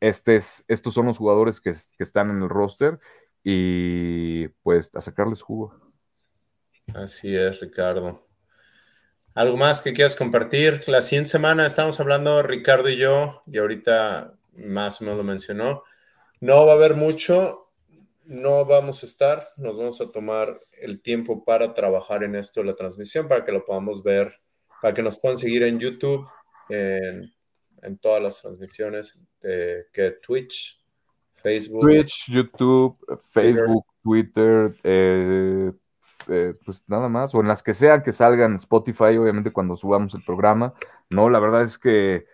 este 0.01 0.37
estos 0.69 0.95
son 0.95 1.05
los 1.05 1.19
jugadores 1.19 1.61
que, 1.61 1.73
que 1.73 2.03
están 2.03 2.31
en 2.31 2.43
el 2.43 2.49
roster 2.49 2.99
y 3.45 4.49
pues 4.63 4.91
a 4.97 5.03
sacarles 5.03 5.43
jugo. 5.43 5.79
Así 6.95 7.37
es, 7.37 7.61
Ricardo. 7.61 8.26
¿Algo 9.37 9.59
más 9.59 9.83
que 9.83 9.93
quieras 9.93 10.17
compartir? 10.17 10.83
La 10.87 11.03
siguiente 11.03 11.29
semana 11.29 11.67
estamos 11.67 12.01
hablando 12.01 12.43
Ricardo 12.43 12.89
y 12.89 12.97
yo, 12.97 13.43
y 13.47 13.59
ahorita 13.59 14.35
más 14.65 14.99
o 14.99 15.05
menos 15.05 15.19
lo 15.19 15.25
mencionó. 15.25 15.83
No 16.41 16.65
va 16.65 16.73
a 16.73 16.77
haber 16.77 16.95
mucho, 16.95 17.71
no 18.25 18.65
vamos 18.65 19.03
a 19.03 19.07
estar, 19.07 19.49
nos 19.59 19.77
vamos 19.77 20.01
a 20.01 20.11
tomar 20.11 20.59
el 20.81 21.03
tiempo 21.03 21.45
para 21.45 21.75
trabajar 21.75 22.25
en 22.25 22.35
esto, 22.35 22.63
la 22.63 22.77
transmisión, 22.77 23.29
para 23.29 23.45
que 23.45 23.53
lo 23.53 23.63
podamos 23.63 24.03
ver, 24.03 24.41
para 24.81 24.95
que 24.95 25.03
nos 25.03 25.21
puedan 25.21 25.37
seguir 25.37 25.65
en 25.65 25.81
YouTube, 25.81 26.27
en, 26.71 27.31
todas 28.01 28.23
las 28.23 28.41
transmisiones 28.41 29.21
de 29.43 29.85
que 29.93 30.13
Twitch, 30.13 30.83
Facebook. 31.35 31.83
Twitch, 31.83 32.31
YouTube, 32.31 32.97
Facebook, 33.29 33.85
Twitter, 34.03 34.75
eh, 34.83 35.73
eh, 36.29 36.55
pues 36.65 36.85
nada 36.87 37.09
más, 37.09 37.35
o 37.35 37.41
en 37.41 37.49
las 37.49 37.63
que 37.63 37.75
sean 37.75 38.03
que 38.03 38.13
salgan 38.13 38.57
Spotify, 38.57 39.17
obviamente 39.17 39.53
cuando 39.53 39.77
subamos 39.77 40.15
el 40.15 40.25
programa, 40.25 40.75
¿no? 41.11 41.31
La 41.31 41.39
verdad 41.39 41.63
es 41.63 41.79
que 41.79 42.27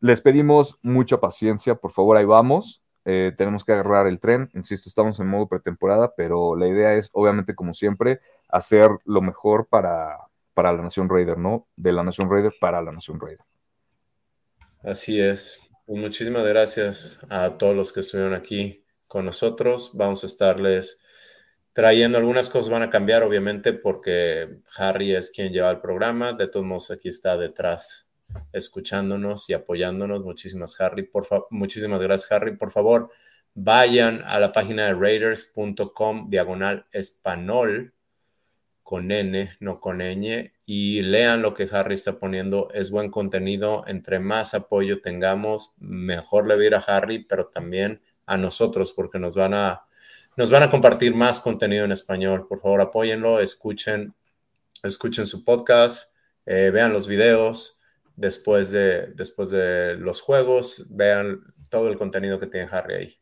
les 0.00 0.20
pedimos 0.20 0.78
mucha 0.82 1.18
paciencia, 1.20 1.74
por 1.74 1.92
favor, 1.92 2.16
ahí 2.16 2.24
vamos. 2.24 2.82
Eh, 3.04 3.32
tenemos 3.36 3.64
que 3.64 3.72
agarrar 3.72 4.06
el 4.06 4.20
tren, 4.20 4.50
insisto, 4.54 4.88
estamos 4.88 5.18
en 5.18 5.28
modo 5.28 5.48
pretemporada, 5.48 6.14
pero 6.14 6.56
la 6.56 6.68
idea 6.68 6.94
es, 6.94 7.08
obviamente, 7.12 7.54
como 7.54 7.72
siempre, 7.72 8.20
hacer 8.48 8.90
lo 9.04 9.22
mejor 9.22 9.66
para, 9.66 10.18
para 10.52 10.72
la 10.72 10.82
Nación 10.82 11.08
Raider, 11.08 11.38
¿no? 11.38 11.66
De 11.76 11.92
la 11.92 12.02
Nación 12.02 12.30
Raider 12.30 12.52
para 12.60 12.82
la 12.82 12.92
Nación 12.92 13.18
Raider. 13.18 13.44
Así 14.82 15.20
es. 15.20 15.70
Pues 15.86 15.98
muchísimas 15.98 16.44
gracias 16.44 17.18
a 17.30 17.56
todos 17.56 17.74
los 17.74 17.92
que 17.92 18.00
estuvieron 18.00 18.34
aquí 18.34 18.84
con 19.06 19.24
nosotros. 19.24 19.92
Vamos 19.94 20.22
a 20.22 20.26
estarles 20.26 21.00
trayendo 21.78 22.18
algunas 22.18 22.50
cosas 22.50 22.72
van 22.72 22.82
a 22.82 22.90
cambiar, 22.90 23.22
obviamente, 23.22 23.72
porque 23.72 24.62
Harry 24.78 25.14
es 25.14 25.30
quien 25.30 25.52
lleva 25.52 25.70
el 25.70 25.80
programa. 25.80 26.32
De 26.32 26.48
todos 26.48 26.66
modos, 26.66 26.90
aquí 26.90 27.08
está 27.08 27.36
detrás 27.36 28.10
escuchándonos 28.52 29.48
y 29.48 29.52
apoyándonos. 29.52 30.24
Muchísimas, 30.24 30.80
Harry. 30.80 31.04
Por 31.04 31.28
muchísimas 31.50 32.00
gracias, 32.00 32.32
Harry. 32.32 32.56
Por 32.56 32.72
favor, 32.72 33.10
vayan 33.54 34.22
a 34.26 34.40
la 34.40 34.50
página 34.50 34.86
de 34.86 34.94
raiders.com 34.94 36.28
diagonal 36.28 36.86
español 36.90 37.94
con 38.82 39.12
N, 39.12 39.52
no 39.60 39.78
con 39.78 39.98
ñ, 39.98 40.50
y 40.66 41.02
lean 41.02 41.42
lo 41.42 41.54
que 41.54 41.68
Harry 41.70 41.94
está 41.94 42.18
poniendo. 42.18 42.70
Es 42.74 42.90
buen 42.90 43.08
contenido. 43.08 43.84
Entre 43.86 44.18
más 44.18 44.52
apoyo 44.52 45.00
tengamos, 45.00 45.76
mejor 45.78 46.48
le 46.48 46.56
va 46.56 46.76
a 46.76 46.80
a 46.80 46.96
Harry, 46.96 47.20
pero 47.20 47.46
también 47.46 48.02
a 48.26 48.36
nosotros, 48.36 48.92
porque 48.92 49.20
nos 49.20 49.36
van 49.36 49.54
a 49.54 49.82
nos 50.38 50.50
van 50.50 50.62
a 50.62 50.70
compartir 50.70 51.16
más 51.16 51.40
contenido 51.40 51.84
en 51.84 51.90
español. 51.90 52.46
Por 52.46 52.60
favor, 52.60 52.80
apóyenlo, 52.80 53.40
escuchen, 53.40 54.14
escuchen 54.84 55.26
su 55.26 55.44
podcast, 55.44 56.14
eh, 56.46 56.70
vean 56.72 56.92
los 56.92 57.08
videos 57.08 57.80
después 58.14 58.70
de, 58.70 59.08
después 59.16 59.50
de 59.50 59.96
los 59.96 60.20
juegos, 60.20 60.86
vean 60.90 61.40
todo 61.68 61.88
el 61.88 61.98
contenido 61.98 62.38
que 62.38 62.46
tiene 62.46 62.68
Harry 62.70 62.94
ahí. 62.94 63.20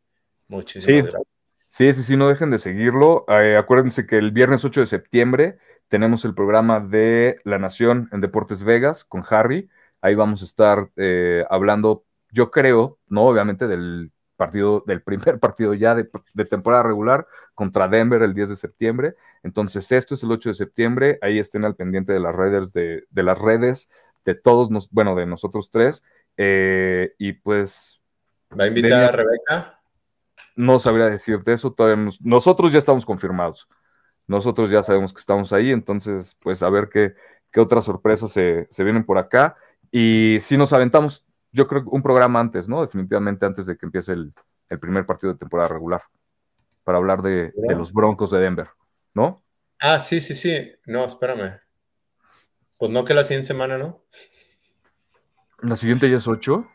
Muchísimas 0.48 1.05
gracias. 1.05 1.22
Sí, 1.68 1.90
sí, 1.94 2.02
sí, 2.02 2.16
no 2.18 2.28
dejen 2.28 2.51
de 2.51 2.59
seguirlo. 2.59 3.24
Eh, 3.28 3.56
acuérdense 3.56 4.06
que 4.06 4.18
el 4.18 4.30
viernes 4.30 4.66
8 4.66 4.80
de 4.80 4.86
septiembre 4.86 5.59
tenemos 5.88 6.26
el 6.26 6.34
programa 6.34 6.80
de 6.80 7.38
La 7.44 7.59
Nación 7.59 8.10
en 8.12 8.20
Deportes 8.20 8.62
Vegas 8.62 9.05
con 9.06 9.24
Harry. 9.30 9.70
Ahí 10.02 10.14
vamos 10.14 10.43
a 10.43 10.44
estar 10.44 10.90
eh, 10.97 11.47
hablando, 11.48 12.05
yo 12.30 12.51
creo, 12.51 12.98
no 13.09 13.22
obviamente 13.22 13.66
del 13.68 14.12
partido, 14.36 14.84
del 14.86 15.02
primer 15.02 15.38
partido 15.40 15.74
ya 15.74 15.94
de, 15.94 16.04
temporada 16.44 16.82
regular 16.82 17.26
contra 17.54 17.88
Denver 17.88 18.22
el 18.22 18.34
10 18.34 18.50
de 18.50 18.56
septiembre. 18.56 19.14
Entonces, 19.42 19.90
esto 19.92 20.14
es 20.14 20.22
el 20.22 20.30
8 20.30 20.50
de 20.50 20.54
septiembre. 20.54 21.18
Ahí 21.22 21.38
estén 21.38 21.64
al 21.64 21.74
pendiente 21.74 22.12
de 22.12 22.20
las 22.20 22.34
redes, 22.34 22.72
de, 22.72 23.04
las 23.12 23.38
redes 23.38 23.90
de 24.24 24.34
todos, 24.34 24.70
nos, 24.70 24.90
bueno, 24.90 25.14
de 25.16 25.26
nosotros 25.26 25.70
tres. 25.70 26.02
Eh, 26.36 27.14
y 27.18 27.32
pues. 27.32 28.00
¿Va 28.58 28.64
a 28.64 28.68
invitar 28.68 29.04
a 29.04 29.12
Rebeca? 29.12 29.80
No 30.54 30.78
sabría 30.78 31.06
decirte 31.06 31.52
eso. 31.52 31.72
Todavía 31.72 32.10
nosotros 32.20 32.72
ya 32.72 32.78
estamos 32.78 33.04
confirmados. 33.04 33.68
Nosotros 34.26 34.70
ya 34.70 34.82
sabemos 34.82 35.12
que 35.12 35.20
estamos 35.20 35.52
ahí. 35.52 35.70
Entonces, 35.70 36.36
pues 36.40 36.62
a 36.62 36.70
ver 36.70 36.88
qué, 36.88 37.14
qué 37.50 37.60
otras 37.60 37.84
sorpresas 37.84 38.30
se, 38.30 38.66
se 38.70 38.84
vienen 38.84 39.04
por 39.04 39.18
acá. 39.18 39.56
Y 39.90 40.38
si 40.40 40.56
nos 40.56 40.72
aventamos 40.72 41.25
yo 41.56 41.66
creo 41.66 41.82
que 41.82 41.88
un 41.90 42.02
programa 42.02 42.38
antes, 42.38 42.68
¿no? 42.68 42.82
Definitivamente 42.82 43.46
antes 43.46 43.66
de 43.66 43.76
que 43.76 43.86
empiece 43.86 44.12
el, 44.12 44.32
primer 44.78 45.06
partido 45.06 45.32
de 45.32 45.38
temporada 45.38 45.70
regular, 45.70 46.02
para 46.84 46.98
hablar 46.98 47.22
de, 47.22 47.52
los 47.74 47.92
Broncos 47.92 48.30
de 48.30 48.40
Denver, 48.40 48.68
¿no? 49.14 49.42
Ah, 49.78 49.98
sí, 49.98 50.20
sí, 50.20 50.34
sí. 50.34 50.72
No, 50.84 51.04
espérame. 51.04 51.58
Pues 52.78 52.90
no 52.90 53.04
que 53.04 53.14
la 53.14 53.24
siguiente 53.24 53.48
semana, 53.48 53.78
¿no? 53.78 54.04
La 55.62 55.76
siguiente 55.76 56.10
ya 56.10 56.18
es 56.18 56.28
8. 56.28 56.66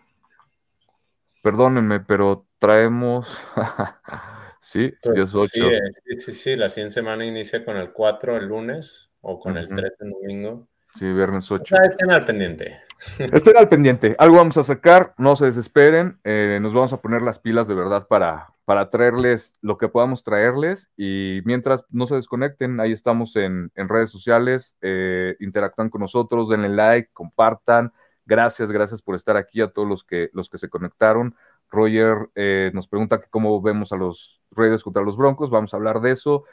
Perdónenme, 1.44 2.00
pero 2.00 2.48
traemos. 2.58 3.38
sí, 4.60 4.92
pues 5.02 5.18
ya 5.18 5.24
es 5.24 5.36
8. 5.36 5.70
Eh, 5.70 5.80
sí, 6.06 6.22
sí, 6.22 6.34
sí, 6.34 6.56
La 6.56 6.70
siguiente 6.70 6.96
semana 6.96 7.26
inicia 7.26 7.64
con 7.64 7.78
el 7.78 7.92
4 7.92 8.38
el 8.38 8.46
lunes 8.46 9.12
o 9.22 9.40
con 9.40 9.58
el 9.58 9.68
3 9.68 9.92
el 10.00 10.10
domingo. 10.10 10.68
Sí, 10.94 11.12
viernes 11.12 11.52
8. 11.52 11.76
estén 11.84 12.12
al 12.12 12.26
pendiente. 12.26 12.82
Estén 13.18 13.58
al 13.58 13.70
pendiente. 13.70 14.16
Algo 14.20 14.38
vamos 14.38 14.58
a 14.58 14.64
sacar, 14.64 15.14
no 15.18 15.36
se 15.36 15.46
desesperen. 15.46 16.20
Eh, 16.24 16.60
nos 16.62 16.74
vamos 16.74 16.94
a 16.94 17.02
poner 17.02 17.22
las 17.22 17.40
pilas 17.40 17.68
de 17.68 17.74
verdad 17.74 18.08
para, 18.08 18.54
para 18.66 18.90
traerles 18.90 19.56
lo 19.62 19.78
que 19.78 19.88
podamos 19.88 20.24
traerles. 20.24 20.92
Y 20.98 21.42
mientras 21.46 21.86
no 21.90 22.06
se 22.08 22.16
desconecten, 22.16 22.80
ahí 22.80 22.92
estamos 22.92 23.36
en, 23.36 23.72
redes 23.76 24.12
sociales. 24.12 24.78
Eh, 24.82 25.36
interactúan 25.40 25.90
con 25.90 26.02
nosotros, 26.02 26.50
denle 26.50 26.70
like, 26.70 27.10
compartan. 27.14 27.92
Gracias, 28.26 28.72
gracias 28.72 29.02
por 29.02 29.16
estar 29.16 29.36
aquí 29.36 29.62
a 29.62 29.72
todos 29.72 29.88
los 29.88 30.04
que, 30.04 30.30
los 30.34 30.50
que 30.50 30.58
se 30.58 30.70
conectaron. 30.70 31.36
Roger 31.70 32.30
eh, 32.36 32.72
nos 32.74 32.88
pregunta 32.88 33.22
cómo 33.30 33.62
vemos 33.62 33.92
a 33.94 33.98
los 33.98 34.42
Raiders 34.52 34.84
contra 34.84 35.02
los 35.02 35.18
Broncos. 35.18 35.50
Vamos 35.50 35.74
a 35.74 35.78
hablar 35.78 36.02
de 36.02 36.12
eso. 36.12 36.44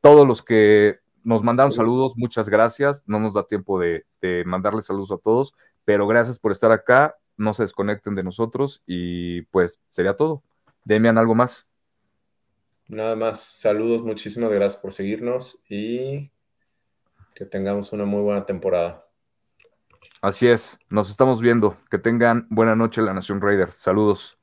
Todos 0.00 0.26
los 0.26 0.42
que 0.42 1.00
nos 1.26 1.42
mandaron 1.42 1.72
saludos, 1.72 2.12
muchas 2.16 2.48
gracias. 2.48 3.02
No 3.04 3.18
nos 3.18 3.34
da 3.34 3.44
tiempo 3.48 3.80
de, 3.80 4.06
mandarles 4.44 4.86
saludos 4.86 5.10
a 5.10 5.18
todos, 5.18 5.54
pero 5.86 6.06
gracias 6.06 6.38
por 6.38 6.52
estar 6.52 6.70
acá. 6.72 7.16
No 7.38 7.54
se 7.54 7.62
desconecten 7.62 8.14
de 8.14 8.22
nosotros 8.22 8.82
y 8.86 9.42
pues 9.42 9.80
sería 9.88 10.12
todo. 10.12 10.42
Demian, 10.84 11.16
¿algo 11.16 11.34
más? 11.34 11.66
Nada 12.88 13.16
más. 13.16 13.40
Saludos, 13.40 14.02
muchísimas 14.02 14.50
gracias 14.50 14.82
por 14.82 14.92
seguirnos 14.92 15.64
y 15.70 16.30
que 17.34 17.46
tengamos 17.46 17.92
una 17.92 18.04
muy 18.04 18.20
buena 18.22 18.44
temporada. 18.44 19.06
Así 20.20 20.48
es, 20.48 20.78
nos 20.88 21.08
estamos 21.08 21.40
viendo. 21.40 21.76
Que 21.90 21.98
tengan 21.98 22.46
buena 22.50 22.74
noche 22.74 23.00
la 23.02 23.14
Nación 23.14 23.40
Raider. 23.40 23.70
Saludos. 23.70 24.38